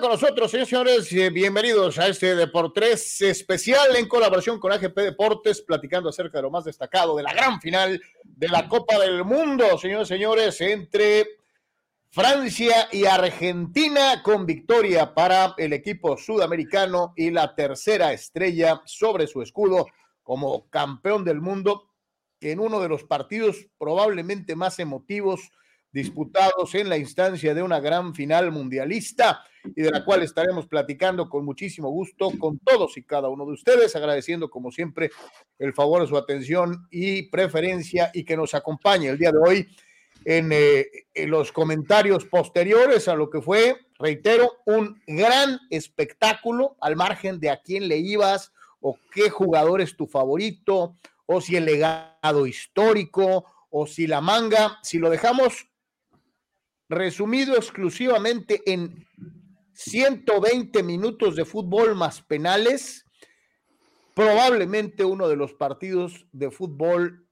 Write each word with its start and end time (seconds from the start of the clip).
con 0.00 0.10
nosotros, 0.10 0.50
señores. 0.50 1.12
Eh, 1.12 1.28
bienvenidos 1.28 1.98
a 1.98 2.06
este 2.06 2.34
Deportes 2.34 3.20
especial 3.20 3.94
en 3.94 4.08
colaboración 4.08 4.58
con 4.58 4.72
AGP 4.72 4.96
Deportes, 4.96 5.60
platicando 5.60 6.08
acerca 6.08 6.38
de 6.38 6.42
lo 6.42 6.50
más 6.50 6.64
destacado 6.64 7.14
de 7.16 7.22
la 7.22 7.34
gran 7.34 7.60
final 7.60 8.00
de 8.24 8.48
la 8.48 8.68
Copa 8.68 8.98
del 8.98 9.22
Mundo, 9.22 9.76
señores 9.76 10.08
señores, 10.08 10.58
entre 10.62 11.26
Francia 12.08 12.88
y 12.90 13.04
Argentina, 13.04 14.22
con 14.22 14.46
victoria 14.46 15.12
para 15.12 15.54
el 15.58 15.74
equipo 15.74 16.16
sudamericano 16.16 17.12
y 17.14 17.30
la 17.30 17.54
tercera 17.54 18.14
estrella 18.14 18.80
sobre 18.86 19.26
su 19.26 19.42
escudo 19.42 19.88
como 20.22 20.70
campeón 20.70 21.22
del 21.22 21.42
mundo, 21.42 21.90
en 22.40 22.60
uno 22.60 22.80
de 22.80 22.88
los 22.88 23.04
partidos 23.04 23.66
probablemente 23.78 24.56
más 24.56 24.78
emotivos 24.78 25.52
disputados 25.92 26.74
en 26.74 26.88
la 26.88 26.96
instancia 26.96 27.54
de 27.54 27.62
una 27.62 27.80
gran 27.80 28.14
final 28.14 28.50
mundialista 28.50 29.44
y 29.76 29.82
de 29.82 29.90
la 29.90 30.04
cual 30.04 30.22
estaremos 30.22 30.66
platicando 30.66 31.28
con 31.28 31.44
muchísimo 31.44 31.90
gusto 31.90 32.32
con 32.38 32.58
todos 32.58 32.96
y 32.96 33.04
cada 33.04 33.28
uno 33.28 33.44
de 33.46 33.52
ustedes, 33.52 33.94
agradeciendo 33.94 34.50
como 34.50 34.72
siempre 34.72 35.10
el 35.58 35.72
favor 35.74 36.02
de 36.02 36.08
su 36.08 36.16
atención 36.16 36.88
y 36.90 37.24
preferencia 37.24 38.10
y 38.14 38.24
que 38.24 38.36
nos 38.36 38.54
acompañe 38.54 39.08
el 39.08 39.18
día 39.18 39.30
de 39.32 39.38
hoy 39.38 39.68
en, 40.24 40.50
eh, 40.52 40.86
en 41.14 41.30
los 41.30 41.52
comentarios 41.52 42.24
posteriores 42.24 43.06
a 43.08 43.14
lo 43.14 43.28
que 43.28 43.42
fue, 43.42 43.76
reitero, 43.98 44.50
un 44.66 45.00
gran 45.06 45.60
espectáculo 45.70 46.76
al 46.80 46.96
margen 46.96 47.38
de 47.38 47.50
a 47.50 47.60
quién 47.60 47.86
le 47.86 47.98
ibas 47.98 48.52
o 48.80 48.98
qué 49.12 49.30
jugador 49.30 49.80
es 49.80 49.96
tu 49.96 50.06
favorito 50.06 50.96
o 51.26 51.40
si 51.40 51.56
el 51.56 51.66
legado 51.66 52.46
histórico 52.46 53.44
o 53.70 53.86
si 53.86 54.06
la 54.06 54.20
manga, 54.20 54.78
si 54.82 54.98
lo 54.98 55.08
dejamos 55.08 55.71
resumido 56.92 57.56
exclusivamente 57.56 58.62
en 58.66 59.06
120 59.72 60.82
minutos 60.82 61.34
de 61.34 61.44
fútbol 61.46 61.96
más 61.96 62.20
penales, 62.20 63.06
probablemente 64.14 65.04
uno 65.04 65.26
de 65.28 65.36
los 65.36 65.54
partidos 65.54 66.26
de 66.32 66.50
fútbol 66.50 67.26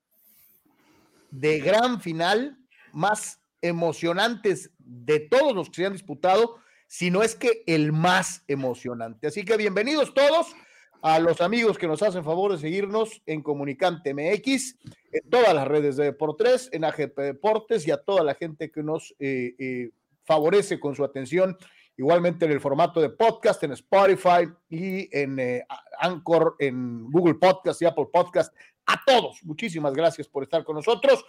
de 1.31 1.61
gran 1.61 2.01
final 2.01 2.59
más 2.93 3.41
emocionantes 3.61 4.71
de 4.79 5.21
todos 5.21 5.55
los 5.55 5.69
que 5.69 5.77
se 5.77 5.87
han 5.87 5.93
disputado, 5.93 6.57
si 6.87 7.11
no 7.11 7.23
es 7.23 7.35
que 7.35 7.63
el 7.67 7.93
más 7.93 8.43
emocionante. 8.49 9.27
Así 9.27 9.45
que 9.45 9.59
bienvenidos 9.59 10.15
todos 10.15 10.55
a 11.03 11.19
los 11.19 11.41
amigos 11.41 11.79
que 11.79 11.87
nos 11.87 12.03
hacen 12.03 12.25
favor 12.25 12.53
de 12.53 12.59
seguirnos 12.59 13.23
en 13.27 13.43
Comunicante 13.43 14.13
MX, 14.13 14.77
en 15.13 15.31
todas 15.31 15.55
las 15.55 15.67
redes 15.67 15.97
de 15.97 16.05
Deportes, 16.05 16.69
en 16.73 16.85
AGP 16.85 17.19
Deportes 17.19 17.87
y 17.87 17.91
a 17.91 17.99
toda 17.99 18.23
la 18.23 18.35
gente 18.35 18.71
que 18.71 18.83
nos 18.83 19.15
eh, 19.19 19.55
eh, 19.59 19.91
favorece 20.25 20.79
con 20.79 20.95
su 20.95 21.05
atención, 21.05 21.57
igualmente 21.97 22.45
en 22.45 22.53
el 22.53 22.61
formato 22.61 23.01
de 23.01 23.11
podcast, 23.11 23.63
en 23.65 23.73
Spotify 23.73 24.49
y 24.69 25.09
en 25.17 25.39
eh, 25.39 25.67
Anchor, 25.99 26.57
en 26.59 27.11
Google 27.11 27.35
Podcast 27.35 27.81
y 27.83 27.87
Apple 27.87 28.09
Podcast. 28.13 28.55
A 28.87 29.03
todos, 29.05 29.43
muchísimas 29.45 29.95
gracias 29.95 30.29
por 30.29 30.43
estar 30.43 30.65
con 30.65 30.77
nosotros. 30.77 31.25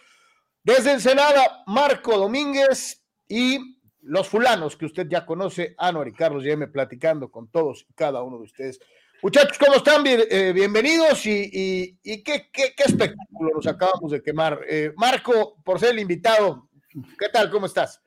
Desde 0.63 0.91
Ensenada, 0.91 1.63
Marco 1.65 2.17
Domínguez 2.17 3.03
y 3.27 3.77
los 4.01 4.27
fulanos 4.27 4.75
que 4.75 4.85
usted 4.85 5.07
ya 5.07 5.25
conoce, 5.25 5.75
Anuar 5.77 6.07
y 6.07 6.13
Carlos, 6.13 6.43
me 6.43 6.67
platicando 6.67 7.31
con 7.31 7.47
todos 7.49 7.85
y 7.89 7.93
cada 7.93 8.23
uno 8.23 8.37
de 8.37 8.43
ustedes. 8.43 8.79
Muchachos, 9.23 9.59
¿cómo 9.59 9.75
están? 9.75 10.03
Eh, 10.07 10.51
bienvenidos 10.51 11.27
y, 11.27 11.95
qué, 12.01 12.49
espectáculo 12.77 13.51
nos 13.53 13.67
acabamos 13.67 14.11
de 14.11 14.23
quemar. 14.23 14.61
Eh, 14.67 14.93
Marco, 14.97 15.57
por 15.63 15.79
ser 15.79 15.91
el 15.91 15.99
invitado, 15.99 16.69
¿qué 16.89 17.29
tal? 17.31 17.51
¿Cómo 17.51 17.67
estás? 17.67 18.01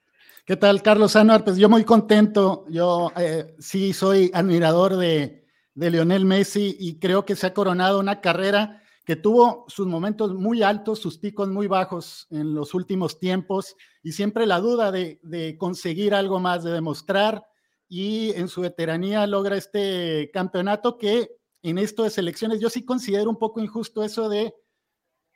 ¿Qué 0.44 0.56
tal, 0.56 0.82
Carlos 0.82 1.14
Anuar? 1.14 1.44
Pues 1.44 1.56
yo 1.56 1.68
muy 1.68 1.84
contento. 1.84 2.64
Yo 2.68 3.12
eh, 3.16 3.54
sí 3.60 3.92
soy 3.92 4.32
admirador 4.34 4.96
de, 4.96 5.44
de 5.74 5.90
Lionel 5.90 6.24
Messi 6.24 6.76
y 6.80 6.98
creo 6.98 7.24
que 7.24 7.36
se 7.36 7.46
ha 7.46 7.54
coronado 7.54 8.00
una 8.00 8.20
carrera 8.20 8.82
que 9.04 9.14
tuvo 9.14 9.66
sus 9.68 9.86
momentos 9.86 10.34
muy 10.34 10.64
altos, 10.64 10.98
sus 10.98 11.18
picos 11.18 11.48
muy 11.48 11.68
bajos 11.68 12.26
en 12.32 12.56
los 12.56 12.74
últimos 12.74 13.20
tiempos 13.20 13.76
y 14.02 14.10
siempre 14.10 14.46
la 14.46 14.58
duda 14.58 14.90
de, 14.90 15.20
de 15.22 15.56
conseguir 15.58 16.12
algo 16.12 16.40
más, 16.40 16.64
de 16.64 16.72
demostrar 16.72 17.46
y 17.88 18.32
en 18.32 18.48
su 18.48 18.62
veteranía 18.62 19.26
logra 19.26 19.56
este 19.56 20.30
campeonato 20.32 20.98
que 20.98 21.36
en 21.62 21.78
esto 21.78 22.02
de 22.02 22.10
selecciones 22.10 22.60
yo 22.60 22.70
sí 22.70 22.84
considero 22.84 23.30
un 23.30 23.38
poco 23.38 23.60
injusto 23.60 24.04
eso 24.04 24.28
de 24.28 24.54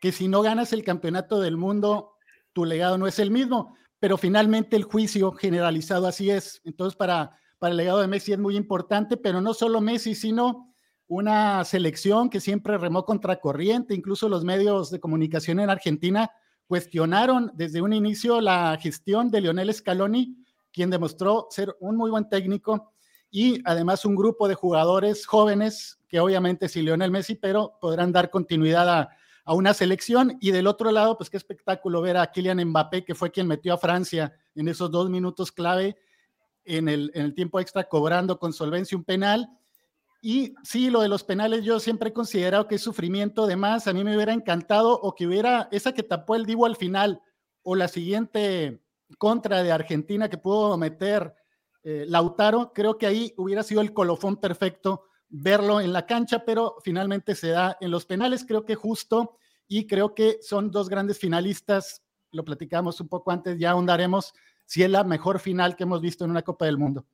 que 0.00 0.12
si 0.12 0.28
no 0.28 0.42
ganas 0.42 0.72
el 0.72 0.84
campeonato 0.84 1.41
del 1.41 1.56
mundo, 1.56 2.12
tu 2.53 2.64
legado 2.64 2.98
no 2.98 3.06
es 3.06 3.19
el 3.19 3.31
mismo, 3.31 3.76
pero 3.98 4.16
finalmente 4.16 4.76
el 4.76 4.84
juicio 4.84 5.32
generalizado 5.32 6.06
así 6.06 6.31
es. 6.31 6.60
Entonces 6.64 6.97
para, 6.97 7.38
para 7.59 7.72
el 7.72 7.76
legado 7.76 8.00
de 8.00 8.06
Messi 8.06 8.32
es 8.32 8.38
muy 8.38 8.56
importante, 8.56 9.16
pero 9.16 9.41
no 9.41 9.54
solo 9.54 9.80
Messi, 9.80 10.15
sino 10.15 10.75
una 11.09 11.65
selección 11.65 12.28
que 12.28 12.41
siempre 12.41 12.76
remó 12.76 13.04
contracorriente, 13.04 13.94
incluso 13.94 14.28
los 14.28 14.44
medios 14.44 14.91
de 14.91 15.00
comunicación 15.00 15.59
en 15.59 15.70
Argentina 15.70 16.30
cuestionaron 16.66 17.50
desde 17.54 17.80
un 17.80 17.94
inicio 17.94 18.42
la 18.42 18.78
gestión 18.80 19.30
de 19.30 19.41
Lionel 19.41 19.72
Scaloni 19.72 20.36
quien 20.78 20.91
demostró 20.91 21.49
ser 21.50 21.77
un 21.81 21.97
muy 21.97 22.09
buen 22.09 22.28
técnico 22.28 22.93
y 23.33 23.61
además 23.65 24.05
un 24.05 24.15
grupo 24.15 24.47
de 24.47 24.55
jugadores 24.55 25.27
jóvenes 25.27 25.99
que 26.06 26.21
obviamente 26.21 26.69
sí 26.69 26.83
Lionel 26.83 27.11
Messi, 27.11 27.34
pero 27.34 27.77
podrán 27.81 28.12
dar 28.12 28.31
continuidad 28.31 28.89
a, 28.89 29.09
una 29.53 29.75
selección. 29.75 30.37
Y 30.41 30.53
del 30.53 30.69
otro 30.69 30.93
lado, 30.93 31.16
pues 31.16 31.31
qué 31.31 31.37
espectáculo 31.37 32.00
ver 32.00 32.16
a 32.16 32.31
Kylian 32.31 32.65
Mbappé, 32.65 33.05
que 33.05 33.16
fue 33.16 33.33
quien 33.33 33.49
metió 33.49 33.75
a 33.75 33.78
Francia 33.78 34.33
en 34.55 34.69
esos 34.69 34.89
dos 34.89 35.11
minutos 35.11 35.50
clave 35.50 35.97
en 36.65 36.89
el, 36.89 37.34
tiempo 37.34 37.59
extra, 37.59 37.89
cobrando 37.89 38.39
con 38.39 38.53
solvencia 38.53 38.97
un 38.97 39.03
penal. 39.03 39.49
Y 40.22 40.55
sí, 40.62 40.91
lo 40.91 41.00
de 41.00 41.09
los 41.09 41.25
penales 41.25 41.65
yo 41.65 41.81
siempre 41.81 42.10
he 42.10 42.12
considerado 42.12 42.69
que 42.69 42.77
es 42.77 42.83
sufrimiento 42.83 43.49
de 43.49 43.56
más. 43.56 43.89
A 43.89 43.93
mí 43.93 44.05
me 44.05 44.15
hubiera 44.15 44.33
encantado 44.33 44.93
o 44.93 45.12
que 45.16 45.27
hubiera 45.27 45.69
esa 45.72 45.92
que 45.92 46.04
tapó 46.04 46.36
el 46.36 46.47
Divo 46.47 46.66
al 46.66 46.77
final 46.77 47.21
o 47.65 47.75
la 47.75 47.89
siguiente 47.89 48.80
contra 49.16 49.63
de 49.63 49.72
Argentina 49.72 50.28
que 50.28 50.39
pudo 50.39 50.77
meter 50.77 51.34
eh, 51.83 52.05
Lautaro, 52.07 52.72
creo 52.75 52.99
que 52.99 53.07
ahí 53.07 53.33
hubiera 53.37 53.63
sido 53.63 53.81
el 53.81 53.93
colofón 53.93 54.37
perfecto 54.37 55.05
verlo 55.28 55.81
en 55.81 55.93
la 55.93 56.07
cancha, 56.07 56.45
pero 56.45 56.77
finalmente 56.83 57.34
se 57.34 57.49
da 57.49 57.77
en 57.81 57.91
los 57.91 58.07
penales, 58.07 58.45
creo 58.47 58.65
que 58.65 58.75
justo, 58.75 59.39
y 59.66 59.87
creo 59.87 60.15
que 60.15 60.39
son 60.43 60.71
dos 60.71 60.89
grandes 60.89 61.19
finalistas, 61.19 62.03
lo 62.33 62.45
platicamos 62.45 63.01
un 63.01 63.09
poco 63.09 63.31
antes, 63.31 63.59
ya 63.59 63.71
ahondaremos 63.71 64.33
si 64.65 64.83
es 64.83 64.91
la 64.91 65.05
mejor 65.05 65.39
final 65.39 65.77
que 65.77 65.84
hemos 65.84 66.01
visto 66.01 66.25
en 66.25 66.31
una 66.31 66.43
Copa 66.43 66.66
del 66.66 66.78
Mundo. 66.78 67.07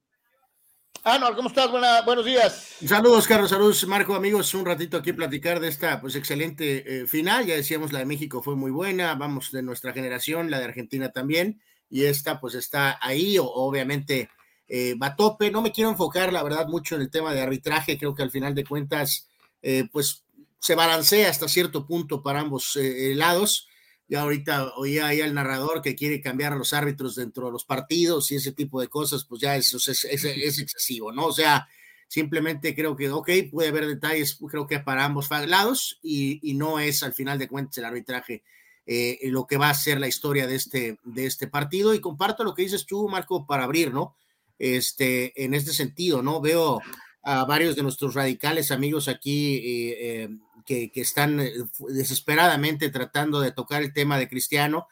Ah, 1.06 1.18
no, 1.18 1.34
¿cómo 1.36 1.48
estás? 1.48 1.70
buenos 2.06 2.24
días. 2.24 2.76
Saludos, 2.86 3.28
Carlos, 3.28 3.50
saludos, 3.50 3.86
Marco, 3.86 4.14
amigos. 4.14 4.54
Un 4.54 4.64
ratito 4.64 4.96
aquí 4.96 5.12
platicar 5.12 5.60
de 5.60 5.68
esta 5.68 6.00
pues 6.00 6.16
excelente 6.16 7.02
eh, 7.02 7.06
final. 7.06 7.44
Ya 7.44 7.54
decíamos, 7.54 7.92
la 7.92 7.98
de 7.98 8.06
México 8.06 8.42
fue 8.42 8.56
muy 8.56 8.70
buena, 8.70 9.14
vamos 9.14 9.52
de 9.52 9.62
nuestra 9.62 9.92
generación, 9.92 10.50
la 10.50 10.58
de 10.60 10.64
Argentina 10.64 11.12
también 11.12 11.60
y 11.94 12.06
esta 12.06 12.40
pues 12.40 12.56
está 12.56 12.98
ahí, 13.00 13.36
obviamente 13.38 14.28
eh, 14.66 14.96
va 15.00 15.06
a 15.06 15.16
tope. 15.16 15.52
No 15.52 15.62
me 15.62 15.70
quiero 15.70 15.90
enfocar, 15.90 16.32
la 16.32 16.42
verdad, 16.42 16.66
mucho 16.66 16.96
en 16.96 17.02
el 17.02 17.08
tema 17.08 17.32
de 17.32 17.40
arbitraje, 17.40 17.96
creo 17.96 18.16
que 18.16 18.24
al 18.24 18.32
final 18.32 18.52
de 18.52 18.64
cuentas, 18.64 19.28
eh, 19.62 19.84
pues 19.92 20.24
se 20.58 20.74
balancea 20.74 21.30
hasta 21.30 21.46
cierto 21.46 21.86
punto 21.86 22.20
para 22.20 22.40
ambos 22.40 22.74
eh, 22.74 23.14
lados. 23.14 23.68
Ya 24.08 24.22
ahorita 24.22 24.74
oía 24.74 25.06
ahí 25.06 25.20
al 25.20 25.34
narrador 25.34 25.82
que 25.82 25.94
quiere 25.94 26.20
cambiar 26.20 26.52
a 26.52 26.56
los 26.56 26.72
árbitros 26.72 27.14
dentro 27.14 27.46
de 27.46 27.52
los 27.52 27.64
partidos 27.64 28.28
y 28.32 28.36
ese 28.36 28.50
tipo 28.50 28.80
de 28.80 28.88
cosas, 28.88 29.24
pues 29.24 29.40
ya 29.40 29.54
eso 29.54 29.76
es, 29.76 30.04
es, 30.04 30.24
excesivo, 30.58 31.12
¿no? 31.12 31.26
O 31.26 31.32
sea, 31.32 31.68
simplemente 32.08 32.74
creo 32.74 32.96
que, 32.96 33.08
ok, 33.08 33.30
puede 33.52 33.68
haber 33.68 33.86
detalles, 33.86 34.36
creo 34.50 34.66
que 34.66 34.80
para 34.80 35.04
ambos 35.04 35.30
lados 35.30 36.00
y 36.02 36.54
no 36.56 36.80
es 36.80 37.04
al 37.04 37.12
final 37.12 37.38
de 37.38 37.46
cuentas 37.46 37.78
el 37.78 37.84
arbitraje 37.84 38.42
eh, 38.86 39.18
lo 39.24 39.46
que 39.46 39.56
va 39.56 39.70
a 39.70 39.74
ser 39.74 39.98
la 39.98 40.08
historia 40.08 40.46
de 40.46 40.56
este, 40.56 40.98
de 41.04 41.26
este 41.26 41.46
partido. 41.46 41.94
Y 41.94 42.00
comparto 42.00 42.44
lo 42.44 42.54
que 42.54 42.62
dices 42.62 42.84
tú, 42.84 43.08
Marco, 43.08 43.46
para 43.46 43.64
abrir, 43.64 43.92
¿no? 43.92 44.14
Este, 44.58 45.42
en 45.42 45.54
este 45.54 45.72
sentido, 45.72 46.22
¿no? 46.22 46.40
Veo 46.40 46.80
a 47.22 47.44
varios 47.46 47.76
de 47.76 47.82
nuestros 47.82 48.14
radicales 48.14 48.70
amigos 48.70 49.08
aquí 49.08 49.56
eh, 49.56 49.96
eh, 49.98 50.28
que, 50.66 50.92
que, 50.92 51.00
están 51.00 51.40
desesperadamente 51.88 52.90
tratando 52.90 53.40
de 53.40 53.52
tocar 53.52 53.82
el 53.82 53.94
tema 53.94 54.18
de 54.18 54.28
Cristiano. 54.28 54.86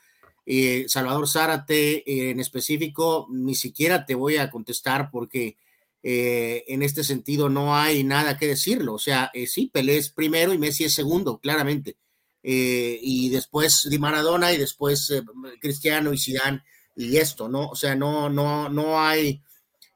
Salvador 0.88 1.28
Zárate, 1.28 2.30
en 2.30 2.40
específico, 2.40 3.28
ni 3.30 3.54
siquiera 3.54 4.04
te 4.06 4.16
voy 4.16 4.38
a 4.38 4.50
contestar 4.50 5.08
porque 5.10 5.56
en 6.02 6.82
este 6.82 7.04
sentido 7.04 7.48
no 7.48 7.76
hay 7.76 8.02
nada 8.02 8.36
que 8.36 8.48
decirlo. 8.48 8.94
O 8.94 8.98
sea, 8.98 9.30
sí, 9.46 9.70
Pelé 9.72 9.98
es 9.98 10.10
primero 10.10 10.52
y 10.52 10.58
Messi 10.58 10.82
es 10.82 10.94
segundo, 10.94 11.38
claramente 11.38 11.96
eh, 12.42 12.98
y 13.00 13.28
después 13.30 13.86
Di 13.88 13.98
Maradona 13.98 14.52
y 14.52 14.58
después 14.58 15.08
eh, 15.10 15.22
Cristiano 15.60 16.12
y 16.12 16.18
Zidane 16.18 16.62
y 16.96 17.16
esto, 17.16 17.48
¿no? 17.48 17.68
O 17.68 17.76
sea, 17.76 17.94
no, 17.94 18.28
no, 18.28 18.68
no 18.68 19.00
hay, 19.00 19.40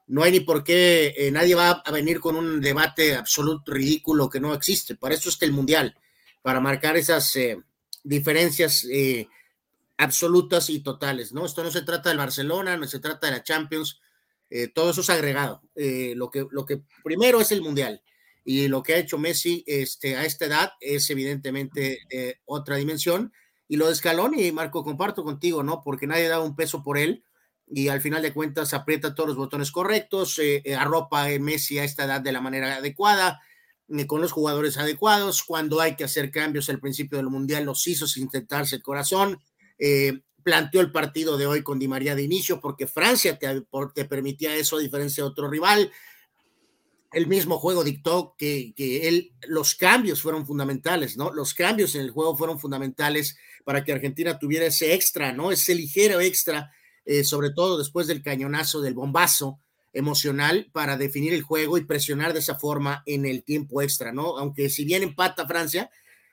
no 0.07 0.23
hay 0.23 0.31
ni 0.31 0.39
por 0.39 0.63
qué, 0.63 1.13
eh, 1.17 1.29
nadie 1.31 1.55
va 1.55 1.71
a 1.71 1.91
venir 1.91 2.19
con 2.19 2.35
un 2.35 2.61
debate 2.61 3.15
absoluto 3.15 3.73
ridículo 3.73 4.29
que 4.29 4.39
no 4.39 4.53
existe. 4.53 4.95
Para 4.95 5.15
eso 5.15 5.29
está 5.29 5.45
el 5.45 5.51
Mundial, 5.51 5.95
para 6.41 6.61
marcar 6.61 6.95
esas 6.95 7.37
diferencias 8.03 8.87
absolutas 9.97 10.69
y 10.69 10.79
totales, 10.79 11.33
¿no? 11.33 11.45
Esto 11.45 11.63
no 11.63 11.71
se 11.71 11.81
trata 11.81 12.09
del 12.09 12.17
Barcelona, 12.17 12.77
no 12.77 12.87
se 12.87 12.99
trata 12.99 13.27
de 13.27 13.33
la 13.33 13.43
Champions, 13.43 13.99
todo 14.73 14.91
eso 14.91 15.01
es 15.01 15.09
agregado. 15.09 15.61
Lo, 15.75 16.31
que, 16.31 16.47
lo 16.49 16.65
que 16.65 16.81
primero 17.03 17.41
es 17.41 17.51
el 17.51 17.61
Mundial 17.61 18.01
y 18.49 18.69
lo 18.69 18.81
que 18.81 18.93
ha 18.93 18.97
hecho 18.97 19.17
Messi 19.17 19.61
este, 19.67 20.15
a 20.15 20.23
esta 20.23 20.45
edad 20.45 20.71
es 20.79 21.09
evidentemente 21.09 21.99
otra 22.45 22.77
dimensión. 22.77 23.33
Y 23.67 23.75
lo 23.75 23.89
de 23.89 23.95
Scaloni, 23.95 24.53
Marco, 24.53 24.85
comparto 24.85 25.25
contigo, 25.25 25.63
¿no? 25.63 25.81
Porque 25.81 26.07
nadie 26.07 26.29
da 26.29 26.39
un 26.39 26.55
peso 26.55 26.81
por 26.81 26.97
él 26.97 27.25
y 27.69 27.89
al 27.89 27.99
final 27.99 28.21
de 28.21 28.31
cuentas 28.31 28.73
aprieta 28.73 29.13
todos 29.13 29.27
los 29.27 29.37
botones 29.37 29.69
correctos, 29.69 30.39
arropa 30.77 31.25
a 31.25 31.39
Messi 31.39 31.77
a 31.77 31.83
esta 31.83 32.05
edad 32.05 32.21
de 32.21 32.31
la 32.31 32.39
manera 32.39 32.77
adecuada, 32.77 33.41
con 34.07 34.21
los 34.21 34.31
jugadores 34.31 34.77
adecuados. 34.77 35.43
Cuando 35.43 35.81
hay 35.81 35.97
que 35.97 36.05
hacer 36.05 36.31
cambios 36.31 36.69
al 36.69 36.79
principio 36.79 37.17
del 37.17 37.27
Mundial, 37.27 37.65
los 37.65 37.85
hizo 37.85 38.07
sin 38.07 38.23
intentarse 38.23 38.77
el 38.77 38.81
corazón. 38.81 39.41
Eh, 39.77 40.21
planteó 40.41 40.79
el 40.79 40.93
partido 40.93 41.35
de 41.35 41.47
hoy 41.47 41.63
con 41.63 41.79
Di 41.79 41.89
María 41.89 42.15
de 42.15 42.23
inicio 42.23 42.61
porque 42.61 42.87
Francia 42.87 43.37
te, 43.37 43.65
te 43.93 44.05
permitía 44.05 44.55
eso 44.55 44.77
a 44.77 44.79
diferencia 44.79 45.25
de 45.25 45.29
otro 45.29 45.49
rival. 45.49 45.91
El 47.11 47.27
mismo 47.27 47.57
juego 47.57 47.83
dictó 47.83 48.35
que, 48.37 48.73
que 48.75 49.07
él, 49.07 49.33
los 49.47 49.75
cambios 49.75 50.21
fueron 50.21 50.45
fundamentales, 50.45 51.17
¿no? 51.17 51.31
Los 51.31 51.53
cambios 51.53 51.95
en 51.95 52.01
el 52.01 52.11
juego 52.11 52.35
fueron 52.35 52.59
fundamentales 52.59 53.37
para 53.63 53.83
que 53.83 53.93
Argentina 53.93 54.39
tuviera 54.39 54.65
ese 54.65 54.93
extra, 54.93 55.31
¿no? 55.31 55.51
Ese 55.51 55.73
ligero 55.75 56.19
extra, 56.19 56.71
eh, 57.05 57.23
sobre 57.23 57.51
todo 57.51 57.77
después 57.77 58.07
del 58.07 58.21
cañonazo, 58.21 58.81
del 58.81 58.93
bombazo 58.93 59.59
emocional 59.93 60.69
para 60.71 60.97
definir 60.97 61.33
el 61.33 61.41
juego 61.41 61.77
y 61.77 61.85
presionar 61.85 62.33
de 62.33 62.39
esa 62.39 62.55
forma 62.55 63.03
en 63.05 63.25
el 63.25 63.43
tiempo 63.43 63.81
extra, 63.81 64.11
¿no? 64.11 64.37
Aunque 64.37 64.69
si 64.69 64.85
bien 64.85 65.03
empata 65.03 65.47
Francia, 65.47 65.89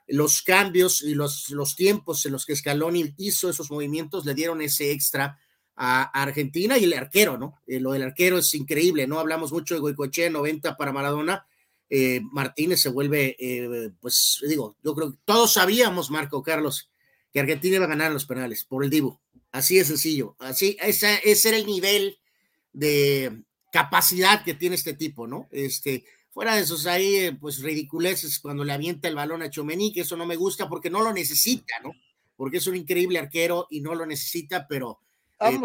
los 0.07 0.43
cambios 0.43 1.03
y 1.03 1.15
los, 1.15 1.51
los 1.51 1.77
tiempos 1.77 2.27
en 2.27 2.33
los 2.33 2.45
que 2.45 2.57
Scaloni 2.57 3.15
hizo 3.17 3.49
esos 3.49 3.71
movimientos 3.71 4.27
le 4.27 4.35
dieron 4.35 4.61
ese 4.61 4.91
extra 4.91 5.39
a 5.77 6.03
Argentina 6.23 6.79
y 6.79 6.85
el 6.85 6.95
arquero, 6.95 7.37
¿no? 7.37 7.61
Eh, 7.67 7.81
lo 7.81 7.93
del 7.93 8.03
arquero 8.03 8.39
es 8.39 8.55
increíble, 8.55 9.07
¿no? 9.07 9.19
Hablamos 9.19 9.53
mucho 9.53 9.75
de 9.75 9.81
Goicoechea, 9.81 10.31
90 10.31 10.77
para 10.77 10.93
Maradona. 10.93 11.47
Eh, 11.91 12.21
Martínez 12.33 12.81
se 12.81 12.89
vuelve, 12.89 13.37
eh, 13.39 13.91
pues 14.01 14.43
digo, 14.49 14.77
yo 14.83 14.95
creo 14.95 15.13
que 15.13 15.19
todos 15.25 15.53
sabíamos, 15.53 16.11
Marco 16.11 16.43
Carlos, 16.43 16.91
que 17.33 17.41
Argentina 17.41 17.77
iba 17.77 17.85
a 17.85 17.89
ganar 17.89 18.13
los 18.13 18.27
penales 18.27 18.65
por 18.65 18.85
el 18.85 18.91
Divo. 18.91 19.21
Así 19.53 19.77
de 19.77 19.85
sencillo. 19.85 20.37
Así, 20.39 20.77
ese, 20.81 21.21
ese 21.25 21.49
era 21.49 21.59
el 21.59 21.67
nivel 21.67 22.19
de 22.73 23.43
capacidad 23.71 24.45
que 24.45 24.55
tiene 24.55 24.77
este 24.77 24.95
tipo, 24.95 25.27
¿no? 25.27 25.49
Este, 25.51 26.05
Fuera 26.35 26.57
de 26.57 26.63
esos 26.63 26.87
ahí, 26.87 27.31
pues 27.41 27.63
ridiculeces 27.63 28.41
cuando 28.41 28.65
le 28.65 28.73
avienta 28.73 29.07
el 29.07 29.15
balón 29.15 29.43
a 29.43 29.51
Chomení, 29.51 29.93
que 29.93 30.01
eso 30.01 30.17
no 30.17 30.27
me 30.27 30.35
gusta 30.35 30.69
porque 30.69 30.91
no 30.91 31.01
lo 31.01 31.13
necesita, 31.13 31.77
¿no? 31.81 31.93
Porque 32.35 32.57
es 32.57 32.67
un 32.67 32.75
increíble 32.75 33.21
arquero 33.21 33.69
y 33.71 33.81
no 33.81 33.95
lo 33.95 34.05
necesita, 34.05 34.67
pero 34.67 34.99
eh, 35.41 35.61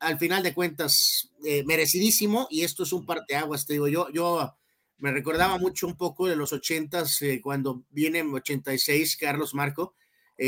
al 0.00 0.18
final 0.18 0.42
de 0.42 0.54
cuentas, 0.54 1.30
eh, 1.44 1.64
merecidísimo, 1.64 2.46
y 2.50 2.62
esto 2.62 2.82
es 2.82 2.92
un 2.92 3.06
parteaguas, 3.06 3.66
te 3.66 3.74
digo, 3.74 3.88
yo, 3.88 4.08
yo 4.10 4.54
me 4.98 5.12
recordaba 5.12 5.58
mucho 5.58 5.86
un 5.86 5.96
poco 5.96 6.26
de 6.26 6.36
los 6.36 6.52
ochentas, 6.52 7.20
cuando 7.42 7.84
viene 7.90 8.20
en 8.20 8.32
86 8.32 9.16
Carlos 9.16 9.54
Marco, 9.54 9.94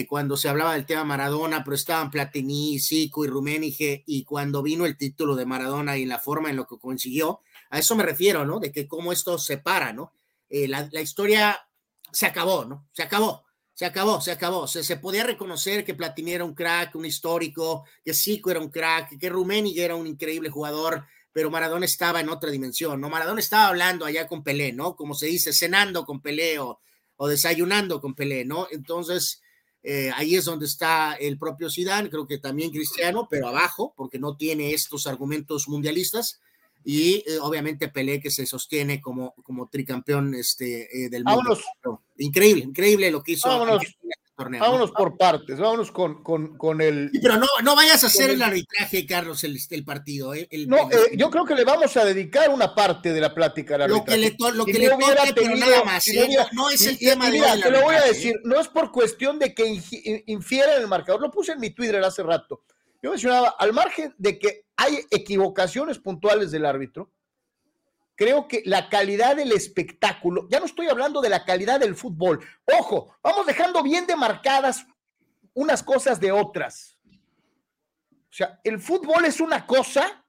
cuando 0.08 0.36
se 0.36 0.48
hablaba 0.48 0.74
del 0.74 0.86
tema 0.86 1.04
Maradona, 1.04 1.62
pero 1.62 1.74
estaban 1.74 2.10
Platini, 2.10 2.78
Zico 2.80 3.24
y 3.24 3.28
Rummenigge, 3.28 4.02
y 4.06 4.24
cuando 4.24 4.62
vino 4.62 4.84
el 4.84 4.96
título 4.96 5.36
de 5.36 5.46
Maradona 5.46 5.96
y 5.96 6.06
la 6.06 6.18
forma 6.18 6.50
en 6.50 6.56
lo 6.56 6.66
que 6.66 6.78
consiguió, 6.78 7.40
a 7.70 7.78
eso 7.78 7.96
me 7.96 8.02
refiero, 8.02 8.44
¿no? 8.44 8.58
De 8.58 8.72
que 8.72 8.86
cómo 8.86 9.12
esto 9.12 9.38
se 9.38 9.58
para, 9.58 9.92
¿no? 9.92 10.12
Eh, 10.48 10.68
la, 10.68 10.88
historia 11.00 11.68
se 12.12 12.26
acabó, 12.26 12.64
¿no? 12.64 12.88
Se 12.92 13.02
acabó, 13.02 13.44
se 13.76 13.84
acabó, 13.84 14.22
se 14.22 14.32
acabó. 14.32 14.66
Se, 14.66 14.82
se 14.82 14.96
podía 14.96 15.22
reconocer 15.22 15.84
que 15.84 15.94
Platini 15.94 16.32
era 16.32 16.44
un 16.46 16.54
crack, 16.54 16.94
un 16.94 17.04
histórico, 17.04 17.84
que 18.02 18.14
Zico 18.14 18.50
era 18.50 18.58
un 18.58 18.70
crack, 18.70 19.18
que 19.18 19.28
Rummenigge 19.28 19.84
era 19.84 19.94
un 19.94 20.06
increíble 20.06 20.48
jugador, 20.48 21.04
pero 21.30 21.50
Maradona 21.50 21.84
estaba 21.84 22.20
en 22.20 22.30
otra 22.30 22.50
dimensión, 22.50 22.98
¿no? 23.02 23.10
Maradona 23.10 23.38
estaba 23.38 23.68
hablando 23.68 24.06
allá 24.06 24.26
con 24.26 24.42
Pelé, 24.42 24.72
¿no? 24.72 24.96
Como 24.96 25.12
se 25.12 25.26
dice, 25.26 25.52
cenando 25.52 26.06
con 26.06 26.22
Pelé 26.22 26.58
o, 26.58 26.80
desayunando 27.28 28.00
con 28.00 28.14
Pelé, 28.14 28.46
¿no? 28.46 28.66
Entonces, 28.70 29.42
eh, 29.82 30.10
ahí 30.14 30.36
es 30.36 30.46
donde 30.46 30.64
está 30.64 31.12
el 31.12 31.38
propio 31.38 31.68
Zidane, 31.68 32.08
creo 32.08 32.26
que 32.26 32.38
también 32.38 32.70
Cristiano, 32.70 33.28
pero 33.30 33.46
abajo, 33.46 33.92
porque 33.94 34.18
no 34.18 34.38
tiene 34.38 34.72
estos 34.72 35.06
argumentos 35.06 35.68
mundialistas 35.68 36.40
y 36.88 37.24
eh, 37.26 37.40
obviamente 37.40 37.88
Pelé 37.88 38.20
que 38.20 38.30
se 38.30 38.46
sostiene 38.46 39.00
como, 39.00 39.34
como 39.42 39.68
tricampeón 39.68 40.36
este, 40.36 41.06
eh, 41.06 41.10
del 41.10 41.24
mundo. 41.24 41.58
Increíble, 42.16 42.62
increíble 42.62 43.10
lo 43.10 43.24
que 43.24 43.32
hizo. 43.32 43.48
Vámonos, 43.48 43.82
este 43.82 44.08
torneo, 44.36 44.60
vámonos 44.60 44.92
por 44.92 45.16
partes, 45.16 45.58
vámonos 45.58 45.90
con, 45.90 46.22
con, 46.22 46.56
con 46.56 46.80
el... 46.80 47.10
pero 47.20 47.38
no, 47.38 47.48
no 47.64 47.74
vayas 47.74 48.04
a 48.04 48.06
hacer 48.06 48.30
el, 48.30 48.40
arbitraje, 48.40 49.04
Carlos, 49.04 49.42
el, 49.42 49.58
el 49.68 49.84
partido. 49.84 50.32
Eh, 50.32 50.48
no, 50.68 50.88
yo 51.16 51.28
creo 51.28 51.44
que 51.44 51.56
le 51.56 51.64
vamos 51.64 51.96
a 51.96 52.04
dedicar 52.04 52.50
una 52.50 52.72
parte 52.72 53.12
de 53.12 53.20
la 53.20 53.34
plática 53.34 53.76
Lo 53.88 54.04
que 54.04 54.16
le, 54.16 54.36
lo 54.54 54.64
que 54.64 54.78
le 54.78 54.90
toque, 54.90 55.32
pero 55.34 55.56
nada 55.56 55.82
más. 55.82 56.06
no, 56.52 56.70
es 56.70 56.86
el 56.86 56.98
tema 57.00 57.28
de 57.28 57.40
Te 57.64 57.70
lo 57.72 57.82
voy 57.82 57.96
a 57.96 58.02
decir, 58.02 58.36
no 58.44 58.60
es 58.60 58.68
por 58.68 58.92
cuestión 58.92 59.40
de 59.40 59.52
que 59.52 59.82
infiera 60.26 60.76
en 60.76 60.82
el 60.82 60.88
marcador, 60.88 61.20
lo 61.20 61.32
puse 61.32 61.50
en 61.50 61.58
mi 61.58 61.70
Twitter 61.70 62.00
hace 62.04 62.22
rato. 62.22 62.62
Yo 63.02 63.10
mencionaba, 63.10 63.54
al 63.58 63.72
margen 63.72 64.14
de 64.18 64.38
que 64.38 64.66
hay 64.76 65.00
equivocaciones 65.10 65.98
puntuales 65.98 66.50
del 66.50 66.66
árbitro, 66.66 67.10
creo 68.14 68.48
que 68.48 68.62
la 68.64 68.88
calidad 68.88 69.36
del 69.36 69.52
espectáculo, 69.52 70.48
ya 70.50 70.58
no 70.58 70.66
estoy 70.66 70.88
hablando 70.88 71.20
de 71.20 71.28
la 71.28 71.44
calidad 71.44 71.78
del 71.78 71.94
fútbol, 71.94 72.44
ojo, 72.64 73.14
vamos 73.22 73.46
dejando 73.46 73.82
bien 73.82 74.06
demarcadas 74.06 74.86
unas 75.54 75.82
cosas 75.82 76.18
de 76.18 76.32
otras. 76.32 76.98
O 77.10 78.36
sea, 78.36 78.60
el 78.64 78.80
fútbol 78.80 79.24
es 79.24 79.40
una 79.40 79.66
cosa 79.66 80.24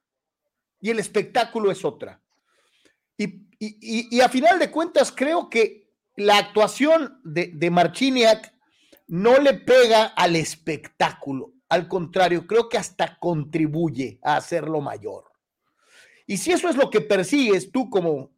y 0.80 0.90
el 0.90 0.98
espectáculo 0.98 1.70
es 1.70 1.84
otra. 1.84 2.20
Y, 3.60 4.20
a 4.20 4.28
final 4.28 4.58
de 4.58 4.70
cuentas 4.70 5.10
creo 5.10 5.50
que 5.50 5.90
la 6.16 6.38
actuación 6.38 7.20
de, 7.24 7.50
de 7.52 7.70
Marchiniak 7.70 8.54
no 9.08 9.38
le 9.38 9.54
pega 9.54 10.06
al 10.16 10.36
espectáculo. 10.36 11.57
Al 11.68 11.86
contrario, 11.88 12.46
creo 12.46 12.68
que 12.68 12.78
hasta 12.78 13.18
contribuye 13.18 14.18
a 14.22 14.36
hacerlo 14.36 14.80
mayor. 14.80 15.24
Y 16.26 16.36
si 16.36 16.52
eso 16.52 16.68
es 16.68 16.76
lo 16.76 16.90
que 16.90 17.00
persigues 17.00 17.70
tú 17.70 17.88
como 17.88 18.30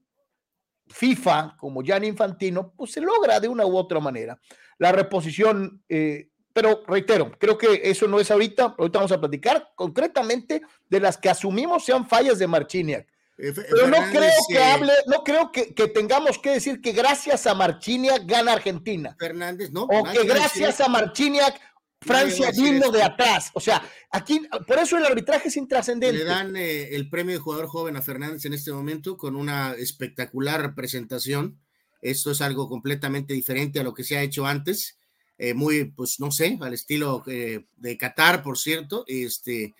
FIFA, 0.88 1.56
como 1.58 1.82
Jan 1.84 2.04
Infantino, 2.04 2.72
pues 2.76 2.92
se 2.92 3.00
logra 3.00 3.40
de 3.40 3.48
una 3.48 3.66
u 3.66 3.76
otra 3.76 4.00
manera. 4.00 4.40
La 4.78 4.92
reposición, 4.92 5.82
eh, 5.88 6.30
pero 6.52 6.82
reitero, 6.86 7.30
creo 7.38 7.56
que 7.56 7.80
eso 7.84 8.08
no 8.08 8.18
es 8.18 8.30
ahorita, 8.30 8.74
ahorita 8.78 8.98
vamos 8.98 9.12
a 9.12 9.20
platicar 9.20 9.72
concretamente 9.74 10.62
de 10.88 11.00
las 11.00 11.16
que 11.16 11.30
asumimos 11.30 11.84
sean 11.84 12.08
fallas 12.08 12.38
de 12.38 12.46
Marchiniak. 12.46 13.06
Pero 13.36 13.86
no 13.86 13.96
creo 14.12 14.32
que 14.48 14.58
hable, 14.58 14.92
no 15.06 15.24
creo 15.24 15.50
que, 15.50 15.72
tengamos 15.88 16.38
que 16.38 16.50
decir 16.50 16.80
que 16.80 16.92
gracias 16.92 17.46
a 17.46 17.54
Marchiniak 17.54 18.26
gana 18.26 18.52
Argentina. 18.52 19.16
Fernández, 19.18 19.70
¿no? 19.70 19.84
O 19.84 20.04
que 20.04 20.24
gracias 20.24 20.80
a 20.80 20.88
Marchiniak 20.88 21.58
Francia 22.00 22.50
vino 22.50 22.90
de 22.90 23.02
atrás. 23.02 23.50
O 23.52 23.60
sea, 23.60 23.82
aquí, 24.10 24.40
por 24.66 24.78
eso 24.78 24.96
el 24.96 25.04
arbitraje 25.04 25.48
es 25.48 25.56
intrascendente. 25.56 26.18
Le 26.18 26.24
dan 26.24 26.56
eh, 26.56 26.94
el 26.94 27.10
premio 27.10 27.34
de 27.34 27.40
jugador 27.40 27.66
joven 27.66 27.96
a 27.96 28.02
Fernández 28.02 28.44
en 28.46 28.54
este 28.54 28.72
momento 28.72 29.16
con 29.16 29.36
una 29.36 29.72
espectacular 29.72 30.74
presentación. 30.74 31.58
Esto 32.00 32.30
es 32.30 32.40
algo 32.40 32.68
completamente 32.68 33.34
diferente 33.34 33.80
a 33.80 33.82
lo 33.82 33.92
que 33.92 34.04
se 34.04 34.16
ha 34.16 34.22
hecho 34.22 34.46
antes. 34.46 34.98
Eh, 35.36 35.52
muy, 35.52 35.84
pues 35.84 36.20
no 36.20 36.30
sé, 36.30 36.58
al 36.60 36.72
estilo 36.72 37.22
eh, 37.26 37.66
de 37.76 37.98
Qatar, 37.98 38.42
por 38.42 38.56
cierto. 38.56 39.04
Este, 39.06 39.74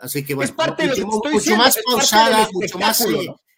así 0.00 0.24
que 0.24 0.34
bueno, 0.34 0.50
es 0.50 0.56
parte 0.56 0.86
de 0.86 1.04
mucho, 1.04 1.56
más 1.56 1.78
pausada, 1.84 2.48
mucho 2.52 2.78
más, 2.78 3.06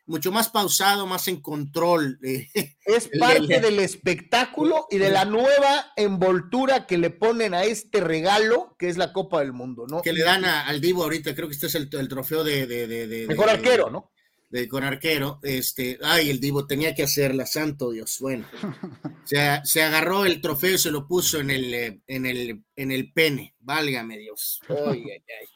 mucho 0.06 0.32
más 0.32 0.49
pausado, 0.49 1.06
más 1.06 1.28
en 1.28 1.40
control. 1.40 2.18
es 2.23 3.11
parte 3.18 3.61
del 3.61 3.78
espectáculo 3.78 4.87
y 4.90 4.99
de 4.99 5.11
la 5.11 5.25
nueva 5.25 5.92
envoltura 5.97 6.87
que 6.87 6.99
le 6.99 7.11
ponen 7.11 7.54
a 7.54 7.64
este 7.64 8.00
regalo 8.00 8.76
que 8.78 8.88
es 8.88 8.97
la 8.97 9.12
Copa 9.12 9.40
del 9.40 9.52
Mundo, 9.52 9.87
¿no? 9.88 10.02
Que 10.02 10.12
le 10.12 10.23
dan 10.23 10.44
al 10.44 10.80
Divo 10.80 11.04
ahorita, 11.04 11.35
creo 11.35 11.49
que 11.49 11.54
este 11.54 11.66
es 11.66 11.75
el, 11.75 11.88
trofeo 11.88 12.44
de, 12.44 12.66
de, 12.66 13.26
Mejor 13.28 13.50
arquero, 13.50 13.90
¿no? 13.90 14.11
De, 14.50 14.68
con 14.68 14.85
arquero, 14.85 15.38
este, 15.42 15.99
ay, 16.02 16.28
el 16.28 16.38
Divo 16.38 16.66
tenía 16.66 16.94
que 16.94 17.04
hacerla, 17.04 17.47
santo 17.47 17.90
Dios, 17.90 18.18
bueno, 18.21 18.47
se, 19.25 19.61
se 19.64 19.82
agarró 19.82 20.26
el 20.26 20.42
trofeo 20.42 20.75
y 20.75 20.78
se 20.78 20.90
lo 20.90 21.06
puso 21.06 21.40
en 21.40 21.50
el, 21.50 22.02
en 22.06 22.26
el, 22.26 22.62
en 22.76 22.92
el 22.92 23.12
pene, 23.12 23.54
válgame 23.61 24.18
Dios, 24.18 24.61
ay, 24.68 24.76
ay, 25.11 25.23
ay. 25.40 25.47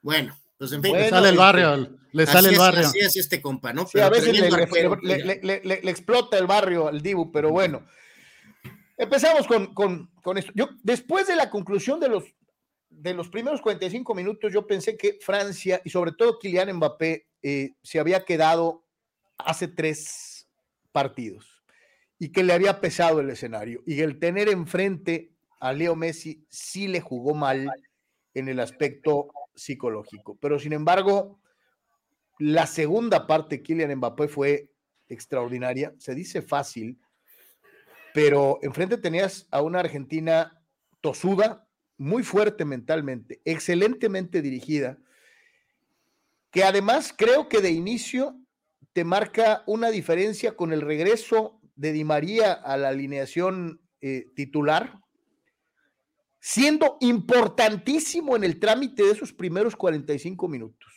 bueno, 0.00 0.38
pues 0.58 0.72
en 0.72 0.82
fin. 0.82 0.92
le 0.92 1.08
sale 1.08 1.28
el 1.28 1.36
barrio, 1.36 1.98
le 2.12 2.26
sale 2.26 2.48
el 2.50 2.58
barrio. 2.58 2.86
así 2.86 2.98
es 2.98 3.16
este 3.16 3.40
compa, 3.40 3.72
¿no? 3.72 3.86
a 4.02 4.08
veces 4.08 4.38
le, 5.02 5.90
explota 5.90 6.38
el 6.38 6.46
barrio 6.46 6.88
al 6.88 7.02
Dibu, 7.02 7.30
pero 7.30 7.50
bueno. 7.50 7.84
Empezamos 8.98 9.46
con, 9.46 9.74
con, 9.74 10.38
esto. 10.38 10.52
Yo, 10.54 10.70
después 10.82 11.26
de 11.26 11.36
la 11.36 11.50
conclusión 11.50 12.00
de 12.00 12.08
los, 12.08 12.24
de 12.88 13.12
los 13.12 13.28
primeros 13.28 13.60
45 13.60 14.14
minutos, 14.14 14.50
yo 14.50 14.66
pensé 14.66 14.96
que 14.96 15.18
Francia 15.20 15.82
y 15.84 15.90
sobre 15.90 16.12
todo 16.12 16.38
Kylian 16.38 16.72
Mbappé 16.76 17.26
eh, 17.42 17.74
se 17.82 18.00
había 18.00 18.24
quedado 18.24 18.86
hace 19.36 19.68
tres 19.68 20.48
partidos 20.92 21.62
y 22.18 22.32
que 22.32 22.42
le 22.42 22.54
había 22.54 22.80
pesado 22.80 23.20
el 23.20 23.28
escenario 23.28 23.82
y 23.86 24.00
el 24.00 24.18
tener 24.18 24.48
enfrente 24.48 25.32
a 25.60 25.72
Leo 25.72 25.94
Messi 25.94 26.46
sí 26.48 26.88
le 26.88 27.00
jugó 27.00 27.34
mal 27.34 27.70
en 28.32 28.48
el 28.48 28.60
aspecto 28.60 29.28
psicológico. 29.56 30.38
Pero 30.40 30.58
sin 30.58 30.72
embargo, 30.72 31.40
La 32.38 32.66
segunda 32.66 33.26
parte, 33.26 33.62
Kylian 33.62 33.96
Mbappé 33.96 34.28
fue 34.28 34.70
extraordinaria. 35.08 35.94
Se 35.98 36.14
dice 36.14 36.42
fácil, 36.42 37.00
pero 38.12 38.58
enfrente 38.62 38.98
tenías 38.98 39.46
a 39.50 39.62
una 39.62 39.80
Argentina 39.80 40.62
tosuda, 41.00 41.66
muy 41.98 42.22
fuerte 42.22 42.66
mentalmente, 42.66 43.40
excelentemente 43.44 44.42
dirigida, 44.42 44.98
que 46.50 46.62
además 46.62 47.14
creo 47.16 47.48
que 47.48 47.62
de 47.62 47.70
inicio 47.70 48.38
te 48.92 49.04
marca 49.04 49.62
una 49.66 49.88
diferencia 49.90 50.56
con 50.56 50.72
el 50.72 50.82
regreso 50.82 51.58
de 51.74 51.92
Di 51.92 52.04
María 52.04 52.52
a 52.52 52.76
la 52.76 52.88
alineación 52.88 53.80
eh, 54.02 54.26
titular, 54.34 55.00
siendo 56.46 56.96
importantísimo 57.00 58.36
en 58.36 58.44
el 58.44 58.60
trámite 58.60 59.02
de 59.02 59.10
esos 59.10 59.32
primeros 59.32 59.74
45 59.74 60.46
minutos. 60.46 60.94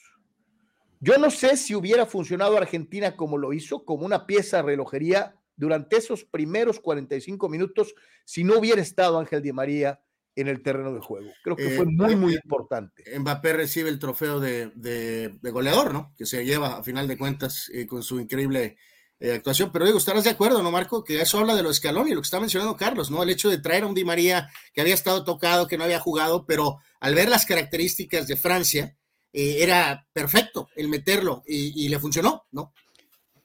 Yo 0.99 1.17
no 1.17 1.31
sé 1.31 1.57
si 1.57 1.73
hubiera 1.73 2.05
funcionado 2.05 2.55
Argentina 2.55 3.15
como 3.15 3.35
lo 3.35 3.51
hizo, 3.51 3.83
como 3.83 4.05
una 4.05 4.27
pieza 4.27 4.57
de 4.57 4.63
relojería 4.63 5.35
durante 5.55 5.97
esos 5.97 6.23
primeros 6.23 6.79
45 6.79 7.49
minutos, 7.49 7.95
si 8.25 8.43
no 8.43 8.59
hubiera 8.59 8.79
estado 8.79 9.17
Ángel 9.17 9.41
Di 9.41 9.51
María 9.51 9.99
en 10.35 10.49
el 10.49 10.61
terreno 10.61 10.93
de 10.93 11.01
juego. 11.01 11.31
Creo 11.43 11.55
que 11.55 11.71
fue 11.71 11.85
eh, 11.85 11.89
muy, 11.93 12.15
muy 12.15 12.33
eh, 12.35 12.39
importante. 12.43 13.03
Mbappé 13.17 13.53
recibe 13.53 13.89
el 13.89 13.97
trofeo 13.97 14.39
de, 14.39 15.39
goleador, 15.41 15.91
¿no? 15.91 16.13
Que 16.15 16.27
se 16.27 16.45
lleva 16.45 16.77
a 16.77 16.83
final 16.83 17.07
de 17.07 17.17
cuentas 17.17 17.71
eh, 17.73 17.87
con 17.87 18.03
su 18.03 18.19
increíble 18.19 18.77
actuación. 19.21 19.71
Pero 19.71 19.85
digo, 19.85 19.97
estarás 19.97 20.23
de 20.23 20.29
acuerdo, 20.29 20.63
¿no, 20.63 20.71
Marco? 20.71 21.03
Que 21.03 21.21
eso 21.21 21.39
habla 21.39 21.55
de 21.55 21.63
lo 21.63 21.69
escalón 21.69 22.07
y 22.07 22.11
lo 22.11 22.21
que 22.21 22.25
está 22.25 22.39
mencionando 22.39 22.77
Carlos, 22.77 23.11
¿no? 23.11 23.23
El 23.23 23.29
hecho 23.29 23.49
de 23.49 23.57
traer 23.57 23.83
a 23.83 23.87
un 23.87 23.95
Di 23.95 24.05
María 24.05 24.49
que 24.73 24.81
había 24.81 24.93
estado 24.93 25.23
tocado, 25.23 25.67
que 25.67 25.77
no 25.77 25.83
había 25.83 25.99
jugado, 25.99 26.45
pero 26.45 26.79
al 26.99 27.15
ver 27.15 27.29
las 27.29 27.45
características 27.45 28.27
de 28.27 28.37
Francia, 28.37 28.95
era 29.31 30.07
perfecto 30.11 30.69
el 30.75 30.87
meterlo 30.87 31.43
y, 31.45 31.87
le 31.87 31.99
funcionó, 31.99 32.45
¿no? 32.51 32.73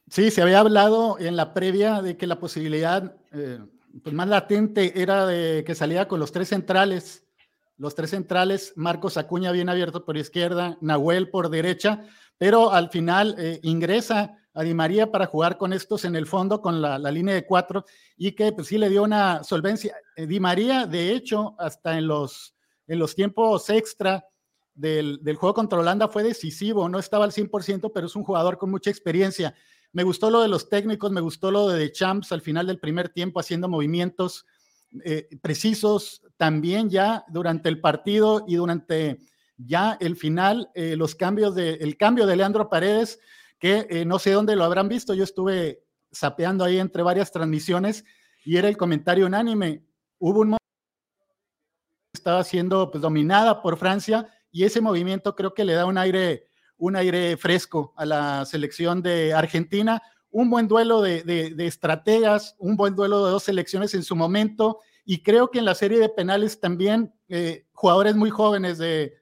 Sí, 0.08 0.30
se 0.30 0.42
había 0.42 0.60
hablado 0.60 1.18
en 1.18 1.36
la 1.36 1.52
previa 1.52 2.00
de 2.00 2.16
que 2.16 2.26
la 2.26 2.38
posibilidad 2.38 3.16
pues 4.02 4.14
más 4.14 4.28
latente 4.28 5.00
era 5.00 5.26
de 5.26 5.62
que 5.64 5.74
salía 5.74 6.08
con 6.08 6.20
los 6.20 6.32
tres 6.32 6.48
centrales, 6.48 7.24
los 7.76 7.94
tres 7.94 8.10
centrales, 8.10 8.72
Marcos 8.76 9.16
Acuña 9.16 9.52
bien 9.52 9.68
abierto 9.68 10.04
por 10.04 10.16
izquierda, 10.16 10.78
Nahuel 10.80 11.30
por 11.30 11.50
derecha, 11.50 12.04
pero 12.38 12.72
al 12.72 12.90
final 12.90 13.36
eh, 13.38 13.60
ingresa 13.62 14.38
a 14.54 14.62
Di 14.62 14.72
María 14.72 15.10
para 15.10 15.26
jugar 15.26 15.58
con 15.58 15.72
estos 15.72 16.04
en 16.04 16.16
el 16.16 16.26
fondo, 16.26 16.60
con 16.60 16.80
la, 16.80 16.98
línea 17.10 17.34
de 17.34 17.44
cuatro, 17.44 17.84
y 18.16 18.32
que 18.32 18.52
pues 18.52 18.68
sí 18.68 18.78
le 18.78 18.88
dio 18.88 19.02
una 19.02 19.42
solvencia. 19.44 19.96
Eh, 20.16 20.26
Di 20.26 20.40
María, 20.40 20.86
de 20.86 21.12
hecho, 21.12 21.56
hasta 21.58 21.98
en 21.98 22.06
los, 22.06 22.54
en 22.86 22.98
los 22.98 23.14
tiempos 23.14 23.68
extra 23.70 24.24
del, 24.74 25.18
del 25.22 25.36
juego 25.36 25.54
contra 25.54 25.78
Holanda 25.78 26.08
fue 26.08 26.22
decisivo, 26.22 26.88
no 26.88 26.98
estaba 26.98 27.24
al 27.24 27.32
100%, 27.32 27.90
pero 27.92 28.06
es 28.06 28.16
un 28.16 28.22
jugador 28.22 28.56
con 28.56 28.70
mucha 28.70 28.90
experiencia. 28.90 29.54
Me 29.92 30.02
gustó 30.02 30.30
lo 30.30 30.40
de 30.40 30.48
los 30.48 30.68
técnicos, 30.68 31.12
me 31.12 31.20
gustó 31.20 31.50
lo 31.50 31.68
de 31.68 31.92
Champs 31.92 32.32
al 32.32 32.40
final 32.40 32.66
del 32.66 32.80
primer 32.80 33.10
tiempo 33.10 33.40
haciendo 33.40 33.68
movimientos 33.68 34.46
eh, 35.04 35.28
precisos. 35.40 36.22
También 36.36 36.90
ya 36.90 37.24
durante 37.28 37.68
el 37.68 37.80
partido 37.80 38.44
y 38.46 38.56
durante 38.56 39.20
ya 39.56 39.96
el 40.00 40.16
final, 40.16 40.70
eh, 40.74 40.96
los 40.96 41.14
cambios 41.14 41.54
de, 41.54 41.74
el 41.74 41.96
cambio 41.96 42.26
de 42.26 42.36
Leandro 42.36 42.68
Paredes, 42.68 43.20
que 43.64 43.86
eh, 43.88 44.04
no 44.04 44.18
sé 44.18 44.32
dónde 44.32 44.56
lo 44.56 44.64
habrán 44.64 44.90
visto, 44.90 45.14
yo 45.14 45.24
estuve 45.24 45.82
sapeando 46.12 46.64
ahí 46.64 46.78
entre 46.78 47.02
varias 47.02 47.32
transmisiones 47.32 48.04
y 48.44 48.58
era 48.58 48.68
el 48.68 48.76
comentario 48.76 49.24
unánime. 49.24 49.86
Hubo 50.18 50.40
un 50.40 50.48
momento 50.48 50.64
que 52.12 52.18
estaba 52.18 52.44
siendo 52.44 52.90
pues, 52.90 53.00
dominada 53.00 53.62
por 53.62 53.78
Francia 53.78 54.28
y 54.52 54.64
ese 54.64 54.82
movimiento 54.82 55.34
creo 55.34 55.54
que 55.54 55.64
le 55.64 55.72
da 55.72 55.86
un 55.86 55.96
aire 55.96 56.50
un 56.76 56.94
aire 56.94 57.38
fresco 57.38 57.94
a 57.96 58.04
la 58.04 58.44
selección 58.44 59.00
de 59.00 59.32
Argentina. 59.32 60.02
Un 60.30 60.50
buen 60.50 60.68
duelo 60.68 61.00
de, 61.00 61.54
estrategas, 61.60 62.56
un 62.58 62.76
buen 62.76 62.94
duelo 62.94 63.24
de 63.24 63.30
dos 63.30 63.44
selecciones 63.44 63.94
en 63.94 64.02
su 64.02 64.14
momento. 64.14 64.80
Y 65.06 65.22
creo 65.22 65.50
que 65.50 65.60
en 65.60 65.64
la 65.64 65.74
serie 65.74 65.98
de 66.00 66.10
penales 66.10 66.60
también 66.60 67.14
eh, 67.28 67.66
jugadores 67.72 68.14
muy 68.14 68.28
jóvenes 68.28 68.76
de, 68.76 69.14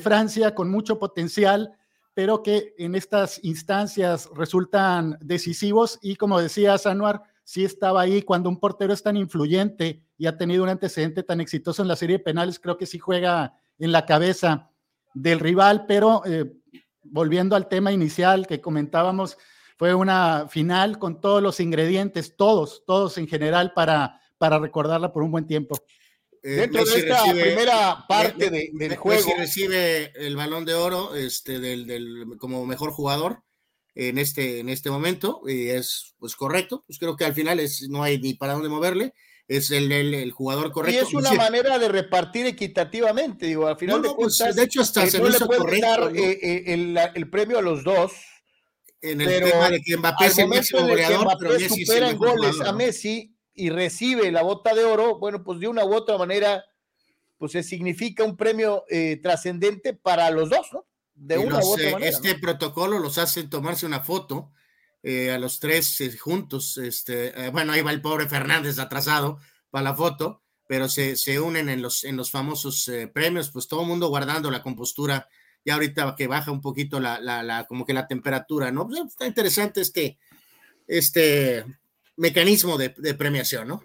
Francia 0.00 0.54
con 0.54 0.70
mucho 0.70 1.00
potencial, 1.00 1.72
pero 2.20 2.42
que 2.42 2.74
en 2.76 2.94
estas 2.96 3.42
instancias 3.42 4.28
resultan 4.34 5.16
decisivos. 5.22 5.98
Y 6.02 6.16
como 6.16 6.38
decía 6.38 6.76
Sanuar, 6.76 7.22
sí 7.44 7.64
estaba 7.64 8.02
ahí 8.02 8.20
cuando 8.20 8.50
un 8.50 8.60
portero 8.60 8.92
es 8.92 9.02
tan 9.02 9.16
influyente 9.16 10.04
y 10.18 10.26
ha 10.26 10.36
tenido 10.36 10.62
un 10.62 10.68
antecedente 10.68 11.22
tan 11.22 11.40
exitoso 11.40 11.80
en 11.80 11.88
la 11.88 11.96
serie 11.96 12.18
de 12.18 12.24
penales, 12.24 12.60
creo 12.60 12.76
que 12.76 12.84
sí 12.84 12.98
juega 12.98 13.54
en 13.78 13.90
la 13.90 14.04
cabeza 14.04 14.68
del 15.14 15.40
rival, 15.40 15.86
pero 15.88 16.20
eh, 16.26 16.52
volviendo 17.04 17.56
al 17.56 17.68
tema 17.68 17.90
inicial 17.90 18.46
que 18.46 18.60
comentábamos, 18.60 19.38
fue 19.78 19.94
una 19.94 20.46
final 20.46 20.98
con 20.98 21.22
todos 21.22 21.42
los 21.42 21.58
ingredientes, 21.58 22.36
todos, 22.36 22.84
todos 22.86 23.16
en 23.16 23.28
general, 23.28 23.72
para, 23.72 24.20
para 24.36 24.58
recordarla 24.58 25.10
por 25.10 25.22
un 25.22 25.30
buen 25.32 25.46
tiempo. 25.46 25.74
Eh, 26.42 26.50
Dentro 26.52 26.84
de 26.84 26.98
esta 26.98 27.22
primera 27.32 28.04
parte 28.08 28.50
del 28.50 28.96
juego. 28.96 29.26
Messi 29.26 29.38
recibe 29.38 30.12
el 30.14 30.36
balón 30.36 30.64
de 30.64 30.74
oro 30.74 31.14
este, 31.14 31.58
del, 31.58 32.26
como 32.38 32.64
mejor 32.66 32.90
jugador 32.92 33.42
en 33.94 34.18
este, 34.18 34.60
en 34.60 34.68
este 34.68 34.90
momento, 34.90 35.42
y 35.46 35.68
es 35.68 36.14
pues 36.18 36.36
correcto, 36.36 36.84
pues 36.86 36.98
creo 36.98 37.16
que 37.16 37.24
al 37.24 37.34
final 37.34 37.60
es, 37.60 37.88
no 37.90 38.02
hay 38.02 38.18
ni 38.18 38.34
para 38.34 38.54
dónde 38.54 38.68
moverle 38.68 39.12
es 39.50 39.72
el, 39.72 39.90
el, 39.90 40.30
jugador 40.30 40.70
correcto. 40.70 41.00
Y 41.02 41.08
es 41.08 41.12
una 41.12 41.32
manera 41.32 41.76
de 41.76 41.88
repartir 41.88 42.46
equitativamente, 42.46 43.46
digo, 43.46 43.66
al 43.66 43.76
final 43.76 44.00
de 44.00 44.10
pues, 44.10 44.38
cuentas. 44.38 44.54
de 44.54 44.62
hecho, 44.62 44.80
hasta 44.80 45.02
eh, 45.02 45.10
se 45.10 45.18
no 45.18 45.28
le 45.28 45.40
puede 45.40 45.80
dar 45.80 46.14
eh, 46.14 46.38
eh, 46.40 46.62
el, 46.68 46.96
el, 47.16 47.30
premio 47.30 47.58
a 47.58 47.62
los 47.62 47.82
dos. 47.82 48.12
En 49.02 49.20
el 49.20 49.42
tema 49.42 49.70
de 49.70 49.80
que 49.80 49.96
Mbappé 49.96 50.26
es 50.26 50.38
el 50.38 50.46
máximo 50.46 50.86
goleador, 50.86 51.26
pero 51.40 51.54
Messi 51.54 51.84
supera 51.84 52.10
en 52.10 52.16
goles 52.16 52.60
a 52.60 52.72
Messi 52.72 53.34
y 53.54 53.70
recibe 53.70 54.30
la 54.30 54.42
bota 54.42 54.74
de 54.74 54.84
oro, 54.84 55.18
bueno, 55.18 55.42
pues 55.42 55.60
de 55.60 55.68
una 55.68 55.84
u 55.84 55.94
otra 55.94 56.16
manera, 56.18 56.64
pues 57.38 57.52
se 57.52 57.62
significa 57.62 58.24
un 58.24 58.36
premio 58.36 58.84
trascendente 59.22 59.94
para 59.94 60.30
los 60.30 60.50
dos, 60.50 60.66
¿no? 60.72 60.86
De 61.14 61.36
una 61.38 61.58
u 61.58 61.72
otra 61.72 61.90
manera. 61.92 62.10
Este 62.10 62.34
protocolo 62.36 62.98
los 62.98 63.18
hace 63.18 63.42
tomarse 63.44 63.84
una 63.86 64.00
foto 64.00 64.52
eh, 65.02 65.30
a 65.30 65.38
los 65.38 65.60
tres 65.60 66.00
eh, 66.00 66.16
juntos. 66.16 66.76
Este, 66.78 67.28
eh, 67.28 67.50
bueno, 67.50 67.72
ahí 67.72 67.80
va 67.80 67.90
el 67.90 68.02
pobre 68.02 68.28
Fernández 68.28 68.78
atrasado 68.78 69.38
para 69.70 69.84
la 69.84 69.94
foto, 69.94 70.42
pero 70.66 70.88
se, 70.88 71.16
se 71.16 71.40
unen 71.40 71.68
en 71.68 71.82
los, 71.82 72.04
en 72.04 72.16
los 72.16 72.30
famosos 72.30 72.90
premios, 73.12 73.50
pues 73.50 73.66
todo 73.66 73.82
el 73.82 73.88
mundo 73.88 74.08
guardando 74.08 74.50
la 74.50 74.62
compostura. 74.62 75.28
Y 75.64 75.70
ahorita 75.70 76.14
que 76.16 76.26
baja 76.26 76.50
un 76.50 76.60
poquito 76.60 77.00
la, 77.00 77.20
la, 77.20 77.42
la 77.42 77.64
como 77.64 77.84
que 77.84 77.92
la 77.92 78.06
temperatura, 78.06 78.70
¿no? 78.70 78.86
Pues, 78.86 79.00
está 79.00 79.26
interesante 79.26 79.80
este, 79.82 80.18
este 80.86 81.64
mecanismo 82.20 82.76
de, 82.76 82.90
premiación, 83.14 83.66
¿no? 83.66 83.82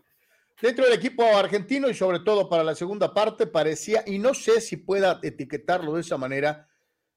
Dentro 0.61 0.85
del 0.85 0.93
equipo 0.93 1.23
argentino 1.23 1.89
y 1.89 1.93
sobre 1.93 2.19
todo 2.19 2.49
para 2.49 2.63
la 2.63 2.75
segunda 2.75 3.13
parte 3.13 3.47
parecía, 3.47 4.03
y 4.05 4.19
no 4.19 4.33
sé 4.33 4.59
si 4.59 4.75
pueda 4.77 5.19
etiquetarlo 5.23 5.93
de 5.93 6.01
esa 6.01 6.17
manera, 6.17 6.67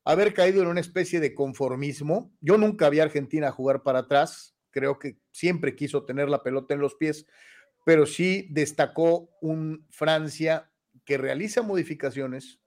haber 0.05 0.33
caído 0.33 0.63
en 0.63 0.69
una 0.69 0.81
especie 0.81 1.19
de 1.19 1.35
conformismo. 1.35 2.33
Yo 2.41 2.57
nunca 2.57 2.89
vi 2.89 3.01
a 3.01 3.05
Argentina 3.05 3.51
jugar 3.51 3.83
para 3.83 4.01
atrás, 4.01 4.55
creo 4.71 4.99
que 4.99 5.19
siempre 5.33 5.75
quiso 5.75 6.05
tener 6.05 6.29
la 6.29 6.43
pelota 6.43 6.75
en 6.75 6.81
los 6.81 6.95
pies, 6.95 7.27
pero 7.85 8.07
sí 8.07 8.47
destacó 8.51 9.29
un 9.41 9.87
Francia 9.91 10.71
que 11.05 11.19
realiza 11.19 11.63
modificaciones, 11.63 12.61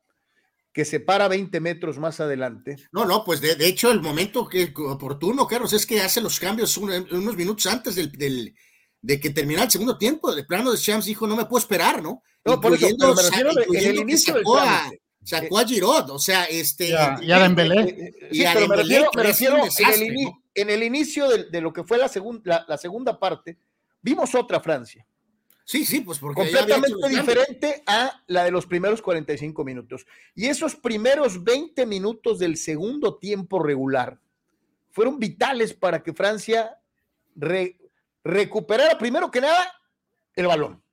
que 0.73 0.85
se 0.85 0.99
para 0.99 1.27
20 1.27 1.59
metros 1.59 1.97
más 1.99 2.19
adelante. 2.19 2.77
No, 2.91 3.05
no, 3.05 3.23
pues 3.23 3.41
de, 3.41 3.55
hecho 3.65 3.91
el 3.91 4.01
momento 4.01 4.47
que 4.47 4.73
oportuno, 4.75 5.47
Carlos, 5.47 5.73
es 5.73 5.85
que 5.85 6.01
hace 6.01 6.21
los 6.21 6.39
cambios 6.39 6.77
unos 6.77 7.35
minutos 7.35 7.65
antes 7.67 7.95
del, 7.95 8.55
de 9.01 9.19
que 9.19 9.29
terminara 9.31 9.65
el 9.65 9.71
segundo 9.71 9.97
tiempo. 9.97 10.33
De 10.33 10.43
plano 10.45 10.71
de 10.71 10.77
Champs 10.77 11.05
dijo, 11.05 11.27
no 11.27 11.35
me 11.35 11.45
puedo 11.45 11.61
esperar, 11.61 12.01
¿no? 12.01 12.23
No, 12.45 12.59
por 12.59 12.73
eso, 12.73 12.87
me 12.97 13.21
refiero 13.21 13.51
en 13.73 13.89
el 13.89 13.99
inicio 13.99 14.33
del 14.33 14.43
Sacó 15.23 15.59
a 15.59 15.67
Giroud, 15.67 16.09
o 16.09 16.19
sea, 16.19 16.45
este. 16.45 16.89
y 17.21 17.31
a 17.31 17.39
Dembélé. 17.39 18.13
Sí, 18.31 18.43
pero 18.53 18.67
me 18.67 19.23
refiero, 19.23 19.57
en, 20.55 20.69
el 20.69 20.83
inicio 20.83 21.27
de, 21.29 21.61
lo 21.61 21.71
que 21.71 21.83
fue 21.83 21.99
la, 21.99 22.07
segunda 22.07 22.65
la, 22.67 22.77
segunda 22.77 23.19
parte, 23.19 23.59
vimos 24.01 24.33
otra 24.33 24.59
Francia. 24.59 25.05
Sí, 25.71 25.85
sí, 25.85 26.01
pues 26.01 26.19
porque. 26.19 26.41
Completamente 26.41 27.07
diferente 27.07 27.81
a 27.87 28.21
la 28.27 28.43
de 28.43 28.51
los 28.51 28.65
primeros 28.65 29.01
45 29.01 29.63
minutos. 29.63 30.05
Y 30.35 30.47
esos 30.47 30.75
primeros 30.75 31.45
20 31.45 31.85
minutos 31.85 32.39
del 32.39 32.57
segundo 32.57 33.15
tiempo 33.15 33.63
regular 33.63 34.19
fueron 34.89 35.17
vitales 35.17 35.73
para 35.73 36.03
que 36.03 36.11
Francia 36.11 36.77
recuperara, 38.21 38.97
primero 38.97 39.31
que 39.31 39.39
nada, 39.39 39.71
el 40.35 40.47
balón. 40.47 40.83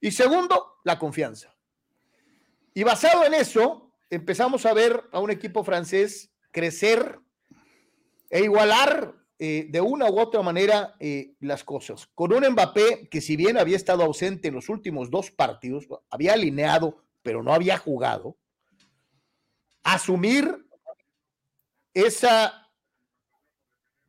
Y 0.00 0.10
segundo, 0.10 0.80
la 0.82 0.98
confianza. 0.98 1.54
Y 2.74 2.82
basado 2.82 3.24
en 3.24 3.34
eso, 3.34 3.92
empezamos 4.10 4.66
a 4.66 4.74
ver 4.74 5.04
a 5.12 5.20
un 5.20 5.30
equipo 5.30 5.62
francés 5.62 6.32
crecer 6.50 7.20
e 8.28 8.40
igualar 8.42 9.19
eh, 9.42 9.68
de 9.70 9.80
una 9.80 10.10
u 10.10 10.20
otra 10.20 10.42
manera 10.42 10.96
eh, 11.00 11.32
las 11.40 11.64
cosas. 11.64 12.06
Con 12.14 12.34
un 12.34 12.46
Mbappé 12.46 13.08
que 13.08 13.22
si 13.22 13.36
bien 13.36 13.56
había 13.56 13.76
estado 13.76 14.04
ausente 14.04 14.48
en 14.48 14.54
los 14.54 14.68
últimos 14.68 15.10
dos 15.10 15.30
partidos, 15.30 15.88
había 16.10 16.34
alineado, 16.34 17.02
pero 17.22 17.42
no 17.42 17.54
había 17.54 17.78
jugado, 17.78 18.36
asumir 19.82 20.66
esa 21.94 22.70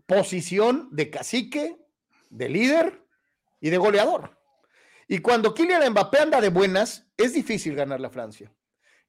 posición 0.05 0.89
de 0.91 1.09
cacique, 1.09 1.77
de 2.29 2.49
líder 2.49 3.01
y 3.61 3.69
de 3.69 3.77
goleador. 3.77 4.37
Y 5.07 5.19
cuando 5.19 5.53
Kylian 5.53 5.91
Mbappé 5.91 6.19
anda 6.19 6.41
de 6.41 6.49
buenas, 6.49 7.09
es 7.15 7.31
difícil 7.33 7.73
ganar 7.73 8.01
la 8.01 8.09
Francia. 8.09 8.53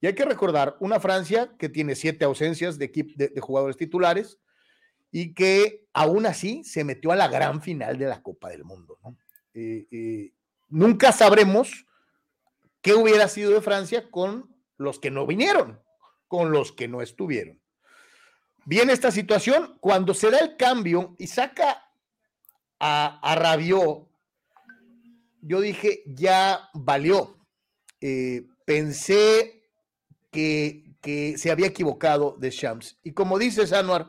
Y 0.00 0.07
hay 0.07 0.14
que 0.14 0.25
recordar, 0.25 0.76
una 0.79 1.00
Francia 1.00 1.52
que 1.59 1.69
tiene 1.69 1.97
siete 1.97 2.25
ausencias 2.25 2.79
de, 2.79 2.88
de, 3.17 3.41
jugadores 3.41 3.76
titulares 3.76 4.38
y 5.12 5.35
que 5.35 5.87
aún 5.92 6.26
así 6.26 6.64
se 6.64 6.83
metió 6.83 7.12
a 7.12 7.16
la 7.16 7.28
gran 7.28 7.62
final 7.62 7.99
de 7.99 8.07
la 8.07 8.23
Copa 8.23 8.49
del 8.49 8.64
Mundo. 8.64 8.99
Eh, 9.54 9.87
eh, 9.90 10.33
nunca 10.71 11.12
sabremos 11.12 11.87
qué 12.81 12.95
hubiera 12.95 13.28
sido 13.28 13.52
de 13.52 13.61
Francia 13.61 14.11
con 14.11 14.57
los 14.78 14.99
que 14.99 15.11
no 15.11 15.26
vinieron, 15.26 15.81
con 16.26 16.50
los 16.50 16.73
que 16.73 16.88
no 16.88 17.02
estuvieron. 17.02 17.61
Viene 18.64 18.92
esta 18.92 19.11
situación, 19.11 19.76
cuando 19.81 20.14
se 20.14 20.31
da 20.31 20.38
el 20.38 20.57
cambio 20.57 21.14
y 21.19 21.26
saca 21.26 21.85
a, 22.81 23.35
Rabiot, 23.37 24.09
yo 25.42 25.61
dije, 25.61 26.02
ya 26.07 26.71
valió. 26.73 27.37
Eh, 28.00 28.47
pensé 28.64 29.69
que, 30.31 30.81
se 31.37 31.50
había 31.50 31.66
equivocado 31.66 32.37
de 32.38 32.50
Shams. 32.50 32.99
Y 33.02 33.12
como 33.12 33.38
dices, 33.38 33.73
Anuar, 33.73 34.09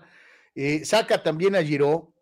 eh, 0.55 0.85
saca 0.85 1.21
también 1.23 1.55
a 1.55 1.63
Giro. 1.63 2.13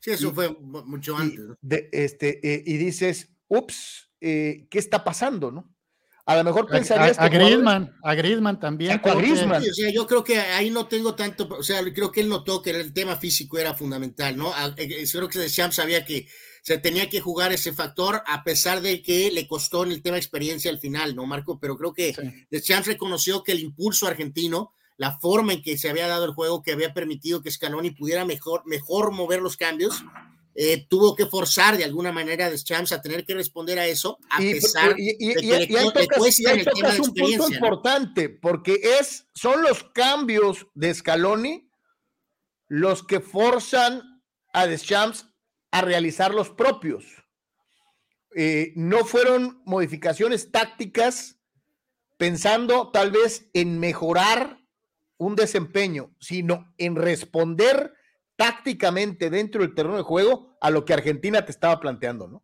Sí, 0.00 0.10
eso 0.12 0.32
fue 0.32 0.50
mucho 0.60 1.16
antes. 1.16 1.40
De, 1.60 1.88
este, 1.92 2.40
eh, 2.54 2.62
y 2.66 2.76
dices, 2.76 3.34
ups, 3.48 4.10
¿qué 4.20 4.66
está 4.70 5.04
pasando? 5.04 5.50
¿no? 5.50 5.76
A 6.28 6.34
lo 6.34 6.42
mejor 6.42 6.66
pensarías 6.66 7.20
a, 7.20 7.24
a, 7.24 7.28
Griezmann, 7.28 7.94
a 8.02 8.14
Griezmann 8.16 8.58
también. 8.58 9.00
A 9.04 9.14
Griezmann. 9.14 9.62
o 9.62 9.74
sea, 9.74 9.92
yo 9.92 10.08
creo 10.08 10.24
que 10.24 10.36
ahí 10.36 10.70
no 10.70 10.88
tengo 10.88 11.14
tanto, 11.14 11.46
o 11.48 11.62
sea, 11.62 11.80
creo 11.94 12.10
que 12.10 12.20
él 12.20 12.28
notó 12.28 12.60
que 12.60 12.70
el 12.70 12.92
tema 12.92 13.14
físico 13.14 13.58
era 13.58 13.74
fundamental, 13.74 14.36
¿no? 14.36 14.52
Eh, 14.76 15.06
creo 15.10 15.28
que 15.28 15.48
Champs 15.48 15.76
sabía 15.76 16.04
que 16.04 16.26
se 16.62 16.78
tenía 16.78 17.08
que 17.08 17.20
jugar 17.20 17.52
ese 17.52 17.72
factor 17.72 18.24
a 18.26 18.42
pesar 18.42 18.80
de 18.80 19.02
que 19.02 19.30
le 19.30 19.46
costó 19.46 19.84
en 19.84 19.92
el 19.92 20.02
tema 20.02 20.16
experiencia 20.16 20.68
al 20.68 20.80
final, 20.80 21.14
¿no, 21.14 21.26
Marco? 21.26 21.60
Pero 21.60 21.78
creo 21.78 21.92
que 21.92 22.12
sí. 22.12 22.60
Champs 22.60 22.88
reconoció 22.88 23.44
que 23.44 23.52
el 23.52 23.60
impulso 23.60 24.08
argentino, 24.08 24.72
la 24.96 25.18
forma 25.18 25.52
en 25.52 25.62
que 25.62 25.76
se 25.78 25.90
había 25.90 26.08
dado 26.08 26.24
el 26.24 26.32
juego, 26.32 26.62
que 26.62 26.72
había 26.72 26.94
permitido 26.94 27.42
que 27.42 27.50
Scaloni 27.50 27.90
pudiera 27.90 28.24
mejor, 28.24 28.62
mejor 28.66 29.12
mover 29.12 29.40
los 29.42 29.56
cambios, 29.56 30.04
eh, 30.54 30.86
tuvo 30.88 31.14
que 31.14 31.26
forzar 31.26 31.76
de 31.76 31.84
alguna 31.84 32.12
manera 32.12 32.46
a 32.46 32.50
Deschamps 32.50 32.92
a 32.92 33.02
tener 33.02 33.26
que 33.26 33.34
responder 33.34 33.78
a 33.78 33.86
eso, 33.86 34.18
a 34.30 34.38
pesar 34.38 34.94
y, 34.98 35.14
y, 35.18 35.28
de 35.28 35.34
que 35.34 35.44
y, 35.44 35.50
le, 35.50 35.92
tocas, 35.92 36.38
le 36.38 36.50
el 36.52 36.64
tema 36.64 36.92
de 36.92 37.00
un 37.00 37.14
punto 37.14 37.52
importante, 37.52 38.30
porque 38.30 38.80
es, 38.98 39.26
son 39.34 39.62
los 39.62 39.84
cambios 39.92 40.66
de 40.74 40.94
Scaloni 40.94 41.70
los 42.68 43.02
que 43.02 43.20
forzan 43.20 44.22
a 44.52 44.66
Deschamps 44.66 45.28
a 45.70 45.82
realizar 45.82 46.32
los 46.32 46.48
propios. 46.48 47.04
Eh, 48.34 48.72
no 48.76 49.04
fueron 49.04 49.62
modificaciones 49.66 50.50
tácticas 50.50 51.38
pensando 52.16 52.90
tal 52.90 53.10
vez 53.10 53.50
en 53.52 53.78
mejorar 53.78 54.65
un 55.18 55.36
desempeño, 55.36 56.10
sino 56.18 56.72
en 56.78 56.96
responder 56.96 57.94
tácticamente 58.36 59.30
dentro 59.30 59.62
del 59.62 59.74
terreno 59.74 59.96
de 59.96 60.02
juego 60.02 60.56
a 60.60 60.70
lo 60.70 60.84
que 60.84 60.94
Argentina 60.94 61.44
te 61.44 61.52
estaba 61.52 61.80
planteando, 61.80 62.28
¿no? 62.28 62.42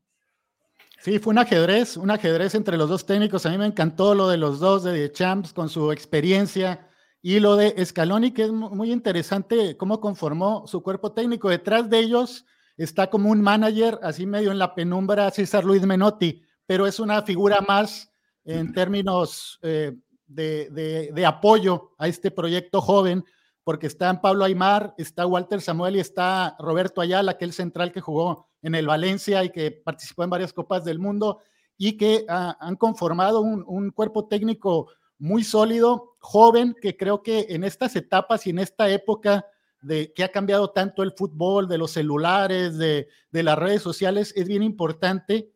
Sí, 1.03 1.19
fue 1.19 1.33
un 1.33 1.39
ajedrez, 1.39 1.97
un 1.97 2.13
ajedrez 2.13 2.55
entre 2.55 2.77
los 2.77 2.89
dos 2.89 3.05
técnicos. 3.05 3.45
A 3.45 3.51
mí 3.51 3.59
me 3.59 3.67
encantó 3.67 4.15
lo 4.15 4.29
de 4.29 4.37
los 4.37 4.61
dos 4.61 4.85
de 4.85 5.11
Champs 5.11 5.53
con 5.53 5.69
su 5.69 5.91
experiencia 5.91 6.89
y 7.21 7.41
lo 7.41 7.57
de 7.57 7.85
Scaloni, 7.85 8.33
que 8.33 8.45
es 8.45 8.53
muy 8.53 8.93
interesante 8.93 9.77
cómo 9.77 10.01
conformó 10.01 10.65
su 10.69 10.81
cuerpo 10.81 11.13
técnico. 11.13 11.49
Detrás 11.49 11.91
de 11.91 11.99
ellos 11.99 12.47
está 12.77 13.11
como 13.11 13.31
un 13.31 13.43
manager, 13.43 13.99
así 14.03 14.27
medio 14.27 14.53
en 14.53 14.61
la 14.61 14.77
penumbra, 14.77 15.31
César 15.33 15.65
Luis 15.65 15.83
Menotti, 15.83 16.41
pero 16.67 16.87
es 16.87 17.01
una 17.01 17.23
figura 17.23 17.61
más 17.67 18.13
en 18.45 18.73
términos 18.73 19.59
eh, 19.63 19.97
de, 20.35 20.71
de, 20.71 21.12
de 21.12 21.27
apoyo 21.27 21.92
a 21.99 22.09
este 22.09 22.31
proyecto 22.31 22.81
joven 22.81 23.25
porque 23.64 23.87
están 23.87 24.21
Pablo 24.21 24.45
Aymar, 24.45 24.95
está 24.99 25.27
Walter 25.27 25.61
Samuel 25.61 25.97
y 25.97 26.01
está 26.01 26.57
Roberto 26.59 27.01
Ayala, 27.01 27.33
aquel 27.33 27.53
central 27.53 27.92
que 27.92 28.01
jugó 28.01 28.49
en 28.61 28.75
el 28.75 28.87
Valencia 28.87 29.45
y 29.45 29.51
que 29.51 29.71
participó 29.71 30.25
en 30.25 30.31
varias 30.31 30.53
Copas 30.53 30.85
del 30.85 30.99
Mundo 30.99 31.40
y 31.79 31.97
que 31.97 32.27
uh, 32.29 32.55
han 32.59 32.77
conformado 32.77 33.40
un, 33.40 33.64
un, 33.66 33.90
cuerpo 33.90 34.27
técnico 34.27 34.88
muy 35.18 35.45
sólido, 35.45 36.16
joven, 36.18 36.75
que 36.81 36.97
creo 36.97 37.23
que 37.23 37.47
en 37.51 37.64
estas 37.64 37.95
etapas 37.97 38.47
y 38.47 38.51
en 38.51 38.59
esta 38.59 38.88
época 38.90 39.47
de 39.81 40.12
que 40.12 40.25
ha 40.25 40.31
cambiado 40.31 40.71
tanto 40.71 41.03
el 41.03 41.12
fútbol, 41.12 41.68
de 41.68 41.79
los 41.79 41.92
celulares, 41.92 42.79
de, 42.79 43.09
de 43.31 43.42
las 43.42 43.59
redes 43.59 43.83
sociales, 43.83 44.33
es 44.37 44.47
bien 44.49 44.62
importante 44.62 45.52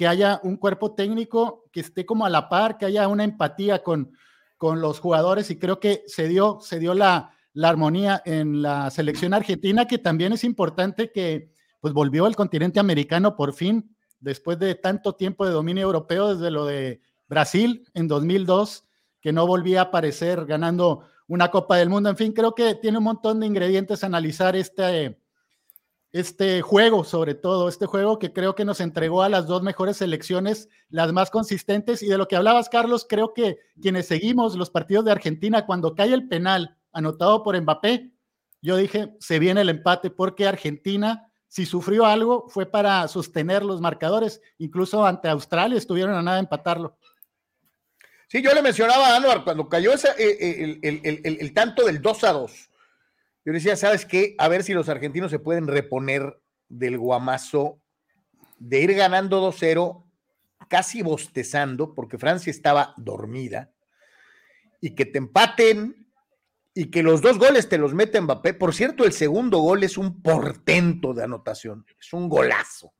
que 0.00 0.08
haya 0.08 0.40
un 0.44 0.56
cuerpo 0.56 0.94
técnico 0.94 1.66
que 1.70 1.80
esté 1.80 2.06
como 2.06 2.24
a 2.24 2.30
la 2.30 2.48
par, 2.48 2.78
que 2.78 2.86
haya 2.86 3.06
una 3.06 3.22
empatía 3.22 3.82
con, 3.82 4.12
con 4.56 4.80
los 4.80 4.98
jugadores 4.98 5.50
y 5.50 5.58
creo 5.58 5.78
que 5.78 6.04
se 6.06 6.26
dio, 6.26 6.56
se 6.62 6.78
dio 6.78 6.94
la, 6.94 7.34
la 7.52 7.68
armonía 7.68 8.22
en 8.24 8.62
la 8.62 8.90
selección 8.90 9.34
argentina, 9.34 9.86
que 9.86 9.98
también 9.98 10.32
es 10.32 10.42
importante 10.42 11.12
que 11.12 11.50
pues 11.80 11.92
volvió 11.92 12.24
al 12.24 12.34
continente 12.34 12.80
americano 12.80 13.36
por 13.36 13.52
fin, 13.52 13.94
después 14.20 14.58
de 14.58 14.74
tanto 14.74 15.16
tiempo 15.16 15.44
de 15.44 15.52
dominio 15.52 15.82
europeo, 15.82 16.34
desde 16.34 16.50
lo 16.50 16.64
de 16.64 17.02
Brasil 17.28 17.86
en 17.92 18.08
2002, 18.08 18.86
que 19.20 19.34
no 19.34 19.46
volvía 19.46 19.80
a 19.80 19.84
aparecer 19.84 20.46
ganando 20.46 21.04
una 21.26 21.50
Copa 21.50 21.76
del 21.76 21.90
Mundo. 21.90 22.08
En 22.08 22.16
fin, 22.16 22.32
creo 22.32 22.54
que 22.54 22.74
tiene 22.74 22.96
un 22.96 23.04
montón 23.04 23.38
de 23.40 23.46
ingredientes 23.46 24.02
analizar 24.02 24.56
este, 24.56 25.20
este 26.12 26.60
juego, 26.60 27.04
sobre 27.04 27.34
todo, 27.34 27.68
este 27.68 27.86
juego 27.86 28.18
que 28.18 28.32
creo 28.32 28.54
que 28.54 28.64
nos 28.64 28.80
entregó 28.80 29.22
a 29.22 29.28
las 29.28 29.46
dos 29.46 29.62
mejores 29.62 29.98
selecciones, 29.98 30.68
las 30.88 31.12
más 31.12 31.30
consistentes. 31.30 32.02
Y 32.02 32.08
de 32.08 32.18
lo 32.18 32.26
que 32.26 32.36
hablabas, 32.36 32.68
Carlos, 32.68 33.06
creo 33.08 33.32
que 33.32 33.58
quienes 33.80 34.06
seguimos 34.06 34.56
los 34.56 34.70
partidos 34.70 35.04
de 35.04 35.12
Argentina, 35.12 35.66
cuando 35.66 35.94
cae 35.94 36.12
el 36.12 36.28
penal, 36.28 36.76
anotado 36.92 37.42
por 37.42 37.60
Mbappé, 37.60 38.12
yo 38.62 38.76
dije, 38.76 39.14
se 39.20 39.38
viene 39.38 39.62
el 39.62 39.68
empate 39.68 40.10
porque 40.10 40.46
Argentina, 40.46 41.30
si 41.48 41.64
sufrió 41.64 42.04
algo, 42.04 42.46
fue 42.48 42.66
para 42.66 43.06
sostener 43.08 43.64
los 43.64 43.80
marcadores. 43.80 44.40
Incluso 44.58 45.06
ante 45.06 45.28
Australia 45.28 45.78
estuvieron 45.78 46.14
a 46.14 46.22
nada 46.22 46.36
de 46.36 46.42
empatarlo. 46.42 46.96
Sí, 48.28 48.42
yo 48.42 48.52
le 48.52 48.62
mencionaba 48.62 49.08
a 49.08 49.16
Anuar 49.16 49.42
cuando 49.42 49.68
cayó 49.68 49.92
ese, 49.92 50.08
eh, 50.18 50.62
el, 50.62 50.78
el, 50.82 51.20
el, 51.24 51.38
el, 51.40 51.52
tanto 51.52 51.84
del 51.84 52.00
2 52.00 52.24
a 52.24 52.32
2. 52.32 52.69
Yo 53.44 53.52
decía, 53.52 53.76
¿sabes 53.76 54.04
qué? 54.04 54.34
A 54.38 54.48
ver 54.48 54.62
si 54.62 54.74
los 54.74 54.88
argentinos 54.88 55.30
se 55.30 55.38
pueden 55.38 55.66
reponer 55.66 56.40
del 56.68 56.98
guamazo 56.98 57.80
de 58.58 58.80
ir 58.80 58.94
ganando 58.94 59.50
2-0, 59.50 60.04
casi 60.68 61.02
bostezando, 61.02 61.94
porque 61.94 62.18
Francia 62.18 62.50
estaba 62.50 62.94
dormida, 62.98 63.72
y 64.80 64.94
que 64.94 65.06
te 65.06 65.18
empaten 65.18 66.06
y 66.74 66.90
que 66.90 67.02
los 67.02 67.20
dos 67.20 67.38
goles 67.38 67.68
te 67.68 67.78
los 67.78 67.94
mete 67.94 68.20
Mbappé. 68.20 68.54
Por 68.54 68.74
cierto, 68.74 69.04
el 69.04 69.12
segundo 69.12 69.58
gol 69.58 69.82
es 69.82 69.98
un 69.98 70.22
portento 70.22 71.12
de 71.12 71.24
anotación, 71.24 71.84
es 71.98 72.12
un 72.12 72.28
golazo. 72.28 72.92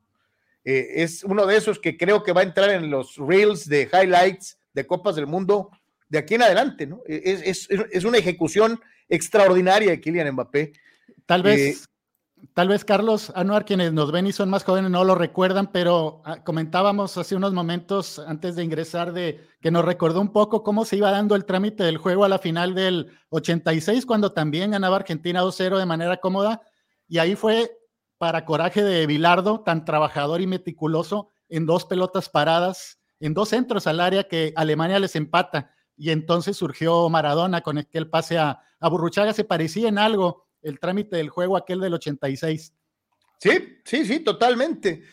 Eh, 0.63 1.03
es 1.03 1.23
uno 1.23 1.45
de 1.45 1.57
esos 1.57 1.79
que 1.79 1.97
creo 1.97 2.21
que 2.21 2.33
va 2.33 2.41
a 2.41 2.45
entrar 2.45 2.69
en 2.69 2.91
los 2.91 3.15
reels 3.15 3.67
de 3.67 3.89
highlights 3.91 4.59
de 4.73 4.85
Copas 4.85 5.15
del 5.15 5.25
Mundo 5.25 5.71
de 6.09 6.19
aquí 6.19 6.35
en 6.35 6.43
adelante, 6.43 6.85
¿no? 6.85 7.01
Es, 7.05 7.67
es, 7.69 7.69
es 7.69 8.03
una 8.03 8.17
ejecución 8.17 8.79
extraordinaria 9.11 9.91
de 9.91 10.01
Kylian 10.01 10.31
Mbappé. 10.31 10.73
Tal 11.25 11.43
vez, 11.43 11.83
eh, 11.83 12.45
tal 12.53 12.69
vez 12.69 12.83
Carlos 12.85 13.31
Anuar, 13.35 13.65
quienes 13.65 13.93
nos 13.93 14.11
ven 14.11 14.25
y 14.25 14.31
son 14.31 14.49
más 14.49 14.63
jóvenes, 14.63 14.89
no 14.89 15.03
lo 15.03 15.15
recuerdan, 15.15 15.71
pero 15.71 16.21
ah, 16.25 16.43
comentábamos 16.43 17.17
hace 17.17 17.35
unos 17.35 17.53
momentos 17.53 18.19
antes 18.19 18.55
de 18.55 18.63
ingresar 18.63 19.11
de 19.11 19.45
que 19.61 19.69
nos 19.69 19.85
recordó 19.85 20.21
un 20.21 20.31
poco 20.31 20.63
cómo 20.63 20.85
se 20.85 20.95
iba 20.95 21.11
dando 21.11 21.35
el 21.35 21.45
trámite 21.45 21.83
del 21.83 21.97
juego 21.97 22.23
a 22.23 22.29
la 22.29 22.39
final 22.39 22.73
del 22.73 23.11
86, 23.29 24.05
cuando 24.05 24.31
también 24.31 24.71
ganaba 24.71 24.95
Argentina 24.95 25.43
2-0 25.43 25.77
de 25.77 25.85
manera 25.85 26.17
cómoda, 26.17 26.61
y 27.07 27.19
ahí 27.19 27.35
fue 27.35 27.77
para 28.17 28.45
coraje 28.45 28.81
de 28.83 29.05
Bilardo, 29.07 29.61
tan 29.61 29.83
trabajador 29.83 30.41
y 30.41 30.47
meticuloso, 30.47 31.29
en 31.49 31.65
dos 31.65 31.85
pelotas 31.85 32.29
paradas, 32.29 32.99
en 33.19 33.33
dos 33.33 33.49
centros 33.49 33.87
al 33.87 33.99
área 33.99 34.23
que 34.23 34.53
Alemania 34.55 34.99
les 34.99 35.17
empata, 35.17 35.71
y 35.97 36.11
entonces 36.11 36.55
surgió 36.55 37.09
Maradona 37.09 37.61
con 37.61 37.77
aquel 37.77 38.09
pase 38.09 38.37
a, 38.37 38.61
a 38.81 38.89
Burruchaga, 38.89 39.33
se 39.33 39.45
parecía 39.45 39.87
en 39.87 39.97
algo 39.97 40.47
el 40.61 40.79
trámite 40.79 41.15
del 41.15 41.29
juego 41.29 41.55
aquel 41.55 41.79
del 41.79 41.93
86. 41.93 42.73
Sí, 43.39 43.79
sí, 43.85 44.05
sí, 44.05 44.19
totalmente. 44.19 45.03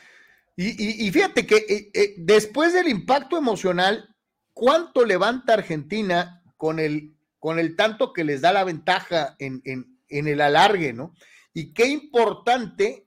Y, 0.57 0.71
y, 0.71 1.07
y 1.07 1.11
fíjate 1.13 1.47
que 1.47 1.57
eh, 1.57 1.91
eh, 1.95 2.15
después 2.19 2.73
del 2.73 2.89
impacto 2.89 3.39
emocional, 3.39 4.15
¿cuánto 4.53 5.05
levanta 5.05 5.55
Argentina 5.55 6.43
con 6.57 6.81
el, 6.81 7.15
con 7.39 7.59
el 7.59 7.77
tanto 7.77 8.13
que 8.13 8.25
les 8.25 8.41
da 8.41 8.53
la 8.53 8.65
ventaja 8.65 9.37
en, 9.39 9.63
en, 9.65 9.99
en 10.09 10.27
el 10.27 10.41
alargue, 10.41 10.93
¿no? 10.93 11.15
Y 11.55 11.73
qué 11.73 11.87
importante 11.87 13.07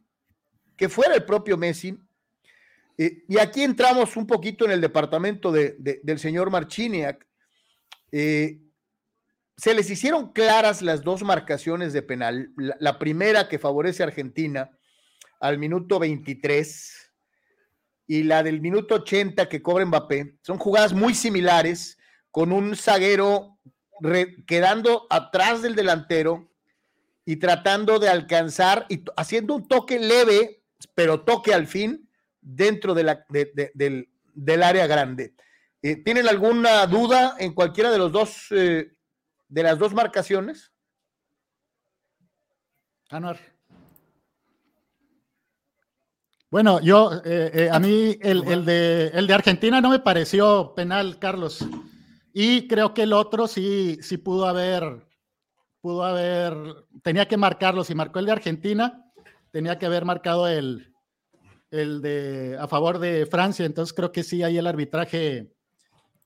que 0.78 0.90
fuera 0.90 1.14
el 1.14 1.26
propio 1.26 1.58
Messi. 1.58 1.98
Eh, 2.98 3.24
y 3.28 3.38
aquí 3.38 3.64
entramos 3.64 4.16
un 4.18 4.26
poquito 4.26 4.66
en 4.66 4.72
el 4.72 4.82
departamento 4.82 5.52
de, 5.52 5.76
de, 5.78 6.00
del 6.04 6.20
señor 6.20 6.50
Marchiniak. 6.50 7.28
Se 9.62 9.76
les 9.76 9.92
hicieron 9.92 10.32
claras 10.34 10.82
las 10.82 11.04
dos 11.04 11.22
marcaciones 11.22 11.94
de 11.94 12.02
penal. 12.02 12.52
La, 12.56 12.98
primera 12.98 13.48
que 13.48 13.60
favorece 13.60 14.02
a 14.02 14.08
Argentina 14.08 14.72
al 15.40 15.60
minuto 15.60 16.00
23 16.00 17.12
y 18.08 18.24
la 18.24 18.42
del 18.42 18.60
minuto 18.60 18.96
80 18.96 19.48
que 19.48 19.62
cobra 19.62 19.86
Mbappé. 19.86 20.40
Son 20.42 20.58
jugadas 20.58 20.94
muy 20.94 21.14
similares 21.14 22.00
con 22.32 22.52
un 22.52 22.76
zaguero 22.76 23.60
quedando 24.48 25.06
atrás 25.12 25.62
del 25.62 25.76
delantero 25.76 26.50
y 27.24 27.36
tratando 27.36 28.00
de 28.00 28.10
alcanzar 28.10 28.88
y 28.90 29.04
haciendo 29.16 29.54
un 29.54 29.68
toque 29.68 30.00
leve, 30.00 30.64
pero 30.96 31.22
toque 31.22 31.54
al 31.54 31.68
fin 31.68 32.10
dentro 32.42 32.96
de 32.96 33.04
la, 33.04 33.26
del, 33.30 34.64
área 34.64 34.88
grande. 34.88 35.36
Eh, 35.84 35.98
¿Tienen 35.98 36.28
alguna 36.28 36.88
duda 36.88 37.36
en 37.38 37.54
cualquiera 37.54 37.92
de 37.92 38.00
los 38.00 38.12
dos 38.12 38.48
eh, 38.50 38.94
de 39.52 39.64
las 39.64 39.78
dos 39.78 39.94
marcaciones? 39.94 40.72
Anuar. 43.10 43.38
Bueno, 46.50 46.80
yo, 46.80 47.22
eh, 47.26 47.70
a 47.72 47.80
mí 47.80 48.18
el, 48.22 48.66
de, 48.66 49.12
el 49.14 49.28
de 49.28 49.34
Argentina 49.34 49.82
no 49.82 49.90
me 49.90 50.00
pareció 50.00 50.74
penal, 50.74 51.20
Carlos. 51.20 51.66
Y 52.34 52.68
creo 52.68 52.94
que 52.94 53.04
el 53.04 53.12
otro 53.12 53.48
sí, 53.48 54.00
sí 54.02 54.18
pudo 54.18 54.48
haber, 54.48 55.06
pudo 55.82 56.04
haber, 56.04 56.56
tenía 57.04 57.28
que 57.28 57.36
marcarlo. 57.36 57.84
Si 57.84 57.94
marcó 57.94 58.20
el 58.20 58.28
de 58.28 58.32
Argentina, 58.32 59.12
tenía 59.52 59.78
que 59.78 59.86
haber 59.86 60.06
marcado 60.06 60.48
el, 60.48 60.94
el 61.72 62.02
de 62.02 62.58
a 62.58 62.70
favor 62.70 63.00
de 63.00 63.26
Francia. 63.26 63.66
Entonces 63.66 63.94
creo 63.94 64.14
que 64.14 64.24
sí 64.24 64.44
hay 64.44 64.58
el 64.58 64.68
arbitraje 64.68 65.54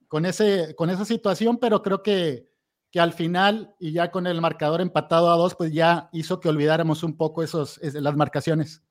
con, 0.07 0.27
ese, 0.27 0.75
con 0.75 0.91
esa 0.91 1.05
situación, 1.05 1.57
pero 1.57 1.81
creo 1.81 2.03
que, 2.03 2.54
que 2.95 3.01
al 3.01 3.11
final 3.11 3.75
y 3.77 3.91
ya 3.91 4.09
con 4.09 4.25
el 4.25 4.39
marcador 4.39 4.79
empatado 4.79 5.29
a 5.29 5.35
dos, 5.35 5.55
pues 5.55 5.73
ya 5.73 6.07
hizo 6.13 6.39
que 6.39 6.47
olvidáramos 6.47 7.03
un 7.03 7.17
poco 7.17 7.43
esos, 7.43 7.77
las 7.81 8.15
marcaciones. 8.15 8.83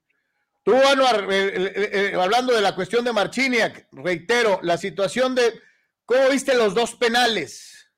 Tú, 0.62 0.74
Anuar, 0.74 1.26
eh, 1.30 1.72
eh, 2.12 2.14
hablando 2.14 2.52
de 2.52 2.60
la 2.60 2.74
cuestión 2.74 3.02
de 3.02 3.14
Marchiniak, 3.14 3.88
reitero, 3.92 4.60
la 4.62 4.76
situación 4.76 5.34
de 5.34 5.54
¿Cómo 6.04 6.28
viste 6.28 6.54
los 6.54 6.74
dos 6.74 6.94
penales? 6.96 7.90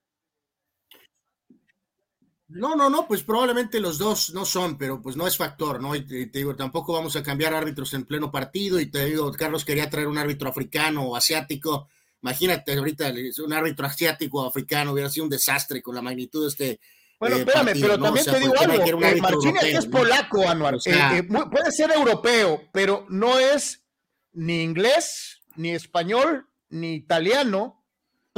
No, 2.47 2.77
no, 2.77 2.89
no, 2.89 3.09
pues 3.09 3.25
probablemente 3.25 3.81
los 3.81 3.99
dos 3.99 4.33
no 4.33 4.45
son, 4.45 4.79
pero 4.79 5.03
pues 5.03 5.17
no 5.17 5.27
es 5.27 5.37
factor, 5.37 5.83
¿no? 5.83 5.97
Y 5.97 6.07
te, 6.07 6.29
digo, 6.39 6.55
tampoco 6.55 6.93
vamos 6.93 7.17
a 7.17 7.23
cambiar 7.25 7.53
árbitros 7.53 7.93
en 7.95 8.05
pleno 8.05 8.31
partido 8.31 8.79
y 8.79 8.87
te 8.87 9.07
digo, 9.07 9.33
Carlos 9.33 9.65
quería 9.65 9.91
traer 9.91 10.07
un 10.07 10.19
árbitro 10.19 10.49
africano 10.49 11.03
o 11.03 11.17
asiático. 11.17 11.89
Imagínate 12.23 12.75
ahorita 12.75 13.13
un 13.45 13.53
árbitro 13.53 13.87
asiático 13.87 14.43
o 14.43 14.49
africano 14.49 14.93
hubiera 14.93 15.11
sido 15.11 15.25
un 15.25 15.31
desastre 15.31 15.83
con 15.83 15.95
la 15.95 16.03
magnitud 16.03 16.43
de 16.43 16.49
este. 16.49 16.81
Bueno, 17.19 17.37
eh, 17.37 17.41
espérame, 17.41 17.81
pero 17.81 17.99
también 17.99 18.25
te 18.27 18.39
digo 18.39 18.55
algo. 18.59 19.03
Eh, 19.03 19.17
Martínez 19.21 19.65
es 19.65 19.87
polaco, 19.87 20.49
Anuar. 20.49 20.77
Eh, 20.85 21.23
puede 21.25 21.73
ser 21.73 21.91
europeo, 21.93 22.63
pero 22.73 23.07
no 23.09 23.39
es 23.39 23.83
ni 24.33 24.63
inglés, 24.63 25.43
ni 25.57 25.71
español, 25.71 26.47
ni 26.69 26.95
italiano 26.95 27.77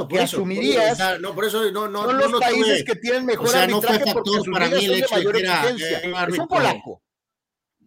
que 0.07 0.19
asumirías 0.19 0.97
no, 1.19 1.35
por 1.35 1.45
eso 1.45 1.69
no, 1.71 1.87
no, 1.87 2.03
son 2.03 2.17
los 2.17 2.39
países 2.39 2.83
que 2.85 2.95
tienen 2.95 3.25
mejor 3.25 3.47
o 3.47 3.51
sea, 3.51 3.63
arbitraje 3.63 4.05
no 4.05 4.13
porque 4.13 4.51
para 4.51 4.69
mí 4.69 4.85
el 4.85 4.93
hecho 4.93 5.15
de 5.15 5.31
que 5.31 5.39
era, 5.39 5.73
un 6.05 6.15
árbitro, 6.15 6.47
polaco. 6.47 7.01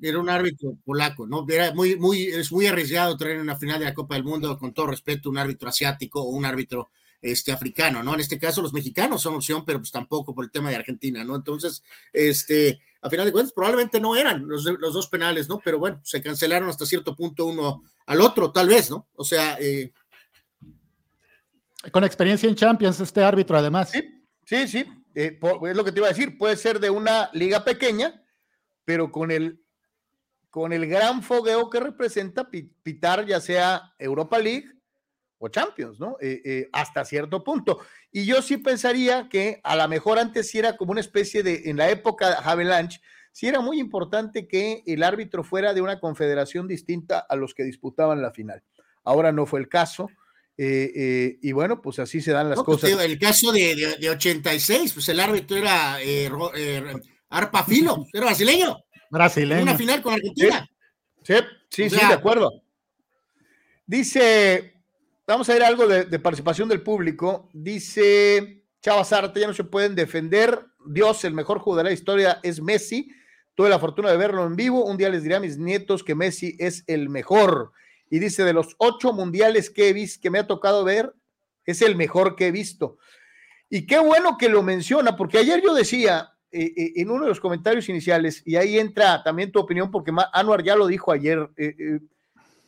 Era 0.03 0.19
un 0.19 0.29
árbitro 0.29 0.77
polaco, 0.85 1.27
¿no? 1.27 1.47
Era 1.49 1.73
muy, 1.73 1.97
muy, 1.97 2.25
es 2.25 2.51
muy 2.53 2.67
arriesgado 2.67 3.17
traer 3.17 3.37
en 3.37 3.43
una 3.43 3.57
final 3.57 3.79
de 3.79 3.87
la 3.87 3.95
Copa 3.95 4.15
del 4.15 4.25
Mundo, 4.25 4.59
con 4.59 4.75
todo 4.75 4.89
respeto, 4.89 5.31
un 5.31 5.39
árbitro 5.39 5.69
asiático 5.69 6.21
o 6.21 6.31
un 6.31 6.45
árbitro 6.45 6.91
este, 7.21 7.53
africano, 7.53 8.03
¿no? 8.03 8.15
En 8.15 8.21
este 8.21 8.39
caso, 8.39 8.61
los 8.61 8.73
mexicanos 8.73 9.23
son 9.23 9.37
opción, 9.37 9.65
pero 9.65 9.79
pues 9.79 9.93
tampoco 9.93 10.35
por 10.35 10.45
el 10.45 10.51
tema 10.51 10.71
de 10.71 10.77
Argentina, 10.77 11.25
¿no? 11.25 11.37
Entonces, 11.37 11.83
este, 12.13 12.81
a 13.01 13.09
final 13.09 13.27
de 13.27 13.33
cuentas, 13.33 13.53
probablemente 13.53 14.01
no 14.01 14.17
eran 14.17 14.47
los, 14.47 14.65
los 14.65 14.93
dos 14.93 15.07
penales, 15.09 15.49
¿no? 15.49 15.61
Pero 15.65 15.79
bueno, 15.79 16.01
se 16.03 16.21
cancelaron 16.21 16.69
hasta 16.69 16.85
cierto 16.85 17.15
punto 17.15 17.47
uno 17.47 17.85
al 18.07 18.21
otro, 18.21 18.51
tal 18.51 18.69
vez, 18.69 18.91
¿no? 18.91 19.09
O 19.15 19.25
sea, 19.25 19.57
eh, 19.61 19.93
con 21.91 22.05
experiencia 22.05 22.49
en 22.49 22.55
Champions, 22.55 23.01
este 23.01 23.25
árbitro, 23.25 23.57
además. 23.59 23.91
Sí, 23.91 24.03
sí, 24.45 24.69
sí. 24.69 24.85
Eh, 25.15 25.39
es 25.69 25.77
lo 25.77 25.85
que 25.85 25.93
te 25.93 25.99
iba 25.99 26.07
a 26.07 26.13
decir. 26.13 26.39
Puede 26.39 26.57
ser 26.57 26.79
de 26.79 26.91
una 26.91 27.29
liga 27.33 27.65
pequeña, 27.65 28.23
pero 28.85 29.11
con 29.11 29.31
el, 29.31 29.62
con 30.53 30.75
el 30.75 30.87
gran 30.87 31.23
fogueo 31.23 31.71
que 31.71 31.81
representa 31.81 32.51
pitar, 32.51 33.25
ya 33.25 33.41
sea 33.41 33.95
Europa 33.99 34.39
League 34.39 34.67
o 35.39 35.49
Champions, 35.49 35.99
¿no? 35.99 36.19
Eh, 36.21 36.43
eh, 36.45 36.69
hasta 36.75 37.07
cierto 37.07 37.43
punto. 37.43 37.79
Y 38.11 38.27
yo 38.27 38.43
sí 38.43 38.59
pensaría 38.59 39.31
que 39.31 39.63
a 39.65 39.77
lo 39.77 39.89
mejor 39.89 40.19
antes 40.19 40.51
sí 40.51 40.59
era 40.59 40.77
como 40.77 40.93
una 40.93 41.01
especie 41.01 41.43
de, 41.43 41.63
en 41.71 41.79
la 41.79 41.89
época 41.89 42.29
de 42.29 42.37
Havelange, 42.45 43.01
sí 43.33 43.49
era 43.49 43.61
muy 43.61 43.81
importante 43.81 44.47
que 44.47 44.83
el 44.85 45.03
árbitro 45.03 45.43
fuera 45.43 45.73
de 45.73 45.81
una 45.81 45.99
confederación 45.99 46.69
distinta 46.69 47.19
a 47.19 47.35
los 47.35 47.55
que 47.55 47.65
disputaban 47.65 48.21
la 48.21 48.33
final. 48.33 48.63
Ahora 49.05 49.33
no 49.33 49.47
fue 49.47 49.61
el 49.61 49.71
caso. 49.71 50.11
Eh, 50.59 50.93
eh, 50.95 51.39
y 51.41 51.53
bueno, 51.53 51.81
pues 51.81 51.99
así 51.99 52.21
se 52.21 52.33
dan 52.33 52.51
las 52.51 52.63
pues, 52.63 52.83
cosas. 52.83 53.01
el 53.01 53.19
caso 53.19 53.53
de, 53.53 53.97
de, 53.99 54.11
86, 54.11 54.93
pues 54.93 55.09
el 55.09 55.19
árbitro 55.19 55.57
era 55.57 55.97
eh, 56.03 56.31
Arpa 57.31 57.65
Filo, 57.65 58.05
era 58.13 58.27
brasileño. 58.27 58.85
Brasileño. 59.13 59.63
Una 59.63 59.77
final 59.77 60.01
con 60.01 60.15
Argentina. 60.15 60.67
Sí, 61.23 61.35
sí, 61.69 61.91
sí, 61.91 61.97
de 61.97 62.15
acuerdo. 62.15 62.51
Dice, 63.87 64.83
vamos 65.27 65.47
a 65.51 65.53
ver 65.53 65.65
algo 65.65 65.87
de, 65.87 66.19
participación 66.19 66.67
del 66.67 66.83
público. 66.83 67.51
Dice 67.53 68.65
Chava 68.81 69.05
Zarte, 69.05 69.39
ya 69.39 69.47
no 69.47 69.53
se 69.53 69.65
pueden 69.65 69.95
defender. 69.95 70.65
Dios, 70.87 71.25
el 71.25 71.35
mejor 71.35 71.59
jugador 71.59 71.85
de 71.85 71.91
la 71.91 71.95
historia 71.95 72.41
es 72.43 72.63
Messi. 72.63 73.13
Tuve 73.55 73.69
la 73.69 73.79
fortuna 73.79 74.11
de 74.11 74.17
verlo 74.17 74.47
en 74.47 74.57
vivo. 74.57 74.83
Un 74.87 74.97
día 74.97 75.11
les 75.11 75.23
diré 75.23 75.35
a 75.35 75.41
mis 75.41 75.59
nietos 75.59 76.03
que 76.03 76.15
Messi 76.15 76.57
es 76.59 76.83
el 76.87 77.11
mejor 77.11 77.73
y 78.09 78.19
dice, 78.19 78.45
de 78.45 78.55
los 78.55 78.77
ocho 78.79 79.13
mundiales 79.13 79.69
que 79.69 79.91
he 79.91 79.93
visto, 79.93 80.23
que 80.23 80.31
me 80.31 80.39
ha 80.39 80.47
tocado 80.47 80.85
ver, 80.85 81.15
es 81.67 81.83
el 81.83 81.97
mejor 81.97 82.35
que 82.35 82.47
he 82.47 82.51
visto. 82.51 82.97
Y 83.69 83.87
qué 83.87 83.99
bueno 83.99 84.39
que 84.39 84.49
lo 84.49 84.63
menciona, 84.63 85.17
porque 85.17 85.39
ayer 85.39 85.63
yo 85.63 85.75
decía 85.75 86.32
eh, 86.53 86.73
eh, 86.77 86.93
en 86.97 87.11
uno 87.11 87.25
de 87.25 87.31
los 87.31 87.41
comentarios 87.41 87.89
iniciales, 87.89 88.43
y 88.45 88.57
ahí 88.57 88.79
entra 88.79 89.23
también 89.23 89.51
tu 89.51 89.59
opinión, 89.59 89.91
porque 89.91 90.13
Anuar 90.33 90.63
ya 90.63 90.77
lo 90.77 90.87
dijo 90.87 91.11
ayer, 91.11 91.49
eh, 91.57 92.01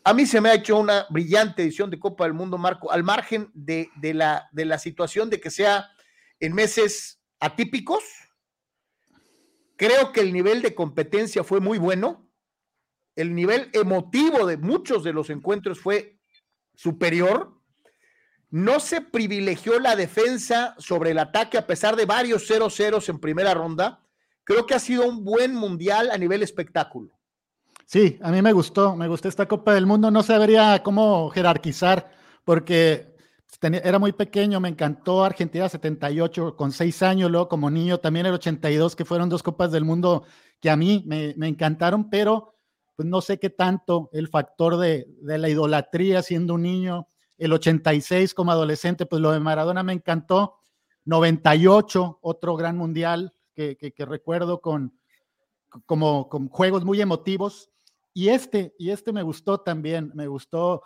a 0.03 0.13
mí 0.13 0.27
se 0.27 0.41
me 0.41 0.49
ha 0.49 0.55
hecho 0.55 0.79
una 0.79 1.07
brillante 1.11 1.63
edición 1.63 1.91
de 1.91 1.99
Copa 1.99 2.25
del 2.25 2.35
Mundo, 2.35 2.59
Marco, 2.59 2.91
al 2.91 3.05
margen 3.05 3.51
de 3.55 3.89
la 4.13 4.79
situación 4.79 5.31
de 5.31 5.41
que 5.41 5.51
sea 5.51 5.89
en 6.41 6.55
meses 6.55 7.21
atípicos. 7.41 8.03
Creo 9.77 10.13
que 10.13 10.21
el 10.21 10.33
nivel 10.33 10.63
de 10.63 10.75
competencia 10.75 11.43
fue 11.43 11.61
muy 11.61 11.79
bueno 11.79 12.25
el 13.17 13.35
nivel 13.35 13.71
emotivo 13.73 14.47
de 14.47 14.57
muchos 14.57 15.05
de 15.05 15.13
los 15.13 15.31
encuentros 15.31 15.81
fue 15.81 16.19
superior. 16.75 17.54
No 18.55 18.79
se 18.79 19.01
privilegió 19.01 19.81
la 19.81 19.97
defensa 19.97 20.77
sobre 20.79 21.11
el 21.11 21.19
ataque 21.19 21.59
a 21.59 21.67
pesar 21.67 21.97
de 21.97 22.07
varios 22.07 22.49
0-0 22.49 23.09
en 23.09 23.19
primera 23.19 23.53
ronda. 23.53 23.99
Creo 24.45 24.65
que 24.65 24.75
ha 24.75 24.79
sido 24.79 25.09
un 25.09 25.25
buen 25.25 25.57
mundial 25.57 26.13
a 26.13 26.17
nivel 26.17 26.41
espectáculo. 26.41 27.19
Sí, 27.85 28.17
a 28.23 28.31
mí 28.31 28.41
me 28.43 28.53
gustó, 28.53 28.95
me 28.95 29.09
gustó 29.09 29.27
esta 29.27 29.49
Copa 29.49 29.75
del 29.75 29.87
Mundo. 29.87 30.09
No 30.13 30.23
sabría 30.23 30.85
cómo 30.85 31.31
jerarquizar 31.31 32.13
porque 32.45 33.17
era 33.61 33.99
muy 33.99 34.13
pequeño, 34.13 34.61
me 34.61 34.69
encantó 34.69 35.25
Argentina 35.25 35.69
78 35.69 36.55
con 36.55 36.71
seis 36.71 37.03
años, 37.03 37.33
luego 37.33 37.49
como 37.49 37.69
niño 37.71 37.99
también 37.99 38.27
el 38.27 38.35
82, 38.35 38.95
que 38.95 39.05
fueron 39.05 39.29
dos 39.29 39.43
Copas 39.43 39.73
del 39.73 39.85
Mundo 39.85 40.27
que 40.61 40.71
a 40.71 40.77
mí 40.77 41.03
me, 41.09 41.35
me 41.37 41.49
encantaron, 41.49 42.09
pero 42.09 42.55
pues 42.95 43.09
no 43.09 43.21
sé 43.21 43.41
qué 43.41 43.51
tanto 43.51 44.11
el 44.13 44.29
factor 44.29 44.77
de, 44.77 45.09
la 45.23 45.49
idolatría 45.49 46.23
siendo 46.23 46.55
un 46.55 46.63
niño, 46.63 47.09
el 47.39 47.53
86 47.53 48.35
como 48.35 48.53
adolescente, 48.53 49.07
pues 49.07 49.21
lo 49.21 49.33
de 49.33 49.41
Maradona 49.41 49.83
me 49.83 49.93
encantó, 49.93 50.57
98, 51.05 52.19
otro 52.23 52.57
gran 52.57 52.77
mundial 52.77 53.35
que, 53.55 53.93
recuerdo 53.99 54.61
con, 54.61 54.99
como, 55.87 56.29
con 56.29 56.49
juegos 56.49 56.85
muy 56.85 57.01
emotivos, 57.01 57.71
y 58.13 58.29
este, 58.29 58.75
y 58.79 58.91
este 58.91 59.13
me 59.13 59.23
gustó 59.23 59.61
también, 59.61 60.13
me 60.15 60.29
gustó 60.29 60.83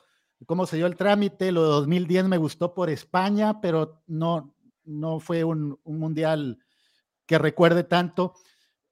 cómo 0.46 0.66
se 0.66 0.76
dio 0.76 0.86
el 0.86 0.96
trámite, 0.96 1.52
lo 1.52 1.62
de 1.62 1.68
2010 1.68 2.24
me 2.26 2.38
gustó 2.38 2.74
por 2.74 2.88
España, 2.88 3.60
pero 3.60 4.02
no, 4.06 4.54
no 4.84 5.20
fue 5.20 5.44
un, 5.44 5.78
un 5.84 5.98
mundial 5.98 6.58
que 7.26 7.38
recuerde 7.38 7.84
tanto. 7.84 8.34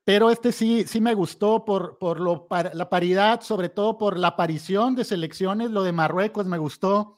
Pero 0.05 0.31
este 0.31 0.53
sí, 0.53 0.85
sí 0.87 1.01
me 1.01 1.14
gustó 1.14 1.64
por, 1.64 1.99
por 1.99 2.21
lo, 2.21 2.47
la 2.75 2.88
paridad, 2.88 3.40
sobre 3.40 3.69
todo 3.69 3.99
por 3.99 4.16
la 4.16 4.29
aparición 4.29 4.95
de 4.95 5.05
selecciones, 5.05 5.73
lo 5.73 5.83
de 5.83 5.90
Marruecos 5.90 6.47
me 6.47 6.59
gustó, 6.59 7.15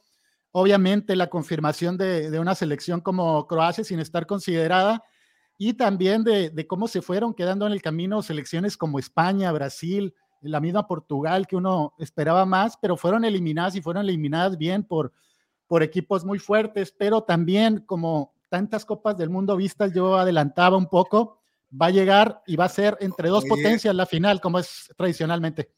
obviamente 0.59 1.17
la 1.17 1.29
confirmación 1.29 1.97
de, 1.97 2.31
de 2.31 2.41
una 2.41 2.55
selección 2.55 3.01
como 3.01 3.47
Croacia 3.47 3.85
sin 3.85 4.01
estar 4.01 4.27
considerada, 4.27 5.03
y 5.57 5.75
también 5.75 6.23
de, 6.23 6.51
de, 6.51 6.67
cómo 6.67 6.87
se 6.87 7.03
fueron 7.03 7.35
quedando 7.35 7.67
en 7.67 7.73
el 7.73 7.83
camino 7.83 8.23
selecciones 8.23 8.77
como 8.77 8.99
España, 8.99 9.51
Brasil, 9.51 10.15
la 10.41 10.61
misma 10.61 10.87
Portugal, 10.87 11.47
que 11.47 11.57
uno 11.57 11.95
esperaba 11.99 12.47
más, 12.47 12.77
pero 12.81 12.97
fueron 12.97 13.25
eliminadas 13.25 13.75
y 13.75 13.83
fueron 13.83 14.05
eliminadas 14.05 14.57
bien 14.57 14.85
por, 14.85 15.13
por 15.67 15.83
equipos 15.83 16.25
muy 16.25 16.39
fuertes, 16.39 16.95
pero 16.97 17.23
también 17.23 17.81
como 17.81 18.33
tantas 18.49 18.85
copas 18.85 19.17
del 19.17 19.31
mundo 19.31 19.57
vistas, 19.57 19.93
yo 19.93 20.17
adelantaba 20.17 20.77
un 20.77 20.89
poco, 20.89 21.39
va 21.71 21.87
a 21.87 21.91
llegar 21.91 22.43
y 22.47 22.57
va 22.57 22.65
a 22.65 22.71
ser 22.71 22.97
entre 23.01 23.29
dos 23.29 23.45
potencias 23.45 23.95
la 23.95 24.07
final, 24.07 24.41
como 24.41 24.59
es 24.59 24.93
tradicionalmente. 24.97 25.71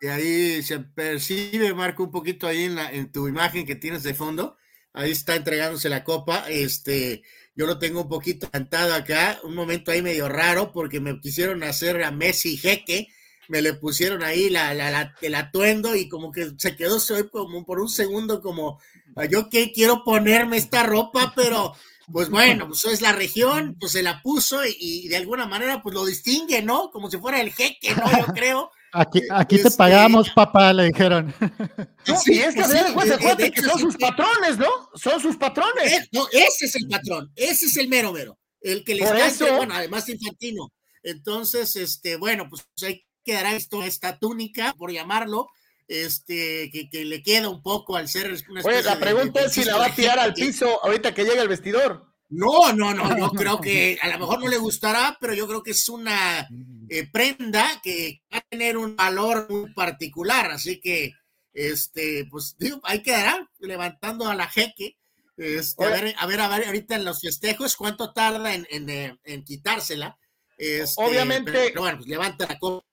Y 0.00 0.06
ahí 0.06 0.62
se 0.62 0.80
percibe, 0.80 1.74
Marco, 1.74 2.04
un 2.04 2.10
poquito 2.10 2.46
ahí 2.46 2.64
en, 2.64 2.76
la, 2.76 2.90
en 2.90 3.10
tu 3.10 3.28
imagen 3.28 3.66
que 3.66 3.76
tienes 3.76 4.02
de 4.02 4.14
fondo. 4.14 4.56
Ahí 4.92 5.10
está 5.10 5.36
entregándose 5.36 5.88
la 5.88 6.04
copa. 6.04 6.44
Este, 6.48 7.22
yo 7.58 7.66
lo 7.66 7.80
tengo 7.80 8.02
un 8.02 8.08
poquito 8.08 8.48
cantado 8.48 8.94
acá, 8.94 9.40
un 9.42 9.54
momento 9.54 9.90
ahí 9.90 10.00
medio 10.00 10.28
raro 10.28 10.70
porque 10.70 11.00
me 11.00 11.20
quisieron 11.20 11.64
hacer 11.64 12.04
a 12.04 12.12
Messi 12.12 12.56
jeque, 12.56 13.08
me 13.48 13.62
le 13.62 13.74
pusieron 13.74 14.22
ahí 14.22 14.48
la, 14.48 14.74
la, 14.74 15.12
el 15.20 15.34
atuendo 15.34 15.96
y 15.96 16.08
como 16.08 16.30
que 16.30 16.52
se 16.56 16.76
quedó 16.76 16.98
como 17.32 17.64
por 17.64 17.80
un 17.80 17.88
segundo 17.88 18.40
como, 18.40 18.80
yo 19.28 19.48
que 19.48 19.72
quiero 19.72 20.04
ponerme 20.04 20.56
esta 20.56 20.84
ropa, 20.84 21.32
pero 21.34 21.74
pues 22.12 22.30
bueno, 22.30 22.68
pues 22.68 22.84
es 22.84 23.02
la 23.02 23.10
región, 23.10 23.76
pues 23.80 23.90
se 23.92 24.04
la 24.04 24.22
puso 24.22 24.60
y, 24.64 25.08
de 25.08 25.16
alguna 25.16 25.46
manera 25.46 25.82
pues 25.82 25.96
lo 25.96 26.06
distingue, 26.06 26.62
¿no? 26.62 26.92
Como 26.92 27.10
si 27.10 27.18
fuera 27.18 27.40
el 27.40 27.52
jeque, 27.52 27.92
¿no? 27.96 28.08
Yo 28.18 28.26
creo. 28.34 28.70
Aquí, 28.92 29.22
aquí 29.30 29.56
te 29.56 29.68
este, 29.68 29.76
pagamos, 29.76 30.30
papá, 30.30 30.72
le 30.72 30.86
dijeron. 30.86 31.34
sí, 32.24 32.40
es 32.40 32.54
que 32.54 32.64
sí, 32.64 33.50
que 33.50 33.62
son 33.62 33.78
sus 33.78 33.96
patrones, 33.96 34.58
¿no? 34.58 34.68
Son 34.94 35.20
sus 35.20 35.36
patrones. 35.36 35.92
Eh, 35.92 36.08
no, 36.12 36.26
ese 36.32 36.66
es 36.66 36.74
el 36.76 36.88
patrón, 36.88 37.30
ese 37.36 37.66
es 37.66 37.76
el 37.76 37.88
mero 37.88 38.12
mero, 38.12 38.38
el 38.60 38.84
que 38.84 38.94
les 38.94 39.38
da, 39.38 39.56
bueno, 39.56 39.74
además 39.74 40.08
infantino. 40.08 40.72
Entonces, 41.02 41.76
este, 41.76 42.16
bueno, 42.16 42.48
pues 42.48 42.66
ahí 42.82 43.04
quedará 43.24 43.54
esto, 43.54 43.82
esta 43.82 44.18
túnica, 44.18 44.74
por 44.78 44.90
llamarlo, 44.90 45.48
este, 45.86 46.70
que, 46.70 46.88
que 46.90 47.04
le 47.04 47.22
queda 47.22 47.48
un 47.48 47.62
poco 47.62 47.96
al 47.96 48.08
ser 48.08 48.34
una 48.48 48.62
Oye, 48.62 48.82
la 48.82 48.98
pregunta 48.98 49.44
es 49.44 49.52
si 49.52 49.64
la 49.64 49.76
va 49.76 49.86
a 49.86 49.94
tirar 49.94 50.18
al 50.18 50.34
piso 50.34 50.82
ahorita 50.84 51.14
que 51.14 51.24
llega 51.24 51.42
el 51.42 51.48
vestidor. 51.48 52.06
No, 52.30 52.72
no, 52.72 52.92
no, 52.92 53.16
yo 53.16 53.30
creo 53.30 53.60
que 53.60 53.98
a 54.02 54.08
lo 54.08 54.18
mejor 54.18 54.40
no 54.40 54.48
le 54.48 54.58
gustará, 54.58 55.16
pero 55.20 55.32
yo 55.32 55.46
creo 55.48 55.62
que 55.62 55.70
es 55.70 55.88
una 55.88 56.46
eh, 56.88 57.08
prenda 57.10 57.80
que 57.82 58.20
va 58.32 58.38
a 58.38 58.44
tener 58.50 58.76
un 58.76 58.96
valor 58.96 59.46
muy 59.48 59.72
particular, 59.72 60.50
así 60.50 60.78
que, 60.78 61.12
este, 61.54 62.26
pues, 62.30 62.56
digo, 62.58 62.80
ahí 62.82 63.02
quedará 63.02 63.48
levantando 63.60 64.28
a 64.28 64.34
la 64.34 64.46
jeque, 64.46 64.98
este, 65.38 65.84
a, 65.84 65.88
ver, 65.90 66.14
a, 66.18 66.26
ver, 66.26 66.40
a 66.40 66.48
ver, 66.48 66.66
ahorita 66.66 66.96
en 66.96 67.04
los 67.04 67.20
festejos, 67.20 67.76
cuánto 67.76 68.12
tarda 68.12 68.54
en, 68.54 68.66
en, 68.70 68.90
eh, 68.90 69.18
en 69.22 69.44
quitársela. 69.44 70.18
Este, 70.58 71.00
Obviamente. 71.02 71.52
Pero, 71.52 71.80
bueno, 71.80 71.98
pues 71.98 72.08
levanta 72.08 72.46
la 72.46 72.58
copa. 72.58 72.84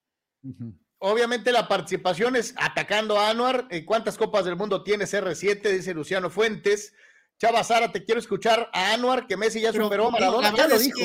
Obviamente 0.98 1.52
la 1.52 1.68
participación 1.68 2.36
es 2.36 2.54
atacando 2.56 3.18
a 3.18 3.30
Anuar. 3.30 3.66
Eh, 3.70 3.84
¿Cuántas 3.84 4.16
copas 4.16 4.44
del 4.44 4.56
mundo 4.56 4.82
tiene 4.82 5.04
CR7? 5.04 5.70
Dice 5.70 5.92
Luciano 5.92 6.30
Fuentes. 6.30 6.94
Chava 7.38 7.62
Sara, 7.64 7.92
te 7.92 8.04
quiero 8.04 8.20
escuchar 8.20 8.70
a 8.72 8.92
Anuar, 8.94 9.26
que 9.26 9.36
Messi 9.36 9.60
ya 9.60 9.72
superó 9.72 10.08
a 10.08 10.10
Maradona. 10.10 10.54
Ya 10.56 10.68
lo 10.68 10.78
dijo. 10.78 11.00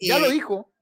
ya 0.00 0.18
lo 0.18 0.30
dijo. 0.30 0.72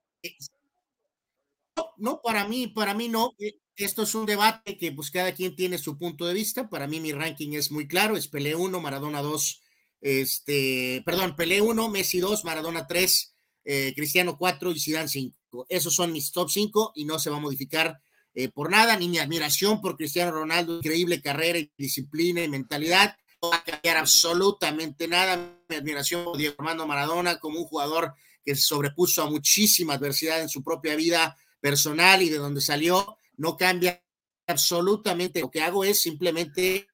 No, 1.98 2.20
para 2.22 2.48
mí, 2.48 2.68
para 2.68 2.94
mí 2.94 3.08
no. 3.08 3.34
Eh, 3.38 3.58
esto 3.76 4.02
es 4.02 4.14
un 4.14 4.26
debate 4.26 4.76
que 4.76 4.92
pues 4.92 5.10
cada 5.10 5.32
quien 5.34 5.54
tiene 5.54 5.78
su 5.78 5.98
punto 5.98 6.26
de 6.26 6.34
vista. 6.34 6.68
Para 6.68 6.86
mí 6.86 7.00
mi 7.00 7.12
ranking 7.12 7.52
es 7.52 7.70
muy 7.70 7.86
claro. 7.86 8.16
Es 8.16 8.28
Pelé 8.28 8.54
1, 8.54 8.80
Maradona 8.80 9.20
2, 9.20 9.62
este, 10.00 11.02
perdón, 11.04 11.36
Pelé 11.36 11.60
1, 11.60 11.88
Messi 11.90 12.20
2, 12.20 12.44
Maradona 12.44 12.86
3, 12.86 13.34
eh, 13.64 13.92
Cristiano 13.94 14.38
4 14.38 14.72
y 14.72 14.80
Zidane 14.80 15.08
5. 15.08 15.66
Esos 15.68 15.94
son 15.94 16.12
mis 16.12 16.32
top 16.32 16.50
5 16.50 16.92
y 16.94 17.04
no 17.04 17.18
se 17.18 17.28
va 17.28 17.36
a 17.36 17.40
modificar 17.40 18.00
eh, 18.34 18.48
por 18.48 18.70
nada, 18.70 18.96
ni 18.96 19.08
mi 19.08 19.18
admiración 19.18 19.80
por 19.80 19.96
Cristiano 19.96 20.30
Ronaldo, 20.30 20.78
increíble 20.78 21.20
carrera 21.20 21.58
y 21.58 21.70
disciplina 21.76 22.42
y 22.42 22.48
mentalidad 22.48 23.16
va 23.48 23.56
a 23.56 23.64
cambiar 23.64 23.96
absolutamente 23.96 25.08
nada. 25.08 25.58
Mi 25.68 25.76
admiración 25.76 26.24
por 26.24 26.36
Diego 26.36 26.56
Armando 26.58 26.86
Maradona 26.86 27.38
como 27.38 27.58
un 27.58 27.64
jugador 27.64 28.14
que 28.44 28.54
se 28.54 28.62
sobrepuso 28.62 29.22
a 29.22 29.30
muchísima 29.30 29.94
adversidad 29.94 30.40
en 30.40 30.48
su 30.48 30.62
propia 30.62 30.96
vida 30.96 31.36
personal 31.60 32.22
y 32.22 32.28
de 32.28 32.38
donde 32.38 32.60
salió, 32.60 33.16
no 33.36 33.56
cambia 33.56 34.02
absolutamente. 34.46 35.40
Lo 35.40 35.50
que 35.50 35.62
hago 35.62 35.84
es 35.84 36.00
simplemente 36.00 36.88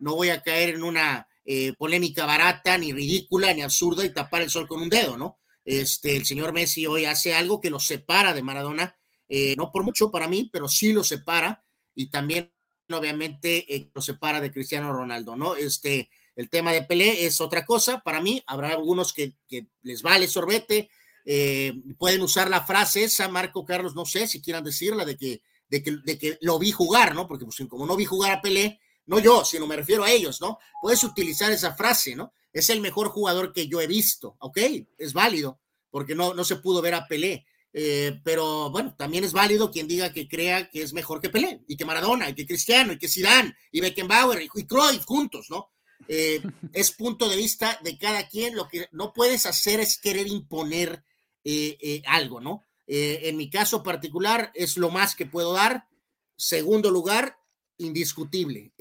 no 0.00 0.16
voy 0.16 0.30
a 0.30 0.42
caer 0.42 0.70
en 0.70 0.82
una 0.82 1.28
eh, 1.44 1.74
polémica 1.74 2.26
barata, 2.26 2.76
ni 2.78 2.92
ridícula, 2.92 3.52
ni 3.52 3.62
absurda 3.62 4.04
y 4.04 4.12
tapar 4.12 4.42
el 4.42 4.50
sol 4.50 4.66
con 4.66 4.80
un 4.80 4.88
dedo, 4.88 5.16
¿no? 5.16 5.38
Este, 5.64 6.16
el 6.16 6.24
señor 6.24 6.52
Messi 6.52 6.86
hoy 6.86 7.04
hace 7.04 7.34
algo 7.34 7.60
que 7.60 7.70
lo 7.70 7.78
separa 7.78 8.32
de 8.32 8.42
Maradona, 8.42 8.96
eh, 9.28 9.54
no 9.56 9.70
por 9.70 9.84
mucho 9.84 10.10
para 10.10 10.26
mí, 10.26 10.48
pero 10.52 10.68
sí 10.68 10.92
lo 10.92 11.04
separa 11.04 11.64
y 11.94 12.10
también 12.10 12.52
obviamente 12.98 13.74
eh, 13.74 13.90
lo 13.94 14.02
separa 14.02 14.40
de 14.40 14.50
Cristiano 14.50 14.92
Ronaldo, 14.92 15.36
¿no? 15.36 15.54
Este, 15.56 16.10
el 16.36 16.48
tema 16.48 16.72
de 16.72 16.82
Pelé 16.82 17.26
es 17.26 17.40
otra 17.40 17.64
cosa, 17.64 18.00
para 18.00 18.20
mí 18.20 18.42
habrá 18.46 18.70
algunos 18.70 19.12
que, 19.12 19.34
les 19.82 20.02
vale 20.02 20.26
sorbete, 20.28 20.88
eh, 21.24 21.74
pueden 21.98 22.22
usar 22.22 22.48
la 22.48 22.64
frase 22.64 23.04
esa, 23.04 23.28
Marco 23.28 23.64
Carlos, 23.64 23.94
no 23.94 24.06
sé 24.06 24.26
si 24.26 24.40
quieran 24.40 24.64
decirla, 24.64 25.04
de 25.04 25.16
que, 25.16 25.42
de 25.68 25.82
que, 25.82 25.96
de 26.04 26.18
que 26.18 26.38
lo 26.40 26.58
vi 26.58 26.72
jugar, 26.72 27.14
¿no? 27.14 27.26
Porque 27.26 27.44
pues, 27.44 27.56
como 27.68 27.86
no 27.86 27.96
vi 27.96 28.04
jugar 28.04 28.32
a 28.32 28.40
Pelé, 28.40 28.80
no 29.06 29.18
yo, 29.18 29.44
sino 29.44 29.66
me 29.66 29.76
refiero 29.76 30.04
a 30.04 30.10
ellos, 30.10 30.40
¿no? 30.40 30.58
Puedes 30.80 31.02
utilizar 31.04 31.50
esa 31.52 31.74
frase, 31.74 32.14
¿no? 32.14 32.32
Es 32.52 32.70
el 32.70 32.80
mejor 32.80 33.08
jugador 33.08 33.52
que 33.52 33.68
yo 33.68 33.80
he 33.80 33.86
visto, 33.86 34.36
¿ok? 34.40 34.58
Es 34.98 35.12
válido, 35.12 35.60
porque 35.90 36.14
no, 36.14 36.34
no 36.34 36.44
se 36.44 36.56
pudo 36.56 36.80
ver 36.80 36.94
a 36.94 37.06
Pelé. 37.06 37.44
Eh, 37.72 38.20
pero 38.24 38.70
bueno, 38.70 38.94
también 38.96 39.22
es 39.22 39.32
válido 39.32 39.70
quien 39.70 39.86
diga 39.86 40.12
que 40.12 40.28
crea 40.28 40.68
que 40.68 40.82
es 40.82 40.92
mejor 40.92 41.20
que 41.20 41.30
Pelé, 41.30 41.62
y 41.68 41.76
que 41.76 41.84
Maradona, 41.84 42.28
y 42.28 42.34
que 42.34 42.46
Cristiano, 42.46 42.92
y 42.92 42.98
que 42.98 43.08
Zidane, 43.08 43.54
y 43.70 43.80
Beckenbauer, 43.80 44.42
y, 44.42 44.48
Cruyff 44.66 45.04
juntos, 45.04 45.46
¿no? 45.50 45.70
Eh, 46.08 46.42
es 46.72 46.90
punto 46.92 47.28
de 47.28 47.36
vista 47.36 47.78
de 47.82 47.96
cada 47.96 48.26
quien. 48.28 48.56
Lo 48.56 48.68
que 48.68 48.88
no 48.92 49.12
puedes 49.12 49.46
hacer 49.46 49.80
es 49.80 49.98
querer 49.98 50.26
imponer 50.26 51.04
eh, 51.44 52.02
algo, 52.06 52.40
¿no? 52.40 52.64
en 52.92 53.36
mi 53.36 53.48
caso 53.48 53.84
particular 53.84 54.50
es 54.52 54.76
lo 54.76 54.90
más 54.90 55.14
que 55.14 55.24
puedo 55.24 55.52
dar. 55.52 55.86
Segundo 56.34 56.90
lugar, 56.90 57.36
indiscutible, 57.78 58.72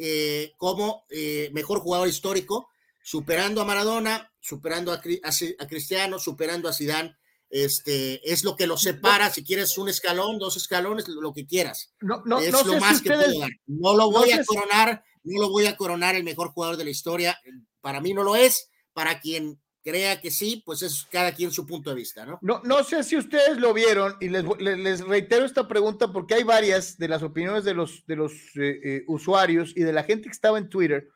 como 0.57 1.05
mejor 1.51 1.79
jugador 1.81 2.07
histórico, 2.07 2.69
superando 3.03 3.61
a 3.61 3.65
Maradona, 3.65 4.33
superando 4.39 4.91
a, 4.91 4.95
a 4.95 5.67
Cristiano, 5.67 6.17
superando 6.17 6.67
a 6.67 6.73
Zidane 6.73 7.18
este, 7.49 8.31
es 8.31 8.43
lo 8.43 8.55
que 8.55 8.67
lo 8.67 8.77
separa, 8.77 9.29
si 9.29 9.43
quieres 9.43 9.77
un 9.77 9.89
escalón, 9.89 10.37
dos 10.37 10.57
escalones, 10.57 11.07
lo 11.07 11.33
que 11.33 11.47
quieras. 11.47 11.93
No, 12.01 12.21
no, 12.25 12.39
es 12.39 12.51
lo 12.51 12.79
más 12.79 13.01
que 13.01 13.09
puedo 13.09 13.39
dar. 13.39 13.51
No 13.67 13.95
lo 13.95 14.11
voy 14.11 14.31
a 14.31 14.43
coronar, 14.43 15.03
no 15.23 15.41
lo 15.41 15.49
voy 15.49 15.65
a 15.65 15.75
coronar 15.75 16.15
el 16.15 16.23
mejor 16.23 16.49
jugador 16.49 16.77
de 16.77 16.85
la 16.85 16.89
historia. 16.91 17.39
Para 17.81 18.01
mí 18.01 18.13
no 18.13 18.23
lo 18.23 18.35
es, 18.35 18.69
para 18.93 19.19
quien 19.19 19.59
crea 19.83 20.21
que 20.21 20.29
sí, 20.29 20.61
pues 20.65 20.81
es 20.81 21.07
cada 21.11 21.33
quien 21.33 21.51
su 21.51 21.65
punto 21.65 21.89
de 21.89 21.95
vista, 21.95 22.25
¿no? 22.25 22.37
No, 22.41 22.61
no 22.63 22.83
sé 22.83 23.03
si 23.03 23.15
ustedes 23.17 23.57
lo 23.57 23.73
vieron 23.73 24.15
y 24.19 24.29
les, 24.29 24.43
les, 24.59 25.01
reitero 25.01 25.45
esta 25.45 25.67
pregunta 25.67 26.11
porque 26.11 26.35
hay 26.35 26.43
varias 26.43 26.97
de 26.97 27.07
las 27.07 27.23
opiniones 27.23 27.63
de 27.63 27.73
los, 27.73 28.05
de 28.05 28.15
los 28.15 28.33
eh, 28.55 28.79
eh, 28.83 29.03
usuarios 29.07 29.73
y 29.75 29.81
de 29.81 29.93
la 29.93 30.03
gente 30.03 30.25
que 30.25 30.33
estaba 30.33 30.57
en 30.57 30.69
Twitter 30.69 31.09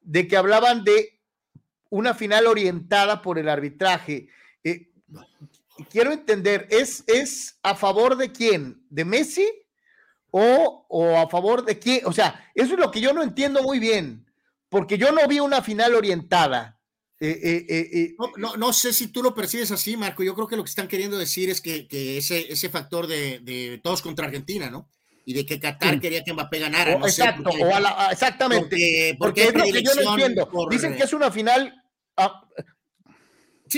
de 0.00 0.26
que 0.26 0.36
hablaban 0.36 0.82
de 0.84 1.20
una 1.90 2.14
final 2.14 2.46
orientada 2.46 3.22
por 3.22 3.38
el 3.38 3.48
arbitraje. 3.48 4.28
Eh, 4.64 4.90
quiero 5.90 6.12
entender, 6.12 6.66
¿es, 6.70 7.04
¿es 7.06 7.58
a 7.62 7.74
favor 7.74 8.16
de 8.16 8.32
quién? 8.32 8.82
¿De 8.90 9.04
Messi? 9.04 9.46
O, 10.30 10.86
o, 10.88 11.16
a 11.16 11.28
favor 11.28 11.64
de 11.64 11.78
quién? 11.78 12.00
O 12.04 12.12
sea, 12.12 12.50
eso 12.54 12.74
es 12.74 12.78
lo 12.78 12.90
que 12.90 13.00
yo 13.00 13.12
no 13.12 13.22
entiendo 13.22 13.62
muy 13.62 13.78
bien, 13.78 14.26
porque 14.68 14.98
yo 14.98 15.12
no 15.12 15.26
vi 15.28 15.40
una 15.40 15.62
final 15.62 15.94
orientada. 15.94 16.76
Eh, 17.18 17.64
eh, 17.68 17.90
eh, 17.92 18.14
no, 18.36 18.56
no, 18.56 18.72
sé 18.74 18.92
si 18.92 19.08
tú 19.08 19.22
lo 19.22 19.34
percibes 19.34 19.70
así, 19.70 19.96
Marco. 19.96 20.22
Yo 20.22 20.34
creo 20.34 20.46
que 20.46 20.56
lo 20.56 20.62
que 20.62 20.68
están 20.68 20.88
queriendo 20.88 21.16
decir 21.16 21.48
es 21.48 21.62
que, 21.62 21.88
que 21.88 22.18
ese, 22.18 22.52
ese 22.52 22.68
factor 22.68 23.06
de, 23.06 23.38
de, 23.38 23.80
todos 23.82 24.02
contra 24.02 24.26
Argentina, 24.26 24.68
¿no? 24.68 24.90
Y 25.24 25.32
de 25.32 25.46
que 25.46 25.58
Qatar 25.58 25.98
quería 25.98 26.22
que 26.22 26.34
Mbappé 26.34 26.58
ganara. 26.58 26.98
No 26.98 27.06
exacto, 27.06 27.50
o 27.50 27.74
a 27.74 27.80
la, 27.80 28.08
exactamente. 28.12 29.16
Porque, 29.18 29.44
es 29.44 29.54
lo 29.54 29.64
que 29.64 29.82
yo 29.82 29.94
no 29.94 30.10
entiendo. 30.12 30.48
Dicen 30.70 30.94
que 30.94 31.04
es 31.04 31.12
una 31.14 31.30
final. 31.30 31.82
Ah, 32.16 32.42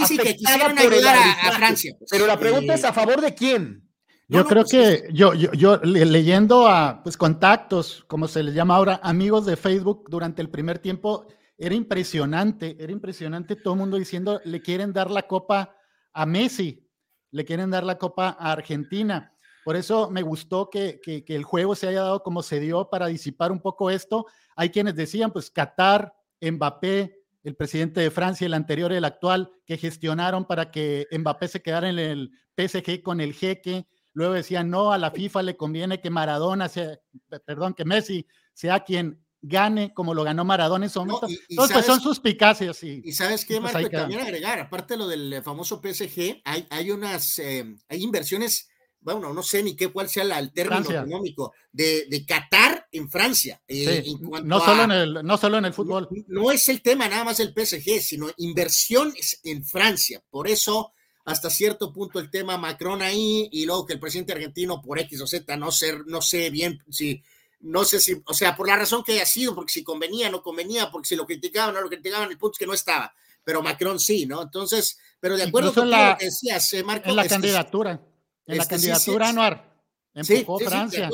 Sí, 0.06 0.16
sí, 0.16 0.18
que 0.18 0.36
quisieron 0.36 0.78
ayudar 0.78 1.16
a, 1.16 1.52
Francia. 1.52 1.96
Pero 2.10 2.26
la 2.26 2.38
pregunta 2.38 2.74
es 2.74 2.84
a 2.84 2.92
favor 2.92 3.20
de 3.20 3.34
quién. 3.34 3.88
Yo 4.28 4.44
creo 4.44 4.62
pues 4.62 4.72
que 4.72 5.08
yo, 5.12 5.32
yo, 5.32 5.50
yo, 5.52 5.78
leyendo 5.78 6.68
a 6.68 7.02
pues, 7.02 7.16
contactos, 7.16 8.04
como 8.08 8.28
se 8.28 8.42
les 8.42 8.54
llama 8.54 8.76
ahora, 8.76 9.00
amigos 9.02 9.46
de 9.46 9.56
Facebook 9.56 10.04
durante 10.10 10.42
el 10.42 10.50
primer 10.50 10.78
tiempo, 10.78 11.26
era 11.56 11.74
impresionante, 11.74 12.76
era 12.78 12.92
impresionante 12.92 13.56
todo 13.56 13.74
el 13.74 13.80
mundo 13.80 13.96
diciendo, 13.96 14.40
le 14.44 14.60
quieren 14.60 14.92
dar 14.92 15.10
la 15.10 15.22
copa 15.22 15.74
a 16.12 16.26
Messi, 16.26 16.86
le 17.30 17.44
quieren 17.46 17.70
dar 17.70 17.84
la 17.84 17.96
copa 17.96 18.36
a 18.38 18.52
Argentina. 18.52 19.34
Por 19.64 19.76
eso 19.76 20.10
me 20.10 20.22
gustó 20.22 20.68
que, 20.68 21.00
que, 21.02 21.24
que 21.24 21.34
el 21.34 21.44
juego 21.44 21.74
se 21.74 21.88
haya 21.88 22.02
dado 22.02 22.22
como 22.22 22.42
se 22.42 22.60
dio 22.60 22.90
para 22.90 23.06
disipar 23.06 23.50
un 23.50 23.60
poco 23.60 23.90
esto. 23.90 24.26
Hay 24.56 24.68
quienes 24.68 24.94
decían, 24.94 25.32
pues 25.32 25.50
Qatar, 25.50 26.14
Mbappé, 26.40 27.17
el 27.44 27.56
presidente 27.56 28.00
de 28.00 28.10
Francia, 28.10 28.46
el 28.46 28.54
anterior 28.54 28.92
el 28.92 29.04
actual, 29.04 29.50
que 29.64 29.76
gestionaron 29.76 30.46
para 30.46 30.70
que 30.70 31.06
Mbappé 31.10 31.48
se 31.48 31.62
quedara 31.62 31.88
en 31.88 31.98
el 31.98 32.30
PSG 32.56 33.02
con 33.02 33.20
el 33.20 33.34
jeque. 33.34 33.86
Luego 34.12 34.34
decían, 34.34 34.70
no, 34.70 34.92
a 34.92 34.98
la 34.98 35.10
FIFA 35.10 35.42
le 35.42 35.56
conviene 35.56 36.00
que 36.00 36.10
Maradona 36.10 36.68
sea, 36.68 36.98
perdón, 37.44 37.74
que 37.74 37.84
Messi 37.84 38.26
sea 38.52 38.80
quien 38.80 39.24
gane 39.40 39.94
como 39.94 40.14
lo 40.14 40.24
ganó 40.24 40.44
Maradona 40.44 40.86
en 40.86 40.90
su 40.90 40.98
momento. 40.98 41.28
Entonces, 41.48 41.74
pues 41.74 41.86
son 41.86 42.00
suspicacias. 42.00 42.82
Y, 42.82 43.02
y 43.04 43.12
sabes 43.12 43.44
qué, 43.44 43.60
pues, 43.60 43.72
Marco, 43.72 43.90
también 43.90 44.20
agregar, 44.20 44.58
aparte 44.58 44.94
de 44.94 44.98
lo 44.98 45.06
del 45.06 45.42
famoso 45.44 45.80
PSG, 45.80 46.42
hay, 46.44 46.66
hay 46.70 46.90
unas, 46.90 47.38
eh, 47.38 47.76
hay 47.88 48.02
inversiones 48.02 48.68
bueno, 49.00 49.32
no 49.32 49.42
sé 49.42 49.62
ni 49.62 49.76
qué 49.76 49.88
cuál 49.88 50.08
sea 50.08 50.38
el 50.38 50.52
término 50.52 50.90
económico, 50.90 51.52
de, 51.72 52.06
de, 52.10 52.26
Qatar 52.26 52.77
en 52.98 53.10
Francia. 53.10 53.60
Eh, 53.66 54.04
no, 54.44 54.60
solo 54.60 54.84
en 54.84 54.90
el, 54.92 55.14
no 55.24 55.38
solo 55.38 55.58
en 55.58 55.64
el 55.64 55.72
fútbol. 55.72 56.08
No, 56.26 56.50
es 56.50 56.68
el 56.68 56.82
tema 56.82 57.08
nada 57.08 57.24
más 57.24 57.38
del 57.38 57.54
PSG, 57.54 58.00
sino 58.00 58.28
inversiones 58.36 59.40
en 59.44 59.64
Francia. 59.64 60.22
Por 60.28 60.48
eso, 60.48 60.92
hasta 61.24 61.48
cierto 61.48 61.92
punto, 61.92 62.18
el 62.18 62.30
tema 62.30 62.58
Macron 62.58 63.02
ahí 63.02 63.48
y 63.50 63.64
luego 63.64 63.86
que 63.86 63.94
el 63.94 64.00
presidente 64.00 64.32
argentino, 64.32 64.82
por 64.82 64.98
X 64.98 65.20
o 65.22 65.26
Z, 65.26 65.56
no 65.56 65.70
sé, 65.70 65.98
no 66.06 66.20
sé 66.20 66.50
bien 66.50 66.82
si. 66.90 67.22
No 67.60 67.84
sé 67.84 67.98
si, 67.98 68.22
o 68.24 68.34
sea, 68.34 68.54
por 68.54 68.68
la 68.68 68.76
razón 68.76 69.02
que 69.02 69.14
haya 69.14 69.26
sido, 69.26 69.52
porque 69.52 69.72
si 69.72 69.82
convenía, 69.82 70.30
no 70.30 70.42
convenía, 70.42 70.92
porque 70.92 71.08
si 71.08 71.16
lo 71.16 71.26
criticaban, 71.26 71.74
no 71.74 71.80
lo 71.80 71.88
criticaban, 71.88 72.30
el 72.30 72.38
punto 72.38 72.52
es 72.52 72.58
que 72.60 72.66
no 72.68 72.72
estaba, 72.72 73.12
pero 73.42 73.62
Macron 73.62 73.98
sí, 73.98 74.26
¿no? 74.26 74.42
Entonces, 74.42 74.96
pero 75.18 75.36
de 75.36 75.42
acuerdo 75.42 75.74
con 75.74 75.90
lo 75.90 75.96
que 76.16 76.26
decías, 76.26 76.72
eh, 76.74 76.84
Marco. 76.84 77.08
En 77.08 77.16
la 77.16 77.26
candidatura. 77.26 78.00
En 78.46 78.56
la 78.56 78.62
este, 78.62 78.76
candidatura, 78.76 79.28
Anuar. 79.30 79.68
Empujó 80.14 80.58
Francia. 80.60 81.10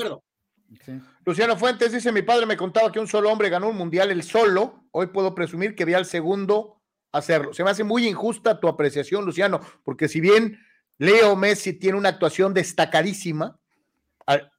Luciano 1.24 1.56
Fuentes 1.56 1.92
dice: 1.92 2.12
Mi 2.12 2.22
padre 2.22 2.46
me 2.46 2.56
contaba 2.56 2.90
que 2.92 3.00
un 3.00 3.08
solo 3.08 3.30
hombre 3.30 3.48
ganó 3.48 3.68
un 3.68 3.76
mundial, 3.76 4.10
el 4.10 4.22
solo. 4.22 4.84
Hoy 4.90 5.08
puedo 5.08 5.34
presumir 5.34 5.74
que 5.74 5.84
vi 5.84 5.94
al 5.94 6.06
segundo 6.06 6.80
hacerlo. 7.12 7.54
Se 7.54 7.64
me 7.64 7.70
hace 7.70 7.84
muy 7.84 8.06
injusta 8.06 8.60
tu 8.60 8.68
apreciación, 8.68 9.24
Luciano, 9.24 9.60
porque 9.84 10.08
si 10.08 10.20
bien 10.20 10.58
Leo 10.98 11.36
Messi 11.36 11.72
tiene 11.74 11.98
una 11.98 12.10
actuación 12.10 12.54
destacadísima, 12.54 13.58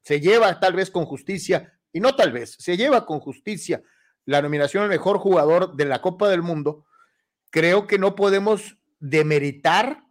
se 0.01 0.19
lleva 0.19 0.59
tal 0.59 0.73
vez 0.73 0.91
con 0.91 1.05
justicia, 1.05 1.73
y 1.91 1.99
no 1.99 2.15
tal 2.15 2.31
vez, 2.31 2.55
se 2.59 2.77
lleva 2.77 3.05
con 3.05 3.19
justicia 3.19 3.81
la 4.25 4.41
nominación 4.41 4.83
al 4.83 4.89
mejor 4.89 5.17
jugador 5.17 5.75
de 5.75 5.85
la 5.85 6.01
Copa 6.01 6.29
del 6.29 6.41
Mundo, 6.41 6.85
creo 7.51 7.87
que 7.87 7.97
no 7.97 8.15
podemos 8.15 8.77
demeritar 8.99 10.03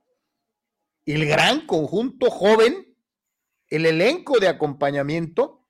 el 1.07 1.27
gran 1.27 1.67
conjunto 1.67 2.31
joven, 2.31 2.95
el 3.69 3.87
elenco 3.87 4.39
de 4.39 4.49
acompañamiento 4.49 5.64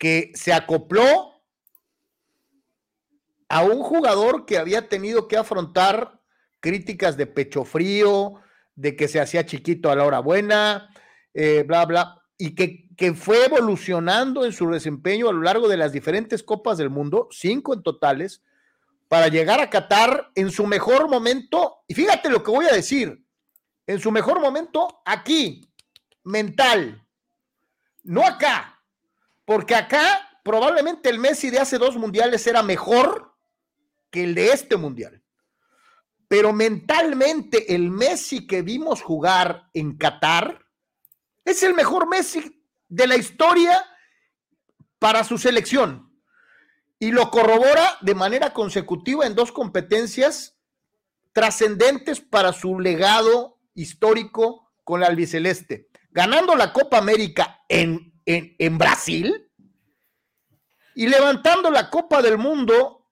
que 0.00 0.32
se 0.34 0.54
acopló 0.54 1.42
a 3.50 3.62
un 3.62 3.82
jugador 3.82 4.46
que 4.46 4.56
había 4.56 4.88
tenido 4.88 5.28
que 5.28 5.36
afrontar 5.36 6.22
críticas 6.58 7.18
de 7.18 7.26
pecho 7.26 7.66
frío, 7.66 8.36
de 8.74 8.96
que 8.96 9.08
se 9.08 9.20
hacía 9.20 9.44
chiquito 9.44 9.90
a 9.90 9.96
la 9.96 10.06
hora 10.06 10.20
buena, 10.20 10.88
eh, 11.34 11.64
bla, 11.66 11.84
bla, 11.84 12.22
y 12.38 12.54
que, 12.54 12.88
que, 12.96 13.12
fue 13.12 13.44
evolucionando 13.44 14.46
en 14.46 14.54
su 14.54 14.70
desempeño 14.70 15.28
a 15.28 15.34
lo 15.34 15.42
largo 15.42 15.68
de 15.68 15.76
las 15.76 15.92
diferentes 15.92 16.42
copas 16.42 16.78
del 16.78 16.88
mundo, 16.88 17.28
cinco 17.30 17.74
en 17.74 17.82
totales, 17.82 18.42
para 19.06 19.28
llegar 19.28 19.60
a 19.60 19.68
Qatar 19.68 20.30
en 20.34 20.50
su 20.50 20.66
mejor 20.66 21.10
momento. 21.10 21.82
Y 21.86 21.94
fíjate 21.94 22.30
lo 22.30 22.42
que 22.42 22.50
voy 22.50 22.64
a 22.64 22.74
decir, 22.74 23.22
en 23.86 24.00
su 24.00 24.10
mejor 24.10 24.40
momento 24.40 25.02
aquí, 25.04 25.68
mental, 26.24 27.06
no 28.02 28.24
acá, 28.24 28.69
porque 29.50 29.74
acá 29.74 30.38
probablemente 30.44 31.10
el 31.10 31.18
Messi 31.18 31.50
de 31.50 31.58
hace 31.58 31.76
dos 31.76 31.96
mundiales 31.96 32.46
era 32.46 32.62
mejor 32.62 33.36
que 34.08 34.22
el 34.22 34.36
de 34.36 34.52
este 34.52 34.76
mundial. 34.76 35.24
Pero 36.28 36.52
mentalmente 36.52 37.74
el 37.74 37.90
Messi 37.90 38.46
que 38.46 38.62
vimos 38.62 39.02
jugar 39.02 39.64
en 39.74 39.98
Qatar 39.98 40.64
es 41.44 41.64
el 41.64 41.74
mejor 41.74 42.08
Messi 42.08 42.64
de 42.86 43.08
la 43.08 43.16
historia 43.16 43.84
para 45.00 45.24
su 45.24 45.36
selección. 45.36 46.16
Y 47.00 47.10
lo 47.10 47.28
corrobora 47.32 47.98
de 48.02 48.14
manera 48.14 48.52
consecutiva 48.52 49.26
en 49.26 49.34
dos 49.34 49.50
competencias 49.50 50.60
trascendentes 51.32 52.20
para 52.20 52.52
su 52.52 52.78
legado 52.78 53.58
histórico 53.74 54.70
con 54.84 55.00
la 55.00 55.08
albiceleste, 55.08 55.88
ganando 56.12 56.54
la 56.54 56.72
Copa 56.72 56.98
América 56.98 57.64
en, 57.68 58.10
en, 58.58 58.78
Brasil 58.78 59.50
y 60.94 61.08
levantando 61.08 61.70
la 61.70 61.90
Copa 61.90 62.22
del 62.22 62.38
Mundo 62.38 63.06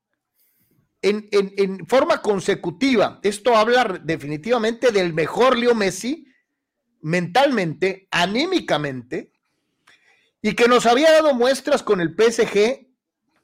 en, 1.02 1.86
forma 1.86 2.20
consecutiva. 2.22 3.20
Esto 3.22 3.56
habla 3.56 4.00
definitivamente 4.02 4.90
del 4.90 5.12
mejor 5.14 5.56
Leo 5.56 5.74
Messi 5.74 6.26
mentalmente, 7.00 8.08
anímicamente, 8.10 9.32
y 10.42 10.54
que 10.54 10.68
nos 10.68 10.86
había 10.86 11.12
dado 11.12 11.34
muestras 11.34 11.82
con 11.82 12.00
el 12.00 12.14
PSG 12.14 12.88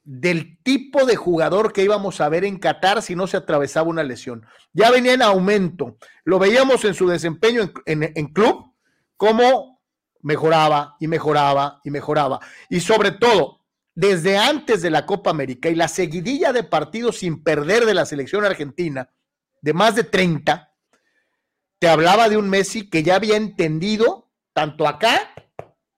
del 0.04 0.58
tipo 0.62 1.06
de 1.06 1.16
jugador 1.16 1.72
que 1.72 1.82
íbamos 1.82 2.20
a 2.20 2.28
ver 2.28 2.44
en 2.44 2.58
Qatar 2.58 3.00
si 3.00 3.16
no 3.16 3.26
se 3.26 3.38
atravesaba 3.38 3.88
una 3.88 4.02
lesión. 4.02 4.46
Ya 4.72 4.90
venía 4.90 5.14
en 5.14 5.22
aumento. 5.22 5.96
Lo 6.24 6.38
veíamos 6.38 6.84
en 6.84 6.94
su 6.94 7.08
desempeño 7.08 7.72
en, 7.86 8.26
club, 8.28 8.72
cómo 9.16 9.73
mejoraba 10.24 10.96
y 10.98 11.06
mejoraba 11.06 11.80
y 11.84 11.90
mejoraba. 11.90 12.40
Y 12.70 12.80
sobre 12.80 13.12
todo, 13.12 13.60
desde 13.94 14.38
antes 14.38 14.82
de 14.82 14.90
la 14.90 15.06
Copa 15.06 15.30
América 15.30 15.68
y 15.68 15.74
la 15.74 15.86
seguidilla 15.86 16.52
de 16.52 16.64
partidos 16.64 17.18
sin 17.18 17.44
perder 17.44 17.84
de 17.84 17.94
la 17.94 18.06
selección 18.06 18.44
argentina, 18.44 19.10
de 19.60 19.72
más 19.74 19.94
de 19.94 20.02
30, 20.04 20.72
te 21.78 21.88
hablaba 21.88 22.28
de 22.30 22.38
un 22.38 22.48
Messi 22.48 22.88
que 22.88 23.02
ya 23.02 23.16
había 23.16 23.36
entendido, 23.36 24.30
tanto 24.54 24.88
acá 24.88 25.30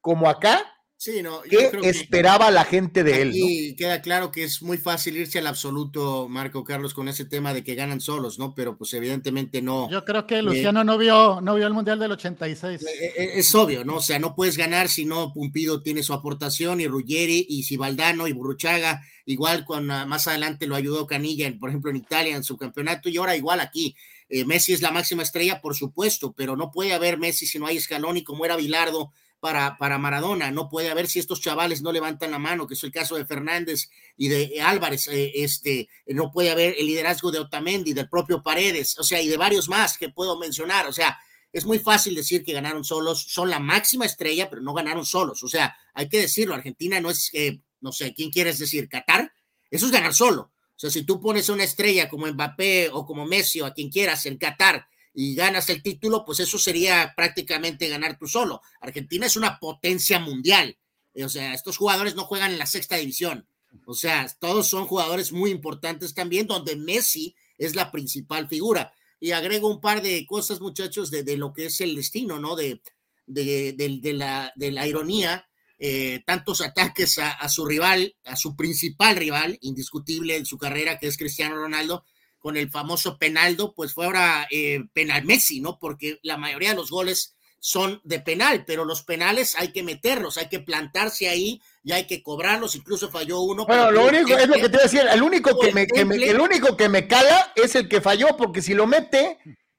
como 0.01 0.29
acá, 0.29 0.76
Sí, 0.99 1.23
no, 1.23 1.43
¿Qué 1.43 1.71
esperaba 1.83 2.51
la 2.51 2.65
gente 2.65 3.05
de 3.05 3.21
él? 3.21 3.33
Y 3.35 3.77
queda 3.77 4.01
claro 4.01 4.33
que 4.33 4.45
es 4.45 4.63
muy 4.63 4.79
fácil 4.79 5.19
irse 5.19 5.39
al 5.39 5.47
absoluto, 5.47 6.27
Marco 6.27 6.65
Carlos, 6.65 6.95
con 6.95 7.09
ese 7.09 7.27
tema 7.27 7.53
de 7.53 7.63
que 7.63 7.75
ganan 7.75 8.01
solos, 8.01 8.39
¿no? 8.39 8.55
Pero 8.55 8.79
pues 8.79 8.95
evidentemente 8.95 9.61
no. 9.61 9.91
Yo 9.91 10.07
creo 10.07 10.27
que 10.27 10.41
Luciano 10.41 10.85
no 10.85 10.97
vio 10.97 11.43
no 11.43 11.55
vio 11.55 11.67
el 11.67 11.75
Mundial 11.75 11.99
del 11.99 12.13
86. 12.13 12.83
Eh, 12.83 12.87
eh, 13.15 13.31
es, 13.35 13.55
obvio, 13.55 13.85
¿no? 13.85 13.97
O 13.97 14.01
sea, 14.01 14.19
no 14.19 14.35
puedes 14.35 14.57
ganar 14.57 14.88
si 14.88 15.05
no 15.05 15.35
Pumpido 15.35 15.83
tiene 15.83 16.03
su 16.03 16.15
aportación 16.15 16.81
y 16.81 16.87
Ruggeri 16.87 17.44
y 17.47 17.65
si 17.65 17.77
Valdano 17.77 18.27
y 18.27 18.33
Burruchaga, 18.33 19.03
igual 19.27 19.67
con 19.67 19.90
ah, 19.90 20.07
más 20.07 20.27
adelante 20.29 20.67
lo 20.67 20.77
ayudó 20.77 21.07
Canilla, 21.07 21.53
por 21.61 21.69
ejemplo, 21.69 21.90
en 21.90 21.99
Italia 21.99 22.37
en 22.37 22.42
su 22.42 22.57
campeonato 22.57 23.11
y 23.11 23.19
ahora 23.19 23.37
igual 23.37 23.61
aquí. 23.61 23.94
Eh, 24.31 24.47
Messi 24.47 24.73
es 24.73 24.81
la 24.81 24.90
máxima 24.90 25.23
estrella, 25.23 25.61
por 25.61 25.77
supuesto, 25.77 26.33
pero 26.33 26.57
no 26.57 26.71
puede 26.71 26.94
haber 26.94 27.19
Messi 27.19 27.47
si 27.47 27.59
no 27.59 27.67
hay 27.67 27.77
escalón 27.77 28.17
y 28.17 28.25
como 28.25 28.47
era 28.47 28.57
Bilardo 28.57 29.13
para, 29.41 29.77
para 29.79 29.99
Maradona. 29.99 30.51
No 30.51 30.69
puede 30.69 30.91
haber 30.91 31.07
si 31.07 31.19
estos 31.19 31.41
chavales 31.41 31.83
no 31.83 31.93
levantan 31.93 32.31
la 32.31 32.39
mano, 32.39 32.67
que 32.67 32.75
es 32.75 32.85
el 32.85 32.93
caso 32.93 33.17
de 33.17 33.27
Fernández 33.27 33.91
y 34.17 34.29
de 34.29 34.61
Álvarez. 34.61 35.09
Eh, 35.09 35.33
este, 35.37 35.89
no 36.07 36.31
puede 36.31 36.51
haber 36.51 36.75
el 36.79 36.87
liderazgo 36.87 37.31
de 37.31 37.39
Otamendi, 37.39 37.93
del 37.93 38.09
propio 38.09 38.43
Paredes, 38.43 38.99
o 38.99 39.03
sea, 39.03 39.21
y 39.21 39.29
de 39.29 39.37
varios 39.37 39.69
más 39.69 39.99
que 39.99 40.09
puedo 40.09 40.39
mencionar. 40.39 40.87
O 40.87 40.93
sea, 40.93 41.19
es 41.53 41.65
muy 41.65 41.79
fácil 41.79 42.15
decir 42.15 42.45
que 42.45 42.53
ganaron 42.53 42.85
solos, 42.85 43.25
son 43.29 43.49
la 43.51 43.59
máxima 43.59 44.05
estrella, 44.05 44.51
pero 44.51 44.63
no 44.63 44.75
ganaron 44.75 45.07
solos. 45.07 45.43
O 45.43 45.49
sea, 45.49 45.77
hay 45.95 46.09
que 46.09 46.21
decirlo, 46.21 46.55
Argentina 46.55 47.01
no 47.01 47.11
es, 47.11 47.31
eh, 47.33 47.61
no 47.81 47.93
sé, 47.93 48.13
¿quién 48.15 48.31
quieres 48.31 48.59
decir? 48.59 48.89
¿Qatar? 48.89 49.33
Eso 49.71 49.87
es 49.87 49.93
ganar 49.93 50.15
solo. 50.15 50.53
O 50.77 50.79
sea, 50.79 50.91
si 50.91 51.05
tú 51.05 51.21
pones 51.21 51.49
una 51.49 51.65
estrella 51.65 52.09
como 52.09 52.27
Mbappé 52.27 52.91
o 52.93 53.07
como 53.07 53.25
Messi 53.25 53.63
o 53.63 53.67
a 53.67 53.73
quien 53.73 53.91
quieras 53.91 54.27
en 54.27 54.37
Qatar 54.37 54.87
y 55.19 55.35
ganas 55.35 55.71
el 55.71 55.83
título, 55.83 56.27
pues 56.27 56.40
eso 56.40 56.58
sería 56.58 57.14
prácticamente 57.17 57.88
ganar 57.88 58.19
tú 58.19 58.27
solo. 58.27 58.60
Argentina 58.83 59.25
es 59.25 59.35
una 59.35 59.58
potencia 59.58 60.19
mundial. 60.19 60.77
Eh, 61.14 61.25
o 61.25 61.31
sea, 61.31 61.54
estos 61.54 61.79
jugadores 61.79 62.14
no 62.14 62.25
juegan 62.25 62.52
en 62.52 62.58
la 62.58 62.67
sexta 62.67 62.96
división. 62.96 63.48
O 63.87 63.94
sea, 63.94 64.27
todos 64.38 64.69
son 64.69 64.87
jugadores 64.87 65.33
muy 65.33 65.50
importantes 65.50 66.12
también, 66.12 66.46
donde 66.46 66.77
Messi 66.77 67.35
es 67.56 67.75
la 67.75 67.90
principal 67.90 68.46
figura. 68.46 68.92
Y 69.19 69.31
agrego 69.31 69.71
un 69.71 69.81
par 69.81 70.02
de 70.02 70.27
cosas, 70.27 70.60
muchachos, 70.60 71.10
de, 71.10 71.37
lo 71.38 71.54
que 71.54 71.67
es 71.67 71.81
el 71.81 71.96
destino, 71.96 72.38
¿no? 72.38 72.54
De, 72.54 72.83
de, 73.25 74.12
la, 74.12 74.87
ironía, 74.87 75.48
eh, 75.79 76.23
tantos 76.27 76.60
ataques 76.60 77.19
a, 77.19 77.48
su 77.48 77.64
rival, 77.64 78.14
a 78.27 78.37
su 78.37 78.54
principal 78.54 79.17
rival, 79.17 79.56
indiscutible 79.62 80.37
en 80.37 80.44
su 80.44 80.58
carrera, 80.58 80.98
que 80.98 81.06
es 81.06 81.17
Cristiano 81.17 81.56
Ronaldo, 81.56 82.04
con 82.47 82.57
el 82.57 82.71
famoso 82.71 83.19
penaldo, 83.19 83.75
pues 83.75 83.92
fue 83.92 84.07
ahora 84.07 84.47
eh, 84.53 84.85
penal 84.92 85.25
Messi, 85.25 85.61
¿no? 85.61 85.81
Porque 85.81 86.21
la 86.23 86.37
mayoría 86.37 86.71
de 86.71 86.77
los 86.77 86.92
goles 86.92 87.35
son 87.59 88.01
de 88.05 88.21
penal, 88.21 88.63
pero 88.65 88.85
los 88.85 89.03
penales 89.03 89.57
hay 89.57 89.73
que 89.73 89.83
meterlos, 89.83 90.37
hay 90.37 90.49
que 90.49 90.61
plantarse 90.61 91.29
ahí 91.29 91.61
y 91.83 91.90
hay 91.90 92.07
que 92.07 92.23
cobrarlos, 92.23 92.77
incluso 92.77 93.11
falló 93.11 93.40
uno. 93.40 93.67
Bueno, 93.67 93.90
lo 93.90 94.07
único 94.07 94.38
es 94.38 94.47
lo 94.47 94.55
que 94.55 94.69
te 94.69 94.69
voy 94.69 94.79
a 94.79 94.83
decir, 94.85 95.03
el 95.13 95.23
único 95.25 95.59
que 95.59 95.73
me, 95.73 95.88
el 95.90 96.40
único 96.40 96.77
que 96.77 96.88
me 96.88 97.09
cala 97.09 97.53
es 97.57 97.75
el 97.75 97.88
que 97.88 98.01
falló, 98.01 98.37
porque 98.37 98.63
si 98.63 98.75
lo 98.75 98.87
mete, 98.87 99.38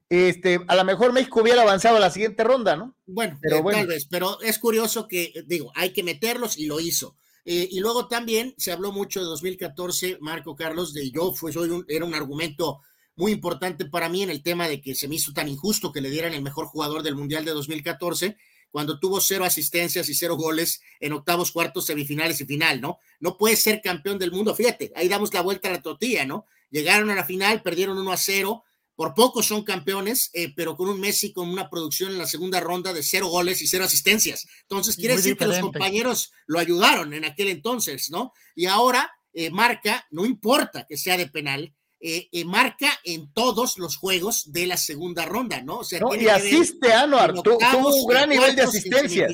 este, 0.09 0.59
a 0.68 0.76
lo 0.76 0.84
mejor 0.84 1.13
México 1.13 1.43
hubiera 1.43 1.61
avanzado 1.61 1.95
a 1.95 2.01
la 2.01 2.11
siguiente 2.11 2.43
ronda, 2.43 2.76
¿no? 2.76 2.97
Bueno, 3.05 3.39
pero 3.41 3.59
eh, 3.59 3.74
tal 3.76 3.88
vez, 3.88 4.07
pero 4.11 4.41
es 4.41 4.59
curioso 4.59 5.07
que, 5.07 5.32
digo, 5.45 5.72
hay 5.74 5.93
que 5.93 6.03
meterlos 6.03 6.57
y 6.57 6.65
lo 6.65 6.82
hizo. 6.82 7.15
Eh, 7.49 7.69
y 7.71 7.79
luego 7.79 8.09
también 8.09 8.53
se 8.57 8.73
habló 8.73 8.91
mucho 8.91 9.21
de 9.21 9.25
2014, 9.27 10.17
Marco 10.19 10.53
Carlos, 10.53 10.93
de 10.93 11.09
yo, 11.11 11.31
fue, 11.31 11.53
soy 11.53 11.81
era 11.87 12.03
un 12.03 12.13
argumento 12.13 12.81
muy 13.15 13.31
importante 13.31 13.85
para 13.85 14.09
mí 14.09 14.21
en 14.21 14.29
el 14.29 14.43
tema 14.43 14.67
de 14.67 14.81
que 14.81 14.93
se 14.95 15.07
me 15.07 15.15
hizo 15.15 15.31
tan 15.31 15.47
injusto 15.47 15.93
que 15.93 16.01
le 16.01 16.09
dieran 16.09 16.33
el 16.33 16.41
mejor 16.41 16.65
jugador 16.65 17.03
del 17.03 17.15
Mundial 17.15 17.45
de 17.45 17.51
2014. 17.51 18.35
cuando 18.69 18.99
tuvo 18.99 19.21
cero 19.21 19.45
asistencias 19.45 20.09
y 20.09 20.13
cero 20.13 20.35
goles 20.35 20.81
en 20.99 21.13
octavos, 21.13 21.53
cuartos, 21.53 21.85
semifinales 21.85 22.41
y 22.41 22.45
final, 22.45 22.81
¿no? 22.81 22.99
No 23.21 23.37
puede 23.37 23.55
ser 23.55 23.81
campeón 23.81 24.19
del 24.19 24.33
mundo, 24.33 24.53
fíjate, 24.53 24.91
ahí 24.93 25.07
damos 25.07 25.33
la 25.33 25.39
vuelta 25.39 25.69
a 25.69 25.71
la 25.71 25.81
tortilla, 25.81 26.25
¿no? 26.25 26.45
Llegaron 26.69 27.09
a 27.11 27.15
la 27.15 27.23
final, 27.23 27.61
perdieron 27.61 27.97
1 27.97 28.11
a 28.11 28.17
0, 28.17 28.65
por 28.97 29.13
poco 29.13 29.43
son 29.43 29.63
campeones, 29.63 30.31
eh, 30.33 30.51
pero 30.55 30.75
con 30.75 30.89
un 30.89 30.99
Messi 30.99 31.31
con 31.31 31.47
una 31.49 31.69
producción 31.69 32.11
en 32.11 32.17
la 32.17 32.25
segunda 32.25 32.59
ronda 32.59 32.93
de 32.93 33.03
cero 33.03 33.27
goles 33.27 33.61
y 33.61 33.67
cero 33.67 33.85
asistencias. 33.85 34.47
Entonces, 34.63 34.95
quiere 34.95 35.15
decir 35.15 35.37
que 35.37 35.45
los 35.45 35.59
compañeros 35.59 36.31
lo 36.47 36.57
ayudaron 36.57 37.13
en 37.13 37.23
aquel 37.23 37.49
entonces, 37.49 38.09
¿no? 38.09 38.33
Y 38.55 38.65
ahora 38.65 39.11
eh, 39.33 39.51
marca, 39.51 40.07
no 40.09 40.25
importa 40.25 40.87
que 40.89 40.97
sea 40.97 41.15
de 41.15 41.27
penal, 41.27 41.75
eh, 41.99 42.27
marca 42.45 42.89
en 43.03 43.31
todos 43.33 43.77
los 43.77 43.97
juegos 43.97 44.51
de 44.51 44.65
la 44.65 44.77
segunda 44.77 45.25
ronda, 45.25 45.61
¿no? 45.61 45.77
O 45.77 45.83
sea, 45.83 46.01
y 46.19 46.27
asiste, 46.27 46.91
Anuar, 46.91 47.35
tuvo 47.35 47.95
un 47.95 48.07
gran 48.07 48.29
nivel 48.29 48.55
de 48.55 48.63
asistencia. 48.63 49.27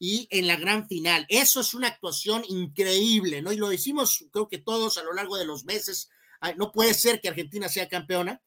Y 0.00 0.26
en 0.32 0.48
la 0.48 0.56
gran 0.56 0.88
final. 0.88 1.24
Eso 1.28 1.60
es 1.60 1.74
una 1.74 1.86
actuación 1.86 2.42
increíble, 2.48 3.42
¿no? 3.42 3.52
Y 3.52 3.56
lo 3.56 3.68
decimos, 3.68 4.24
creo 4.32 4.48
que 4.48 4.58
todos 4.58 4.98
a 4.98 5.04
lo 5.04 5.12
largo 5.12 5.36
de 5.36 5.44
los 5.46 5.64
meses. 5.64 6.08
No 6.56 6.72
puede 6.72 6.92
ser 6.94 7.20
que 7.20 7.28
Argentina 7.28 7.68
sea 7.68 7.88
campeona 7.88 8.42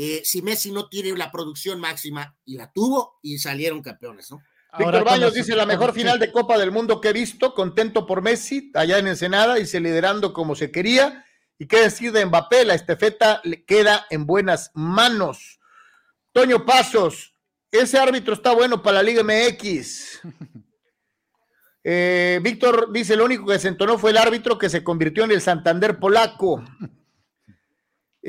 eh, 0.00 0.22
si 0.22 0.42
Messi 0.42 0.70
no 0.70 0.88
tiene 0.88 1.10
la 1.18 1.32
producción 1.32 1.80
máxima, 1.80 2.36
y 2.44 2.56
la 2.56 2.70
tuvo, 2.72 3.18
y 3.20 3.36
salieron 3.38 3.82
campeones, 3.82 4.30
¿no? 4.30 4.40
Víctor 4.78 5.02
Baños 5.02 5.34
dice 5.34 5.56
la 5.56 5.66
mejor 5.66 5.92
final 5.92 6.20
de 6.20 6.30
Copa 6.30 6.56
del 6.56 6.70
Mundo 6.70 7.00
que 7.00 7.08
he 7.08 7.12
visto, 7.12 7.52
contento 7.52 8.06
por 8.06 8.22
Messi, 8.22 8.70
allá 8.74 8.98
en 8.98 9.08
Ensenada, 9.08 9.58
y 9.58 9.66
se 9.66 9.80
liderando 9.80 10.32
como 10.32 10.54
se 10.54 10.70
quería. 10.70 11.26
Y 11.58 11.66
qué 11.66 11.80
decir 11.80 12.12
de 12.12 12.24
Mbappé, 12.24 12.64
la 12.64 12.74
estafeta 12.74 13.40
le 13.42 13.64
queda 13.64 14.06
en 14.10 14.24
buenas 14.24 14.70
manos. 14.72 15.58
Toño 16.30 16.64
Pasos, 16.64 17.34
ese 17.72 17.98
árbitro 17.98 18.34
está 18.34 18.52
bueno 18.52 18.80
para 18.80 18.98
la 18.98 19.02
Liga 19.02 19.24
MX. 19.24 20.20
Eh, 21.90 22.40
Víctor 22.42 22.92
dice, 22.92 23.16
lo 23.16 23.24
único 23.24 23.46
que 23.46 23.58
se 23.58 23.68
entonó 23.68 23.98
fue 23.98 24.10
el 24.10 24.18
árbitro 24.18 24.58
que 24.58 24.68
se 24.68 24.84
convirtió 24.84 25.24
en 25.24 25.30
el 25.30 25.40
Santander 25.40 25.98
polaco. 25.98 26.62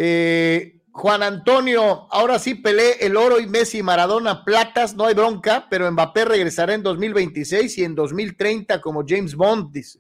Eh, 0.02 0.79
Juan 0.92 1.24
Antonio, 1.24 2.08
ahora 2.12 2.40
sí 2.40 2.56
peleé 2.56 2.98
el 3.06 3.16
oro 3.16 3.40
y 3.40 3.48
Messi, 3.48 3.84
Maradona, 3.84 4.44
platas, 4.44 4.96
no 4.96 5.06
hay 5.06 5.14
bronca, 5.14 5.68
pero 5.70 5.90
Mbappé 5.92 6.26
regresará 6.26 6.74
en 6.74 6.84
2026 6.84 7.78
y 7.78 7.84
en 7.84 7.96
2030 7.96 8.82
como 8.82 9.04
James 9.08 9.36
Bond, 9.36 9.72
dice. 9.72 10.00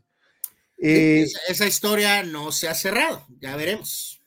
Eh, 0.81 1.25
esa, 1.47 1.67
historia 1.67 2.23
no 2.23 2.51
se 2.51 2.69
ha 2.69 2.73
cerrado, 2.73 3.25
ya 3.39 3.55
veremos. 3.55 4.21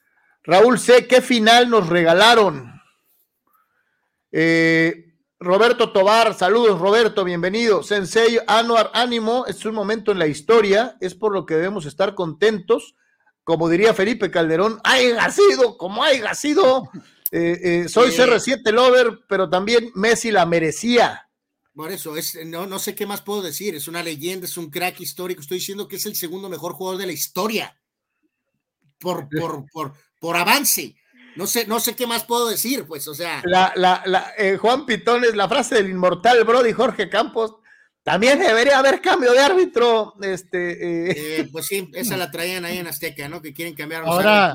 Raúl 0.45 0.79
C., 0.79 1.07
¿qué 1.07 1.21
final 1.21 1.71
nos 1.71 1.89
regalaron? 1.89 2.73
Eh, 4.31 5.13
Roberto 5.39 5.93
Tobar, 5.93 6.35
saludos 6.35 6.79
Roberto, 6.79 7.25
bienvenido. 7.25 7.83
Sensei 7.83 8.39
Anuar, 8.47 8.91
ánimo, 8.95 9.45
es 9.47 9.65
un 9.65 9.75
momento 9.75 10.13
en 10.13 10.19
la 10.19 10.27
historia, 10.27 10.97
es 11.01 11.15
por 11.15 11.33
lo 11.33 11.47
que 11.47 11.55
debemos 11.55 11.85
estar 11.85 12.15
contentos 12.15 12.95
como 13.45 13.69
diría 13.69 13.95
Felipe 13.95 14.31
Calderón, 14.31 14.81
haya 14.85 15.31
sido 15.31 15.77
como 15.77 16.03
haya 16.03 16.35
sido. 16.35 16.91
Eh, 17.31 17.59
eh, 17.63 17.89
soy 17.89 18.11
CR7 18.11 18.71
Lover, 18.73 19.21
pero 19.29 19.49
también 19.49 19.91
Messi 19.95 20.31
la 20.31 20.47
merecía. 20.47 21.29
Por 21.75 21.91
eso, 21.91 22.17
es, 22.17 22.39
no, 22.45 22.67
no 22.67 22.79
sé 22.79 22.95
qué 22.95 23.07
más 23.07 23.23
puedo 23.23 23.41
decir. 23.41 23.75
Es 23.75 23.89
una 23.89 24.03
leyenda, 24.03 24.47
es 24.47 24.59
un 24.59 24.71
crack 24.71 25.01
histórico. 25.01 25.41
Estoy 25.41 25.59
diciendo 25.59 25.89
que 25.89 25.97
es 25.97 26.05
el 26.05 26.15
segundo 26.15 26.49
mejor 26.51 26.75
jugador 26.75 27.01
de 27.01 27.07
la 27.07 27.13
historia. 27.13 27.79
Por, 28.99 29.29
por, 29.29 29.65
por, 29.73 29.95
por 30.21 30.37
avance. 30.37 30.95
No 31.35 31.47
sé, 31.47 31.67
no 31.67 31.81
sé 31.81 31.97
qué 31.97 32.07
más 32.07 32.25
puedo 32.25 32.49
decir, 32.49 32.85
pues, 32.87 33.09
o 33.09 33.15
sea. 33.15 33.43
La, 33.45 33.73
la, 33.75 34.03
la 34.05 34.33
eh, 34.37 34.59
Juan 34.59 34.85
Pitones, 34.85 35.35
la 35.35 35.49
frase 35.49 35.77
del 35.77 35.89
inmortal 35.89 36.45
Brody 36.45 36.73
Jorge 36.73 37.09
Campos, 37.09 37.55
también 38.03 38.41
debería 38.41 38.79
haber 38.79 39.01
cambio 39.01 39.33
de 39.33 39.41
árbitro. 39.41 40.15
Este, 40.21 40.73
eh. 40.73 41.15
Eh, 41.17 41.49
pues 41.53 41.67
sí, 41.67 41.89
esa 41.95 42.17
la 42.17 42.31
traían 42.31 42.65
ahí 42.65 42.79
en 42.79 42.87
Azteca, 42.87 43.29
¿no? 43.29 43.41
Que 43.41 43.53
quieren 43.53 43.75
cambiar. 43.75 44.05
Ahora, 44.05 44.55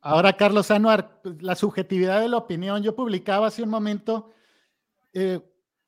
ahora 0.00 0.36
Carlos 0.36 0.70
Anuar, 0.70 1.20
pues, 1.22 1.42
la 1.42 1.56
subjetividad 1.56 2.20
de 2.20 2.28
la 2.28 2.38
opinión. 2.38 2.82
Yo 2.82 2.96
publicaba 2.96 3.48
hace 3.48 3.62
un 3.62 3.68
momento, 3.68 4.30
eh, 5.12 5.40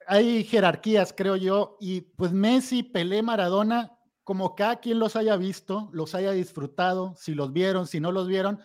hay 0.06 0.44
jerarquías, 0.44 1.14
creo 1.16 1.36
yo, 1.36 1.78
y 1.80 2.02
pues 2.02 2.32
Messi, 2.32 2.82
Pelé, 2.82 3.22
Maradona, 3.22 3.98
como 4.24 4.54
cada 4.54 4.76
quien 4.76 4.98
los 4.98 5.16
haya 5.16 5.36
visto, 5.36 5.88
los 5.92 6.14
haya 6.14 6.32
disfrutado, 6.32 7.14
si 7.16 7.34
los 7.34 7.52
vieron, 7.52 7.86
si 7.86 8.00
no 8.00 8.12
los 8.12 8.28
vieron, 8.28 8.60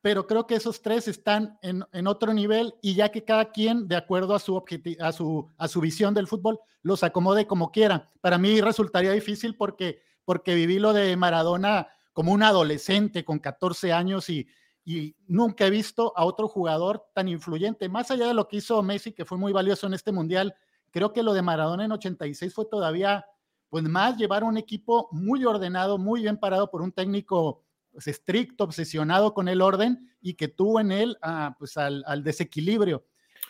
pero 0.00 0.26
creo 0.26 0.46
que 0.46 0.54
esos 0.54 0.80
tres 0.80 1.08
están 1.08 1.58
en, 1.62 2.06
otro 2.06 2.32
nivel 2.32 2.74
y 2.80 2.94
ya 2.94 3.10
que 3.10 3.24
cada 3.24 3.50
quien, 3.50 3.88
de 3.88 3.96
acuerdo 3.96 4.34
a 4.34 4.38
su, 4.38 4.62
a, 5.00 5.12
su, 5.12 5.50
a 5.56 5.68
su 5.68 5.80
visión 5.80 6.14
del 6.14 6.28
fútbol, 6.28 6.60
los 6.82 7.02
acomode 7.02 7.46
como 7.46 7.72
quiera. 7.72 8.08
Para 8.20 8.38
mí 8.38 8.60
resultaría 8.60 9.10
difícil 9.12 9.56
porque, 9.56 10.00
porque 10.24 10.54
viví 10.54 10.78
lo 10.78 10.92
de 10.92 11.16
Maradona 11.16 11.88
como 12.12 12.32
un 12.32 12.42
adolescente 12.42 13.24
con 13.24 13.40
14 13.40 13.92
años 13.92 14.30
y, 14.30 14.48
y 14.84 15.16
nunca 15.26 15.66
he 15.66 15.70
visto 15.70 16.12
a 16.16 16.24
otro 16.24 16.48
jugador 16.48 17.04
tan 17.12 17.28
influyente. 17.28 17.88
Más 17.88 18.10
allá 18.10 18.26
de 18.28 18.34
lo 18.34 18.48
que 18.48 18.56
hizo 18.58 18.82
Messi, 18.82 19.12
que 19.12 19.24
fue 19.24 19.36
muy 19.36 19.52
valioso 19.52 19.86
en 19.86 19.94
este 19.94 20.12
mundial, 20.12 20.54
creo 20.90 21.12
que 21.12 21.22
lo 21.22 21.34
de 21.34 21.42
Maradona 21.42 21.84
en 21.84 21.92
86 21.92 22.54
fue 22.54 22.66
todavía, 22.66 23.26
pues 23.68 23.84
más 23.84 24.16
llevar 24.16 24.44
un 24.44 24.56
equipo 24.56 25.08
muy 25.12 25.44
ordenado, 25.44 25.98
muy 25.98 26.22
bien 26.22 26.38
parado 26.38 26.70
por 26.70 26.82
un 26.82 26.92
técnico 26.92 27.64
pues, 27.98 28.06
estricto, 28.06 28.62
obsesionado 28.62 29.34
con 29.34 29.48
el 29.48 29.60
orden 29.60 30.08
y 30.22 30.34
que 30.34 30.46
tuvo 30.46 30.78
en 30.78 30.92
él 30.92 31.18
ah, 31.20 31.56
pues, 31.58 31.76
al, 31.76 32.22
desequilibrio. 32.22 33.04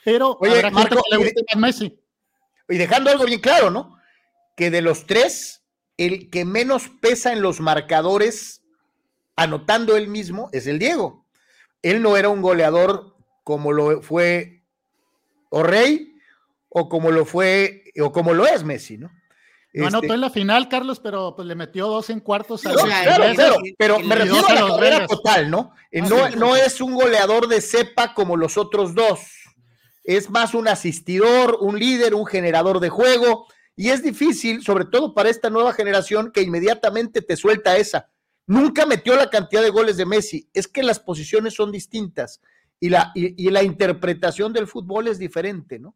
Pero 0.07 0.39
Oye, 0.41 0.71
Marco, 0.71 1.03
y, 1.13 1.59
Messi. 1.59 2.01
Y 2.67 2.79
dejando 2.79 3.11
algo 3.11 3.27
bien 3.27 3.41
claro, 3.41 3.71
¿no? 3.71 3.99
Que 4.57 4.71
de 4.71 4.81
los 4.81 5.07
tres, 5.07 5.67
el 5.99 6.31
que 6.31 6.47
menos 6.47 6.89
pesa 7.03 7.35
en 7.35 7.43
los 7.43 7.61
marcadores, 7.61 8.63
anotando 9.37 9.99
él 9.99 10.09
mismo, 10.09 10.49
es 10.55 10.67
el 10.67 10.79
Diego. 10.79 11.27
Él 11.83 12.01
no 12.01 12.17
era 12.17 12.31
un 12.31 12.41
goleador 12.41 13.17
como 13.45 13.71
lo 13.73 14.01
fue 14.01 14.65
O'Rey 15.51 16.17
o 16.71 16.89
como 16.89 17.11
lo 17.11 17.27
fue 17.27 17.85
o 18.01 18.13
como 18.13 18.33
lo 18.33 18.47
es 18.47 18.65
Messi, 18.65 18.97
¿no? 18.97 19.11
No 19.75 19.87
anotó 19.87 20.07
este 20.07 20.15
en 20.15 20.21
la 20.21 20.31
final, 20.31 20.69
Carlos, 20.69 20.99
pero 21.01 21.35
pues 21.37 21.47
le 21.47 21.55
metió 21.55 21.87
dos 21.87 22.11
en 22.11 22.21
cuartos. 22.21 22.65
A 22.67 22.73
pero 23.79 24.01
me 24.01 24.15
refiero 24.15 24.47
a 24.47 24.55
la 24.55 24.69
carrera 24.69 25.07
total, 25.07 25.51
¿no? 25.51 25.73
Eh, 25.91 26.03
no, 26.03 26.31
no 26.31 26.57
es 26.57 26.81
un 26.81 26.95
goleador 26.95 27.49
de 27.49 27.61
cepa 27.61 28.15
como 28.15 28.37
los 28.37 28.57
otros 28.57 28.95
dos. 28.95 29.21
Es 30.05 30.31
más 30.31 30.55
un 30.55 30.69
asistidor, 30.69 31.59
un 31.61 31.79
líder, 31.79 32.15
un 32.15 32.27
generador 32.27 32.81
de 32.81 32.89
juego. 32.89 33.47
Y 33.77 33.91
es 33.91 34.03
difícil, 34.03 34.63
sobre 34.63 34.87
todo 34.87 35.15
para 35.15 35.29
esta 35.29 35.51
nueva 35.51 35.73
generación, 35.73 36.33
que 36.33 36.43
inmediatamente 36.43 37.21
te 37.23 37.37
suelta 37.37 37.77
esa. 37.77 38.09
Nunca 38.47 38.87
metió 38.87 39.15
la 39.15 39.29
cantidad 39.29 39.63
de 39.63 39.71
goles 39.71 39.99
de 39.99 40.07
Messi. 40.07 40.49
Es 40.55 40.67
que 40.67 40.83
las 40.83 40.99
posiciones 40.99 41.55
son 41.55 41.71
distintas 41.71 42.41
y 42.81 42.89
la, 42.89 43.13
y, 43.15 43.51
la 43.51 43.63
interpretación 43.63 44.53
del 44.53 44.67
fútbol 44.67 45.09
es 45.09 45.19
diferente, 45.19 45.79
¿no? 45.79 45.95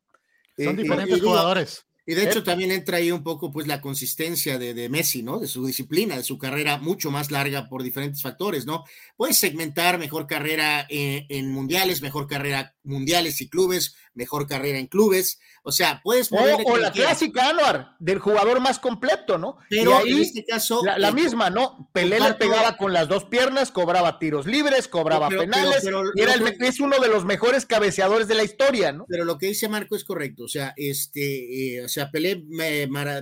Son 0.57 0.79
eh, 0.79 0.83
diferentes 0.83 1.20
jugadores. 1.20 1.87
Y 2.05 2.14
de 2.14 2.24
hecho 2.24 2.42
también 2.42 2.72
entra 2.72 2.96
ahí 2.96 3.12
un 3.12 3.22
poco 3.22 3.53
pues 3.53 3.68
la 3.68 3.80
consistencia 3.80 4.59
de, 4.59 4.74
de, 4.74 4.88
Messi, 4.88 5.22
¿no? 5.22 5.38
De 5.38 5.46
su 5.46 5.64
disciplina, 5.64 6.16
de 6.16 6.24
su 6.24 6.36
carrera 6.36 6.78
mucho 6.78 7.12
más 7.12 7.30
larga 7.30 7.68
por 7.68 7.84
diferentes 7.84 8.22
factores, 8.22 8.66
¿no? 8.66 8.84
Puedes 9.16 9.38
segmentar 9.38 9.98
mejor 9.98 10.26
carrera 10.26 10.84
en, 10.88 11.26
en 11.28 11.53
mundiales, 11.53 12.03
mejor 12.03 12.26
carrera 12.26 12.74
mundiales 12.82 13.40
y 13.40 13.48
clubes, 13.48 13.94
mejor 14.15 14.47
carrera 14.47 14.79
en 14.79 14.87
clubes, 14.87 15.41
o 15.65 15.71
sea, 15.71 16.01
puedes 16.03 16.31
O, 16.33 16.77
la 16.77 16.91
clásica, 16.91 17.51
Anuar, 17.51 17.97
del 18.01 18.19
jugador 18.19 18.61
más 18.61 18.79
completo, 18.79 19.39
¿no? 19.39 19.59
Pero 19.71 19.97
ahí, 19.97 20.13
en 20.13 20.19
este 20.23 20.45
caso. 20.45 20.83
La, 20.85 21.09
eh, 21.09 21.13
misma, 21.13 21.51
¿no? 21.51 21.89
Pelé 21.93 22.19
le 22.19 22.35
pegaba 22.35 22.77
con 22.77 22.93
las 22.93 23.09
dos 23.09 23.25
piernas, 23.25 23.71
cobraba 23.71 24.19
tiros 24.19 24.47
libres, 24.47 24.89
cobraba 24.89 25.29
penales. 25.29 25.85
y 26.15 26.21
era 26.21 26.35
es 26.35 26.81
uno 26.81 26.99
de 26.99 27.09
los 27.09 27.25
mejores 27.25 27.65
cabeceadores 27.65 28.29
de 28.29 28.35
la 28.35 28.45
historia, 28.45 28.93
¿no? 28.93 29.07
Pero 29.09 29.25
lo 29.25 29.39
que 29.39 29.47
dice 29.47 29.69
Marco 29.69 29.95
es 29.95 30.05
correcto. 30.05 30.45
O 30.45 30.49
sea, 30.49 30.75
este, 30.77 31.77
eh, 31.77 31.85
o 31.85 31.89
sea, 31.89 32.11
Pelé, 32.11 32.43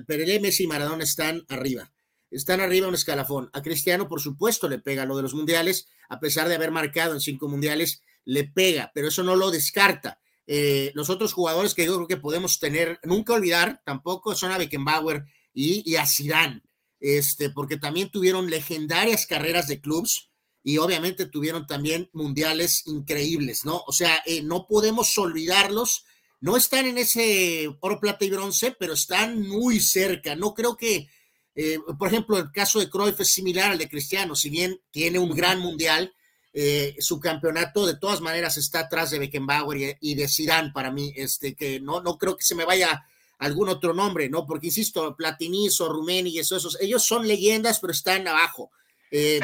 Pelé, 0.07 0.41
Messi 0.41 0.64
y 0.64 0.66
Maradona 0.66 1.05
están 1.05 1.45
arriba. 1.49 1.93
Están 2.30 2.61
arriba 2.61 2.88
un 2.88 2.95
escalafón. 2.95 3.51
A 3.53 3.61
Cristiano, 3.61 4.09
por 4.09 4.20
supuesto, 4.20 4.68
le 4.68 4.78
pega 4.78 5.05
lo 5.05 5.16
de 5.16 5.22
los 5.22 5.34
mundiales, 5.34 5.88
a 6.09 6.20
pesar 6.20 6.49
de 6.49 6.55
haber 6.55 6.70
marcado 6.70 7.12
en 7.12 7.20
cinco 7.20 7.49
mundiales, 7.49 8.03
le 8.24 8.45
pega, 8.45 8.93
pero 8.95 9.09
eso 9.09 9.24
no 9.24 9.34
lo 9.34 9.51
descarta 9.51 10.19
eh, 10.53 10.90
los 10.96 11.11
otros 11.11 11.32
jugadores 11.32 11.74
que 11.74 11.86
yo 11.86 11.94
creo 11.94 12.09
que 12.09 12.16
podemos 12.16 12.59
tener, 12.59 12.98
nunca 13.05 13.34
olvidar 13.34 13.80
tampoco 13.86 14.34
son 14.34 14.51
a 14.51 14.59
Beckenbauer 14.59 15.24
y, 15.55 15.94
a 15.94 16.05
Zidane, 16.05 16.61
este, 16.98 17.51
porque 17.51 17.76
también 17.76 18.11
tuvieron 18.11 18.51
legendarias 18.51 19.26
carreras 19.26 19.68
de 19.68 19.80
clubs 19.80 20.32
y 20.64 20.78
obviamente 20.78 21.26
tuvieron 21.26 21.68
también 21.68 22.11
mundiales 22.12 22.84
increíbles, 22.88 23.64
¿no? 23.64 23.84
O 23.86 23.92
sea, 23.92 24.24
eh, 24.26 24.42
no 24.42 24.66
podemos 24.66 25.16
olvidarlos. 25.18 26.05
No 26.40 26.57
están 26.57 26.86
en 26.86 26.98
ese 26.98 27.68
oro, 27.78 28.01
plata 28.01 28.24
y 28.24 28.30
bronce, 28.30 28.74
pero 28.76 28.94
están 28.94 29.46
muy 29.46 29.78
cerca. 29.78 30.34
No 30.34 30.53
creo 30.53 30.76
que, 30.76 31.07
eh, 31.55 31.78
por 31.96 32.09
ejemplo, 32.09 32.36
el 32.38 32.51
caso 32.51 32.80
de 32.80 32.90
Cruyff 32.90 33.20
es 33.20 33.32
similar 33.32 33.70
al 33.70 33.78
de 33.78 33.88
Cristiano, 33.88 34.34
si 34.34 34.51
bien 34.51 34.80
tiene 34.90 35.20
un 35.20 35.30
gran 35.30 35.61
mundial, 35.61 36.12
eh, 36.53 36.96
su 36.98 37.20
campeonato 37.20 37.86
de 37.86 37.96
todas 37.96 38.20
maneras 38.20 38.57
está 38.57 38.80
atrás 38.80 39.11
de 39.11 39.20
Beckenbauer 39.20 39.96
y, 40.01 40.14
de 40.14 40.28
Zidane 40.28 40.72
para 40.72 40.90
mí, 40.90 41.12
este, 41.16 41.55
que 41.55 41.80
no, 41.80 42.01
no 42.01 42.18
creo 42.18 42.36
que 42.36 42.44
se 42.44 42.55
me 42.55 42.64
vaya 42.64 43.07
algún 43.38 43.68
otro 43.68 43.94
nombre, 43.94 44.28
¿no? 44.28 44.46
Porque 44.46 44.66
insisto, 44.66 45.16
Platinizo, 45.16 45.88
Rumeni 45.88 46.30
y 46.30 46.38
esos, 46.40 46.76
ellos 46.80 47.05
son 47.05 47.26
leyendas, 47.26 47.80
pero 47.80 47.92
están 47.92 48.26
abajo. 48.28 48.70
Eh, 49.11 49.40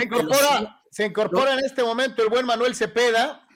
se 0.91 1.05
incorpora, 1.05 1.55
en 1.55 1.65
este 1.65 1.83
momento 1.83 2.23
el 2.23 2.29
buen 2.29 2.47
Manuel 2.47 2.75
Cepeda, 2.75 3.47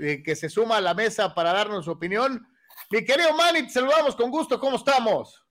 eh, 0.00 0.22
que 0.24 0.34
se 0.34 0.48
suma 0.48 0.78
a 0.78 0.80
la 0.80 0.94
mesa 0.94 1.34
para 1.34 1.52
darnos 1.52 1.84
su 1.84 1.90
opinión. 1.90 2.46
Mi 2.90 3.04
querido 3.04 3.34
Manny, 3.34 3.64
te 3.64 3.70
saludamos 3.70 4.16
con 4.16 4.30
gusto, 4.30 4.58
¿cómo 4.58 4.76
estamos? 4.76 5.42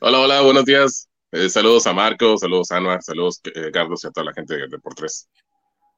Hola, 0.00 0.20
hola, 0.20 0.40
buenos 0.40 0.64
días. 0.64 1.08
Eh, 1.30 1.48
saludos 1.48 1.86
a 1.86 1.92
Marco, 1.92 2.36
saludos 2.36 2.70
a 2.72 2.76
Ana, 2.78 3.00
saludos 3.00 3.40
a 3.44 3.70
Carlos 3.70 4.04
y 4.04 4.06
a 4.06 4.10
toda 4.10 4.26
la 4.26 4.32
gente 4.32 4.56
de 4.56 4.78
Por 4.78 4.94
Tres. 4.94 5.28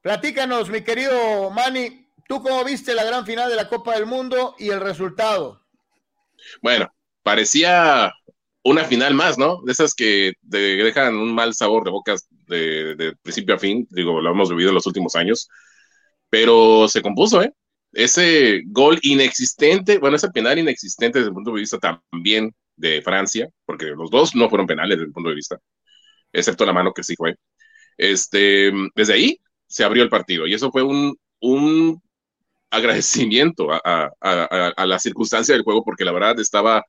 Platícanos, 0.05 0.69
mi 0.69 0.83
querido 0.83 1.49
Manny, 1.49 2.05
¿tú 2.27 2.39
cómo 2.43 2.63
viste 2.63 2.93
la 2.93 3.03
gran 3.03 3.25
final 3.25 3.49
de 3.49 3.55
la 3.55 3.67
Copa 3.67 3.95
del 3.95 4.05
Mundo 4.05 4.53
y 4.59 4.69
el 4.69 4.79
resultado? 4.79 5.65
Bueno, 6.61 6.93
parecía 7.23 8.13
una 8.63 8.83
final 8.83 9.15
más, 9.15 9.39
¿no? 9.39 9.63
De 9.63 9.71
esas 9.71 9.95
que 9.95 10.33
dejan 10.43 11.15
un 11.15 11.33
mal 11.33 11.55
sabor 11.55 11.85
de 11.85 11.89
boca 11.89 12.13
de, 12.45 13.15
principio 13.23 13.55
a 13.55 13.57
fin, 13.57 13.87
digo, 13.89 14.21
lo 14.21 14.29
hemos 14.29 14.51
vivido 14.51 14.69
en 14.69 14.75
los 14.75 14.85
últimos 14.85 15.15
años, 15.15 15.49
pero 16.29 16.87
se 16.87 17.01
compuso, 17.01 17.41
¿eh? 17.41 17.51
Ese 17.91 18.61
gol 18.67 18.99
inexistente, 19.01 19.97
bueno, 19.97 20.17
ese 20.17 20.29
penal 20.29 20.59
inexistente 20.59 21.17
desde 21.17 21.29
el 21.29 21.33
punto 21.33 21.49
de 21.49 21.61
vista 21.61 21.79
también 21.79 22.53
de 22.75 23.01
Francia, 23.01 23.49
porque 23.65 23.87
los 23.87 24.11
dos 24.11 24.35
no 24.35 24.49
fueron 24.49 24.67
penales 24.67 24.97
desde 24.97 25.07
el 25.07 25.13
punto 25.13 25.29
de 25.29 25.35
vista, 25.35 25.57
excepto 26.31 26.63
la 26.63 26.73
mano 26.73 26.93
que 26.93 27.03
sí 27.03 27.15
fue. 27.15 27.35
Este, 27.97 28.71
desde 28.93 29.13
ahí 29.13 29.41
se 29.75 29.83
abrió 29.83 30.03
el 30.03 30.09
partido 30.09 30.47
y 30.47 30.53
eso 30.53 30.71
fue 30.71 30.83
un, 30.83 31.17
un 31.41 32.01
agradecimiento 32.69 33.67
a, 33.73 34.09
a, 34.21 34.85
la 34.85 34.99
circunstancia 34.99 35.53
del 35.53 35.65
juego, 35.65 35.83
porque 35.83 36.05
la 36.05 36.13
verdad 36.13 36.39
estaba 36.39 36.81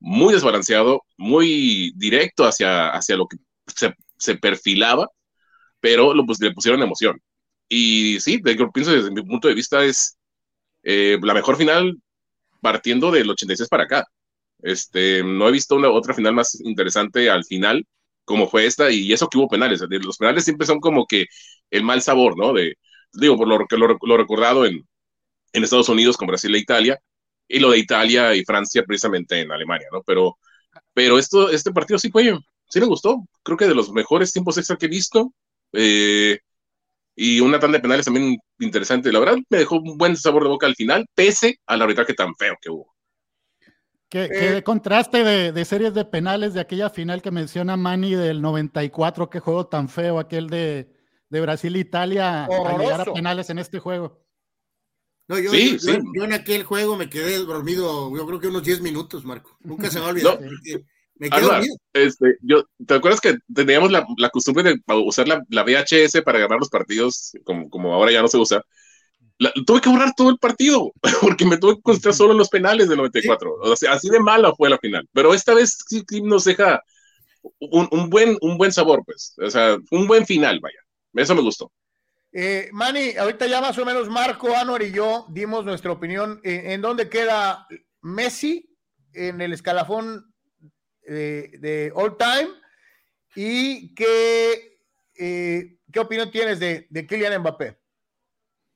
muy 0.00 0.32
desbalanceado, 0.32 1.02
muy 1.18 1.92
directo 1.94 2.46
hacia, 2.46 2.88
hacia 2.88 3.16
lo 3.16 3.26
que 3.26 3.36
se, 3.66 3.92
se 4.16 4.36
perfilaba, 4.36 5.10
pero 5.78 6.14
lo, 6.14 6.24
pues, 6.24 6.40
le 6.40 6.52
pusieron 6.52 6.82
emoción. 6.82 7.20
Y 7.68 8.18
sí, 8.20 8.40
yo 8.42 8.72
pienso 8.72 8.92
desde 8.92 9.10
mi 9.10 9.22
punto 9.22 9.48
de 9.48 9.54
vista 9.54 9.84
es 9.84 10.16
eh, 10.84 11.18
la 11.22 11.34
mejor 11.34 11.58
final 11.58 11.98
partiendo 12.62 13.10
del 13.10 13.28
86 13.28 13.68
para 13.68 13.84
acá. 13.84 14.06
Este, 14.62 15.22
no 15.22 15.50
he 15.50 15.52
visto 15.52 15.76
una 15.76 15.90
otra 15.90 16.14
final 16.14 16.32
más 16.32 16.58
interesante 16.62 17.28
al 17.28 17.44
final 17.44 17.86
como 18.24 18.48
fue 18.48 18.66
esta 18.66 18.90
y 18.90 19.12
eso 19.12 19.28
que 19.28 19.38
hubo 19.38 19.48
penales. 19.48 19.82
Los 19.90 20.18
penales 20.18 20.44
siempre 20.44 20.66
son 20.66 20.80
como 20.80 21.06
que 21.06 21.26
el 21.70 21.82
mal 21.84 22.02
sabor, 22.02 22.36
¿no? 22.38 22.52
De, 22.52 22.76
digo, 23.14 23.36
por 23.36 23.48
lo, 23.48 23.58
lo, 23.58 23.98
lo 24.02 24.16
recordado 24.16 24.66
en, 24.66 24.86
en 25.52 25.64
Estados 25.64 25.88
Unidos 25.88 26.16
con 26.16 26.28
Brasil 26.28 26.54
e 26.54 26.58
Italia 26.58 26.98
y 27.48 27.58
lo 27.60 27.70
de 27.70 27.78
Italia 27.78 28.34
y 28.34 28.44
Francia 28.44 28.84
precisamente 28.86 29.40
en 29.40 29.52
Alemania, 29.52 29.88
¿no? 29.92 30.02
Pero, 30.04 30.38
pero 30.94 31.18
esto, 31.18 31.50
este 31.50 31.72
partido 31.72 31.98
sí 31.98 32.10
fue, 32.10 32.38
sí 32.70 32.80
me 32.80 32.86
gustó. 32.86 33.24
Creo 33.42 33.58
que 33.58 33.66
de 33.68 33.74
los 33.76 33.92
mejores 33.92 34.32
tiempos 34.32 34.58
extra 34.58 34.76
que 34.76 34.86
he 34.86 34.90
visto. 34.90 35.32
Eh, 35.74 36.38
y 37.16 37.40
una 37.40 37.58
tanda 37.60 37.78
de 37.78 37.82
penales 37.82 38.04
también 38.06 38.38
interesante. 38.58 39.12
La 39.12 39.20
verdad, 39.20 39.36
me 39.50 39.58
dejó 39.58 39.76
un 39.76 39.98
buen 39.98 40.16
sabor 40.16 40.42
de 40.44 40.48
boca 40.50 40.66
al 40.66 40.74
final, 40.76 41.06
pese 41.14 41.58
al 41.66 41.82
arbitraje 41.82 42.14
tan 42.14 42.34
feo 42.36 42.56
que 42.60 42.70
hubo. 42.70 42.91
¿Qué, 44.12 44.28
eh, 44.30 44.62
contraste 44.62 45.24
de, 45.24 45.64
series 45.64 45.94
de 45.94 46.04
penales 46.04 46.52
de 46.52 46.60
aquella 46.60 46.90
final 46.90 47.22
que 47.22 47.30
menciona 47.30 47.78
Manny 47.78 48.14
del 48.14 48.42
94, 48.42 49.30
qué 49.30 49.40
juego 49.40 49.68
tan 49.68 49.88
feo, 49.88 50.18
aquel 50.18 50.50
de, 50.50 50.92
de 51.30 51.40
Brasil-Italia, 51.40 52.44
a 52.44 52.78
llegar 52.78 53.00
a 53.00 53.04
penales 53.10 53.48
en 53.48 53.58
este 53.58 53.78
juego. 53.78 54.22
No, 55.28 55.38
yo, 55.38 55.50
yo, 55.54 56.24
en 56.24 56.34
aquel 56.34 56.62
juego 56.64 56.94
me 56.94 57.08
quedé 57.08 57.38
dormido, 57.38 58.14
yo 58.14 58.26
creo 58.26 58.38
que 58.38 58.48
unos 58.48 58.62
10 58.62 58.82
minutos, 58.82 59.24
Marco. 59.24 59.56
Nunca 59.60 59.88
se 59.88 59.98
me 59.98 60.12
quedé 60.12 60.24
dormido. 60.24 61.74
Este, 61.94 62.36
yo, 62.42 62.64
¿Te 62.86 62.92
acuerdas 62.92 63.22
que 63.22 63.38
teníamos 63.54 63.90
la, 63.90 64.06
la 64.18 64.28
costumbre 64.28 64.62
de 64.62 64.78
usar 65.06 65.26
la, 65.26 65.42
la, 65.48 65.62
VHS 65.62 66.20
para 66.22 66.38
ganar 66.38 66.58
los 66.58 66.68
partidos, 66.68 67.32
como, 67.44 67.70
como 67.70 67.94
ahora 67.94 68.12
ya 68.12 68.20
no 68.20 68.28
se 68.28 68.36
usa? 68.36 68.62
Tuve 69.66 69.80
que 69.80 69.88
borrar 69.88 70.12
todo 70.16 70.30
el 70.30 70.38
partido 70.38 70.92
porque 71.20 71.44
me 71.44 71.56
tuve 71.56 71.76
que 71.76 71.82
concentrar 71.82 72.14
solo 72.14 72.32
en 72.32 72.38
los 72.38 72.48
penales 72.48 72.88
del 72.88 72.98
94. 72.98 73.54
O 73.62 73.76
sea, 73.76 73.92
así 73.92 74.08
de 74.08 74.20
mala 74.20 74.54
fue 74.54 74.70
la 74.70 74.78
final. 74.78 75.08
Pero 75.12 75.34
esta 75.34 75.54
vez 75.54 75.78
sí, 75.86 76.04
nos 76.22 76.44
deja 76.44 76.82
un, 77.58 77.88
un, 77.90 78.10
buen, 78.10 78.36
un 78.40 78.58
buen 78.58 78.72
sabor, 78.72 79.02
pues. 79.04 79.34
O 79.44 79.50
sea, 79.50 79.76
un 79.90 80.06
buen 80.06 80.26
final, 80.26 80.60
vaya. 80.60 80.78
Eso 81.14 81.34
me 81.34 81.42
gustó. 81.42 81.70
Eh, 82.32 82.70
Manny, 82.72 83.16
ahorita 83.16 83.46
ya 83.46 83.60
más 83.60 83.76
o 83.76 83.84
menos 83.84 84.08
Marco, 84.08 84.56
Anuar 84.56 84.82
y 84.82 84.92
yo 84.92 85.26
dimos 85.30 85.64
nuestra 85.64 85.92
opinión. 85.92 86.40
¿En, 86.44 86.80
dónde 86.80 87.08
queda 87.08 87.66
Messi 88.00 88.74
en 89.12 89.40
el 89.40 89.52
escalafón 89.52 90.32
de, 91.02 91.92
all 91.94 92.16
time? 92.16 92.48
¿Y 93.34 93.94
qué, 93.94 94.78
eh, 95.14 95.76
qué 95.92 96.00
opinión 96.00 96.30
tienes 96.30 96.58
de, 96.58 96.86
de 96.88 97.06
Kylian 97.06 97.40
Mbappé? 97.40 97.81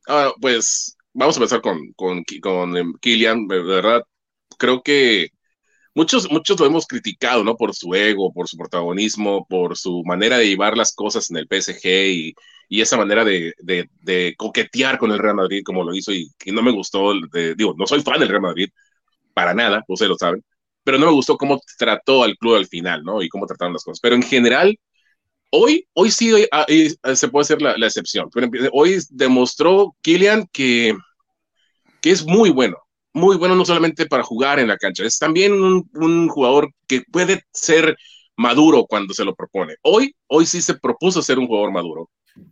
Ah, 0.06 0.32
pues 0.40 0.96
vamos 1.12 1.36
a 1.36 1.40
empezar 1.40 1.60
con, 1.62 1.92
con, 1.94 2.22
con 2.42 2.76
em, 2.76 2.92
Kylian, 3.00 3.46
de 3.48 3.62
verdad. 3.62 4.02
Creo 4.58 4.82
que 4.82 5.28
muchos, 5.94 6.30
muchos 6.30 6.60
lo 6.60 6.66
hemos 6.66 6.86
criticado, 6.86 7.44
¿no? 7.44 7.56
Por 7.56 7.74
su 7.74 7.94
ego, 7.94 8.32
por 8.32 8.48
su 8.48 8.56
protagonismo, 8.58 9.46
por 9.48 9.76
su 9.76 10.02
manera 10.04 10.38
de 10.38 10.48
llevar 10.48 10.76
las 10.76 10.94
cosas 10.94 11.30
en 11.30 11.38
el 11.38 11.48
PSG 11.48 11.86
y, 12.12 12.34
y 12.68 12.80
esa 12.82 12.96
manera 12.96 13.24
de, 13.24 13.54
de, 13.60 13.90
de, 14.02 14.34
coquetear 14.36 14.98
con 14.98 15.12
el 15.12 15.18
Real 15.18 15.36
Madrid 15.36 15.62
como 15.64 15.84
lo 15.84 15.94
hizo 15.94 16.12
y, 16.12 16.30
no 16.46 16.62
me 16.62 16.72
gustó, 16.72 17.12
digo, 17.56 17.74
no 17.78 17.86
soy 17.86 18.02
fan 18.02 18.20
del 18.20 18.28
Real 18.28 18.42
Madrid, 18.42 18.68
para 19.34 19.54
nada, 19.54 19.84
ustedes 19.88 20.10
lo 20.10 20.18
saben, 20.18 20.44
pero 20.84 20.98
no 20.98 21.06
me 21.06 21.12
gustó 21.12 21.36
cómo 21.38 21.60
trató 21.78 22.24
al 22.24 22.36
club 22.38 22.56
al 22.56 22.66
final, 22.66 23.04
¿no? 23.04 23.22
Y 23.22 23.28
cómo 23.28 23.46
trataron 23.46 23.74
las 23.74 23.84
cosas. 23.84 24.00
Pero 24.00 24.14
en 24.16 24.22
general, 24.22 24.78
Hoy, 25.58 25.88
hoy 25.94 26.10
sí 26.10 26.32
ah, 26.52 26.66
se 27.14 27.28
puede 27.28 27.42
hacer 27.42 27.62
la, 27.62 27.86
excepción. 27.86 28.28
Hoy 28.72 28.98
demostró 29.08 29.96
Kylian 30.02 30.46
que, 30.52 30.94
que 32.02 32.10
es 32.10 32.26
muy 32.26 32.50
bueno, 32.50 32.76
muy 33.14 33.38
bueno 33.38 33.54
no 33.54 33.64
solamente 33.64 34.04
para 34.04 34.22
jugar 34.22 34.58
en 34.58 34.68
la 34.68 34.76
cancha, 34.76 35.04
es 35.04 35.18
también 35.18 35.54
un, 35.54 36.28
jugador 36.28 36.70
que 36.86 37.04
puede 37.10 37.42
ser 37.54 37.96
maduro 38.36 38.84
cuando 38.84 39.14
se 39.14 39.24
lo 39.24 39.34
propone. 39.34 39.76
Hoy, 39.80 40.14
hoy 40.26 40.44
sí 40.44 40.60
se 40.60 40.74
propuso 40.74 41.22
ser 41.22 41.38
un 41.38 41.46
jugador 41.46 41.72
maduro. 41.72 42.10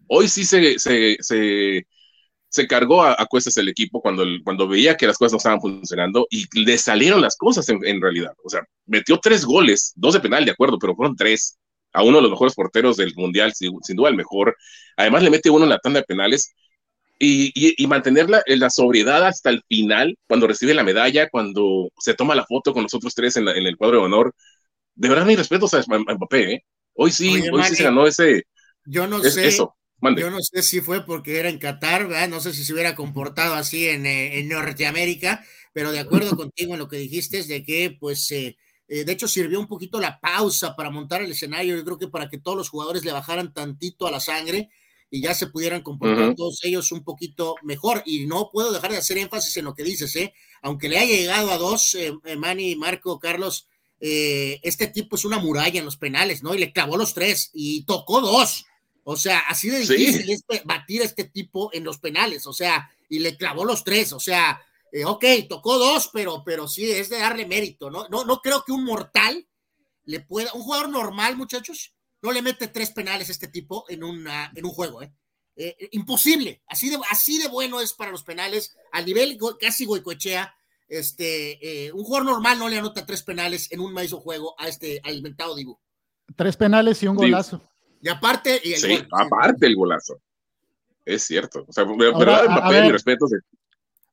Hoy 0.08 0.26
sí 0.26 0.46
se, 0.46 0.78
se, 0.78 1.18
se, 1.20 2.66
cargó 2.66 3.02
a, 3.02 3.26
cuestas 3.26 3.58
el 3.58 3.68
equipo 3.68 4.00
cuando, 4.00 4.24
cuando 4.44 4.66
veía 4.66 4.96
que 4.96 5.06
las 5.06 5.18
cosas 5.18 5.32
no 5.32 5.38
estaban 5.38 5.60
funcionando 5.60 6.26
y 6.30 6.46
le 6.58 6.78
salieron 6.78 7.20
las 7.20 7.36
cosas 7.36 7.68
en, 7.68 7.84
en 7.84 8.00
realidad. 8.00 8.32
O 8.42 8.48
sea, 8.48 8.62
metió 8.86 9.20
tres 9.20 9.44
goles, 9.44 9.92
dos 9.94 10.14
de 10.14 10.20
penal, 10.20 10.46
de 10.46 10.52
acuerdo, 10.52 10.78
pero 10.78 10.96
fueron 10.96 11.14
tres 11.16 11.58
a 11.94 12.02
uno 12.02 12.18
de 12.18 12.22
los 12.22 12.30
mejores 12.32 12.54
porteros 12.54 12.96
del 12.96 13.14
Mundial, 13.16 13.52
sin, 13.54 13.72
duda 13.96 14.10
el 14.10 14.16
mejor. 14.16 14.56
Además 14.96 15.22
le 15.22 15.30
mete 15.30 15.48
uno 15.48 15.64
en 15.64 15.70
la 15.70 15.78
tanda 15.78 16.00
de 16.00 16.04
penales 16.04 16.52
y, 17.18 17.52
y, 17.54 17.86
mantenerla 17.86 18.42
en 18.44 18.60
la 18.60 18.68
sobriedad 18.68 19.24
hasta 19.24 19.48
el 19.48 19.62
final, 19.68 20.18
cuando 20.26 20.46
recibe 20.46 20.74
la 20.74 20.82
medalla, 20.82 21.28
cuando 21.30 21.88
se 21.98 22.14
toma 22.14 22.34
la 22.34 22.44
foto 22.44 22.74
con 22.74 22.82
los 22.82 22.92
otros 22.92 23.14
tres 23.14 23.36
en, 23.36 23.48
el 23.48 23.76
cuadro 23.76 23.98
de 23.98 24.04
honor. 24.04 24.34
De 24.94 25.08
verdad, 25.08 25.24
mi 25.24 25.36
respeto 25.36 25.66
a 25.72 26.14
Mbappé. 26.14 26.52
¿eh? 26.52 26.64
Hoy 26.94 27.12
sí, 27.12 27.48
hoy 27.50 27.62
sí 27.62 27.76
se 27.76 27.84
ganó 27.84 28.06
ese. 28.06 28.42
Yo 28.84 29.06
no 29.06 29.22
sé. 29.22 29.46
Eso. 29.46 29.74
Yo 30.16 30.30
no 30.30 30.42
sé 30.42 30.62
si 30.62 30.80
fue 30.80 31.06
porque 31.06 31.38
era 31.38 31.48
en 31.48 31.58
Qatar, 31.58 32.08
¿verdad? 32.08 32.28
no 32.28 32.40
sé 32.40 32.52
si 32.52 32.64
se 32.64 32.72
hubiera 32.72 32.94
comportado 32.94 33.54
así 33.54 33.88
en, 33.88 34.04
eh, 34.04 34.38
en 34.38 34.48
Norteamérica, 34.48 35.44
pero 35.72 35.92
de 35.92 36.00
acuerdo 36.00 36.36
contigo 36.36 36.74
en 36.74 36.78
lo 36.78 36.88
que 36.88 36.96
dijiste 36.96 37.38
es 37.38 37.48
de 37.48 37.62
que 37.62 37.96
pues 37.98 38.30
eh, 38.32 38.56
eh, 38.88 39.04
de 39.04 39.12
hecho, 39.12 39.28
sirvió 39.28 39.58
un 39.60 39.66
poquito 39.66 40.00
la 40.00 40.20
pausa 40.20 40.76
para 40.76 40.90
montar 40.90 41.22
el 41.22 41.32
escenario. 41.32 41.76
Yo 41.76 41.84
creo 41.84 41.98
que 41.98 42.08
para 42.08 42.28
que 42.28 42.38
todos 42.38 42.56
los 42.56 42.68
jugadores 42.68 43.04
le 43.04 43.12
bajaran 43.12 43.52
tantito 43.52 44.06
a 44.06 44.10
la 44.10 44.20
sangre 44.20 44.70
y 45.10 45.22
ya 45.22 45.34
se 45.34 45.46
pudieran 45.46 45.82
comportar 45.82 46.34
todos 46.34 46.60
ellos 46.64 46.92
un 46.92 47.04
poquito 47.04 47.54
mejor. 47.62 48.02
Y 48.04 48.26
no 48.26 48.50
puedo 48.52 48.72
dejar 48.72 48.90
de 48.90 48.98
hacer 48.98 49.18
énfasis 49.18 49.56
en 49.56 49.64
lo 49.64 49.74
que 49.74 49.84
dices, 49.84 50.14
¿eh? 50.16 50.34
Aunque 50.62 50.88
le 50.88 50.98
haya 50.98 51.16
llegado 51.16 51.50
a 51.50 51.58
dos, 51.58 51.94
eh, 51.94 52.12
eh 52.24 52.36
Manny, 52.36 52.76
Marco, 52.76 53.18
Carlos, 53.18 53.68
este 54.00 54.88
tipo 54.88 55.16
es 55.16 55.24
una 55.24 55.38
muralla 55.38 55.78
en 55.78 55.86
los 55.86 55.96
penales, 55.96 56.42
¿no? 56.42 56.54
Y 56.54 56.58
le 56.58 56.72
clavó 56.72 56.98
los 56.98 57.14
tres 57.14 57.50
y 57.54 57.84
tocó 57.84 58.20
dos. 58.20 58.66
O 59.04 59.16
sea, 59.16 59.40
así 59.48 59.70
de 59.70 59.80
difícil 59.80 60.30
es 60.30 60.44
batir 60.64 61.02
a 61.02 61.04
este 61.04 61.24
tipo 61.24 61.70
en 61.72 61.84
los 61.84 61.98
penales, 61.98 62.46
o 62.46 62.52
sea, 62.52 62.90
y 63.08 63.18
le 63.20 63.36
clavó 63.36 63.64
los 63.64 63.84
tres, 63.84 64.12
o 64.12 64.20
sea, 64.20 64.60
eh, 64.94 65.04
ok, 65.04 65.24
tocó 65.48 65.76
dos, 65.76 66.08
pero, 66.12 66.44
pero 66.46 66.68
sí, 66.68 66.88
es 66.88 67.10
de 67.10 67.18
darle 67.18 67.46
mérito, 67.46 67.90
¿no? 67.90 68.06
¿no? 68.08 68.24
No 68.24 68.40
creo 68.40 68.62
que 68.64 68.70
un 68.70 68.84
mortal 68.84 69.44
le 70.04 70.20
pueda, 70.20 70.52
un 70.52 70.62
jugador 70.62 70.88
normal, 70.88 71.36
muchachos, 71.36 71.96
no 72.22 72.30
le 72.30 72.42
mete 72.42 72.68
tres 72.68 72.92
penales 72.92 73.28
a 73.28 73.32
este 73.32 73.48
tipo 73.48 73.86
en, 73.88 74.04
una, 74.04 74.52
en 74.54 74.64
un 74.64 74.70
juego, 74.70 75.02
¿eh? 75.02 75.12
eh 75.56 75.88
imposible, 75.90 76.62
así 76.68 76.90
de, 76.90 76.98
así 77.10 77.42
de 77.42 77.48
bueno 77.48 77.80
es 77.80 77.92
para 77.92 78.12
los 78.12 78.22
penales, 78.22 78.76
al 78.92 79.04
nivel 79.04 79.36
casi 79.60 79.84
Goicoechea, 79.84 80.54
este, 80.86 81.86
eh, 81.86 81.92
un 81.92 82.04
jugador 82.04 82.26
normal 82.26 82.60
no 82.60 82.68
le 82.68 82.78
anota 82.78 83.04
tres 83.04 83.24
penales 83.24 83.72
en 83.72 83.80
un 83.80 83.92
maíz 83.92 84.12
juego 84.12 84.54
a 84.56 84.68
este 84.68 85.00
alimentado 85.02 85.56
Dibu. 85.56 85.76
Tres 86.36 86.56
penales 86.56 87.02
y 87.02 87.08
un 87.08 87.16
golazo. 87.16 87.60
Y 88.00 88.08
aparte, 88.08 88.60
y 88.62 88.74
el 88.74 88.78
sí, 88.78 89.04
aparte 89.10 89.66
el 89.66 89.74
golazo. 89.74 90.20
Es 91.04 91.24
cierto. 91.24 91.64
O 91.66 91.72
sea, 91.72 91.84
verdad, 91.84 92.84
mi 92.84 92.92
respeto. 92.92 93.26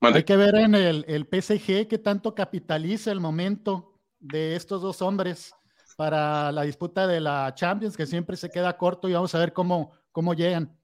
Hay 0.02 0.24
que 0.24 0.36
ver 0.36 0.56
en 0.56 0.76
el, 0.76 1.06
el 1.08 1.26
PSG 1.26 1.88
que 1.88 1.99
tanto 1.99 2.34
capitaliza 2.34 3.12
el 3.12 3.20
momento 3.20 3.99
de 4.20 4.56
estos 4.56 4.82
dos 4.82 5.02
hombres 5.02 5.54
para 5.95 6.52
la 6.52 6.64
disputa 6.64 7.06
de 7.06 7.20
la 7.20 7.54
Champions, 7.56 7.95
que 7.95 8.08
siempre 8.08 8.36
se 8.36 8.49
queda 8.49 8.78
corto 8.78 9.08
y 9.08 9.14
vamos 9.14 9.36
a 9.36 9.39
ver 9.39 9.54
cómo, 9.54 9.91
cómo 10.12 10.34
llegan. 10.34 10.76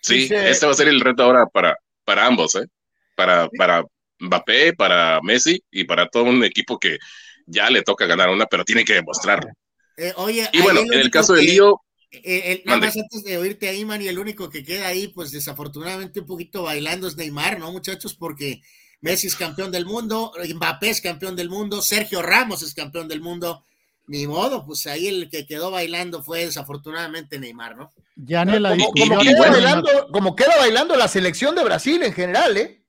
Sí, 0.00 0.28
este 0.30 0.66
va 0.66 0.72
a 0.72 0.74
ser 0.74 0.88
el 0.88 1.00
reto 1.00 1.22
ahora 1.22 1.46
para, 1.46 1.76
para 2.04 2.26
ambos, 2.26 2.56
¿eh? 2.56 2.66
Para, 3.14 3.48
para 3.56 3.84
Mbappé, 4.18 4.72
para 4.72 5.20
Messi 5.22 5.62
y 5.70 5.84
para 5.84 6.08
todo 6.08 6.24
un 6.24 6.42
equipo 6.42 6.78
que 6.78 6.98
ya 7.46 7.70
le 7.70 7.82
toca 7.82 8.06
ganar 8.06 8.30
una, 8.30 8.46
pero 8.46 8.64
tiene 8.64 8.84
que 8.84 8.94
demostrarlo. 8.94 9.50
Eh, 9.96 10.12
oye, 10.16 10.48
y 10.52 10.60
bueno, 10.62 10.80
en 10.80 10.98
el 10.98 11.10
caso 11.10 11.34
de 11.34 11.42
Lío. 11.42 11.80
Eh, 12.12 12.62
nada 12.66 12.78
más 12.78 12.96
antes 12.96 13.24
de 13.24 13.38
oírte 13.38 13.68
ahí, 13.68 13.86
man, 13.86 14.02
y 14.02 14.08
el 14.08 14.18
único 14.18 14.50
que 14.50 14.62
queda 14.62 14.86
ahí, 14.86 15.08
pues 15.08 15.30
desafortunadamente 15.30 16.20
un 16.20 16.26
poquito 16.26 16.62
bailando 16.62 17.08
es 17.08 17.16
Neymar, 17.16 17.58
¿no, 17.58 17.72
muchachos? 17.72 18.14
Porque 18.14 18.60
Messi 19.00 19.28
es 19.28 19.34
campeón 19.34 19.72
del 19.72 19.86
mundo, 19.86 20.30
Mbappé 20.54 20.90
es 20.90 21.00
campeón 21.00 21.36
del 21.36 21.48
mundo, 21.48 21.80
Sergio 21.80 22.20
Ramos 22.20 22.62
es 22.62 22.74
campeón 22.74 23.08
del 23.08 23.22
mundo. 23.22 23.64
Ni 24.08 24.26
modo, 24.26 24.66
pues 24.66 24.86
ahí 24.88 25.06
el 25.06 25.30
que 25.30 25.46
quedó 25.46 25.70
bailando 25.70 26.22
fue 26.22 26.44
desafortunadamente 26.44 27.38
Neymar, 27.38 27.76
¿no? 27.76 27.92
Ya 28.16 28.44
ni 28.44 28.58
la 28.58 28.70
como, 28.70 28.92
como, 28.92 29.20
queda 29.20 29.50
bailando, 29.50 30.08
como 30.12 30.36
queda 30.36 30.56
bailando 30.58 30.96
la 30.96 31.08
selección 31.08 31.54
de 31.54 31.64
Brasil 31.64 32.02
en 32.02 32.12
general, 32.12 32.56
¿eh? 32.56 32.82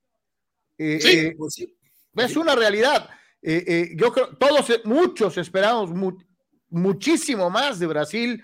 eh 0.78 1.00
sí, 1.00 1.10
eh, 1.10 1.36
pues 1.38 1.54
sí. 1.54 1.74
Es 2.16 2.36
una 2.36 2.56
realidad. 2.56 3.10
Eh, 3.42 3.92
yo 3.96 4.12
creo, 4.12 4.36
todos, 4.38 4.66
muchos 4.86 5.38
esperamos 5.38 5.92
muchísimo 6.70 7.50
más 7.50 7.80
de 7.80 7.88
Brasil 7.88 8.44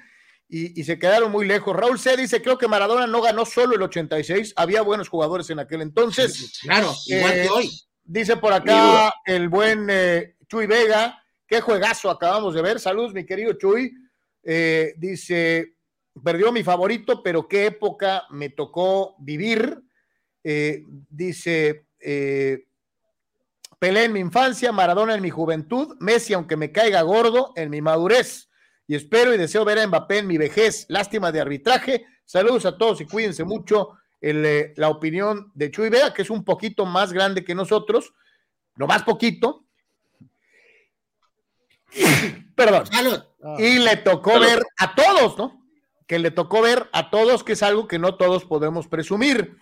y, 0.49 0.83
se 0.83 0.97
quedaron 0.97 1.31
muy 1.31 1.45
lejos. 1.45 1.75
Raúl 1.75 1.99
C. 1.99 2.17
dice, 2.17 2.41
creo 2.41 2.57
que 2.57 2.67
Maradona 2.67 3.05
no 3.05 3.21
ganó 3.21 3.45
solo 3.45 3.75
el 3.75 3.81
86, 3.83 4.53
había 4.55 4.81
buenos 4.81 5.07
jugadores 5.07 5.49
en 5.51 5.59
aquel 5.59 5.81
entonces. 5.81 6.59
Claro, 6.61 6.93
igual 7.05 7.33
que 7.33 7.49
hoy. 7.49 7.81
Dice 8.03 8.37
por 8.37 8.51
acá 8.51 9.13
el 9.23 9.49
buen 9.49 9.87
Chuy 10.47 10.65
Vega, 10.65 11.23
qué 11.45 11.61
juegazo 11.61 12.09
acabamos 12.09 12.55
de 12.55 12.63
ver. 12.63 12.79
Saludos, 12.79 13.13
mi 13.13 13.25
querido 13.25 13.53
Chuy. 13.53 13.93
dice, 14.97 15.75
perdió 16.23 16.51
mi 16.51 16.63
favorito, 16.63 17.21
pero 17.23 17.47
qué 17.47 17.67
época 17.67 18.25
me 18.31 18.49
tocó 18.49 19.15
vivir. 19.19 19.83
Eh, 20.43 20.83
dice, 21.09 21.85
eh, 21.99 22.65
Pelé 23.77 24.05
en 24.05 24.13
mi 24.13 24.19
infancia, 24.19 24.71
Maradona 24.71 25.15
en 25.15 25.21
mi 25.21 25.29
juventud, 25.29 25.95
Messi, 25.99 26.33
aunque 26.33 26.57
me 26.57 26.71
caiga 26.71 27.01
gordo, 27.01 27.53
en 27.55 27.69
mi 27.69 27.81
madurez. 27.81 28.48
Y 28.89 28.95
espero 28.95 29.31
y 29.31 29.37
deseo 29.37 29.63
ver 29.63 29.77
a 29.77 29.85
Mbappé 29.85 30.17
en 30.17 30.25
mi 30.25 30.39
vejez. 30.39 30.87
Lástima 30.89 31.31
de 31.31 31.39
arbitraje. 31.39 32.07
Saludos 32.25 32.65
a 32.65 32.75
todos 32.75 32.99
y 33.01 33.05
cuídense 33.05 33.43
mucho. 33.43 33.91
Eh, 34.19 34.73
la 34.77 34.89
opinión 34.89 35.51
de 35.53 35.69
Chuy 35.69 35.89
Vega, 35.89 36.11
que 36.11 36.23
es 36.23 36.31
un 36.31 36.43
poquito 36.43 36.87
más 36.87 37.13
grande 37.13 37.45
que 37.45 37.53
nosotros, 37.53 38.15
no 38.75 38.87
más 38.87 39.03
poquito. 39.03 39.67
Perdón. 42.55 42.85
Y 43.59 43.77
le 43.77 43.97
tocó 43.97 44.39
ver 44.39 44.63
a 44.79 44.95
todos, 44.95 45.37
¿no? 45.37 45.59
que 46.07 46.17
le 46.17 46.31
tocó 46.31 46.63
ver 46.63 46.89
a 46.91 47.11
todos, 47.11 47.43
que 47.43 47.53
es 47.53 47.61
algo 47.61 47.87
que 47.87 47.99
no 47.99 48.15
todos 48.15 48.43
podemos 48.43 48.87
presumir. 48.87 49.57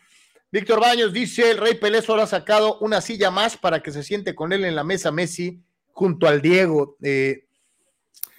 Víctor 0.49 0.79
Baños 0.79 1.11
dice, 1.11 1.51
el 1.51 1.57
Rey 1.57 1.73
Pelé 1.73 2.01
solo 2.01 2.21
ha 2.21 2.27
sacado 2.27 2.79
una 2.79 3.01
silla 3.01 3.29
más 3.29 3.57
para 3.57 3.83
que 3.83 3.91
se 3.91 4.03
siente 4.03 4.35
con 4.35 4.53
él 4.53 4.63
en 4.63 4.73
la 4.73 4.85
mesa 4.85 5.11
Messi 5.11 5.61
junto 5.91 6.29
al 6.29 6.41
Diego. 6.41 6.95
Eh, 7.03 7.46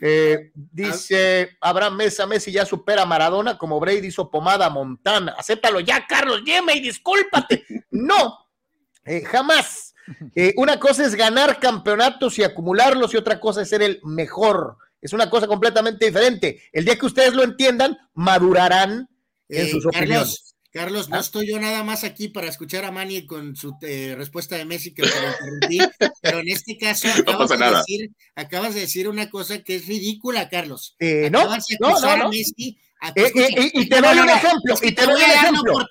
eh, 0.01 0.53
dice 0.55 1.57
Abraham 1.61 1.97
Mesa, 1.97 2.27
Messi 2.27 2.53
ya 2.53 2.65
supera 2.65 3.03
a 3.03 3.07
Maradona 3.07 3.59
como 3.59 3.81
Brady 3.81 4.09
hizo 4.09 4.31
pomada 4.31 4.71
Montana. 4.71 5.35
Acéptalo 5.39 5.81
ya, 5.81 6.07
Carlos, 6.07 6.43
llame 6.45 6.75
y 6.75 6.81
discúlpate. 6.81 7.65
No, 7.91 8.39
eh, 9.05 9.23
jamás. 9.25 9.95
una 10.57 10.79
cosa 10.79 11.05
es 11.05 11.15
ganar 11.15 11.59
campeonatos 11.59 12.39
y 12.39 12.45
acumularlos 12.45 13.13
y 13.13 13.17
otra 13.17 13.41
cosa 13.41 13.63
es 13.63 13.69
ser 13.69 13.83
el 13.83 14.01
mejor. 14.05 14.77
Es 15.01 15.13
una 15.13 15.31
cosa 15.31 15.47
completamente 15.47 16.07
diferente. 16.07 16.63
El 16.73 16.85
día 16.85 16.99
que 16.99 17.07
ustedes 17.07 17.35
lo 17.35 17.43
entiendan, 17.43 17.97
madurarán 18.15 19.09
en 19.49 19.67
eh, 19.67 19.71
sus 19.71 19.87
opiniones. 19.87 20.48
Carlos, 20.79 21.09
no 21.09 21.17
¿Ah? 21.17 21.21
estoy 21.21 21.49
yo 21.49 21.59
nada 21.59 21.83
más 21.83 22.05
aquí 22.05 22.29
para 22.29 22.47
escuchar 22.47 22.85
a 22.85 22.93
Manny 22.93 23.27
con 23.27 23.57
su 23.57 23.77
eh, 23.83 24.15
respuesta 24.17 24.57
de 24.57 24.65
Messi 24.65 24.95
que 24.95 25.03
lo 25.03 25.09
interrumpí, 25.59 25.79
pero 26.23 26.39
en 26.39 26.49
este 26.51 26.79
caso 26.79 27.09
acabas, 27.09 27.49
de 27.49 27.57
decir, 27.57 28.11
acabas, 28.37 28.75
de 28.75 28.81
decir, 28.83 29.09
una 29.09 29.29
cosa 29.29 29.65
que 29.65 29.75
es 29.75 29.89
ridícula, 29.89 30.49
Carlos. 30.49 30.95
Eh, 31.01 31.31
no, 31.33 31.47
no, 31.47 31.57
no, 31.81 32.17
no. 32.17 32.33
Eh, 32.33 32.37
eh, 32.39 32.45
eh, 32.59 32.77
y 33.73 33.89
te 33.89 34.01
doy 34.01 34.19
un 34.19 34.29
ejemplo, 34.29 34.75
y 34.83 34.93
te 34.93 35.07
doy 35.07 35.23
un 35.23 35.31
ejemplo. 35.31 35.89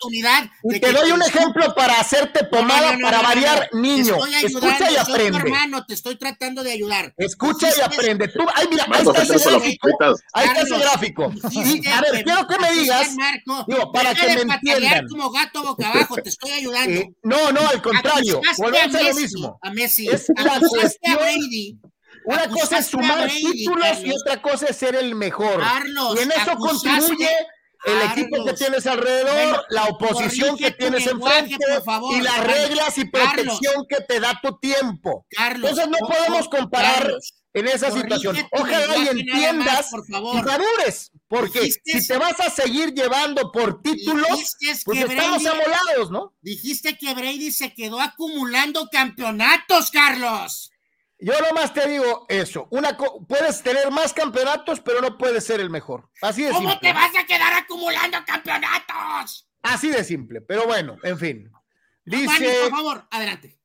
Y 0.63 0.79
te 0.79 0.91
doy 0.91 1.11
un 1.11 1.21
ejemplo 1.21 1.73
para 1.75 1.99
hacerte 1.99 2.45
pomada 2.45 2.97
para 3.01 3.21
variar, 3.21 3.69
niño. 3.73 4.17
Escucha 4.43 4.91
y 4.91 4.97
aprende. 4.97 5.39
hermano, 5.39 5.85
te 5.85 5.93
estoy 5.93 6.17
tratando 6.17 6.63
de 6.63 6.71
ayudar. 6.73 7.13
Escucha 7.17 7.69
y 7.75 7.81
aprende. 7.81 8.27
Tú, 8.27 8.45
ay, 8.53 8.67
mira, 8.69 8.85
ahí 8.91 9.05
está 9.05 9.21
ese 9.21 9.49
gráfico. 9.49 9.87
Ahí 10.33 10.47
está 10.47 10.61
ese 10.61 10.77
gráfico. 10.77 11.23
a 11.23 12.01
ver, 12.01 12.23
quiero 12.23 12.47
que 12.47 12.59
me 12.59 12.71
digas, 12.73 13.15
digo, 13.67 13.91
para 13.91 14.13
que 14.13 14.45
me 14.45 14.53
entiendan. 14.53 15.07
como 15.07 15.31
gato 15.31 15.63
boca 15.63 15.89
abajo, 15.89 16.15
te 16.15 16.29
estoy 16.29 16.51
ayudando. 16.51 17.01
no, 17.23 17.51
no, 17.51 17.61
al 17.67 17.81
contrario. 17.81 18.41
Volvemos 18.57 18.95
a 18.95 19.03
lo 19.03 19.13
mismo. 19.15 19.59
A 19.61 19.71
Messi. 19.71 20.07
Es 20.07 20.27
la 20.35 20.59
cuestión 20.59 21.17
una 22.27 22.49
cosa 22.49 22.79
es 22.79 22.87
sumar 22.87 23.29
títulos 23.29 23.99
y 24.03 24.11
otra 24.11 24.41
cosa 24.41 24.65
es 24.67 24.75
ser 24.75 24.95
el 24.95 25.15
mejor. 25.15 25.63
y 26.15 26.19
en 26.19 26.31
eso 26.31 26.57
contribuye 26.57 27.29
el 27.85 28.01
equipo 28.11 28.43
que 28.43 28.53
tienes 28.53 28.85
alrededor, 28.85 29.65
la 29.69 29.85
oposición 29.85 30.57
que 30.57 30.71
tienes 30.71 31.07
enfrente 31.07 31.55
y 32.11 32.21
las 32.21 32.43
reglas 32.43 32.97
y 32.97 33.05
protección 33.05 33.85
que 33.87 34.01
te 34.03 34.19
da 34.19 34.37
tu 34.41 34.57
tiempo. 34.59 35.25
Entonces 35.31 35.87
no 35.87 35.97
podemos 36.05 36.49
comparar 36.49 37.13
en 37.53 37.67
esa 37.67 37.91
situación. 37.91 38.35
Ojalá 38.51 38.97
y 38.97 39.07
entiendas 39.07 39.89
y 40.07 40.11
madures, 40.11 41.11
porque 41.29 41.71
si 41.71 42.07
te 42.07 42.17
vas 42.17 42.39
a 42.41 42.49
seguir 42.49 42.93
llevando 42.93 43.53
por 43.53 43.81
títulos, 43.81 44.57
pues 44.83 44.99
estamos 44.99 45.45
amolados, 45.45 46.11
¿no? 46.11 46.33
Dijiste 46.41 46.97
que 46.97 47.13
Brady 47.13 47.51
se 47.51 47.73
quedó 47.73 48.01
acumulando 48.01 48.89
campeonatos, 48.91 49.91
Carlos. 49.91 50.71
Yo 51.19 51.33
nomás 51.41 51.73
te 51.73 51.87
digo 51.87 52.25
eso. 52.29 52.67
Una 52.69 52.95
puedes 53.27 53.63
tener 53.63 53.89
más 53.91 54.13
campeonatos, 54.13 54.79
pero 54.81 55.01
no 55.01 55.17
puedes 55.17 55.43
ser 55.43 55.59
el 55.59 55.69
mejor. 55.69 56.09
Así 56.21 56.43
de 56.43 56.51
¿Cómo 56.51 56.77
te 56.79 56.93
vas 56.93 57.15
a 57.15 57.25
quedar 57.25 57.53
acumulando 57.53 58.19
campeonatos? 58.25 59.49
Así 59.63 59.89
de 59.89 60.03
simple. 60.03 60.41
Pero 60.41 60.65
bueno, 60.65 60.97
en 61.03 61.17
fin. 61.17 61.51
Dice. 62.05 62.55
por 62.63 62.71
favor, 62.71 63.07
adelante. 63.09 63.57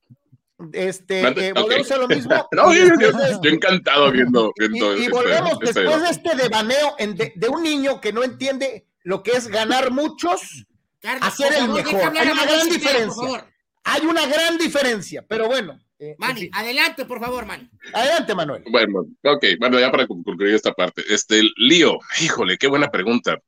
Este, 0.72 1.20
eh, 1.20 1.53
volvemos 1.53 1.90
a 1.90 1.96
lo 1.96 2.09
mismo. 2.09 2.48
no, 2.53 2.72
yo, 2.72 3.50
encantado 3.50 4.11
viendo. 4.11 4.53
viendo 4.57 4.96
y, 4.96 5.09
volvemos 5.09 5.59
después 5.59 6.03
de 6.03 6.11
este 6.11 6.36
devaneo 6.36 6.96
de, 6.98 7.48
un 7.48 7.62
niño 7.62 8.00
que 8.00 8.12
no 8.12 8.22
entiende 8.22 8.86
lo 9.03 9.22
que 9.22 9.32
es 9.32 9.48
ganar 9.48 9.90
muchos 9.90 10.66
a 11.03 11.30
ser 11.30 11.53
el 11.55 11.68
mejor. 11.68 12.16
Hay 12.16 12.28
una 12.28 12.44
gran 12.44 12.68
diferencia. 12.68 13.46
Hay 13.84 14.07
una 14.07 14.26
gran 14.26 14.59
diferencia, 14.59 15.24
pero 15.28 15.48
bueno. 15.48 15.82
Eh, 16.03 16.16
Mani, 16.18 16.50
adelante, 16.53 17.05
por 17.05 17.20
favor, 17.20 17.46
Mani. 17.46 17.70
Adelante, 17.92 18.34
Manuel. 18.34 18.64
Bueno, 18.68 19.07
ok, 19.22 19.44
bueno, 19.61 19.78
ya 19.78 19.88
para 19.92 20.09
concluir 20.09 20.53
esta 20.53 20.72
parte. 20.72 21.00
Este, 21.09 21.42
Lío, 21.57 22.00
híjole, 22.20 22.59
qué 22.59 22.66
buena 22.66 22.90
pregunta, 22.90 23.38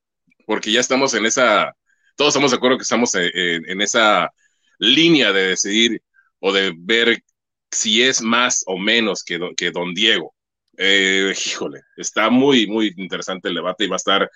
porque 0.46 0.70
ya 0.70 0.78
estamos 0.78 1.14
en 1.14 1.26
esa, 1.26 1.74
todos 2.14 2.28
estamos 2.28 2.52
de 2.52 2.58
acuerdo 2.58 2.76
que 2.76 2.84
estamos 2.84 3.12
en, 3.16 3.80
esa 3.80 4.30
línea 4.78 5.32
de 5.32 5.48
decidir 5.48 6.00
o 6.38 6.52
de 6.52 6.72
ver 6.78 7.24
si 7.72 8.04
es 8.04 8.22
más 8.22 8.62
o 8.68 8.78
menos 8.78 9.24
que, 9.24 9.40
que 9.56 9.72
Don 9.72 9.92
Diego. 9.92 10.32
Eh, 10.76 11.34
híjole, 11.46 11.80
está 11.96 12.30
muy, 12.30 12.68
muy 12.68 12.94
interesante 12.98 13.48
el 13.48 13.56
debate 13.56 13.84
y 13.84 13.88
va 13.88 13.96
a 13.96 14.04
estar 14.04 14.30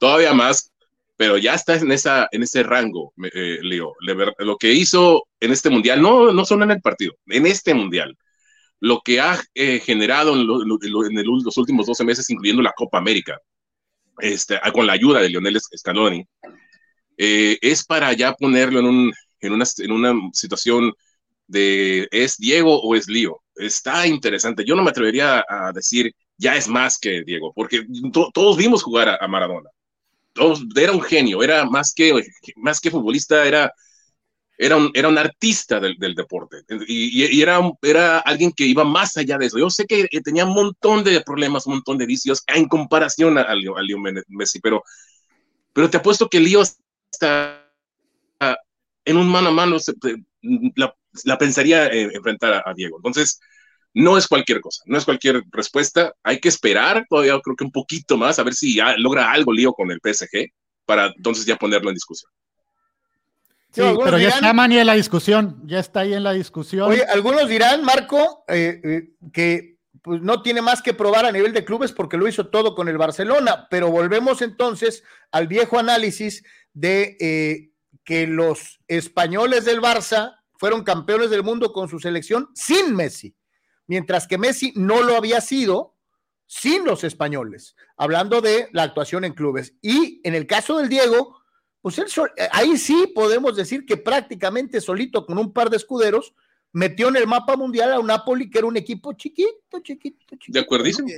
todavía 0.00 0.34
más 0.34 0.72
pero 1.16 1.38
ya 1.38 1.54
está 1.54 1.76
en, 1.76 1.92
esa, 1.92 2.28
en 2.32 2.42
ese 2.42 2.62
rango, 2.62 3.12
eh, 3.32 3.58
Leo. 3.62 3.94
Lo 4.38 4.56
que 4.56 4.72
hizo 4.72 5.24
en 5.40 5.52
este 5.52 5.70
mundial, 5.70 6.02
no, 6.02 6.32
no 6.32 6.44
solo 6.44 6.64
en 6.64 6.72
el 6.72 6.80
partido, 6.80 7.14
en 7.26 7.46
este 7.46 7.74
mundial, 7.74 8.16
lo 8.80 9.00
que 9.04 9.20
ha 9.20 9.40
eh, 9.54 9.80
generado 9.80 10.34
en, 10.34 10.46
los 10.46 11.56
últimos 11.56 11.86
12 11.86 12.04
meses, 12.04 12.30
incluyendo 12.30 12.62
la 12.62 12.72
Copa 12.76 12.98
América, 12.98 13.38
este, 14.18 14.58
ah, 14.62 14.72
con 14.72 14.86
la 14.86 14.94
ayuda 14.94 15.20
de 15.20 15.28
Lionel 15.30 15.60
Scaloni, 15.60 16.24
eh, 17.16 17.58
es 17.60 17.84
para 17.84 18.12
ya 18.12 18.34
ponerlo 18.34 18.80
en, 18.80 18.86
un, 18.86 19.12
en, 19.40 19.92
una, 19.92 20.14
situación 20.32 20.92
de 21.46 22.08
¿es 22.10 22.36
Diego 22.38 22.80
o 22.80 22.94
es 22.96 23.08
Lío? 23.08 23.42
Está 23.54 24.06
interesante. 24.06 24.64
Yo 24.64 24.74
no 24.74 24.82
me 24.82 24.90
atrevería 24.90 25.44
a 25.48 25.72
decir 25.72 26.12
ya 26.36 26.56
es 26.56 26.68
más 26.68 26.98
que 26.98 27.22
Diego, 27.24 27.52
porque 27.54 27.86
todos 28.32 28.56
vimos 28.56 28.82
jugar 28.82 29.16
a 29.20 29.28
Maradona 29.28 29.70
era 30.76 30.92
un 30.92 31.02
genio, 31.02 31.42
era 31.42 31.64
más 31.64 31.92
que, 31.94 32.12
más 32.56 32.80
que 32.80 32.90
futbolista, 32.90 33.46
era, 33.46 33.72
era, 34.56 34.76
un, 34.76 34.90
era 34.94 35.08
un 35.08 35.18
artista 35.18 35.80
del, 35.80 35.96
del 35.98 36.14
deporte 36.14 36.62
y, 36.86 37.40
era, 37.40 37.60
era 37.82 38.18
alguien 38.18 38.52
que 38.52 38.64
iba 38.64 38.84
más 38.84 39.16
allá 39.16 39.38
de 39.38 39.46
eso. 39.46 39.58
Yo 39.58 39.70
sé 39.70 39.86
que 39.86 40.08
tenía 40.22 40.44
un 40.44 40.54
montón 40.54 41.04
de 41.04 41.20
problemas, 41.20 41.66
un 41.66 41.74
montón 41.74 41.98
de 41.98 42.06
vicios 42.06 42.42
en 42.46 42.68
comparación 42.68 43.38
a, 43.38 43.42
a, 43.42 43.54
Leo, 43.54 43.74
Messi, 44.28 44.60
pero, 44.60 44.82
pero 45.72 45.90
te 45.90 45.98
apuesto 45.98 46.28
que 46.28 46.40
Leo 46.40 46.62
está 46.62 47.60
en 49.04 49.16
un 49.16 49.28
mano 49.28 49.48
a 49.48 49.52
mano, 49.52 49.76
la, 50.76 50.94
la 51.24 51.38
pensaría 51.38 51.86
enfrentar 51.86 52.62
a, 52.64 52.74
Diego. 52.74 52.96
Entonces, 52.96 53.40
no 53.94 54.18
es 54.18 54.26
cualquier 54.26 54.60
cosa, 54.60 54.82
no 54.86 54.98
es 54.98 55.04
cualquier 55.04 55.42
respuesta. 55.50 56.12
Hay 56.22 56.40
que 56.40 56.48
esperar 56.48 57.06
todavía, 57.08 57.40
creo 57.42 57.56
que 57.56 57.64
un 57.64 57.72
poquito 57.72 58.16
más, 58.16 58.38
a 58.38 58.42
ver 58.42 58.54
si 58.54 58.74
ya 58.74 58.96
logra 58.98 59.30
algo 59.30 59.52
lío 59.52 59.72
con 59.72 59.90
el 59.90 60.00
PSG 60.02 60.52
para 60.84 61.06
entonces 61.06 61.46
ya 61.46 61.56
ponerlo 61.56 61.88
en 61.88 61.94
discusión. 61.94 62.30
Sí, 63.70 63.82
pero 64.04 64.18
ya 64.18 64.28
está 64.28 64.52
Mani 64.52 64.78
en 64.78 64.86
la 64.86 64.94
discusión, 64.94 65.60
ya 65.64 65.80
está 65.80 66.00
ahí 66.00 66.14
en 66.14 66.22
la 66.22 66.32
discusión. 66.32 66.90
Oye, 66.90 67.04
algunos 67.04 67.48
dirán, 67.48 67.82
Marco, 67.82 68.44
eh, 68.46 68.80
eh, 68.84 69.08
que 69.32 69.78
pues, 70.00 70.20
no 70.22 70.42
tiene 70.42 70.62
más 70.62 70.80
que 70.80 70.94
probar 70.94 71.26
a 71.26 71.32
nivel 71.32 71.52
de 71.52 71.64
clubes 71.64 71.90
porque 71.90 72.16
lo 72.16 72.28
hizo 72.28 72.48
todo 72.48 72.76
con 72.76 72.88
el 72.88 72.98
Barcelona, 72.98 73.66
pero 73.70 73.90
volvemos 73.90 74.42
entonces 74.42 75.02
al 75.32 75.48
viejo 75.48 75.78
análisis 75.78 76.44
de 76.72 77.16
eh, 77.20 77.70
que 78.04 78.28
los 78.28 78.80
españoles 78.86 79.64
del 79.64 79.80
Barça 79.80 80.36
fueron 80.56 80.84
campeones 80.84 81.30
del 81.30 81.42
mundo 81.42 81.72
con 81.72 81.88
su 81.88 81.98
selección 81.98 82.50
sin 82.54 82.94
Messi, 82.94 83.34
mientras 83.86 84.26
que 84.26 84.38
Messi 84.38 84.72
no 84.76 85.02
lo 85.02 85.16
había 85.16 85.40
sido 85.40 85.94
sin 86.46 86.84
los 86.84 87.04
españoles, 87.04 87.74
hablando 87.96 88.40
de 88.40 88.68
la 88.72 88.82
actuación 88.82 89.24
en 89.24 89.32
clubes. 89.32 89.74
Y 89.82 90.20
en 90.24 90.34
el 90.34 90.46
caso 90.46 90.78
del 90.78 90.88
Diego, 90.88 91.38
pues 91.80 91.98
él, 91.98 92.06
eh, 92.36 92.48
ahí 92.52 92.76
sí 92.76 93.12
podemos 93.14 93.56
decir 93.56 93.84
que 93.84 93.96
prácticamente 93.96 94.80
solito 94.80 95.26
con 95.26 95.38
un 95.38 95.52
par 95.52 95.70
de 95.70 95.76
escuderos 95.76 96.34
metió 96.72 97.08
en 97.08 97.16
el 97.16 97.26
mapa 97.26 97.56
mundial 97.56 97.92
a 97.92 97.98
un 97.98 98.06
Napoli 98.06 98.50
que 98.50 98.58
era 98.58 98.66
un 98.66 98.76
equipo 98.76 99.12
chiquito, 99.14 99.80
chiquito, 99.82 100.24
chiquito. 100.30 100.52
De 100.52 100.60
acuerdísimo. 100.60 101.08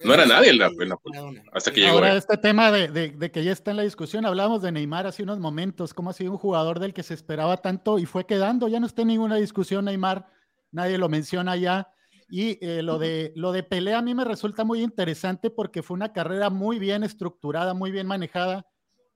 No 0.00 0.14
era 0.14 0.26
nadie 0.26 0.50
el, 0.50 0.58
Napoli, 0.58 1.42
hasta 1.52 1.72
que 1.72 1.80
llegó. 1.80 1.94
Ahora, 1.94 2.16
este 2.16 2.36
tema 2.36 2.70
de, 2.70 3.30
que 3.32 3.42
ya 3.42 3.50
está 3.50 3.72
en 3.72 3.78
la 3.78 3.82
discusión, 3.82 4.26
hablábamos 4.26 4.62
de 4.62 4.70
Neymar 4.70 5.08
hace 5.08 5.24
unos 5.24 5.40
momentos, 5.40 5.92
cómo 5.92 6.10
ha 6.10 6.12
sido 6.12 6.30
un 6.30 6.38
jugador 6.38 6.78
del 6.78 6.94
que 6.94 7.02
se 7.02 7.14
esperaba 7.14 7.56
tanto 7.56 7.98
y 7.98 8.06
fue 8.06 8.24
quedando, 8.24 8.68
ya 8.68 8.78
no 8.78 8.86
está 8.86 9.02
en 9.02 9.08
ninguna 9.08 9.36
discusión 9.36 9.86
Neymar, 9.86 10.30
nadie 10.70 10.98
lo 10.98 11.08
menciona 11.08 11.56
ya. 11.56 11.92
Y 12.30 12.58
eh, 12.64 12.82
lo, 12.82 12.98
de, 12.98 13.32
lo 13.36 13.52
de 13.52 13.62
pelea 13.62 13.98
a 13.98 14.02
mí 14.02 14.14
me 14.14 14.24
resulta 14.24 14.64
muy 14.64 14.82
interesante 14.82 15.50
porque 15.50 15.82
fue 15.82 15.94
una 15.94 16.12
carrera 16.12 16.50
muy 16.50 16.78
bien 16.78 17.02
estructurada, 17.04 17.74
muy 17.74 17.90
bien 17.90 18.06
manejada 18.06 18.66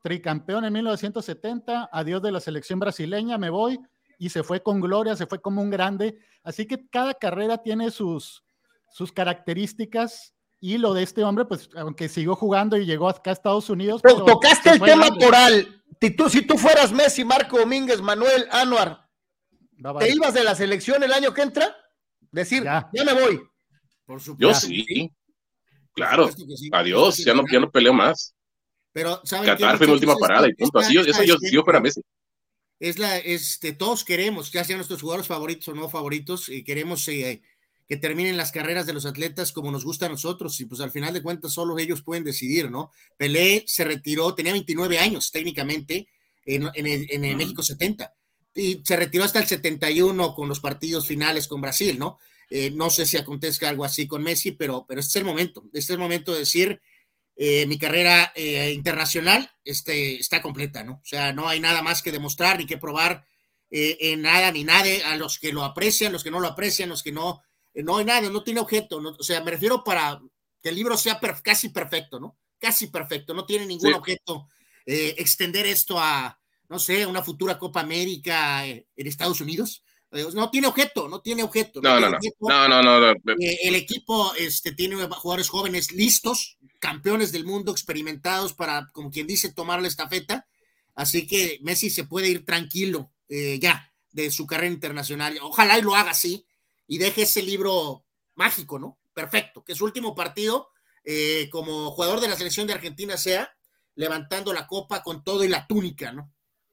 tricampeón 0.02 0.64
en 0.64 0.72
1970, 0.72 1.88
adiós 1.92 2.22
de 2.22 2.32
la 2.32 2.40
selección 2.40 2.80
brasileña, 2.80 3.38
me 3.38 3.50
voy, 3.50 3.78
y 4.18 4.28
se 4.28 4.42
fue 4.42 4.62
con 4.62 4.80
gloria, 4.80 5.16
se 5.16 5.26
fue 5.26 5.40
como 5.40 5.62
un 5.62 5.70
grande. 5.70 6.18
Así 6.42 6.66
que 6.66 6.88
cada 6.88 7.14
carrera 7.14 7.58
tiene 7.58 7.90
sus, 7.90 8.44
sus 8.90 9.12
características 9.12 10.34
y 10.60 10.78
lo 10.78 10.94
de 10.94 11.02
este 11.02 11.24
hombre, 11.24 11.44
pues 11.44 11.68
aunque 11.76 12.08
siguió 12.08 12.36
jugando 12.36 12.76
y 12.76 12.86
llegó 12.86 13.08
acá 13.08 13.30
a 13.30 13.32
Estados 13.32 13.70
Unidos. 13.70 14.00
Pero 14.02 14.24
tocaste 14.24 14.70
el 14.70 14.80
tema 14.80 15.08
moral. 15.10 15.82
Si 16.00 16.10
tú, 16.10 16.28
si 16.28 16.42
tú 16.42 16.58
fueras 16.58 16.92
Messi, 16.92 17.24
Marco 17.24 17.58
Domínguez, 17.58 18.00
Manuel, 18.00 18.46
Anuar, 18.50 19.08
¿te 19.98 20.12
ibas 20.12 20.34
de 20.34 20.44
la 20.44 20.54
selección 20.54 21.02
el 21.02 21.12
año 21.12 21.32
que 21.32 21.42
entra? 21.42 21.76
Decir, 22.32 22.64
ya, 22.64 22.90
me 22.92 23.12
voy. 23.12 23.42
Por 24.04 24.20
Yo 24.38 24.54
sí. 24.54 25.10
Claro. 25.94 26.30
Adiós, 26.72 27.18
ya 27.18 27.34
no, 27.34 27.44
ya 27.50 27.60
no 27.60 27.70
peleo 27.70 27.92
más. 27.92 28.34
Pero, 28.92 29.20
¿saben 29.24 29.46
Qatar 29.46 29.78
fue 29.78 29.86
mi 29.86 29.92
última 29.92 30.16
parada 30.16 30.48
y 30.48 30.54
punto. 30.54 30.78
Así, 30.78 30.96
eso 30.96 31.22
yo, 31.22 31.36
yo 31.50 31.62
fuera 31.62 31.80
Messi. 31.80 32.00
Es 32.78 32.98
la, 32.98 33.16
este, 33.18 33.72
todos 33.72 34.04
queremos, 34.04 34.50
ya 34.50 34.64
sean 34.64 34.78
nuestros 34.78 35.00
jugadores 35.00 35.28
favoritos 35.28 35.68
o 35.68 35.74
no 35.74 35.88
favoritos, 35.88 36.48
y 36.48 36.64
queremos 36.64 37.06
eh, 37.06 37.40
que 37.88 37.96
terminen 37.96 38.36
las 38.36 38.50
carreras 38.50 38.86
de 38.86 38.92
los 38.92 39.06
atletas 39.06 39.52
como 39.52 39.70
nos 39.70 39.84
gusta 39.84 40.06
a 40.06 40.08
nosotros, 40.08 40.60
y 40.60 40.64
pues 40.64 40.80
al 40.80 40.90
final 40.90 41.14
de 41.14 41.22
cuentas 41.22 41.52
solo 41.52 41.78
ellos 41.78 42.02
pueden 42.02 42.24
decidir, 42.24 42.70
¿no? 42.70 42.90
Pelé 43.16 43.62
se 43.68 43.84
retiró, 43.84 44.34
tenía 44.34 44.52
29 44.52 44.98
años 44.98 45.30
técnicamente 45.30 46.08
en, 46.44 46.68
en, 46.74 47.24
el, 47.24 47.36
México 47.36 47.62
70, 47.62 48.12
y 48.54 48.82
se 48.84 48.96
retiró 48.96 49.24
hasta 49.24 49.40
el 49.40 49.46
71 49.46 50.34
con 50.34 50.48
los 50.48 50.60
partidos 50.60 51.06
finales 51.06 51.48
con 51.48 51.60
Brasil, 51.60 51.98
¿no? 51.98 52.18
Eh, 52.50 52.70
no 52.70 52.90
sé 52.90 53.06
si 53.06 53.16
acontezca 53.16 53.68
algo 53.68 53.84
así 53.84 54.06
con 54.06 54.22
Messi, 54.22 54.52
pero, 54.52 54.84
pero 54.86 55.00
este 55.00 55.10
es 55.10 55.16
el 55.16 55.24
momento, 55.24 55.62
este 55.66 55.78
es 55.78 55.90
el 55.90 55.98
momento 55.98 56.32
de 56.32 56.40
decir, 56.40 56.82
eh, 57.34 57.64
mi 57.66 57.78
carrera 57.78 58.30
eh, 58.34 58.72
internacional 58.72 59.50
este, 59.64 60.16
está 60.16 60.42
completa, 60.42 60.84
¿no? 60.84 60.94
O 60.94 61.04
sea, 61.04 61.32
no 61.32 61.48
hay 61.48 61.60
nada 61.60 61.80
más 61.80 62.02
que 62.02 62.12
demostrar 62.12 62.58
ni 62.58 62.66
que 62.66 62.78
probar 62.78 63.26
en 63.74 64.20
nada 64.20 64.52
ni 64.52 64.64
nada 64.64 64.86
a 65.06 65.16
los 65.16 65.38
que 65.38 65.50
lo 65.50 65.64
aprecian, 65.64 66.12
los 66.12 66.22
que 66.22 66.30
no 66.30 66.40
lo 66.40 66.48
aprecian, 66.48 66.90
los 66.90 67.02
que 67.02 67.10
no, 67.10 67.40
no 67.72 67.96
hay 67.96 68.04
nada, 68.04 68.28
no 68.28 68.44
tiene 68.44 68.60
objeto, 68.60 69.00
¿no? 69.00 69.16
o 69.18 69.22
sea, 69.22 69.42
me 69.42 69.50
refiero 69.50 69.82
para 69.82 70.20
que 70.62 70.68
el 70.68 70.74
libro 70.74 70.98
sea 70.98 71.18
casi 71.42 71.70
perfecto, 71.70 72.20
¿no? 72.20 72.36
Casi 72.58 72.88
perfecto, 72.88 73.32
no 73.32 73.46
tiene 73.46 73.64
ningún 73.64 73.94
objeto 73.94 74.46
extender 74.84 75.64
esto 75.64 75.98
a, 75.98 76.38
no 76.72 76.78
sé, 76.78 77.04
una 77.04 77.22
futura 77.22 77.58
Copa 77.58 77.80
América 77.80 78.66
en 78.66 78.86
Estados 78.96 79.42
Unidos. 79.42 79.84
No 80.32 80.50
tiene 80.50 80.68
objeto, 80.68 81.06
no 81.06 81.20
tiene 81.20 81.42
objeto. 81.42 81.82
No, 81.82 82.00
no, 82.00 82.08
no. 82.08 82.18
no, 82.40 82.82
no, 82.82 83.14
el 83.36 83.74
equipo 83.74 84.32
este, 84.38 84.72
tiene 84.72 84.96
jugadores 84.96 85.50
jóvenes 85.50 85.92
listos, 85.92 86.56
campeones 86.78 87.30
del 87.30 87.44
mundo 87.44 87.72
experimentados 87.72 88.54
para, 88.54 88.88
como 88.92 89.10
quien 89.10 89.26
dice, 89.26 89.52
tomar 89.52 89.82
la 89.82 89.88
estafeta. 89.88 90.46
Así 90.94 91.26
que 91.26 91.58
Messi 91.60 91.90
se 91.90 92.04
puede 92.04 92.28
ir 92.28 92.46
tranquilo 92.46 93.12
eh, 93.28 93.58
ya 93.60 93.92
de 94.10 94.30
su 94.30 94.46
carrera 94.46 94.72
internacional. 94.72 95.38
Ojalá 95.42 95.78
y 95.78 95.82
lo 95.82 95.94
haga 95.94 96.12
así 96.12 96.46
y 96.86 96.96
deje 96.96 97.22
ese 97.22 97.42
libro 97.42 98.06
mágico, 98.34 98.78
¿no? 98.78 98.98
Perfecto. 99.12 99.62
Que 99.62 99.74
su 99.74 99.84
último 99.84 100.14
partido 100.14 100.70
eh, 101.04 101.50
como 101.52 101.90
jugador 101.90 102.20
de 102.20 102.28
la 102.28 102.36
selección 102.36 102.66
de 102.66 102.72
Argentina 102.72 103.18
sea 103.18 103.54
levantando 103.94 104.54
la 104.54 104.66
copa 104.66 105.02
con 105.02 105.22
todo 105.22 105.44
y 105.44 105.48
la 105.48 105.66
túnica, 105.66 106.12
¿no? 106.12 106.32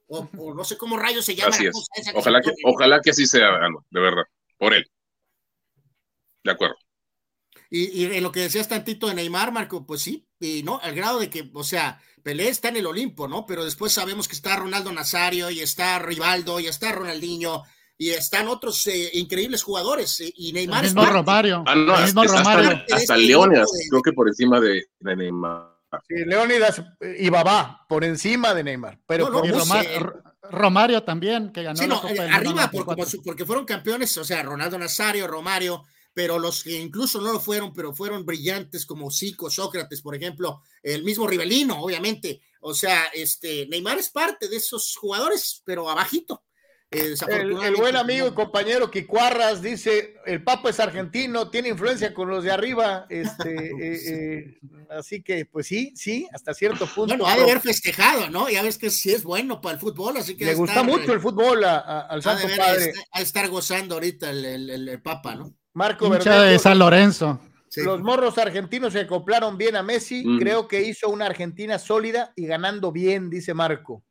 O, 0.10 0.53
no 0.53 0.64
sé 0.64 0.78
cómo 0.78 0.97
rayos 0.97 1.24
se 1.24 1.36
llama. 1.36 1.55
La 1.55 1.72
cosa 1.72 2.12
ojalá, 2.16 2.41
que, 2.41 2.51
ojalá 2.66 2.99
que 3.01 3.12
así 3.12 3.26
sea, 3.26 3.51
de 3.89 3.99
verdad, 3.99 4.24
por 4.57 4.74
él. 4.74 4.86
De 6.43 6.51
acuerdo. 6.51 6.76
Y, 7.70 8.05
en 8.05 8.24
lo 8.24 8.32
que 8.32 8.39
decías 8.41 8.68
tantito 8.68 9.07
de 9.07 9.14
Neymar, 9.14 9.51
Marco, 9.51 9.86
pues 9.86 10.01
sí, 10.01 10.28
y 10.39 10.64
no, 10.64 10.80
al 10.82 10.95
grado 10.95 11.20
de 11.20 11.30
que, 11.30 11.51
o 11.53 11.64
sea, 11.64 12.01
Pelé 12.24 12.49
está 12.49 12.70
en 12.70 12.78
el 12.78 12.88
Olimpo, 12.88 13.28
¿no? 13.28 13.45
Pero 13.45 13.64
después 13.64 13.91
sabemos 13.93 14.28
que 14.28 14.36
está 14.36 14.55
Ronaldo 14.55 14.91
Nazario 14.91 15.51
y 15.51 15.60
está 15.60 15.99
Rivaldo 15.99 16.60
y 16.60 16.68
está 16.68 16.91
Ronaldinho 16.91 17.64
y 17.97 18.10
están 18.12 18.47
otros 18.47 18.88
eh, 18.88 19.12
increíbles 19.14 19.62
jugadores 19.62 20.20
eh, 20.22 20.34
y 20.36 20.53
Neymar 20.53 20.86
el 20.86 20.95
mismo 20.95 21.05
Romario. 21.05 21.64
Ah, 21.68 21.76
no, 21.76 21.93
hasta, 21.93 22.22
hasta, 22.91 23.18
Leónidas, 23.18 23.70
creo 23.89 24.01
que 24.01 24.14
por 24.14 24.28
encima 24.28 24.60
de, 24.60 24.86
Neymar. 25.01 25.79
Sí, 26.08 26.26
Leónidas 26.26 26.84
y 27.18 27.30
Babá 27.30 27.86
por 27.88 28.04
encima 28.04 28.54
de 28.54 28.64
Neymar, 28.64 29.00
pero 29.08 29.30
Romario 30.52 31.04
también 31.04 31.52
que 31.52 31.64
ganó 31.64 31.78
sí, 31.78 31.88
no, 31.88 32.02
arriba 32.32 32.72
porque 33.24 33.46
fueron 33.46 33.66
campeones, 33.66 34.16
o 34.18 34.24
sea, 34.24 34.44
Ronaldo 34.44 34.78
Nazario, 34.78 35.28
Romario, 35.28 35.84
pero 36.14 36.38
los 36.38 36.64
que 36.64 36.80
incluso 36.80 37.22
no 37.22 37.32
lo 37.34 37.40
fueron, 37.40 37.74
pero 37.74 37.94
fueron 37.94 38.26
brillantes 38.26 38.86
como 38.86 39.12
Zico, 39.12 39.50
Sócrates, 39.50 40.02
por 40.02 40.16
ejemplo, 40.16 40.62
el 40.84 41.04
mismo 41.04 41.28
Rivelino, 41.28 41.82
obviamente. 41.82 42.42
O 42.62 42.74
sea, 42.74 43.06
este 43.14 43.68
Neymar 43.68 43.98
es 43.98 44.10
parte 44.10 44.48
de 44.48 44.58
esos 44.58 44.96
jugadores, 44.96 45.62
pero 45.66 45.90
abajito. 45.90 46.44
Eh, 46.92 47.14
el, 47.28 47.76
buen 47.76 47.96
amigo 47.96 48.28
y 48.28 48.32
compañero 48.32 48.90
Quicuarras 48.90 49.62
dice, 49.62 50.16
el 50.26 50.44
Papa 50.44 50.72
es 50.72 50.80
argentino, 50.80 51.52
tiene 51.52 51.70
influencia 51.70 52.16
con 52.16 52.30
los 52.30 52.44
de 52.44 52.52
arriba, 52.52 53.06
este, 53.10 53.54
eh, 53.80 54.00
eh, 54.08 54.60
así 54.90 55.22
que 55.22 55.46
pues 55.46 55.68
sí, 55.68 55.94
sí, 55.96 56.28
hasta 56.34 56.52
cierto 56.56 56.88
punto. 56.88 57.16
Bueno, 57.16 57.28
ha 57.28 57.36
de 57.36 57.44
haber 57.44 57.60
festejado, 57.60 58.32
¿no? 58.32 58.50
Ya 58.50 58.64
ves 58.64 58.80
que 58.80 58.90
sí 58.90 59.12
es 59.12 59.24
bueno 59.24 59.62
para 59.62 59.76
el 59.76 59.80
fútbol, 59.80 60.18
así 60.18 60.36
que... 60.36 60.46
Le 60.46 60.56
gusta 60.56 60.82
mucho 60.82 61.14
el 61.14 61.20
fútbol 61.20 61.64
al 61.64 62.24
Santo 62.24 62.48
Padre. 62.58 62.94
A 63.12 63.22
estar, 63.22 63.48
gozando 63.50 63.94
ahorita 63.96 64.32
el 64.32 65.00
Papa, 65.04 65.36
¿no? 65.36 65.54
Marco 65.74 66.10
de 66.10 66.58
San 66.58 66.80
Lorenzo. 66.80 67.40
Los 67.76 68.02
morros 68.02 68.40
argentinos 68.40 68.94
se 68.94 69.02
acoplaron 69.02 69.60
bien 69.60 69.76
a 69.76 69.84
Messi. 69.84 70.26
Creo 70.40 70.68
que 70.68 70.82
hizo 70.82 71.08
una 71.10 71.28
Argentina 71.28 71.78
sólida 71.78 72.34
y 72.36 72.48
ganando 72.48 72.92
bien, 72.92 73.30
dice 73.30 73.54
Marco. 73.54 74.04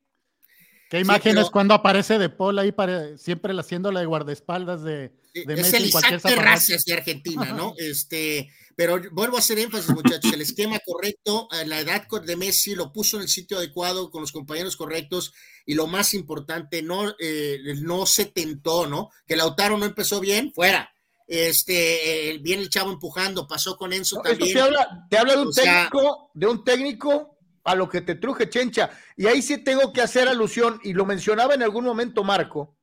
¿Qué 0.89 0.99
imágenes 0.99 1.49
cuando 1.49 1.73
aparece 1.73 2.17
De 2.17 2.29
Paul 2.29 2.57
ahí 2.59 2.73
siempre 3.17 3.53
haciendo 3.57 3.91
la 3.91 3.99
de 3.99 4.05
guardaespaldas 4.07 4.83
de, 4.83 5.11
de 5.33 5.45
Messi? 5.45 5.61
Es 5.61 5.73
el 5.73 5.85
Isaac 5.85 6.21
Terrazas 6.21 6.83
de 6.83 6.93
Argentina, 6.93 7.53
¿no? 7.53 7.73
este, 7.77 8.49
pero 8.75 8.99
vuelvo 9.11 9.35
a 9.35 9.39
hacer 9.39 9.59
énfasis, 9.59 9.89
muchachos, 9.91 10.33
el 10.33 10.41
esquema 10.41 10.79
correcto, 10.83 11.47
eh, 11.51 11.65
la 11.67 11.79
edad 11.79 12.07
de 12.07 12.35
Messi 12.35 12.75
lo 12.75 12.91
puso 12.91 13.17
en 13.17 13.23
el 13.23 13.29
sitio 13.29 13.57
adecuado 13.57 14.09
con 14.09 14.21
los 14.21 14.31
compañeros 14.31 14.75
correctos 14.75 15.33
y 15.65 15.75
lo 15.75 15.85
más 15.85 16.13
importante, 16.13 16.81
no, 16.81 17.13
eh, 17.19 17.59
no 17.81 18.05
se 18.05 18.25
tentó, 18.25 18.87
¿no? 18.87 19.11
Que 19.27 19.35
Lautaro 19.35 19.77
no 19.77 19.85
empezó 19.85 20.19
bien, 20.19 20.51
fuera 20.53 20.91
este, 21.29 22.31
eh, 22.31 22.39
viene 22.39 22.63
el 22.63 22.69
chavo 22.69 22.91
empujando, 22.91 23.47
pasó 23.47 23.77
con 23.77 23.93
Enzo 23.93 24.19
también. 24.19 24.51
te 24.51 24.59
habla, 24.59 25.05
te 25.09 25.17
habla 25.17 25.35
de 25.35 25.41
un 25.43 25.53
técnico, 25.53 26.31
de 26.33 26.47
un 26.47 26.63
técnico 26.63 27.38
a 27.63 27.75
lo 27.75 27.89
que 27.89 28.01
te 28.01 28.15
truje 28.15 28.49
Chencha. 28.49 28.89
Y 29.15 29.27
ahí 29.27 29.41
sí 29.41 29.57
tengo 29.57 29.93
que 29.93 30.01
hacer 30.01 30.27
alusión, 30.27 30.79
y 30.83 30.93
lo 30.93 31.05
mencionaba 31.05 31.53
en 31.53 31.63
algún 31.63 31.85
momento 31.85 32.23
Marco, 32.23 32.75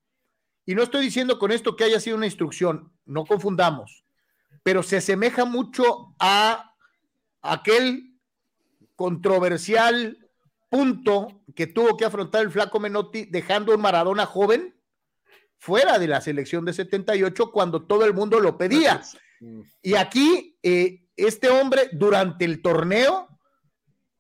y 0.65 0.75
no 0.75 0.83
estoy 0.83 1.05
diciendo 1.05 1.39
con 1.39 1.53
esto 1.53 1.77
que 1.77 1.85
haya 1.85 2.01
sido 2.01 2.17
una 2.17 2.27
instrucción, 2.27 2.93
no 3.05 3.25
confundamos, 3.25 4.05
pero 4.63 4.83
se 4.83 4.97
asemeja 4.97 5.45
mucho 5.45 6.15
a 6.19 6.75
aquel 7.41 8.19
controversial 8.97 10.19
punto 10.69 11.45
que 11.55 11.69
tuvo 11.69 11.97
que 11.97 12.05
afrontar 12.05 12.43
el 12.43 12.51
flaco 12.51 12.81
Menotti 12.81 13.27
dejando 13.27 13.75
un 13.75 13.81
Maradona 13.81 14.27
joven 14.27 14.75
fuera 15.59 15.99
de 15.99 16.09
la 16.09 16.21
selección 16.21 16.65
de 16.65 16.73
78 16.73 17.53
cuando 17.53 17.87
todo 17.87 18.05
el 18.05 18.13
mundo 18.13 18.41
lo 18.41 18.59
pedía. 18.59 19.01
Y 19.83 19.95
aquí, 19.95 20.59
eh, 20.63 21.07
este 21.17 21.49
hombre 21.49 21.89
durante 21.93 22.45
el 22.45 22.61
torneo, 22.61 23.29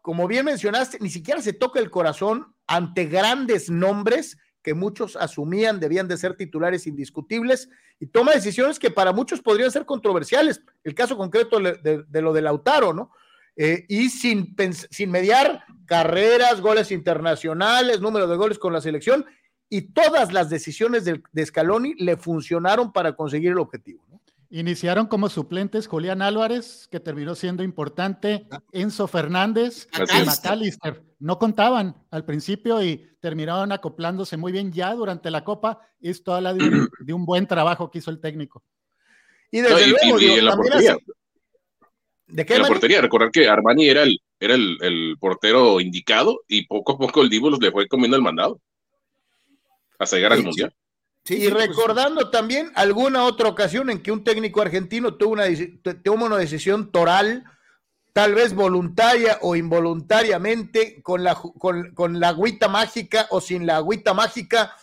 como 0.06 0.28
bien 0.28 0.44
mencionaste, 0.44 0.98
ni 1.00 1.10
siquiera 1.10 1.42
se 1.42 1.52
toca 1.52 1.80
el 1.80 1.90
corazón 1.90 2.54
ante 2.68 3.06
grandes 3.06 3.68
nombres 3.68 4.38
que 4.62 4.72
muchos 4.72 5.16
asumían 5.16 5.80
debían 5.80 6.06
de 6.06 6.16
ser 6.16 6.36
titulares 6.36 6.86
indiscutibles 6.86 7.68
y 7.98 8.06
toma 8.06 8.30
decisiones 8.30 8.78
que 8.78 8.92
para 8.92 9.12
muchos 9.12 9.42
podrían 9.42 9.72
ser 9.72 9.84
controversiales. 9.84 10.62
El 10.84 10.94
caso 10.94 11.16
concreto 11.16 11.58
de, 11.58 12.22
lo 12.22 12.32
de 12.32 12.40
Lautaro, 12.40 12.92
¿no? 12.92 13.10
Eh, 13.56 13.84
y 13.88 14.08
sin, 14.08 14.54
sin 14.92 15.10
mediar 15.10 15.64
carreras, 15.86 16.60
goles 16.60 16.92
internacionales, 16.92 18.00
número 18.00 18.28
de 18.28 18.36
goles 18.36 18.60
con 18.60 18.72
la 18.72 18.80
selección, 18.80 19.26
y 19.68 19.92
todas 19.92 20.32
las 20.32 20.48
decisiones 20.48 21.04
de, 21.04 21.20
de 21.32 21.46
Scaloni 21.46 21.94
le 21.94 22.16
funcionaron 22.16 22.92
para 22.92 23.16
conseguir 23.16 23.50
el 23.50 23.58
objetivo. 23.58 24.06
¿no? 24.08 24.15
Iniciaron 24.50 25.06
como 25.06 25.28
suplentes 25.28 25.88
Julián 25.88 26.22
Álvarez, 26.22 26.88
que 26.90 27.00
terminó 27.00 27.34
siendo 27.34 27.62
importante, 27.62 28.46
ah. 28.50 28.62
Enzo 28.72 29.08
Fernández 29.08 29.88
y 29.92 30.24
McAllister. 30.24 31.02
No 31.18 31.38
contaban 31.38 31.96
al 32.10 32.24
principio 32.24 32.82
y 32.82 33.16
terminaron 33.20 33.72
acoplándose 33.72 34.36
muy 34.36 34.52
bien 34.52 34.72
ya 34.72 34.94
durante 34.94 35.30
la 35.30 35.42
Copa. 35.42 35.80
Y 35.98 36.10
esto 36.10 36.34
habla 36.34 36.54
de 36.54 36.64
un, 36.64 36.88
de 37.00 37.12
un 37.12 37.24
buen 37.24 37.46
trabajo 37.46 37.90
que 37.90 37.98
hizo 37.98 38.10
el 38.10 38.20
técnico. 38.20 38.62
Y 39.50 39.60
desde 39.60 39.88
luego, 39.88 40.20
en 40.20 40.44
la 40.44 40.56
portería. 40.56 40.96
¿De 42.26 42.44
qué? 42.44 42.56
En 42.56 42.62
la 42.62 42.68
portería, 42.68 43.00
recordar 43.00 43.30
que 43.30 43.48
Armani 43.48 43.88
era 43.88 44.02
el, 44.02 44.18
era 44.38 44.54
el, 44.54 45.16
portero 45.18 45.80
indicado 45.80 46.42
y 46.48 46.66
poco 46.66 46.92
a 46.92 46.98
poco 46.98 47.22
el 47.22 47.30
Divo 47.30 47.50
le 47.50 47.70
fue 47.70 47.88
comiendo 47.88 48.16
el 48.16 48.22
mandado 48.22 48.60
hasta 49.98 50.16
llegar 50.16 50.32
al 50.32 50.42
Mundial 50.42 50.74
y 51.28 51.48
pues, 51.48 51.68
recordando 51.68 52.30
también 52.30 52.70
alguna 52.74 53.24
otra 53.24 53.48
ocasión 53.48 53.90
en 53.90 54.02
que 54.02 54.12
un 54.12 54.22
técnico 54.22 54.62
argentino 54.62 55.14
tuvo 55.14 55.32
una, 55.32 55.44
tuvo 56.02 56.24
una 56.24 56.36
decisión 56.36 56.92
toral, 56.92 57.44
tal 58.12 58.34
vez 58.34 58.54
voluntaria 58.54 59.38
o 59.42 59.56
involuntariamente, 59.56 61.02
con 61.02 61.24
la, 61.24 61.34
con, 61.34 62.20
la 62.20 62.28
agüita 62.28 62.68
mágica 62.68 63.26
o 63.30 63.40
sin 63.40 63.66
la 63.66 63.76
agüita 63.76 64.14
mágica, 64.14 64.74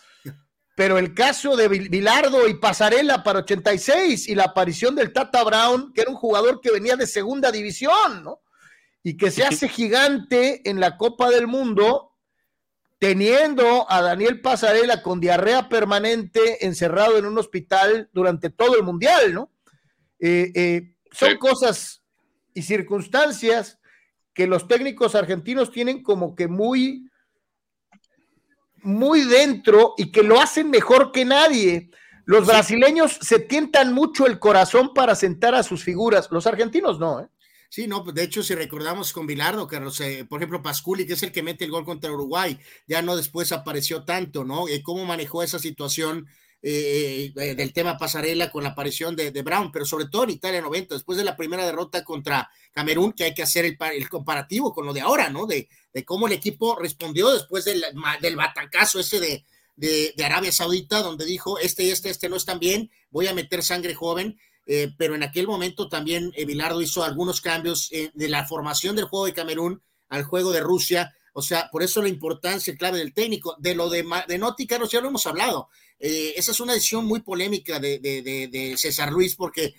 pero 0.76 0.98
el 0.98 1.14
caso 1.14 1.56
de 1.56 1.68
Bilardo 1.68 2.46
y 2.48 2.54
Pasarela 2.54 3.22
para 3.22 3.40
86 3.40 4.28
y 4.28 4.34
la 4.34 4.44
aparición 4.44 4.94
del 4.94 5.12
Tata 5.12 5.42
Brown, 5.44 5.92
que 5.94 6.02
era 6.02 6.10
un 6.10 6.16
jugador 6.16 6.60
que 6.60 6.72
venía 6.72 6.96
de 6.96 7.06
segunda 7.06 7.50
división, 7.50 8.22
¿no? 8.22 8.40
Y 9.02 9.16
que 9.16 9.30
se 9.30 9.44
hace 9.44 9.68
gigante 9.68 10.68
en 10.68 10.80
la 10.80 10.96
Copa 10.96 11.30
del 11.30 11.46
Mundo 11.46 12.13
teniendo 12.98 13.90
a 13.90 14.00
Daniel 14.00 14.40
Pasarela 14.40 15.02
con 15.02 15.20
diarrea 15.20 15.68
permanente 15.68 16.64
encerrado 16.66 17.18
en 17.18 17.26
un 17.26 17.38
hospital 17.38 18.08
durante 18.12 18.50
todo 18.50 18.76
el 18.76 18.82
mundial, 18.82 19.34
¿no? 19.34 19.50
Eh, 20.18 20.52
eh, 20.54 20.94
son 21.10 21.36
cosas 21.38 22.02
y 22.54 22.62
circunstancias 22.62 23.78
que 24.32 24.46
los 24.46 24.66
técnicos 24.66 25.14
argentinos 25.14 25.70
tienen 25.70 26.02
como 26.02 26.34
que 26.34 26.48
muy, 26.48 27.08
muy 28.82 29.24
dentro 29.24 29.94
y 29.96 30.10
que 30.10 30.22
lo 30.22 30.40
hacen 30.40 30.70
mejor 30.70 31.12
que 31.12 31.24
nadie. 31.24 31.90
Los 32.24 32.46
brasileños 32.46 33.18
se 33.20 33.38
tientan 33.38 33.92
mucho 33.92 34.26
el 34.26 34.38
corazón 34.38 34.94
para 34.94 35.14
sentar 35.14 35.54
a 35.54 35.62
sus 35.62 35.84
figuras, 35.84 36.28
los 36.30 36.46
argentinos 36.46 36.98
no, 36.98 37.20
¿eh? 37.20 37.28
Sí, 37.74 37.88
no, 37.88 38.04
de 38.04 38.22
hecho, 38.22 38.44
si 38.44 38.54
recordamos 38.54 39.12
con 39.12 39.26
Bilardo, 39.26 39.66
Carlos, 39.66 39.98
eh, 40.00 40.24
por 40.24 40.38
ejemplo, 40.38 40.62
Pasculi, 40.62 41.08
que 41.08 41.14
es 41.14 41.24
el 41.24 41.32
que 41.32 41.42
mete 41.42 41.64
el 41.64 41.72
gol 41.72 41.84
contra 41.84 42.12
Uruguay, 42.12 42.56
ya 42.86 43.02
no 43.02 43.16
después 43.16 43.50
apareció 43.50 44.04
tanto, 44.04 44.44
¿no? 44.44 44.68
Eh, 44.68 44.80
¿Cómo 44.80 45.04
manejó 45.04 45.42
esa 45.42 45.58
situación 45.58 46.28
eh, 46.62 47.32
del 47.34 47.72
tema 47.72 47.98
pasarela 47.98 48.52
con 48.52 48.62
la 48.62 48.68
aparición 48.68 49.16
de, 49.16 49.42
Brown? 49.42 49.72
Pero 49.72 49.86
sobre 49.86 50.06
todo 50.06 50.22
en 50.22 50.30
Italia 50.30 50.60
90, 50.60 50.94
después 50.94 51.18
de 51.18 51.24
la 51.24 51.36
primera 51.36 51.66
derrota 51.66 52.04
contra 52.04 52.48
Camerún, 52.70 53.12
que 53.12 53.24
hay 53.24 53.34
que 53.34 53.42
hacer 53.42 53.64
el, 53.64 54.08
comparativo 54.08 54.72
con 54.72 54.86
lo 54.86 54.92
de 54.92 55.00
ahora, 55.00 55.28
¿no? 55.28 55.44
De, 55.44 55.68
cómo 56.04 56.28
el 56.28 56.32
equipo 56.34 56.78
respondió 56.78 57.32
después 57.32 57.64
del, 57.64 57.84
del 58.20 58.36
batacazo 58.36 59.00
ese 59.00 59.18
de, 59.18 59.44
de, 60.14 60.24
Arabia 60.24 60.52
Saudita, 60.52 61.02
donde 61.02 61.24
dijo, 61.24 61.58
este 61.58 61.90
este, 61.90 62.10
este 62.10 62.28
no 62.28 62.36
están 62.36 62.60
bien, 62.60 62.92
voy 63.10 63.26
a 63.26 63.34
meter 63.34 63.64
sangre 63.64 63.94
joven 63.94 64.38
eh, 64.66 64.92
pero 64.96 65.14
en 65.14 65.22
aquel 65.22 65.46
momento 65.46 65.88
también 65.88 66.32
Bilardo 66.46 66.80
hizo 66.80 67.04
algunos 67.04 67.40
cambios 67.40 67.88
eh, 67.92 68.10
de 68.14 68.28
la 68.28 68.46
formación 68.46 68.96
del 68.96 69.04
juego 69.04 69.26
de 69.26 69.34
Camerún 69.34 69.82
al 70.08 70.24
juego 70.24 70.52
de 70.52 70.60
Rusia. 70.60 71.14
O 71.34 71.42
sea, 71.42 71.68
por 71.70 71.82
eso 71.82 72.00
la 72.00 72.08
importancia 72.08 72.74
clave 72.76 72.98
del 72.98 73.12
técnico. 73.12 73.56
De 73.58 73.74
lo 73.74 73.90
de, 73.90 74.04
de 74.28 74.38
Noti, 74.38 74.66
Carlos, 74.66 74.90
ya 74.90 75.00
lo 75.00 75.08
hemos 75.08 75.26
hablado. 75.26 75.68
Eh, 75.98 76.34
esa 76.36 76.52
es 76.52 76.60
una 76.60 76.72
decisión 76.72 77.04
muy 77.04 77.20
polémica 77.20 77.78
de, 77.78 77.98
de, 77.98 78.74
César 78.76 79.12
Luis, 79.12 79.34
porque 79.34 79.74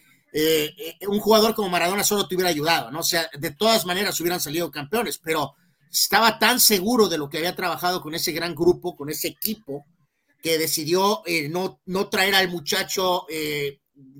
un 1.07 1.19
jugador 1.19 1.55
como 1.55 1.69
Maradona 1.69 2.03
solo 2.03 2.27
te 2.27 2.35
hubiera 2.35 2.49
ayudado, 2.49 2.91
¿no? 2.91 2.99
O 2.99 3.03
sea, 3.03 3.29
de 3.39 3.51
todas 3.51 3.85
maneras 3.85 4.19
hubieran 4.19 4.41
salido 4.41 4.69
campeones, 4.69 5.17
pero 5.17 5.53
estaba 5.89 6.37
tan 6.37 6.59
seguro 6.59 7.07
de 7.07 7.17
lo 7.17 7.29
que 7.29 7.37
había 7.37 7.55
trabajado 7.55 8.01
con 8.01 8.13
ese 8.15 8.33
gran 8.33 8.53
grupo, 8.53 8.97
con 8.97 9.09
ese 9.09 9.29
equipo, 9.29 9.85
que 10.41 10.57
decidió 10.57 11.23
no, 11.49 11.79
no 11.85 12.09
traer 12.09 12.35
al 12.35 12.49
muchacho 12.49 13.25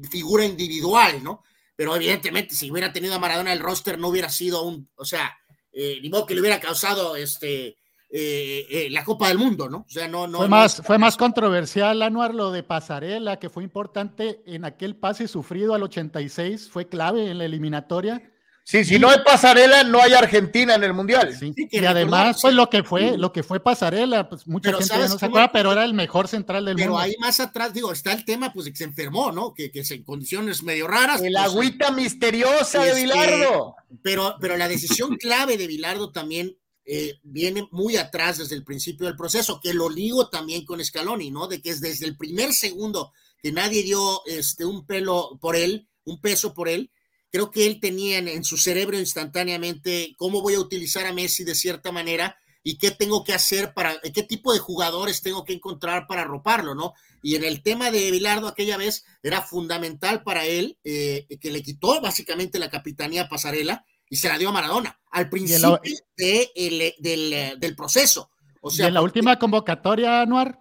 figura 0.10 0.46
individual, 0.46 1.24
¿no? 1.24 1.44
Pero 1.76 1.96
evidentemente, 1.96 2.56
si 2.56 2.72
hubiera 2.72 2.94
tenido 2.94 3.16
a 3.16 3.20
Maradona 3.20 3.52
el 3.52 3.60
roster, 3.60 4.00
no 4.00 4.08
hubiera 4.08 4.30
sido 4.30 4.64
un, 4.64 4.90
o 4.96 5.06
sea, 5.06 5.38
eh, 5.72 6.00
ni 6.02 6.10
modo 6.10 6.26
que 6.26 6.34
le 6.34 6.42
hubiera 6.42 6.60
causado 6.60 7.16
este 7.16 7.78
eh, 8.10 8.66
eh, 8.70 8.88
la 8.92 9.04
Copa 9.04 9.28
del 9.28 9.38
Mundo, 9.38 9.68
¿no? 9.68 9.80
O 9.80 9.90
sea, 9.90 10.08
no, 10.08 10.26
no. 10.26 10.38
Fue 10.38 10.48
más, 10.48 10.82
fue 10.86 10.98
más 10.98 11.18
controversial, 11.18 12.02
Anuar, 12.02 12.34
lo 12.34 12.52
de 12.52 12.64
Pasarela, 12.64 13.40
que 13.40 13.50
fue 13.50 13.64
importante 13.64 14.42
en 14.46 14.64
aquel 14.64 14.96
pase 14.96 15.28
sufrido 15.28 15.74
al 15.74 15.84
86, 15.84 16.70
fue 16.70 16.88
clave 16.88 17.30
en 17.30 17.40
la 17.40 17.46
eliminatoria 17.46 18.22
Sí, 18.68 18.84
si 18.84 18.98
no 18.98 19.12
hay 19.12 19.20
pasarela, 19.24 19.84
no 19.84 20.02
hay 20.02 20.14
Argentina 20.14 20.74
en 20.74 20.84
el 20.84 20.92
Mundial. 20.92 21.38
y 21.56 21.86
además, 21.86 22.40
pues 22.42 22.56
lo 22.56 22.68
que 22.68 22.84
fue, 22.84 23.16
lo 23.16 23.32
que 23.32 23.44
fue 23.44 23.60
pasarela, 23.60 24.28
pues 24.28 24.48
mucha 24.48 24.74
gente 24.74 25.08
no 25.08 25.20
se 25.20 25.26
acuerda, 25.28 25.52
pero 25.52 25.72
era 25.72 25.86
el 25.86 25.94
mejor 25.94 26.28
central 26.28 26.66
del 26.66 26.74
mundo. 26.74 26.94
Pero 26.94 26.98
ahí 26.98 27.14
más 27.20 27.40
atrás, 27.40 27.76
digo, 27.76 27.92
está 27.92 28.12
el 28.12 28.26
tema, 28.26 28.52
pues, 28.52 28.68
que 28.68 28.76
se 28.76 28.86
enfermó, 28.86 29.32
¿no? 29.32 29.54
Que, 29.54 29.70
que 29.72 29.84
en 29.88 30.04
condiciones 30.04 30.64
medio 30.64 30.88
raras. 30.88 31.22
El 31.22 31.34
pues, 31.34 31.46
agüita 31.46 31.92
misteriosa 31.92 32.82
de 32.82 32.90
este, 32.90 33.02
Bilardo. 33.04 33.76
Pero, 34.02 34.36
pero 34.42 34.58
la 34.58 34.68
decisión 34.68 35.16
clave 35.18 35.58
de 35.58 35.68
Bilardo 35.68 36.12
también 36.12 36.58
eh, 36.86 37.20
viene 37.22 37.68
muy 37.70 37.98
atrás 37.98 38.40
desde 38.40 38.56
el 38.56 38.64
principio 38.64 39.06
del 39.06 39.16
proceso, 39.16 39.60
que 39.62 39.76
lo 39.76 39.92
ligo 39.92 40.30
también 40.30 40.66
con 40.66 40.84
Scaloni, 40.84 41.30
¿no? 41.30 41.48
De 41.48 41.62
que 41.62 41.70
es 41.70 41.82
desde 41.82 42.08
el 42.08 42.18
primer 42.18 42.52
segundo 42.52 43.14
que 43.44 43.52
nadie 43.52 43.84
dio 43.84 44.26
este, 44.26 44.66
un 44.66 44.88
pelo 44.88 45.38
por 45.40 45.56
él, 45.56 45.88
un 46.04 46.20
peso 46.20 46.56
por 46.56 46.68
él, 46.68 46.90
creo 47.36 47.52
que 47.52 47.68
él 47.68 47.82
tenía 47.82 48.20
en, 48.20 48.46
su 48.46 48.56
cerebro 48.56 48.98
instantáneamente 48.98 50.16
cómo 50.18 50.42
voy 50.42 50.54
a 50.54 50.60
utilizar 50.62 51.06
a 51.06 51.12
Messi 51.12 51.44
de 51.44 51.54
cierta 51.54 51.92
manera 51.92 52.38
y 52.64 52.78
qué 52.78 52.92
tengo 52.92 53.26
que 53.26 53.34
hacer 53.34 53.74
para, 53.74 54.00
qué 54.14 54.24
tipo 54.24 54.54
de 54.54 54.60
jugadores 54.60 55.22
tengo 55.22 55.44
que 55.44 55.52
encontrar 55.52 56.08
para 56.08 56.22
arroparlo, 56.22 56.76
¿no? 56.76 56.94
Y 57.22 57.36
en 57.36 57.44
el 57.44 57.62
tema 57.62 57.92
de 57.92 58.10
Bilardo 58.10 58.48
aquella 58.48 58.78
vez 58.78 59.04
era 59.22 59.42
fundamental 59.42 60.24
para 60.24 60.46
él 60.46 60.78
eh, 60.86 61.28
que 61.42 61.52
le 61.52 61.62
quitó 61.62 62.00
básicamente 62.00 62.58
la 62.58 62.70
capitanía 62.70 63.28
Pasarela 63.28 63.86
y 64.10 64.16
se 64.16 64.30
la 64.30 64.38
dio 64.38 64.48
a 64.48 64.54
Maradona 64.54 64.98
al 65.12 65.30
principio 65.30 65.82
del, 66.16 67.76
proceso. 67.76 68.30
O 68.62 68.72
sea, 68.72 68.88
en 68.88 68.94
la 68.94 69.02
última 69.02 69.38
convocatoria, 69.38 70.22
Anuar, 70.22 70.58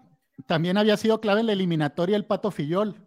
también 0.49 0.77
había 0.77 0.97
sido 0.97 1.21
clave 1.21 1.39
en 1.39 1.47
la 1.47 1.53
eliminatoria 1.53 2.17
el 2.17 2.27
Pato 2.27 2.51
Fillol. 2.51 3.04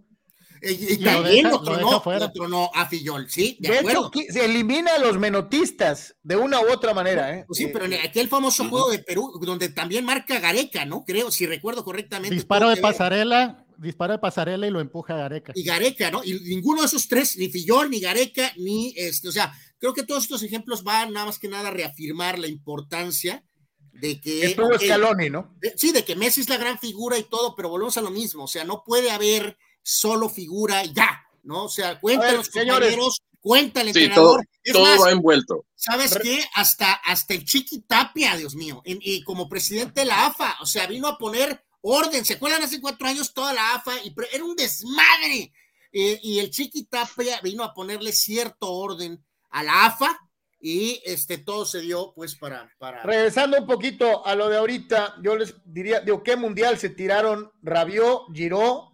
Y, 0.62 0.98
también 0.98 1.50
lo, 1.50 1.62
tronó, 1.62 2.72
a 2.74 2.86
Fillol, 2.88 3.30
¿sí? 3.30 3.58
De, 3.60 3.80
hecho, 3.80 4.12
se 4.30 4.46
elimina 4.46 4.96
a 4.96 5.00
los 5.00 5.18
menotistas 5.18 6.16
de 6.24 6.36
una 6.36 6.60
u 6.62 6.72
otra 6.72 6.94
manera, 6.94 7.36
¿eh? 7.36 7.46
Pues 7.48 7.58
sí, 7.58 7.68
pero 7.68 7.86
en 7.86 7.94
aquel 7.94 8.28
famoso 8.28 8.68
juego 8.70 8.90
de 8.90 9.00
Perú, 9.00 9.32
donde 9.42 9.70
también 9.70 10.06
marca 10.06 10.40
Gareca, 10.40 10.86
¿no? 10.86 11.04
Creo, 11.06 11.32
si 11.32 11.46
recuerdo 11.46 11.84
correctamente. 11.84 12.36
Disparo 12.36 12.70
de 12.70 12.78
pasarela, 12.78 13.66
disparo 13.78 14.14
de 14.14 14.20
pasarela 14.20 14.68
y 14.68 14.72
lo 14.72 14.80
empuja 14.80 15.16
Gareca. 15.16 15.54
Y 15.56 15.64
Gareca, 15.64 16.12
¿no? 16.12 16.24
Y 16.24 16.34
ninguno 16.42 16.82
de 16.82 16.88
esos 16.88 17.08
tres, 17.08 17.38
ni 17.38 17.50
Fillol, 17.50 17.90
ni 17.90 18.00
Gareca, 18.00 18.52
ni 18.58 18.94
este, 18.96 19.28
o 19.28 19.32
sea, 19.32 19.54
creo 19.80 19.94
que 19.94 20.04
todos 20.04 20.24
estos 20.24 20.44
ejemplos 20.44 20.84
van 20.84 21.14
nada 21.14 21.26
más 21.26 21.40
que 21.40 21.48
nada 21.48 21.70
a 21.70 21.72
reafirmar 21.72 22.40
la 22.40 22.48
importancia 22.48 23.44
de 23.92 24.20
que. 24.20 24.46
Estuvo 24.46 24.78
Scaloni, 24.78 25.30
¿no? 25.30 25.56
sí, 25.76 25.92
de 25.92 26.04
que 26.04 26.16
Messi 26.16 26.42
es 26.42 26.50
la 26.50 26.58
gran 26.58 26.80
figura 26.80 27.18
y 27.18 27.24
todo, 27.24 27.56
pero 27.56 27.70
volvemos 27.70 27.98
a 27.98 28.02
lo 28.02 28.12
mismo, 28.12 28.44
o 28.44 28.48
sea, 28.48 28.64
no 28.64 28.84
puede 28.86 29.12
haber 29.12 29.58
solo 29.88 30.28
figura 30.28 30.84
y 30.84 30.94
ya, 30.94 31.24
¿no? 31.44 31.66
O 31.66 31.70
sea, 31.70 31.98
cuentan 32.00 32.36
los 32.36 32.50
compañeros, 32.50 33.22
cuenta 33.40 33.82
el 33.82 33.88
entrenador. 33.88 34.46
todo, 34.74 35.02
va 35.02 35.12
envuelto. 35.12 35.66
¿Sabes 35.76 36.18
qué? 36.22 36.44
Hasta, 36.56 36.92
hasta 36.94 37.34
el 37.34 37.46
Chiqui 37.46 37.82
Tapia, 37.82 38.36
Dios 38.36 38.56
mío, 38.56 38.82
y, 38.84 39.24
como 39.24 39.48
presidente 39.48 40.02
de 40.02 40.08
la 40.08 40.26
AFA, 40.26 40.58
o 40.60 40.66
sea, 40.66 40.88
vino 40.88 41.08
a 41.08 41.18
poner 41.18 41.64
orden. 41.82 42.26
¿Se 42.26 42.34
acuerdan 42.34 42.64
hace 42.64 42.82
cuatro 42.82 43.08
años 43.08 43.34
toda 43.34 43.54
la 43.54 43.76
AFA? 43.76 43.94
Y 44.04 44.14
era 44.34 44.44
un 44.44 44.58
desmadre. 44.58 45.54
Eh, 45.94 46.20
y 46.22 46.40
el 46.40 46.52
Chiqui 46.52 46.84
Tapia 46.84 47.40
vino 47.42 47.64
a 47.64 47.74
ponerle 47.74 48.12
cierto 48.12 48.74
orden 48.74 49.24
a 49.52 49.64
la 49.64 49.86
AFA 49.86 50.20
y 50.60 51.02
este 51.06 51.38
todo 51.38 51.66
se 51.66 51.82
dio 51.82 52.14
pues 52.14 52.36
para, 52.36 52.70
para... 52.78 53.04
Regresando 53.04 53.58
un 53.58 53.68
poquito 53.68 54.26
a 54.26 54.36
lo 54.36 54.50
de 54.50 54.58
ahorita, 54.58 55.16
yo 55.22 55.38
les 55.38 55.56
diría, 55.66 56.02
digo, 56.02 56.24
¿qué 56.24 56.36
mundial 56.36 56.78
se 56.78 56.90
tiraron? 56.90 57.52
Rabió, 57.62 58.26
Giró, 58.34 58.87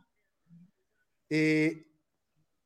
eh, 1.35 1.87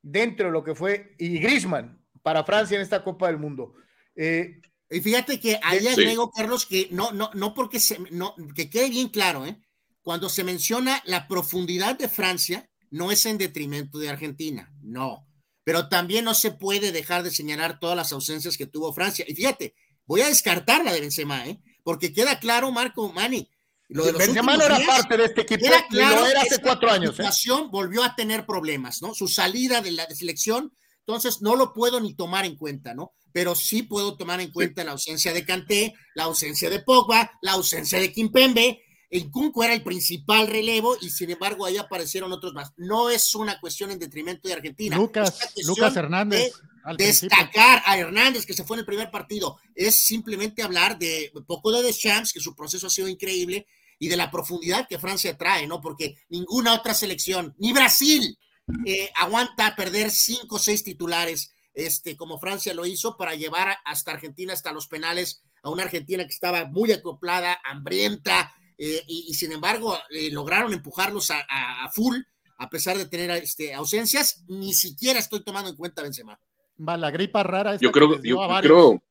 dentro 0.02 0.48
de 0.48 0.52
lo 0.52 0.62
que 0.62 0.74
fue, 0.74 1.14
y 1.18 1.38
Grisman 1.38 2.04
para 2.22 2.44
Francia 2.44 2.76
en 2.76 2.82
esta 2.82 3.02
Copa 3.02 3.28
del 3.28 3.38
Mundo. 3.38 3.72
Eh, 4.14 4.60
y 4.90 5.00
fíjate 5.00 5.40
que 5.40 5.58
ahí 5.62 5.86
agrego, 5.86 6.30
Carlos, 6.30 6.66
que 6.66 6.88
no, 6.90 7.12
no, 7.12 7.30
no 7.32 7.54
porque 7.54 7.80
se, 7.80 7.98
no, 8.10 8.34
que 8.54 8.68
quede 8.68 8.90
bien 8.90 9.08
claro, 9.08 9.46
¿eh? 9.46 9.58
cuando 10.02 10.28
se 10.28 10.44
menciona 10.44 11.02
la 11.06 11.28
profundidad 11.28 11.96
de 11.96 12.10
Francia, 12.10 12.68
no 12.90 13.10
es 13.10 13.24
en 13.24 13.38
detrimento 13.38 13.98
de 13.98 14.10
Argentina, 14.10 14.70
no. 14.82 15.26
Pero 15.64 15.88
también 15.88 16.26
no 16.26 16.34
se 16.34 16.50
puede 16.50 16.92
dejar 16.92 17.22
de 17.22 17.30
señalar 17.30 17.80
todas 17.80 17.96
las 17.96 18.12
ausencias 18.12 18.58
que 18.58 18.66
tuvo 18.66 18.92
Francia. 18.92 19.24
Y 19.26 19.34
fíjate, 19.34 19.74
voy 20.04 20.20
a 20.20 20.28
descartar 20.28 20.84
la 20.84 20.92
de 20.92 21.00
Benzema, 21.00 21.46
¿eh? 21.46 21.58
porque 21.84 22.12
queda 22.12 22.38
claro, 22.38 22.70
Marco 22.70 23.10
Mani. 23.14 23.50
Lo 23.88 24.04
de 24.04 24.12
Benzema 24.12 24.56
no 24.56 24.64
era 24.64 24.78
parte 24.86 25.16
de 25.16 25.24
este 25.24 25.40
equipo, 25.42 25.66
claro, 25.88 26.26
era 26.26 26.42
hace 26.42 26.60
cuatro 26.60 26.90
años. 26.90 27.18
La 27.18 27.30
¿eh? 27.30 27.68
volvió 27.70 28.04
a 28.04 28.14
tener 28.14 28.44
problemas, 28.44 29.00
¿no? 29.00 29.14
Su 29.14 29.28
salida 29.28 29.80
de 29.80 29.92
la 29.92 30.06
selección, 30.10 30.74
entonces 31.00 31.40
no 31.40 31.56
lo 31.56 31.72
puedo 31.72 31.98
ni 32.00 32.14
tomar 32.14 32.44
en 32.44 32.56
cuenta, 32.56 32.94
¿no? 32.94 33.14
Pero 33.32 33.54
sí 33.54 33.82
puedo 33.82 34.16
tomar 34.16 34.40
en 34.40 34.52
cuenta 34.52 34.84
la 34.84 34.92
ausencia 34.92 35.32
de 35.32 35.44
Kanté, 35.44 35.94
la 36.14 36.24
ausencia 36.24 36.68
de 36.68 36.80
Pogba, 36.80 37.30
la 37.40 37.52
ausencia 37.52 37.98
de 37.98 38.12
Kimpembe, 38.12 38.82
el 39.10 39.30
Kunku 39.30 39.62
era 39.62 39.72
el 39.72 39.82
principal 39.82 40.48
relevo 40.48 40.96
y 41.00 41.08
sin 41.08 41.30
embargo 41.30 41.64
ahí 41.64 41.78
aparecieron 41.78 42.30
otros 42.32 42.52
más. 42.52 42.72
No 42.76 43.08
es 43.08 43.34
una 43.34 43.58
cuestión 43.58 43.90
en 43.90 43.98
detrimento 43.98 44.48
de 44.48 44.54
Argentina. 44.54 44.96
Lucas, 44.96 45.38
Lucas 45.66 45.96
Hernández. 45.96 46.52
destacar 46.98 47.82
a 47.86 47.96
Hernández 47.96 48.44
que 48.44 48.52
se 48.52 48.64
fue 48.64 48.76
en 48.76 48.80
el 48.80 48.86
primer 48.86 49.10
partido. 49.10 49.56
Es 49.74 50.04
simplemente 50.04 50.62
hablar 50.62 50.98
de 50.98 51.32
poco 51.46 51.72
de 51.72 51.82
Deschamps, 51.82 52.34
que 52.34 52.40
su 52.40 52.54
proceso 52.54 52.88
ha 52.88 52.90
sido 52.90 53.08
increíble, 53.08 53.66
y 53.98 54.08
de 54.08 54.16
la 54.16 54.30
profundidad 54.30 54.86
que 54.88 54.98
Francia 54.98 55.36
trae, 55.36 55.66
¿no? 55.66 55.80
Porque 55.80 56.16
ninguna 56.28 56.74
otra 56.74 56.94
selección, 56.94 57.54
ni 57.58 57.72
Brasil, 57.72 58.38
eh, 58.84 59.10
aguanta 59.16 59.74
perder 59.74 60.10
cinco 60.10 60.56
o 60.56 60.58
seis 60.58 60.84
titulares, 60.84 61.54
este, 61.74 62.16
como 62.16 62.38
Francia 62.38 62.74
lo 62.74 62.86
hizo, 62.86 63.16
para 63.16 63.34
llevar 63.34 63.76
hasta 63.84 64.12
Argentina, 64.12 64.52
hasta 64.52 64.72
los 64.72 64.88
penales, 64.88 65.42
a 65.62 65.70
una 65.70 65.84
Argentina 65.84 66.24
que 66.24 66.32
estaba 66.32 66.66
muy 66.66 66.92
acoplada, 66.92 67.58
hambrienta, 67.64 68.52
eh, 68.76 69.02
y, 69.08 69.34
sin 69.34 69.50
embargo 69.50 69.98
eh, 70.10 70.30
lograron 70.30 70.72
empujarlos 70.72 71.32
a, 71.32 71.90
full, 71.92 72.16
a 72.58 72.70
pesar 72.70 72.96
de 72.96 73.06
tener 73.06 73.30
este, 73.30 73.74
ausencias, 73.74 74.44
ni 74.46 74.72
siquiera 74.72 75.18
estoy 75.18 75.42
tomando 75.42 75.70
en 75.70 75.76
cuenta 75.76 76.02
Benzema. 76.02 76.38
Va, 76.86 76.96
la 76.96 77.10
gripa 77.10 77.42
rara. 77.42 77.74
Yo 77.76 77.90
creo, 77.90 78.22
yo, 78.22 78.38
creo, 78.60 79.02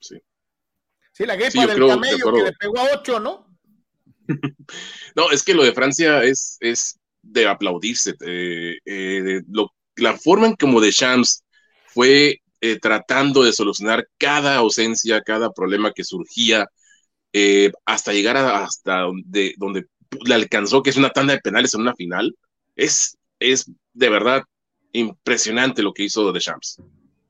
sí. 0.00 0.20
Sí, 1.12 1.24
la 1.24 1.36
gripa 1.36 1.66
del 1.66 1.86
camello 1.86 2.32
que 2.32 2.42
le 2.42 2.52
pegó 2.52 2.78
a 2.78 2.84
ocho, 2.94 3.18
¿no? 3.18 3.47
no, 5.16 5.30
es 5.30 5.42
que 5.42 5.54
lo 5.54 5.64
de 5.64 5.72
Francia 5.72 6.22
es, 6.22 6.56
es 6.60 6.98
de 7.22 7.46
aplaudirse. 7.46 8.14
Eh, 8.20 8.76
la 9.96 10.16
forma 10.16 10.46
en 10.46 10.54
como 10.54 10.80
Deschamps 10.80 11.42
fue 11.86 12.40
tratando 12.80 13.44
de 13.44 13.52
solucionar 13.52 14.08
cada 14.18 14.56
ausencia, 14.56 15.20
cada 15.22 15.52
problema 15.52 15.92
que 15.92 16.04
surgía, 16.04 16.66
eh, 17.32 17.70
hasta 17.84 18.12
llegar 18.12 18.36
hasta 18.36 19.00
donde, 19.00 19.54
donde 19.58 19.86
le 20.24 20.34
alcanzó, 20.34 20.82
que 20.82 20.90
es 20.90 20.96
una 20.96 21.10
tanda 21.10 21.34
de 21.34 21.40
penales 21.40 21.74
en 21.74 21.82
una 21.82 21.94
final, 21.94 22.34
es, 22.74 23.18
es 23.38 23.70
de 23.92 24.08
verdad 24.08 24.42
impresionante 24.92 25.82
lo 25.82 25.92
que 25.92 26.04
hizo 26.04 26.32
de 26.32 26.40
Champs. 26.40 26.80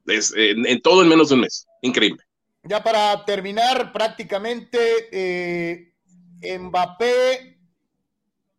Es, 0.07 0.33
en, 0.37 0.81
todo 0.81 1.03
en 1.03 1.09
menos 1.09 1.29
de 1.29 1.35
un 1.35 1.41
mes. 1.43 1.67
Increíble. 1.83 2.23
Ya 2.63 2.83
para 2.83 3.25
terminar, 3.25 3.93
prácticamente 3.93 4.79
eh, 5.13 5.88
Mbappé 6.43 7.59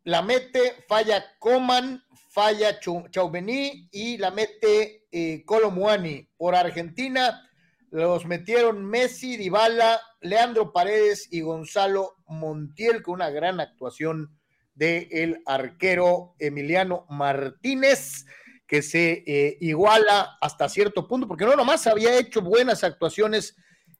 la 0.03 0.21
mete, 0.21 0.83
falla 0.87 1.23
Coman, 1.39 2.03
falla 2.29 2.79
Chauvení 2.79 3.89
y 3.91 4.17
la 4.17 4.31
mete 4.31 5.07
eh, 5.11 5.43
Colomuani 5.45 6.27
por 6.37 6.55
Argentina 6.55 7.49
los 7.91 8.25
metieron 8.25 8.85
Messi, 8.85 9.37
Dybala, 9.37 9.99
Leandro 10.21 10.71
Paredes 10.71 11.27
y 11.31 11.41
Gonzalo 11.41 12.15
Montiel 12.27 13.01
con 13.01 13.15
una 13.15 13.29
gran 13.29 13.59
actuación 13.59 14.37
del 14.75 15.07
el 15.11 15.41
arquero 15.45 16.35
Emiliano 16.39 17.05
Martínez, 17.09 18.25
que 18.67 18.81
se 18.81 19.23
eh, 19.25 19.57
iguala 19.61 20.37
hasta 20.39 20.69
cierto 20.69 21.07
punto, 21.07 21.27
porque 21.27 21.45
no 21.45 21.55
nomás 21.55 21.87
había 21.87 22.17
hecho 22.17 22.41
buenas 22.41 22.83
actuaciones 22.83 23.55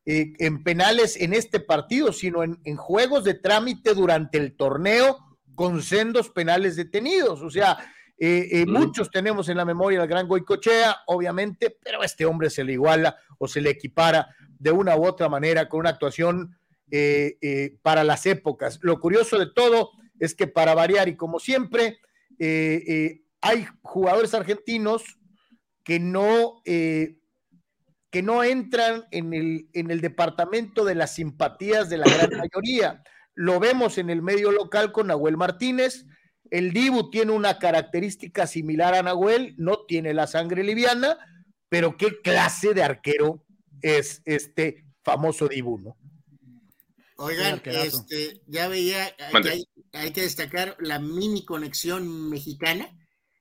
eh, 0.06 0.34
en 0.40 0.64
penales 0.64 1.20
en 1.20 1.34
este 1.34 1.60
partido, 1.60 2.14
sino 2.14 2.44
en, 2.44 2.60
en 2.64 2.78
juegos 2.78 3.24
de 3.24 3.36
trámite 3.36 3.94
durante 3.94 4.38
el 4.38 4.56
torneo 4.56 5.18
con 5.56 5.82
sendos 5.82 6.30
penales 6.30 6.76
detenidos. 6.76 7.42
O 7.42 7.50
sea, 7.50 7.78
eh, 8.22 8.48
eh, 8.52 8.66
muchos 8.66 9.10
tenemos 9.10 9.48
en 9.48 9.56
la 9.56 9.64
memoria 9.64 10.02
al 10.02 10.08
gran 10.08 10.28
Goicochea, 10.28 10.98
obviamente, 11.08 11.78
pero 11.82 12.02
a 12.02 12.06
este 12.06 12.26
hombre 12.26 12.50
se 12.50 12.66
le 12.66 12.74
iguala 12.74 13.18
o 13.38 13.48
se 13.48 13.62
le 13.62 13.70
equipara 13.70 14.36
de 14.58 14.72
una 14.72 14.98
u 14.98 15.06
otra 15.06 15.30
manera 15.30 15.70
con 15.70 15.80
una 15.80 15.92
actuación 15.92 16.58
eh, 16.92 17.78
para 17.82 18.04
las 18.04 18.26
épocas. 18.26 18.80
Lo 18.82 19.00
curioso 19.00 19.40
de 19.40 19.48
todo 19.54 19.92
es 20.20 20.36
que 20.36 20.48
para 20.48 20.74
variar 20.74 21.08
y 21.08 21.16
como 21.16 21.40
siempre, 21.40 22.00
hay 22.40 23.68
jugadores 23.82 24.34
argentinos 24.34 25.18
que 25.84 26.00
no, 26.00 26.62
que 28.10 28.24
no 28.24 28.44
entran 28.44 29.06
en 29.12 29.34
el, 29.34 29.70
en 29.74 29.92
el 29.92 30.02
departamento 30.02 30.86
de 30.86 30.96
las 30.96 31.16
simpatías 31.16 31.90
de 31.90 31.98
la 31.98 32.08
gran 32.08 32.30
mayoría. 32.38 33.04
Lo 33.36 33.60
vemos 33.60 33.98
en 33.98 34.10
el 34.10 34.22
medio 34.22 34.52
local 34.52 34.92
con 34.92 35.08
Nahuel 35.08 35.38
Martínez, 35.38 36.06
el 36.52 36.74
Dibu 36.74 37.10
tiene 37.10 37.32
una 37.32 37.60
característica 37.60 38.48
similar 38.48 38.96
a 38.96 39.04
Nahuel, 39.04 39.54
no 39.58 39.86
tiene 39.86 40.14
la 40.14 40.28
sangre 40.28 40.64
liviana, 40.64 41.18
pero 41.70 41.96
qué 41.98 42.22
clase 42.22 42.74
de 42.74 42.84
arquero 42.84 43.46
es 43.82 44.22
este 44.26 44.86
famoso 45.04 45.48
Dibu, 45.48 45.78
¿no? 45.78 45.98
Oigan, 47.18 47.62
este, 47.66 48.42
ya 48.48 48.70
veía, 48.70 49.14
hay, 49.92 50.12
que 50.12 50.22
destacar 50.22 50.78
la 50.80 51.00
mini 51.00 51.44
conexión 51.44 52.30
mexicana 52.30 52.98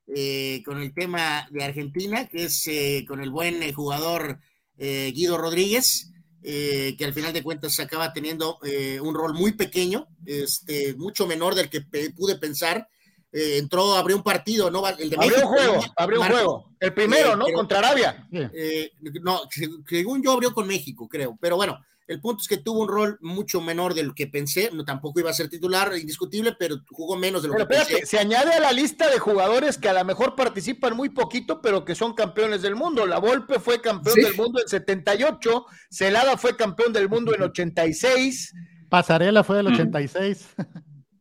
eh, 0.08 0.62
con 0.64 0.82
el 0.82 0.92
tema 0.92 1.46
de 1.52 1.62
Argentina, 1.62 2.26
que 2.26 2.44
es 2.44 2.66
eh, 2.66 3.04
con 3.06 3.22
el 3.22 3.30
buen 3.30 3.62
eh, 3.62 3.72
jugador 3.72 4.40
Guido 4.78 5.36
Rodríguez, 5.36 6.12
que 6.42 7.04
al 7.04 7.12
final 7.12 7.32
de 7.32 7.42
cuentas 7.42 7.78
acaba 7.80 8.12
teniendo 8.12 8.58
un 9.02 9.14
rol 9.14 9.34
muy 9.34 9.52
pequeño, 9.52 10.06
este, 10.24 10.94
mucho 10.94 11.26
menor 11.26 11.54
del 11.54 11.68
que 11.68 11.82
pude 12.14 12.36
pensar, 12.36 12.88
eh, 13.30 13.58
entró, 13.58 13.94
abrió 13.94 14.16
un 14.16 14.22
partido, 14.22 14.70
¿no? 14.70 14.86
El 14.88 15.10
de 15.10 15.16
abrió 15.16 15.36
un 15.36 15.48
juego, 15.48 15.84
abrió 15.96 16.20
un 16.20 16.26
juego. 16.26 16.70
El 16.80 16.94
primero, 16.94 17.36
¿no? 17.36 17.44
Contra 17.52 17.78
Arabia. 17.78 18.26
Eh, 18.32 18.92
no, 19.22 19.42
según 19.86 20.22
yo 20.22 20.32
abrió 20.32 20.54
con 20.54 20.66
México, 20.66 21.06
creo. 21.08 21.36
Pero 21.40 21.56
bueno, 21.56 21.78
el 22.08 22.20
punto 22.22 22.40
es 22.40 22.48
que 22.48 22.56
tuvo 22.56 22.80
un 22.80 22.88
rol 22.88 23.18
mucho 23.20 23.60
menor 23.60 23.92
de 23.92 24.02
lo 24.02 24.14
que 24.14 24.26
pensé. 24.26 24.70
No, 24.72 24.82
tampoco 24.84 25.20
iba 25.20 25.28
a 25.28 25.34
ser 25.34 25.50
titular, 25.50 25.92
indiscutible, 25.94 26.56
pero 26.58 26.76
jugó 26.90 27.16
menos 27.16 27.42
de 27.42 27.48
lo 27.48 27.54
que 27.54 27.66
pensé. 27.66 28.06
Se 28.06 28.18
añade 28.18 28.54
a 28.54 28.60
la 28.60 28.72
lista 28.72 29.10
de 29.10 29.18
jugadores 29.18 29.76
que 29.76 29.90
a 29.90 29.92
lo 29.92 30.02
mejor 30.06 30.34
participan 30.34 30.96
muy 30.96 31.10
poquito, 31.10 31.60
pero 31.60 31.84
que 31.84 31.94
son 31.94 32.14
campeones 32.14 32.62
del 32.62 32.76
mundo. 32.76 33.06
La 33.06 33.18
Volpe 33.18 33.60
fue 33.60 33.82
campeón 33.82 34.16
del 34.16 34.34
mundo 34.36 34.58
en 34.58 34.68
78, 34.68 35.66
Celada 35.90 36.38
fue 36.38 36.56
campeón 36.56 36.94
del 36.94 37.10
mundo 37.10 37.34
en 37.34 37.42
86. 37.42 38.54
Pasarela 38.88 39.44
fue 39.44 39.58
del 39.58 39.66
86. 39.66 40.48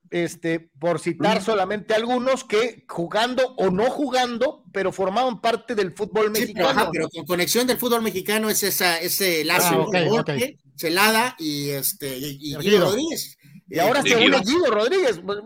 este, 0.09 0.71
por 0.79 0.99
citar 0.99 1.41
solamente 1.41 1.95
algunos 1.95 2.45
que 2.45 2.85
jugando 2.87 3.55
o 3.57 3.71
no 3.71 3.89
jugando, 3.89 4.63
pero 4.71 4.93
formaban 4.93 5.41
parte 5.41 5.75
del 5.75 5.91
fútbol 5.91 6.31
mexicano. 6.31 6.89
pero, 6.93 7.09
con 7.09 7.25
conexión 7.25 7.67
del 7.67 7.77
fútbol 7.77 8.03
mexicano 8.03 8.49
es 8.49 8.63
esa, 8.63 8.99
ese 8.99 9.43
lazo 9.43 9.87
ah, 9.93 10.35
Celada 10.77 11.35
y 11.39 11.69
este 11.69 12.17
y, 12.17 12.55
Guido 12.55 12.81
Rodríguez. 12.81 13.37
Y 13.69 13.79
ahora 13.79 14.01
se 14.01 14.15
une 14.15 14.39
Guido 14.39 14.71
Rodríguez. 14.71 15.19
Pues, 15.25 15.39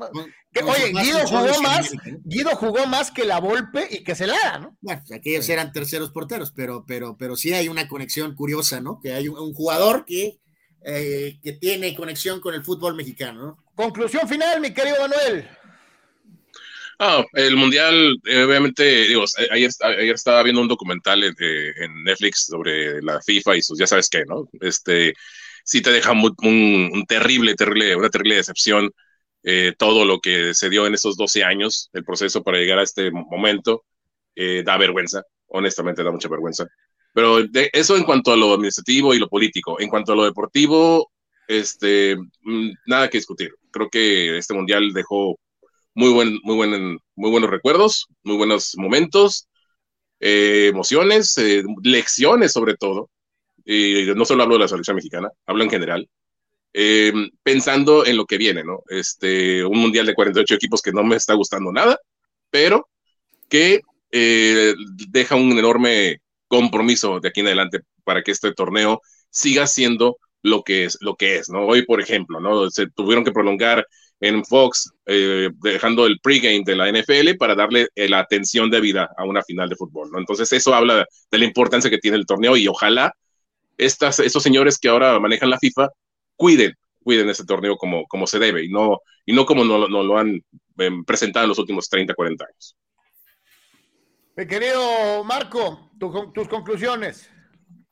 oye, 0.63 0.91
Guido 0.91 1.25
jugó 1.25 1.61
más, 1.61 1.91
Guido 2.23 2.49
jugó 2.51 2.85
más 2.85 3.09
que 3.09 3.25
la 3.25 3.39
Volpe 3.39 3.87
y 3.89 4.03
que 4.03 4.15
Celada, 4.15 4.59
¿no? 4.59 4.77
Bueno, 4.81 5.01
pues, 5.07 5.17
aquellos 5.19 5.47
eran 5.49 5.71
terceros 5.71 6.11
porteros, 6.11 6.51
pero, 6.51 6.85
pero, 6.85 7.17
pero 7.17 7.35
sí 7.35 7.53
hay 7.53 7.67
una 7.67 7.87
conexión 7.87 8.35
curiosa, 8.35 8.81
¿no? 8.81 8.99
Que 9.01 9.13
hay 9.13 9.27
un, 9.29 9.53
jugador 9.53 10.05
que, 10.05 10.39
eh, 10.83 11.39
que 11.41 11.53
tiene 11.53 11.95
conexión 11.95 12.41
con 12.41 12.53
el 12.53 12.63
fútbol 12.63 12.95
mexicano, 12.95 13.41
¿no? 13.41 13.63
Conclusión 13.75 14.27
final, 14.27 14.59
mi 14.59 14.73
querido 14.73 14.97
Manuel. 14.99 15.49
Ah, 17.03 17.25
el 17.33 17.55
mundial, 17.55 18.19
eh, 18.25 18.43
obviamente, 18.43 18.83
digo, 19.07 19.23
ayer, 19.49 19.71
estaba 20.13 20.43
viendo 20.43 20.61
un 20.61 20.67
documental 20.67 21.23
en, 21.23 22.03
Netflix 22.03 22.45
sobre 22.45 23.01
la 23.01 23.19
FIFA 23.19 23.57
y 23.57 23.63
sus, 23.63 23.79
ya 23.79 23.87
sabes 23.87 24.07
qué, 24.07 24.23
¿no? 24.27 24.47
Este, 24.61 25.15
sí 25.63 25.81
te 25.81 25.89
deja 25.91 26.11
un, 26.11 27.05
terrible, 27.07 27.55
terrible, 27.55 27.95
una 27.95 28.09
terrible 28.09 28.35
decepción 28.35 28.91
eh, 29.43 29.73
todo 29.79 30.05
lo 30.05 30.19
que 30.19 30.53
se 30.53 30.69
dio 30.69 30.85
en 30.85 30.93
esos 30.93 31.17
12 31.17 31.43
años, 31.43 31.89
el 31.93 32.03
proceso 32.05 32.43
para 32.43 32.59
llegar 32.59 32.77
a 32.77 32.83
este 32.83 33.09
momento, 33.09 33.83
eh, 34.35 34.61
da 34.63 34.77
vergüenza, 34.77 35.23
honestamente 35.47 36.03
da 36.03 36.11
mucha 36.11 36.29
vergüenza. 36.29 36.67
Pero 37.13 37.47
de 37.47 37.71
eso 37.73 37.97
en 37.97 38.03
cuanto 38.03 38.31
a 38.31 38.37
lo 38.37 38.53
administrativo 38.53 39.15
y 39.15 39.19
lo 39.19 39.27
político, 39.27 39.79
en 39.81 39.89
cuanto 39.89 40.13
a 40.13 40.15
lo 40.15 40.25
deportivo, 40.25 41.11
este, 41.47 42.15
mm, 42.43 42.71
nada 42.85 43.09
que 43.09 43.17
discutir. 43.17 43.55
Creo 43.71 43.89
que 43.89 44.37
este 44.37 44.53
mundial 44.53 44.93
dejó 44.93 45.39
muy, 45.93 46.11
buen, 46.13 46.39
muy, 46.43 46.55
buen, 46.55 46.99
muy 47.15 47.31
buenos 47.31 47.49
recuerdos, 47.49 48.07
muy 48.23 48.37
buenos 48.37 48.73
momentos. 48.77 49.47
eh, 50.19 50.67
emociones, 50.71 51.37
eh, 51.39 51.63
lecciones 51.83 52.53
sobre 52.53 52.75
todo, 52.77 53.09
y 53.65 54.05
no 54.15 54.25
solo 54.25 54.43
hablo 54.43 54.55
de 54.55 54.61
la 54.61 54.67
selección 54.69 54.95
mexicana, 54.97 55.29
hablo 55.47 55.63
en 55.63 55.69
general, 55.71 56.09
pensando 57.43 58.05
en 58.05 58.17
lo 58.17 58.25
que 58.25 58.37
viene, 58.37 58.63
¿no? 58.63 58.83
Este, 58.89 59.63
un 59.65 59.77
mundial 59.79 60.05
de 60.05 60.13
48 60.15 60.55
equipos 60.55 60.81
que 60.81 60.91
no 60.91 61.03
me 61.03 61.15
está 61.15 61.33
gustando 61.33 61.71
nada, 61.71 61.99
pero 62.49 62.87
que 63.49 63.81
deja 65.09 65.35
un 65.35 65.57
enorme 65.57 66.19
compromiso 66.47 67.19
de 67.19 67.29
aquí 67.29 67.41
en 67.41 67.47
adelante 67.47 67.81
para 68.03 68.21
que 68.23 68.31
este 68.31 68.53
torneo 68.53 69.01
siga 69.29 69.67
siendo 69.67 70.17
lo 70.43 70.63
que 70.63 70.85
es, 70.85 70.97
lo 71.01 71.15
que 71.15 71.37
es, 71.37 71.49
¿no? 71.49 71.65
Hoy, 71.65 71.85
por 71.85 72.01
ejemplo, 72.01 72.39
¿no? 72.39 72.69
Se 72.69 72.87
tuvieron 72.89 73.23
que 73.23 73.31
prolongar 73.31 73.85
en 74.21 74.45
Fox, 74.45 74.93
eh, 75.07 75.49
dejando 75.61 76.05
el 76.05 76.19
pregame 76.19 76.61
de 76.63 76.75
la 76.75 76.87
NFL 76.87 77.37
para 77.37 77.55
darle 77.55 77.87
eh, 77.95 78.07
la 78.07 78.19
atención 78.19 78.69
de 78.69 78.79
vida 78.79 79.09
a 79.17 79.25
una 79.25 79.41
final 79.41 79.67
de 79.67 79.75
fútbol. 79.75 80.11
Entonces, 80.15 80.53
eso 80.53 80.73
habla 80.75 81.05
de 81.31 81.37
la 81.37 81.45
importancia 81.45 81.89
que 81.89 81.97
tiene 81.97 82.17
el 82.17 82.27
torneo 82.27 82.55
y 82.55 82.67
ojalá 82.67 83.13
estas, 83.77 84.19
estos 84.19 84.43
señores 84.43 84.77
que 84.77 84.89
ahora 84.89 85.19
manejan 85.19 85.49
la 85.49 85.57
FIFA 85.57 85.89
cuiden, 86.35 86.73
cuiden 87.03 87.29
ese 87.29 87.45
torneo 87.45 87.75
como, 87.77 88.05
como 88.05 88.27
se 88.27 88.37
debe 88.37 88.63
y 88.63 88.69
no, 88.69 88.99
y 89.25 89.33
no 89.33 89.45
como 89.45 89.65
no, 89.65 89.87
lo 89.87 90.17
han 90.17 90.39
em, 90.77 91.03
presentado 91.03 91.45
en 91.45 91.49
los 91.49 91.59
últimos 91.59 91.89
30, 91.89 92.13
40 92.13 92.45
años. 92.45 92.77
Mi 94.35 94.45
querido 94.45 95.23
Marco, 95.23 95.91
tus 95.99 96.47
conclusiones. 96.47 97.27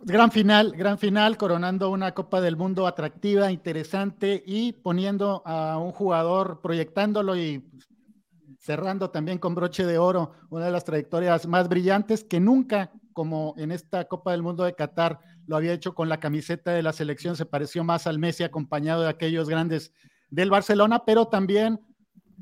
Gran 0.02 0.32
final, 0.32 0.72
gran 0.72 0.98
final, 0.98 1.36
coronando 1.36 1.90
una 1.90 2.14
Copa 2.14 2.40
del 2.40 2.56
Mundo 2.56 2.88
atractiva, 2.88 3.52
interesante 3.52 4.42
y 4.46 4.72
poniendo 4.72 5.42
a 5.46 5.78
un 5.78 5.92
jugador, 5.92 6.62
proyectándolo 6.62 7.36
y 7.36 7.70
cerrando 8.60 9.10
también 9.10 9.40
con 9.40 9.56
broche 9.56 9.86
de 9.86 9.98
oro, 9.98 10.32
una 10.50 10.66
de 10.66 10.72
las 10.72 10.86
trayectorias 10.86 11.48
más 11.48 11.68
brillantes 11.68 12.24
que 12.24 12.40
nunca, 12.40 12.94
como 13.12 13.54
en 13.58 13.72
esta 13.72 14.06
Copa 14.06 14.32
del 14.32 14.42
Mundo 14.42 14.64
de 14.64 14.74
Qatar, 14.74 15.20
lo 15.48 15.58
había 15.58 15.74
hecho 15.74 15.94
con 15.94 16.08
la 16.08 16.22
camiseta 16.22 16.72
de 16.72 16.82
la 16.82 16.94
selección, 16.94 17.36
se 17.36 17.46
pareció 17.46 17.84
más 17.84 18.08
al 18.08 18.20
Messi 18.20 18.44
acompañado 18.44 19.02
de 19.02 19.10
aquellos 19.10 19.50
grandes 19.50 19.92
del 20.30 20.50
Barcelona, 20.50 21.04
pero 21.06 21.28
también 21.28 21.78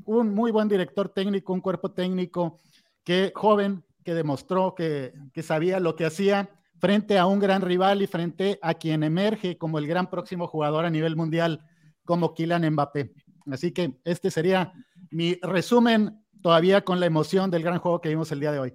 un 0.04 0.32
muy 0.32 0.52
buen 0.52 0.68
director 0.68 1.08
técnico, 1.08 1.54
un 1.54 1.60
cuerpo 1.60 1.90
técnico 1.90 2.60
que 3.02 3.32
joven, 3.34 3.84
que 4.04 4.14
demostró 4.14 4.76
que, 4.76 5.12
que 5.32 5.42
sabía 5.42 5.80
lo 5.80 5.96
que 5.96 6.06
hacía 6.06 6.50
frente 6.78 7.18
a 7.18 7.26
un 7.26 7.38
gran 7.38 7.62
rival 7.62 8.02
y 8.02 8.06
frente 8.06 8.58
a 8.62 8.74
quien 8.74 9.02
emerge 9.02 9.58
como 9.58 9.78
el 9.78 9.86
gran 9.86 10.10
próximo 10.10 10.46
jugador 10.46 10.84
a 10.84 10.90
nivel 10.90 11.16
mundial 11.16 11.64
como 12.04 12.34
Kylian 12.34 12.70
Mbappé. 12.70 13.12
Así 13.50 13.72
que 13.72 13.98
este 14.04 14.30
sería 14.30 14.72
mi 15.10 15.38
resumen 15.42 16.24
todavía 16.42 16.82
con 16.82 17.00
la 17.00 17.06
emoción 17.06 17.50
del 17.50 17.62
gran 17.62 17.78
juego 17.78 18.00
que 18.00 18.08
vimos 18.08 18.30
el 18.32 18.40
día 18.40 18.52
de 18.52 18.58
hoy. 18.58 18.74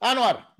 Anuar. 0.00 0.52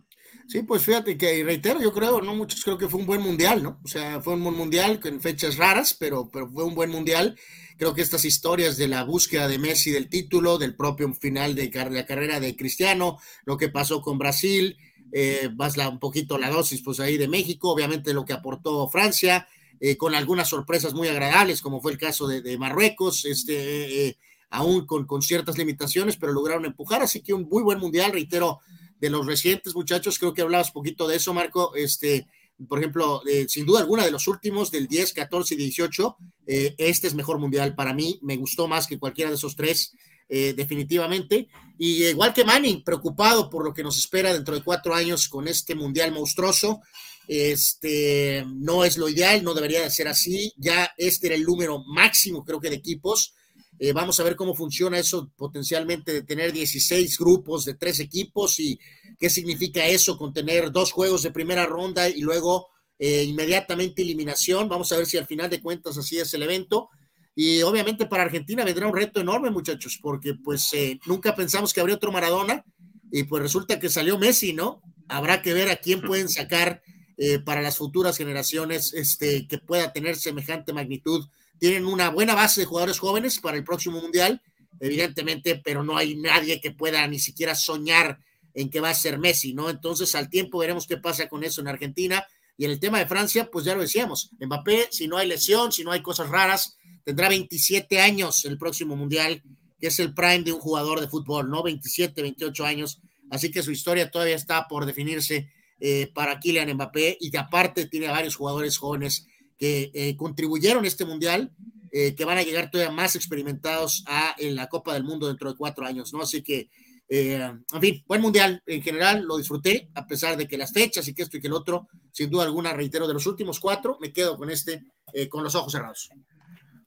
Sí, 0.48 0.62
pues 0.62 0.82
fíjate 0.82 1.16
que 1.16 1.42
reitero, 1.44 1.80
yo 1.80 1.92
creo, 1.92 2.20
no 2.20 2.34
muchos 2.34 2.62
creo 2.62 2.76
que 2.76 2.88
fue 2.88 3.00
un 3.00 3.06
buen 3.06 3.22
mundial, 3.22 3.62
¿no? 3.62 3.80
O 3.82 3.88
sea, 3.88 4.20
fue 4.20 4.34
un 4.34 4.44
buen 4.44 4.56
mundial 4.56 5.00
con 5.00 5.20
fechas 5.20 5.56
raras, 5.56 5.94
pero, 5.98 6.28
pero 6.30 6.48
fue 6.48 6.64
un 6.64 6.74
buen 6.74 6.90
mundial. 6.90 7.38
Creo 7.78 7.94
que 7.94 8.02
estas 8.02 8.24
historias 8.24 8.76
de 8.76 8.88
la 8.88 9.04
búsqueda 9.04 9.48
de 9.48 9.58
Messi 9.58 9.90
del 9.90 10.08
título, 10.08 10.58
del 10.58 10.76
propio 10.76 11.12
final 11.14 11.54
de 11.54 11.70
la 11.90 12.06
carrera 12.06 12.38
de 12.38 12.56
Cristiano, 12.56 13.18
lo 13.44 13.56
que 13.56 13.68
pasó 13.68 14.02
con 14.02 14.18
Brasil, 14.18 14.76
eh, 15.12 15.50
la, 15.76 15.90
un 15.90 15.98
poquito 15.98 16.38
la 16.38 16.48
dosis 16.48 16.80
pues 16.82 16.98
ahí 16.98 17.18
de 17.18 17.28
México, 17.28 17.70
obviamente 17.70 18.14
lo 18.14 18.24
que 18.24 18.32
aportó 18.32 18.88
Francia, 18.88 19.46
eh, 19.78 19.96
con 19.96 20.14
algunas 20.14 20.48
sorpresas 20.48 20.94
muy 20.94 21.08
agradables, 21.08 21.60
como 21.60 21.80
fue 21.80 21.92
el 21.92 21.98
caso 21.98 22.26
de, 22.26 22.56
Marruecos, 22.56 23.26
este, 23.26 24.08
eh, 24.08 24.16
aún 24.48 24.86
con, 24.86 25.06
con, 25.06 25.20
ciertas 25.20 25.58
limitaciones, 25.58 26.16
pero 26.16 26.32
lograron 26.32 26.64
empujar, 26.64 27.02
así 27.02 27.20
que 27.20 27.34
un 27.34 27.48
muy 27.48 27.62
buen 27.62 27.78
mundial, 27.78 28.12
reitero, 28.12 28.60
de 28.98 29.10
los 29.10 29.26
recientes 29.26 29.74
muchachos, 29.74 30.18
creo 30.18 30.32
que 30.32 30.42
hablabas 30.42 30.70
poquito 30.70 31.08
de 31.08 31.16
eso, 31.16 31.34
Marco, 31.34 31.74
este, 31.74 32.28
por 32.68 32.78
ejemplo, 32.78 33.20
sin 33.48 33.66
duda 33.66 33.80
alguna 33.80 34.04
de 34.04 34.12
los 34.12 34.28
últimos, 34.28 34.70
del 34.70 34.86
10, 34.86 35.12
14 35.12 35.54
y 35.54 35.56
18, 35.56 36.16
este 36.46 37.08
es 37.08 37.14
mejor 37.14 37.38
mundial 37.38 37.74
para 37.74 37.92
mí, 37.92 38.20
me 38.22 38.36
gustó 38.36 38.68
más 38.68 38.86
que 38.86 39.00
cualquiera 39.00 39.30
de 39.30 39.36
esos 39.36 39.56
tres, 39.56 39.96
eh, 40.34 40.54
definitivamente. 40.54 41.46
Y 41.76 42.06
igual 42.06 42.32
que 42.32 42.42
Manning, 42.42 42.82
preocupado 42.82 43.50
por 43.50 43.66
lo 43.66 43.74
que 43.74 43.82
nos 43.82 43.98
espera 43.98 44.32
dentro 44.32 44.54
de 44.54 44.62
cuatro 44.62 44.94
años 44.94 45.28
con 45.28 45.46
este 45.46 45.74
mundial 45.74 46.10
monstruoso. 46.10 46.80
Este 47.28 48.42
no 48.46 48.82
es 48.82 48.96
lo 48.96 49.10
ideal, 49.10 49.44
no 49.44 49.52
debería 49.52 49.82
de 49.82 49.90
ser 49.90 50.08
así. 50.08 50.50
Ya 50.56 50.90
este 50.96 51.26
era 51.26 51.36
el 51.36 51.42
número 51.44 51.84
máximo, 51.84 52.46
creo 52.46 52.62
que, 52.62 52.70
de 52.70 52.76
equipos. 52.76 53.34
Eh, 53.78 53.92
vamos 53.92 54.18
a 54.20 54.22
ver 54.22 54.34
cómo 54.34 54.54
funciona 54.54 54.98
eso 54.98 55.30
potencialmente 55.36 56.14
de 56.14 56.22
tener 56.22 56.50
16 56.50 57.18
grupos 57.18 57.66
de 57.66 57.74
tres 57.74 58.00
equipos 58.00 58.58
y 58.58 58.80
qué 59.18 59.28
significa 59.28 59.84
eso 59.84 60.16
con 60.16 60.32
tener 60.32 60.72
dos 60.72 60.92
juegos 60.92 61.22
de 61.22 61.30
primera 61.30 61.66
ronda 61.66 62.08
y 62.08 62.22
luego 62.22 62.68
eh, 62.98 63.24
inmediatamente 63.24 64.00
eliminación. 64.00 64.66
Vamos 64.70 64.90
a 64.92 64.96
ver 64.96 65.04
si 65.04 65.18
al 65.18 65.26
final 65.26 65.50
de 65.50 65.60
cuentas 65.60 65.98
así 65.98 66.16
es 66.18 66.32
el 66.32 66.42
evento. 66.42 66.88
Y 67.34 67.62
obviamente 67.62 68.06
para 68.06 68.24
Argentina 68.24 68.64
vendrá 68.64 68.86
un 68.86 68.94
reto 68.94 69.20
enorme, 69.20 69.50
muchachos, 69.50 69.98
porque 70.00 70.34
pues 70.34 70.72
eh, 70.74 71.00
nunca 71.06 71.34
pensamos 71.34 71.72
que 71.72 71.80
habría 71.80 71.96
otro 71.96 72.12
Maradona 72.12 72.64
y 73.10 73.24
pues 73.24 73.42
resulta 73.42 73.78
que 73.78 73.88
salió 73.88 74.18
Messi, 74.18 74.52
¿no? 74.52 74.82
Habrá 75.08 75.42
que 75.42 75.54
ver 75.54 75.70
a 75.70 75.76
quién 75.76 76.02
pueden 76.02 76.28
sacar 76.28 76.82
eh, 77.16 77.38
para 77.38 77.62
las 77.62 77.76
futuras 77.76 78.16
generaciones 78.16 78.92
este, 78.94 79.46
que 79.46 79.58
pueda 79.58 79.92
tener 79.92 80.16
semejante 80.16 80.72
magnitud. 80.72 81.26
Tienen 81.58 81.86
una 81.86 82.10
buena 82.10 82.34
base 82.34 82.62
de 82.62 82.66
jugadores 82.66 82.98
jóvenes 82.98 83.38
para 83.38 83.56
el 83.56 83.64
próximo 83.64 84.00
Mundial, 84.00 84.42
evidentemente, 84.80 85.60
pero 85.62 85.82
no 85.82 85.96
hay 85.96 86.16
nadie 86.16 86.60
que 86.60 86.70
pueda 86.70 87.06
ni 87.06 87.18
siquiera 87.18 87.54
soñar 87.54 88.18
en 88.54 88.70
que 88.70 88.80
va 88.80 88.90
a 88.90 88.94
ser 88.94 89.18
Messi, 89.18 89.54
¿no? 89.54 89.70
Entonces 89.70 90.14
al 90.14 90.28
tiempo 90.28 90.58
veremos 90.58 90.86
qué 90.86 90.96
pasa 90.96 91.28
con 91.28 91.44
eso 91.44 91.60
en 91.60 91.68
Argentina. 91.68 92.26
Y 92.56 92.64
en 92.64 92.70
el 92.70 92.80
tema 92.80 92.98
de 92.98 93.06
Francia, 93.06 93.48
pues 93.50 93.64
ya 93.64 93.74
lo 93.74 93.80
decíamos, 93.80 94.30
Mbappé, 94.40 94.88
si 94.90 95.08
no 95.08 95.16
hay 95.16 95.28
lesión, 95.28 95.72
si 95.72 95.84
no 95.84 95.92
hay 95.92 96.02
cosas 96.02 96.28
raras, 96.28 96.76
tendrá 97.04 97.28
27 97.28 98.00
años 98.00 98.44
el 98.44 98.58
próximo 98.58 98.96
mundial, 98.96 99.42
que 99.80 99.88
es 99.88 99.98
el 99.98 100.14
prime 100.14 100.42
de 100.42 100.52
un 100.52 100.60
jugador 100.60 101.00
de 101.00 101.08
fútbol, 101.08 101.50
¿no? 101.50 101.62
27, 101.62 102.22
28 102.22 102.64
años. 102.64 103.00
Así 103.30 103.50
que 103.50 103.62
su 103.62 103.72
historia 103.72 104.10
todavía 104.10 104.36
está 104.36 104.68
por 104.68 104.86
definirse 104.86 105.50
eh, 105.80 106.10
para 106.14 106.38
Kylian 106.38 106.72
Mbappé 106.74 107.16
y 107.20 107.30
de 107.30 107.38
aparte 107.38 107.86
tiene 107.86 108.06
a 108.06 108.12
varios 108.12 108.36
jugadores 108.36 108.76
jóvenes 108.76 109.26
que 109.58 109.90
eh, 109.94 110.16
contribuyeron 110.16 110.84
a 110.84 110.88
este 110.88 111.04
mundial, 111.04 111.50
eh, 111.90 112.14
que 112.14 112.24
van 112.24 112.38
a 112.38 112.42
llegar 112.42 112.70
todavía 112.70 112.94
más 112.94 113.16
experimentados 113.16 114.04
a 114.06 114.36
la 114.38 114.68
Copa 114.68 114.94
del 114.94 115.02
Mundo 115.02 115.26
dentro 115.26 115.50
de 115.50 115.56
cuatro 115.56 115.84
años, 115.84 116.12
¿no? 116.12 116.22
Así 116.22 116.42
que, 116.42 116.70
en 117.14 117.80
fin, 117.80 118.02
buen 118.06 118.22
mundial 118.22 118.62
en 118.64 118.82
general, 118.82 119.22
lo 119.22 119.36
disfruté, 119.36 119.90
a 119.94 120.06
pesar 120.06 120.36
de 120.36 120.48
que 120.48 120.56
las 120.56 120.72
fechas 120.72 121.06
y 121.08 121.14
que 121.14 121.22
esto 121.22 121.36
y 121.36 121.40
que 121.40 121.48
el 121.48 121.52
otro, 121.52 121.88
sin 122.10 122.30
duda 122.30 122.44
alguna, 122.44 122.72
reitero, 122.72 123.06
de 123.06 123.14
los 123.14 123.26
últimos 123.26 123.60
cuatro, 123.60 123.98
me 124.00 124.12
quedo 124.12 124.36
con 124.36 124.48
este, 124.50 124.82
con 125.28 125.44
los 125.44 125.54
ojos 125.54 125.72
cerrados. 125.72 126.10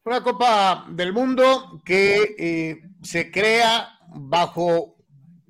Una 0.05 0.21
Copa 0.21 0.85
del 0.91 1.13
Mundo 1.13 1.81
que 1.83 2.35
eh, 2.37 2.81
se 3.01 3.31
crea 3.31 3.97
bajo 4.15 4.97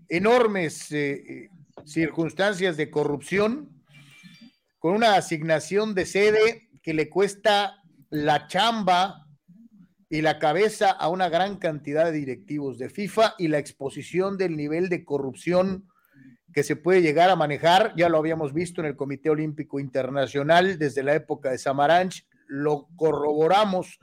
enormes 0.08 0.94
eh, 0.94 1.12
eh, 1.28 1.50
circunstancias 1.84 2.78
de 2.78 2.90
corrupción, 2.90 3.84
con 4.80 4.94
una 4.96 5.16
asignación 5.16 5.94
de 5.94 6.06
sede 6.06 6.70
que 6.82 6.94
le 6.94 7.10
cuesta 7.10 7.84
la 8.10 8.48
chamba 8.48 9.25
y 10.10 10.22
la 10.22 10.40
cabeza 10.40 10.92
a 10.92 11.10
una 11.10 11.30
gran 11.30 11.58
cantidad 11.58 12.06
de 12.06 12.12
directivos 12.12 12.78
de 12.78 12.90
FIFA 12.90 13.36
y 13.38 13.48
la 13.48 13.58
exposición 13.58 14.38
del 14.38 14.56
nivel 14.56 14.90
de 14.90 15.04
corrupción 15.04 15.88
que 16.54 16.64
se 16.64 16.76
puede 16.76 17.02
llegar 17.02 17.30
a 17.30 17.36
manejar. 17.36 17.94
Ya 17.98 18.08
lo 18.08 18.18
habíamos 18.18 18.54
visto 18.54 18.82
en 18.82 18.88
el 18.88 18.96
Comité 18.96 19.30
Olímpico 19.30 19.80
Internacional 19.80 20.78
desde 20.78 21.04
la 21.04 21.16
época 21.16 21.50
de 21.52 21.58
Samaranch, 21.58 22.26
lo 22.48 22.88
corroboramos 22.96 24.00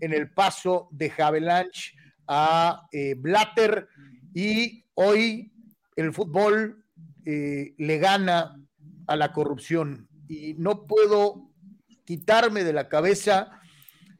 en 0.00 0.12
el 0.12 0.30
paso 0.30 0.88
de 0.92 1.12
Havelange 1.16 1.94
a 2.28 2.86
eh, 2.92 3.14
Blatter 3.14 3.88
y 4.34 4.84
hoy 4.94 5.52
el 5.96 6.12
fútbol 6.12 6.84
eh, 7.24 7.74
le 7.78 7.98
gana 7.98 8.60
a 9.06 9.16
la 9.16 9.32
corrupción 9.32 10.08
y 10.28 10.54
no 10.54 10.86
puedo 10.86 11.50
quitarme 12.04 12.62
de 12.62 12.72
la 12.72 12.88
cabeza 12.88 13.60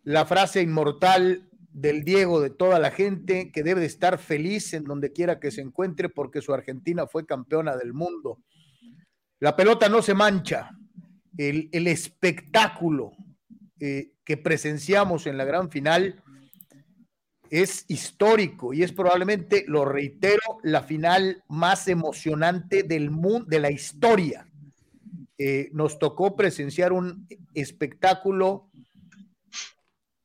la 0.06 0.24
frase 0.24 0.62
inmortal 0.62 1.48
del 1.72 2.04
Diego 2.04 2.40
de 2.40 2.50
toda 2.50 2.78
la 2.78 2.92
gente 2.92 3.50
que 3.50 3.64
debe 3.64 3.80
de 3.80 3.86
estar 3.86 4.18
feliz 4.18 4.72
en 4.72 4.84
donde 4.84 5.12
quiera 5.12 5.40
que 5.40 5.50
se 5.50 5.60
encuentre 5.60 6.08
porque 6.08 6.40
su 6.40 6.54
Argentina 6.54 7.08
fue 7.08 7.26
campeona 7.26 7.76
del 7.76 7.92
mundo. 7.92 8.38
La 9.40 9.56
pelota 9.56 9.88
no 9.88 10.02
se 10.02 10.14
mancha, 10.14 10.70
el, 11.36 11.68
el 11.72 11.88
espectáculo 11.88 13.14
eh, 13.80 14.12
que 14.24 14.36
presenciamos 14.36 15.26
en 15.26 15.36
la 15.36 15.44
gran 15.44 15.70
final 15.72 16.22
es 17.50 17.84
histórico 17.88 18.72
y 18.72 18.84
es 18.84 18.92
probablemente, 18.92 19.64
lo 19.66 19.84
reitero, 19.84 20.60
la 20.62 20.84
final 20.84 21.42
más 21.48 21.88
emocionante 21.88 22.84
del 22.84 23.10
mundo, 23.10 23.46
de 23.48 23.58
la 23.58 23.72
historia. 23.72 24.46
Eh, 25.36 25.68
nos 25.72 25.98
tocó 25.98 26.36
presenciar 26.36 26.92
un 26.92 27.26
espectáculo 27.54 28.70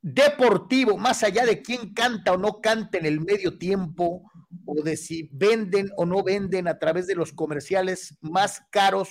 deportivo, 0.01 0.97
más 0.97 1.23
allá 1.23 1.45
de 1.45 1.61
quién 1.61 1.93
canta 1.93 2.33
o 2.33 2.37
no 2.37 2.59
canta 2.61 2.97
en 2.97 3.05
el 3.05 3.21
medio 3.21 3.57
tiempo, 3.57 4.31
o 4.65 4.81
de 4.81 4.97
si 4.97 5.29
venden 5.31 5.89
o 5.97 6.05
no 6.05 6.23
venden 6.23 6.67
a 6.67 6.77
través 6.79 7.07
de 7.07 7.15
los 7.15 7.31
comerciales 7.33 8.17
más 8.21 8.63
caros 8.69 9.09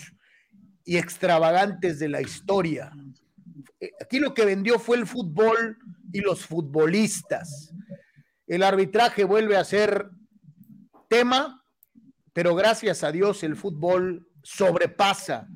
y 0.85 0.97
extravagantes 0.97 1.99
de 1.99 2.09
la 2.09 2.21
historia. 2.21 2.93
Aquí 4.01 4.19
lo 4.19 4.35
que 4.35 4.45
vendió 4.45 4.79
fue 4.79 4.97
el 4.97 5.07
fútbol 5.07 5.79
y 6.13 6.21
los 6.21 6.45
futbolistas. 6.45 7.73
El 8.47 8.63
arbitraje 8.63 9.25
vuelve 9.25 9.57
a 9.57 9.65
ser 9.65 10.11
tema, 11.09 11.65
pero 12.33 12.55
gracias 12.55 13.05
a 13.05 13.13
Dios 13.13 13.43
el 13.43 13.57
fútbol 13.57 14.29
sobrepasa 14.43 15.49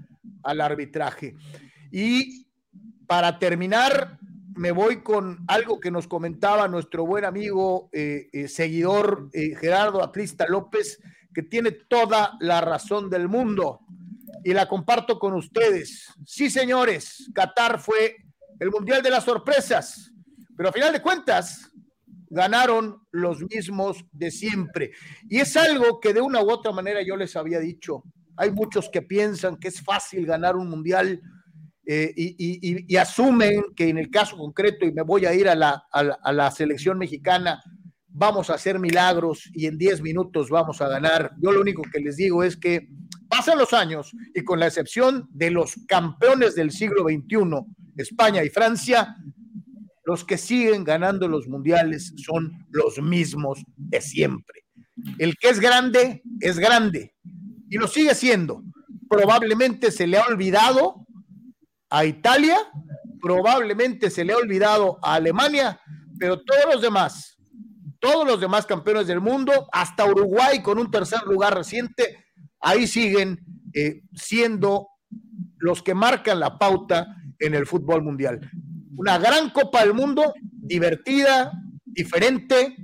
al 0.43 0.61
arbitraje. 0.61 1.35
Y 1.90 2.47
para 3.06 3.39
terminar, 3.39 4.19
me 4.56 4.72
voy 4.72 5.02
con 5.02 5.44
algo 5.48 5.81
que 5.81 5.90
nos 5.90 6.06
comentaba 6.06 6.68
nuestro 6.68 7.05
buen 7.05 7.24
amigo, 7.24 7.89
eh, 7.93 8.28
eh, 8.32 8.48
seguidor 8.48 9.31
Gerardo 9.32 10.02
Acrista 10.02 10.47
López, 10.48 11.01
que 11.32 11.43
tiene 11.43 11.72
toda 11.72 12.36
la 12.40 12.60
razón 12.60 13.10
del 13.10 13.28
mundo 13.28 13.81
y 14.44 14.52
la 14.52 14.68
comparto 14.68 15.18
con 15.18 15.35
ustedes. 15.35 16.12
Sí, 16.24 16.51
señores, 16.51 17.31
Qatar 17.35 17.81
fue 17.81 18.16
el 18.60 18.70
Mundial 18.70 19.02
de 19.02 19.10
las 19.10 19.24
Sorpresas, 19.24 20.12
pero 20.56 20.68
a 20.68 20.72
final 20.72 20.93
de 20.93 21.02
cuentas 21.02 21.70
ganaron 22.28 23.02
los 23.10 23.40
mismos 23.43 24.05
de 24.12 24.31
siempre. 24.31 24.93
Y 25.28 25.40
es 25.40 25.56
algo 25.56 26.01
que 26.01 26.12
de 26.12 26.20
una 26.20 26.43
u 26.43 26.51
otra 26.51 26.72
manera 26.72 27.01
yo 27.02 27.16
les 27.16 27.36
había 27.36 27.59
dicho. 27.59 28.02
Hay 28.36 28.51
muchos 28.51 28.89
que 28.90 29.02
piensan 29.02 29.56
que 29.56 29.68
es 29.68 29.81
fácil 29.81 30.26
ganar 30.26 30.56
un 30.56 30.68
Mundial 30.68 31.22
eh, 31.86 32.12
y, 32.16 32.97
asumen 32.97 33.62
que 33.77 33.89
en 33.89 33.98
el 33.98 34.11
caso 34.11 34.36
concreto, 34.36 34.86
y 34.86 34.93
me 34.93 35.02
voy 35.02 35.27
a 35.27 35.35
ir 35.35 35.48
a 35.48 35.55
la, 35.55 35.85
a 35.93 36.32
la 36.32 36.51
selección 36.51 36.98
mexicana, 36.98 37.62
vamos 38.09 38.48
a 38.48 38.55
hacer 38.55 38.78
milagros 38.78 39.51
y 39.52 39.66
en 39.66 39.77
10 39.77 40.01
minutos 40.02 40.48
vamos 40.48 40.81
a 40.81 40.89
ganar. 40.89 41.32
Yo 41.40 41.52
lo 41.52 41.61
único 41.61 41.82
que 41.82 42.01
les 42.01 42.16
digo 42.16 42.44
es 42.44 42.56
que 42.56 42.89
pasan 43.28 43.59
los 43.59 43.73
años 43.73 44.12
y 44.35 44.43
con 44.43 44.61
la 44.61 44.69
excepción 44.69 45.28
de 45.31 45.51
los 45.51 45.74
campeones 45.89 46.55
del 46.55 46.70
siglo 46.70 47.02
XXI, 47.02 47.66
España 47.97 48.44
y 48.44 48.48
Francia, 48.48 49.16
los 50.05 50.24
que 50.24 50.39
siguen 50.39 50.85
ganando 50.85 51.27
los 51.28 51.48
mundiales 51.48 52.12
son 52.16 52.52
los 52.70 53.01
mismos 53.02 53.62
de 53.77 54.01
siempre. 54.01 54.65
El 55.19 55.36
que 55.36 55.48
es 55.48 55.59
grande, 55.59 56.23
es 56.40 56.59
grande 56.59 57.15
y 57.69 57.78
lo 57.78 57.89
sigue 57.89 58.15
siendo. 58.15 58.62
Probablemente 59.09 59.90
se 59.90 60.06
le 60.06 60.19
ha 60.19 60.27
olvidado 60.27 61.03
a 61.94 62.04
Italia, 62.04 62.58
probablemente 63.22 64.10
se 64.10 64.24
le 64.24 64.32
ha 64.32 64.36
olvidado 64.36 64.98
a 65.00 65.14
Alemania, 65.14 65.80
pero 66.18 66.42
todos 66.42 66.64
los 66.74 66.82
demás, 66.82 67.38
todos 68.00 68.26
los 68.26 68.40
demás 68.40 68.66
campeones 68.66 69.06
del 69.06 69.20
mundo, 69.20 69.68
hasta 69.72 70.04
Uruguay 70.04 70.60
con 70.60 70.78
un 70.78 70.90
tercer 70.90 71.22
lugar 71.22 71.54
reciente, 71.54 72.24
ahí 72.60 72.88
siguen 72.88 73.38
eh, 73.72 74.02
siendo 74.12 74.88
los 75.58 75.84
que 75.84 75.94
marcan 75.94 76.40
la 76.40 76.58
pauta 76.58 77.06
en 77.38 77.54
el 77.54 77.64
fútbol 77.64 78.02
mundial. 78.02 78.40
Una 78.96 79.16
gran 79.18 79.50
Copa 79.50 79.82
del 79.82 79.94
Mundo, 79.94 80.34
divertida, 80.42 81.52
diferente, 81.84 82.76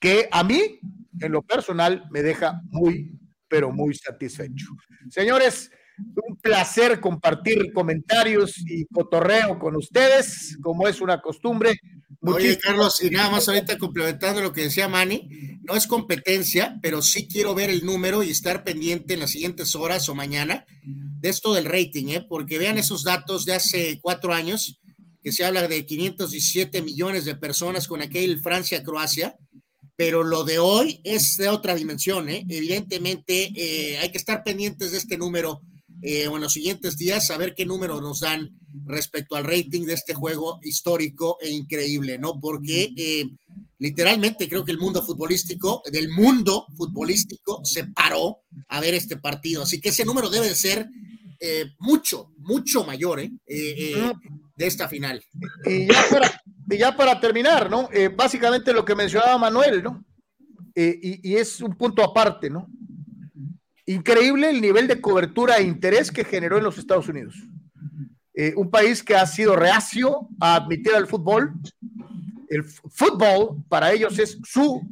que 0.00 0.30
a 0.32 0.42
mí, 0.44 0.80
en 1.20 1.32
lo 1.32 1.42
personal, 1.42 2.06
me 2.10 2.22
deja 2.22 2.62
muy, 2.70 3.18
pero 3.48 3.70
muy 3.70 3.94
satisfecho. 3.94 4.66
Señores, 5.10 5.70
un 5.98 6.36
placer 6.36 7.00
compartir 7.00 7.72
comentarios 7.72 8.58
y 8.58 8.86
cotorreo 8.86 9.58
con 9.58 9.76
ustedes, 9.76 10.58
como 10.62 10.88
es 10.88 11.00
una 11.00 11.20
costumbre. 11.20 11.78
Oye, 12.20 12.58
Carlos, 12.58 13.02
y 13.02 13.10
nada 13.10 13.30
más 13.30 13.48
ahorita 13.48 13.78
complementando 13.78 14.40
lo 14.40 14.52
que 14.52 14.62
decía 14.62 14.88
Manny, 14.88 15.60
no 15.62 15.74
es 15.74 15.86
competencia, 15.86 16.78
pero 16.82 17.02
sí 17.02 17.28
quiero 17.28 17.54
ver 17.54 17.70
el 17.70 17.84
número 17.84 18.22
y 18.22 18.30
estar 18.30 18.64
pendiente 18.64 19.14
en 19.14 19.20
las 19.20 19.30
siguientes 19.30 19.74
horas 19.74 20.08
o 20.08 20.14
mañana 20.14 20.64
de 20.82 21.28
esto 21.28 21.54
del 21.54 21.64
rating, 21.64 22.08
¿eh? 22.08 22.26
porque 22.28 22.58
vean 22.58 22.78
esos 22.78 23.02
datos 23.02 23.44
de 23.44 23.54
hace 23.54 23.98
cuatro 24.02 24.32
años, 24.32 24.80
que 25.22 25.32
se 25.32 25.44
habla 25.44 25.66
de 25.66 25.84
517 25.84 26.82
millones 26.82 27.24
de 27.24 27.34
personas 27.34 27.88
con 27.88 28.02
aquel 28.02 28.40
Francia-Croacia, 28.40 29.36
pero 29.96 30.22
lo 30.22 30.44
de 30.44 30.58
hoy 30.58 31.00
es 31.04 31.36
de 31.36 31.48
otra 31.48 31.74
dimensión, 31.74 32.28
¿eh? 32.28 32.44
Evidentemente 32.48 33.50
eh, 33.56 33.98
hay 33.98 34.12
que 34.12 34.18
estar 34.18 34.44
pendientes 34.44 34.92
de 34.92 34.98
este 34.98 35.16
número 35.16 35.62
eh, 36.02 36.24
en 36.24 36.40
los 36.40 36.52
siguientes 36.52 36.96
días, 36.96 37.30
a 37.30 37.38
ver 37.38 37.54
qué 37.54 37.64
número 37.64 38.00
nos 38.00 38.20
dan 38.20 38.50
respecto 38.84 39.34
al 39.36 39.44
rating 39.44 39.86
de 39.86 39.94
este 39.94 40.14
juego 40.14 40.60
histórico 40.62 41.38
e 41.40 41.50
increíble, 41.50 42.18
¿no? 42.18 42.38
Porque 42.38 42.92
eh, 42.96 43.26
literalmente 43.78 44.48
creo 44.48 44.64
que 44.64 44.72
el 44.72 44.78
mundo 44.78 45.02
futbolístico, 45.02 45.82
del 45.90 46.10
mundo 46.10 46.66
futbolístico, 46.76 47.64
se 47.64 47.84
paró 47.84 48.42
a 48.68 48.80
ver 48.80 48.94
este 48.94 49.16
partido. 49.16 49.62
Así 49.62 49.80
que 49.80 49.88
ese 49.88 50.04
número 50.04 50.28
debe 50.28 50.48
de 50.48 50.54
ser 50.54 50.86
eh, 51.40 51.66
mucho, 51.78 52.32
mucho 52.38 52.84
mayor 52.84 53.20
¿eh? 53.20 53.32
de 53.46 54.66
esta 54.66 54.88
final. 54.88 55.24
Y 55.64 55.86
ya 55.86 56.04
para, 56.10 56.42
ya 56.68 56.96
para 56.96 57.20
terminar, 57.20 57.70
¿no? 57.70 57.88
básicamente 58.14 58.72
lo 58.72 58.84
que 58.84 58.94
mencionaba 58.94 59.38
Manuel, 59.38 59.82
¿no? 59.82 60.04
Y, 60.74 61.30
y 61.30 61.36
es 61.36 61.62
un 61.62 61.74
punto 61.74 62.04
aparte, 62.04 62.50
¿no? 62.50 62.68
Increíble 63.86 64.50
el 64.50 64.60
nivel 64.60 64.88
de 64.88 65.00
cobertura 65.00 65.58
e 65.58 65.62
interés 65.62 66.10
que 66.10 66.24
generó 66.24 66.58
en 66.58 66.64
los 66.64 66.76
Estados 66.76 67.08
Unidos. 67.08 67.36
Eh, 68.34 68.52
un 68.56 68.68
país 68.68 69.02
que 69.02 69.14
ha 69.14 69.26
sido 69.26 69.54
reacio 69.54 70.28
a 70.40 70.56
admitir 70.56 70.92
al 70.94 71.06
fútbol. 71.06 71.54
El 72.48 72.64
fútbol 72.64 73.64
para 73.68 73.92
ellos 73.92 74.18
es 74.18 74.38
su. 74.44 74.82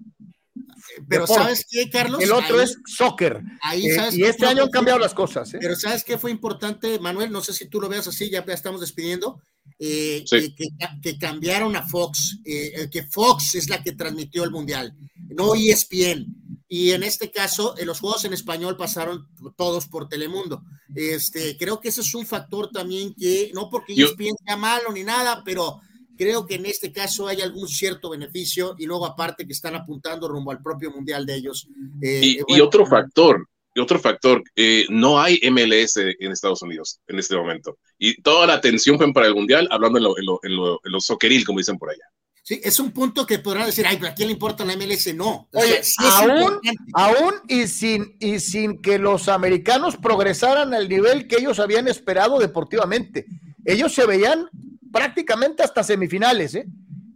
Pero 1.08 1.26
¿sabes 1.26 1.66
qué, 1.68 1.90
Carlos? 1.90 2.22
El 2.22 2.32
otro 2.32 2.60
es 2.60 2.78
soccer. 2.86 3.42
Ahí, 3.60 3.86
eh, 3.86 4.08
y 4.12 4.22
este 4.22 4.46
año 4.46 4.62
han 4.62 4.70
cambiado 4.70 4.98
las 4.98 5.12
cosas. 5.12 5.52
¿eh? 5.54 5.58
Pero 5.60 5.74
¿sabes 5.74 6.04
qué 6.04 6.16
fue 6.16 6.30
importante, 6.30 6.98
Manuel? 7.00 7.32
No 7.32 7.42
sé 7.42 7.52
si 7.52 7.68
tú 7.68 7.80
lo 7.80 7.88
veas 7.88 8.06
así, 8.06 8.30
ya 8.30 8.44
estamos 8.48 8.80
despidiendo. 8.80 9.42
que, 9.78 10.24
que, 11.02 11.18
cambiaron 11.18 11.74
a 11.74 11.82
Fox, 11.82 12.38
que 12.44 13.02
Fox 13.10 13.56
es 13.56 13.68
la 13.68 13.82
que 13.82 13.92
transmitió 13.92 14.44
el 14.44 14.52
Mundial, 14.52 14.94
no 15.30 15.54
ESPN 15.54 16.53
y 16.76 16.90
en 16.90 17.04
este 17.04 17.30
caso 17.30 17.76
los 17.84 18.00
juegos 18.00 18.24
en 18.24 18.32
español 18.32 18.76
pasaron 18.76 19.28
todos 19.56 19.86
por 19.86 20.08
Telemundo. 20.08 20.60
Este, 20.92 21.56
creo 21.56 21.78
que 21.78 21.90
ese 21.90 22.00
es 22.00 22.12
un 22.16 22.26
factor 22.26 22.68
también 22.72 23.14
que, 23.14 23.52
no 23.54 23.70
porque 23.70 23.94
yo 23.94 24.08
sea 24.44 24.56
malo 24.56 24.90
ni 24.92 25.04
nada, 25.04 25.42
pero 25.44 25.78
creo 26.18 26.44
que 26.44 26.56
en 26.56 26.66
este 26.66 26.90
caso 26.90 27.28
hay 27.28 27.42
algún 27.42 27.68
cierto 27.68 28.10
beneficio 28.10 28.74
y 28.76 28.86
luego 28.86 29.06
aparte 29.06 29.46
que 29.46 29.52
están 29.52 29.76
apuntando 29.76 30.26
rumbo 30.26 30.50
al 30.50 30.60
propio 30.60 30.90
mundial 30.90 31.24
de 31.24 31.36
ellos. 31.36 31.68
Eh, 32.02 32.40
y, 32.48 32.60
otro 32.60 32.84
factor, 32.84 33.48
y 33.72 33.78
otro 33.78 34.00
factor, 34.00 34.42
eh, 34.56 34.84
no 34.88 35.20
hay 35.20 35.38
MLS 35.48 35.98
en 35.98 36.32
Estados 36.32 36.60
Unidos 36.62 36.98
en 37.06 37.20
este 37.20 37.36
momento. 37.36 37.78
Y 38.00 38.20
toda 38.20 38.48
la 38.48 38.54
atención 38.54 38.96
fue 38.96 39.12
para 39.12 39.28
el 39.28 39.34
mundial, 39.36 39.68
hablando 39.70 39.98
en 39.98 40.04
lo, 40.04 40.18
en 40.18 40.26
lo, 40.26 40.40
en 40.42 40.56
lo, 40.56 40.80
en 40.84 40.90
lo 40.90 41.00
socceril, 41.00 41.46
como 41.46 41.60
dicen 41.60 41.78
por 41.78 41.90
allá. 41.90 42.04
Sí, 42.46 42.60
es 42.62 42.78
un 42.78 42.92
punto 42.92 43.24
que 43.24 43.38
podrán 43.38 43.64
decir, 43.64 43.86
ay, 43.86 43.96
pero 43.96 44.12
¿a 44.12 44.14
quién 44.14 44.28
le 44.28 44.34
importa 44.34 44.66
la 44.66 44.76
MLS? 44.76 45.14
No. 45.14 45.48
Oye, 45.54 45.80
aún, 45.98 46.60
aún 46.92 47.34
y 47.48 47.66
sin, 47.66 48.18
y 48.20 48.38
sin 48.38 48.82
que 48.82 48.98
los 48.98 49.28
americanos 49.28 49.96
progresaran 49.96 50.74
al 50.74 50.86
nivel 50.86 51.26
que 51.26 51.36
ellos 51.36 51.58
habían 51.58 51.88
esperado 51.88 52.38
deportivamente. 52.38 53.24
Ellos 53.64 53.94
se 53.94 54.04
veían 54.04 54.50
prácticamente 54.92 55.62
hasta 55.62 55.82
semifinales, 55.82 56.54
¿eh? 56.54 56.66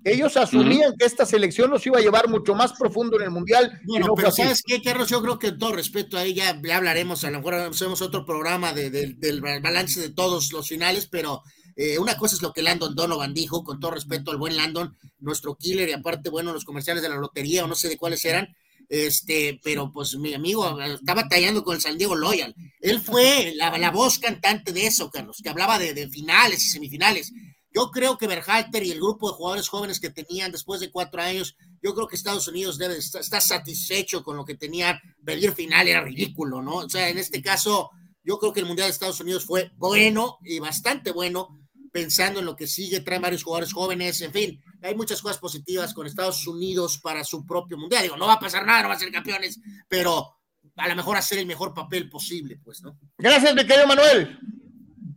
Ellos 0.03 0.35
asumían 0.39 0.95
que 0.99 1.05
esta 1.05 1.27
selección 1.27 1.69
los 1.69 1.87
iba 1.87 1.99
a 1.99 2.01
llevar 2.01 2.29
mucho 2.29 2.55
más 2.55 2.73
profundo 2.73 3.19
en 3.19 3.25
el 3.25 3.31
Mundial. 3.31 3.83
Bueno, 3.85 4.15
pero 4.17 4.31
¿sabes 4.31 4.63
qué, 4.65 4.81
Carlos? 4.81 5.11
Yo 5.11 5.21
creo 5.21 5.39
que 5.39 5.53
todo 5.53 5.73
respeto 5.73 6.17
ahí 6.17 6.33
ya, 6.33 6.59
hablaremos, 6.75 7.25
a 7.25 7.31
lo 7.31 7.39
mejor 7.39 7.55
hacemos 7.55 8.01
otro 8.01 8.25
programa 8.25 8.73
del 8.73 9.43
balance 9.43 10.01
de 10.01 10.09
todos 10.09 10.53
los 10.55 10.69
finales, 10.69 11.07
pero 11.07 11.43
eh, 11.81 11.97
una 11.97 12.17
cosa 12.17 12.35
es 12.35 12.43
lo 12.43 12.53
que 12.53 12.61
Landon 12.61 12.97
Donovan 12.97 13.33
dijo, 13.33 13.63
con 13.63 13.79
todo 13.79 13.93
respeto 13.93 14.33
al 14.33 14.37
buen 14.37 14.57
Landon, 14.57 14.97
nuestro 15.21 15.55
killer, 15.55 15.89
y 15.89 15.93
aparte, 15.93 16.29
bueno, 16.29 16.53
los 16.53 16.65
comerciales 16.65 17.05
de 17.05 17.09
la 17.09 17.15
lotería 17.15 17.65
o 17.65 17.69
no 17.69 17.77
sé 17.77 17.89
de 17.89 17.97
cuáles 17.97 18.25
eran, 18.25 18.53
este, 18.89 19.61
pero 19.63 19.93
pues 19.93 20.17
mi 20.17 20.35
amigo 20.35 20.81
estaba 20.81 21.23
batallando 21.23 21.63
con 21.63 21.77
el 21.77 21.81
San 21.81 21.97
Diego 21.97 22.17
Loyal. 22.17 22.53
Él 22.81 23.01
fue 23.01 23.53
la, 23.55 23.93
voz 23.93 24.19
cantante 24.19 24.73
de 24.73 24.89
eso, 24.89 25.09
Carlos, 25.09 25.39
que 25.41 25.51
hablaba 25.51 25.79
de, 25.79 26.09
finales 26.09 26.65
y 26.65 26.69
semifinales. 26.69 27.33
Yo 27.73 27.93
creo 27.93 28.19
que 28.19 28.27
Berhalter 28.27 28.83
y 28.83 28.91
el 28.91 28.99
grupo 28.99 29.31
de 29.31 29.37
jugadores 29.37 29.69
jóvenes 29.69 30.01
que 30.01 30.11
tenían 30.11 30.51
después 30.51 30.81
de 30.81 30.91
cuatro 30.91 31.23
años, 31.23 31.55
yo 31.81 31.95
creo 31.95 32.09
que 32.09 32.17
Estados 32.17 32.49
Unidos 32.49 32.77
debe 32.77 32.97
estar, 32.97 33.23
satisfecho 33.41 34.25
con 34.25 34.37
lo 34.37 34.45
que 34.45 34.57
tenían. 34.57 34.99
Pedir 35.25 35.53
final 35.53 35.87
era 35.87 36.03
ridículo, 36.03 36.61
¿no? 36.61 36.79
O 36.79 36.89
sea, 36.89 37.09
en 37.09 37.19
este 37.19 37.41
caso, 37.41 37.91
yo 38.25 38.37
creo 38.41 38.53
que 38.53 38.61
el 38.61 38.67
Mundial 38.67 38.89
de 38.89 38.95
Estados 38.95 39.21
Unidos 39.21 39.45
fue 39.45 39.71
bueno 39.77 40.39
y 40.43 40.59
bastante 40.59 41.13
bueno 41.13 41.58
pensando 41.99 42.39
en 42.39 42.47
lo 42.47 42.55
que 42.55 42.69
sigue, 42.69 43.01
trae 43.01 43.19
varios 43.19 43.43
jugadores 43.43 43.73
jóvenes, 43.73 44.21
en 44.21 44.33
fin, 44.33 44.63
hay 44.83 44.95
muchas 44.95 45.21
cosas 45.21 45.39
positivas 45.39 45.93
con 45.93 46.07
Estados 46.07 46.47
Unidos 46.47 47.01
para 47.03 47.25
su 47.25 47.45
propio 47.45 47.77
mundial. 47.77 48.05
Digo, 48.05 48.17
no 48.17 48.29
va 48.29 48.35
a 48.35 48.39
pasar 48.39 48.65
nada, 48.65 48.83
no 48.83 48.89
va 48.89 48.95
a 48.95 48.99
ser 48.99 49.11
campeones, 49.11 49.59
pero 49.89 50.37
a 50.77 50.89
lo 50.89 50.95
mejor 50.95 51.17
hacer 51.17 51.39
el 51.39 51.47
mejor 51.47 51.75
papel 51.75 52.09
posible, 52.09 52.61
pues, 52.63 52.83
¿no? 52.83 52.97
Gracias, 53.19 53.53
mi 53.53 53.67
querido 53.67 53.89
Manuel. 53.89 54.39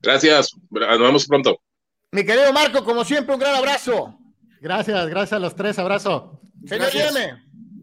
Gracias, 0.02 0.56
nos 0.72 1.00
vemos 1.00 1.28
pronto. 1.28 1.62
Mi 2.12 2.26
querido 2.26 2.52
Marco, 2.52 2.84
como 2.84 3.06
siempre, 3.06 3.36
un 3.36 3.40
gran 3.40 3.54
abrazo. 3.54 4.18
Gracias, 4.60 5.08
gracias 5.08 5.34
a 5.34 5.40
los 5.40 5.56
tres, 5.56 5.78
abrazo. 5.78 6.42
Señor 6.66 6.90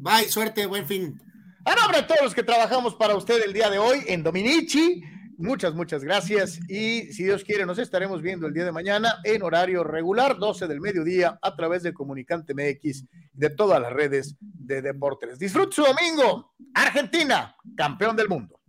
Bye, 0.01 0.29
suerte, 0.29 0.67
buen 0.67 0.89
fin. 0.89 1.21
A 1.65 1.75
nombre 1.77 2.01
de 2.01 2.09
todos 2.09 2.23
los 2.23 2.35
que 2.35 2.43
trabajamos 2.43 2.97
para 2.97 3.15
usted 3.15 3.45
el 3.45 3.53
día 3.53 3.71
de 3.71 3.79
hoy 3.79 4.03
en 4.09 4.25
Dominici, 4.25 5.05
muchas, 5.39 5.75
muchas 5.75 6.05
gracias. 6.05 6.61
Y 6.69 7.13
si 7.13 7.25
Dios 7.25 7.45
quiere, 7.45 7.65
nos 7.65 7.79
estaremos 7.79 8.21
viendo 8.21 8.47
el 8.47 8.53
día 8.53 8.65
de 8.65 8.73
mañana 8.73 9.15
en 9.25 9.43
horario 9.43 9.85
regular, 9.85 10.39
12 10.39 10.67
del 10.67 10.81
mediodía, 10.81 11.39
a 11.41 11.57
través 11.57 11.83
de 11.83 11.95
Comunicante 11.95 12.53
MX 12.53 13.05
de 13.33 13.51
todas 13.51 13.81
las 13.81 13.93
redes 13.93 14.37
de 14.41 14.83
deportes. 14.83 15.39
Disfrute 15.39 15.77
su 15.77 15.83
domingo. 15.83 16.55
Argentina, 16.75 17.57
campeón 17.77 18.17
del 18.17 18.29
mundo. 18.29 18.61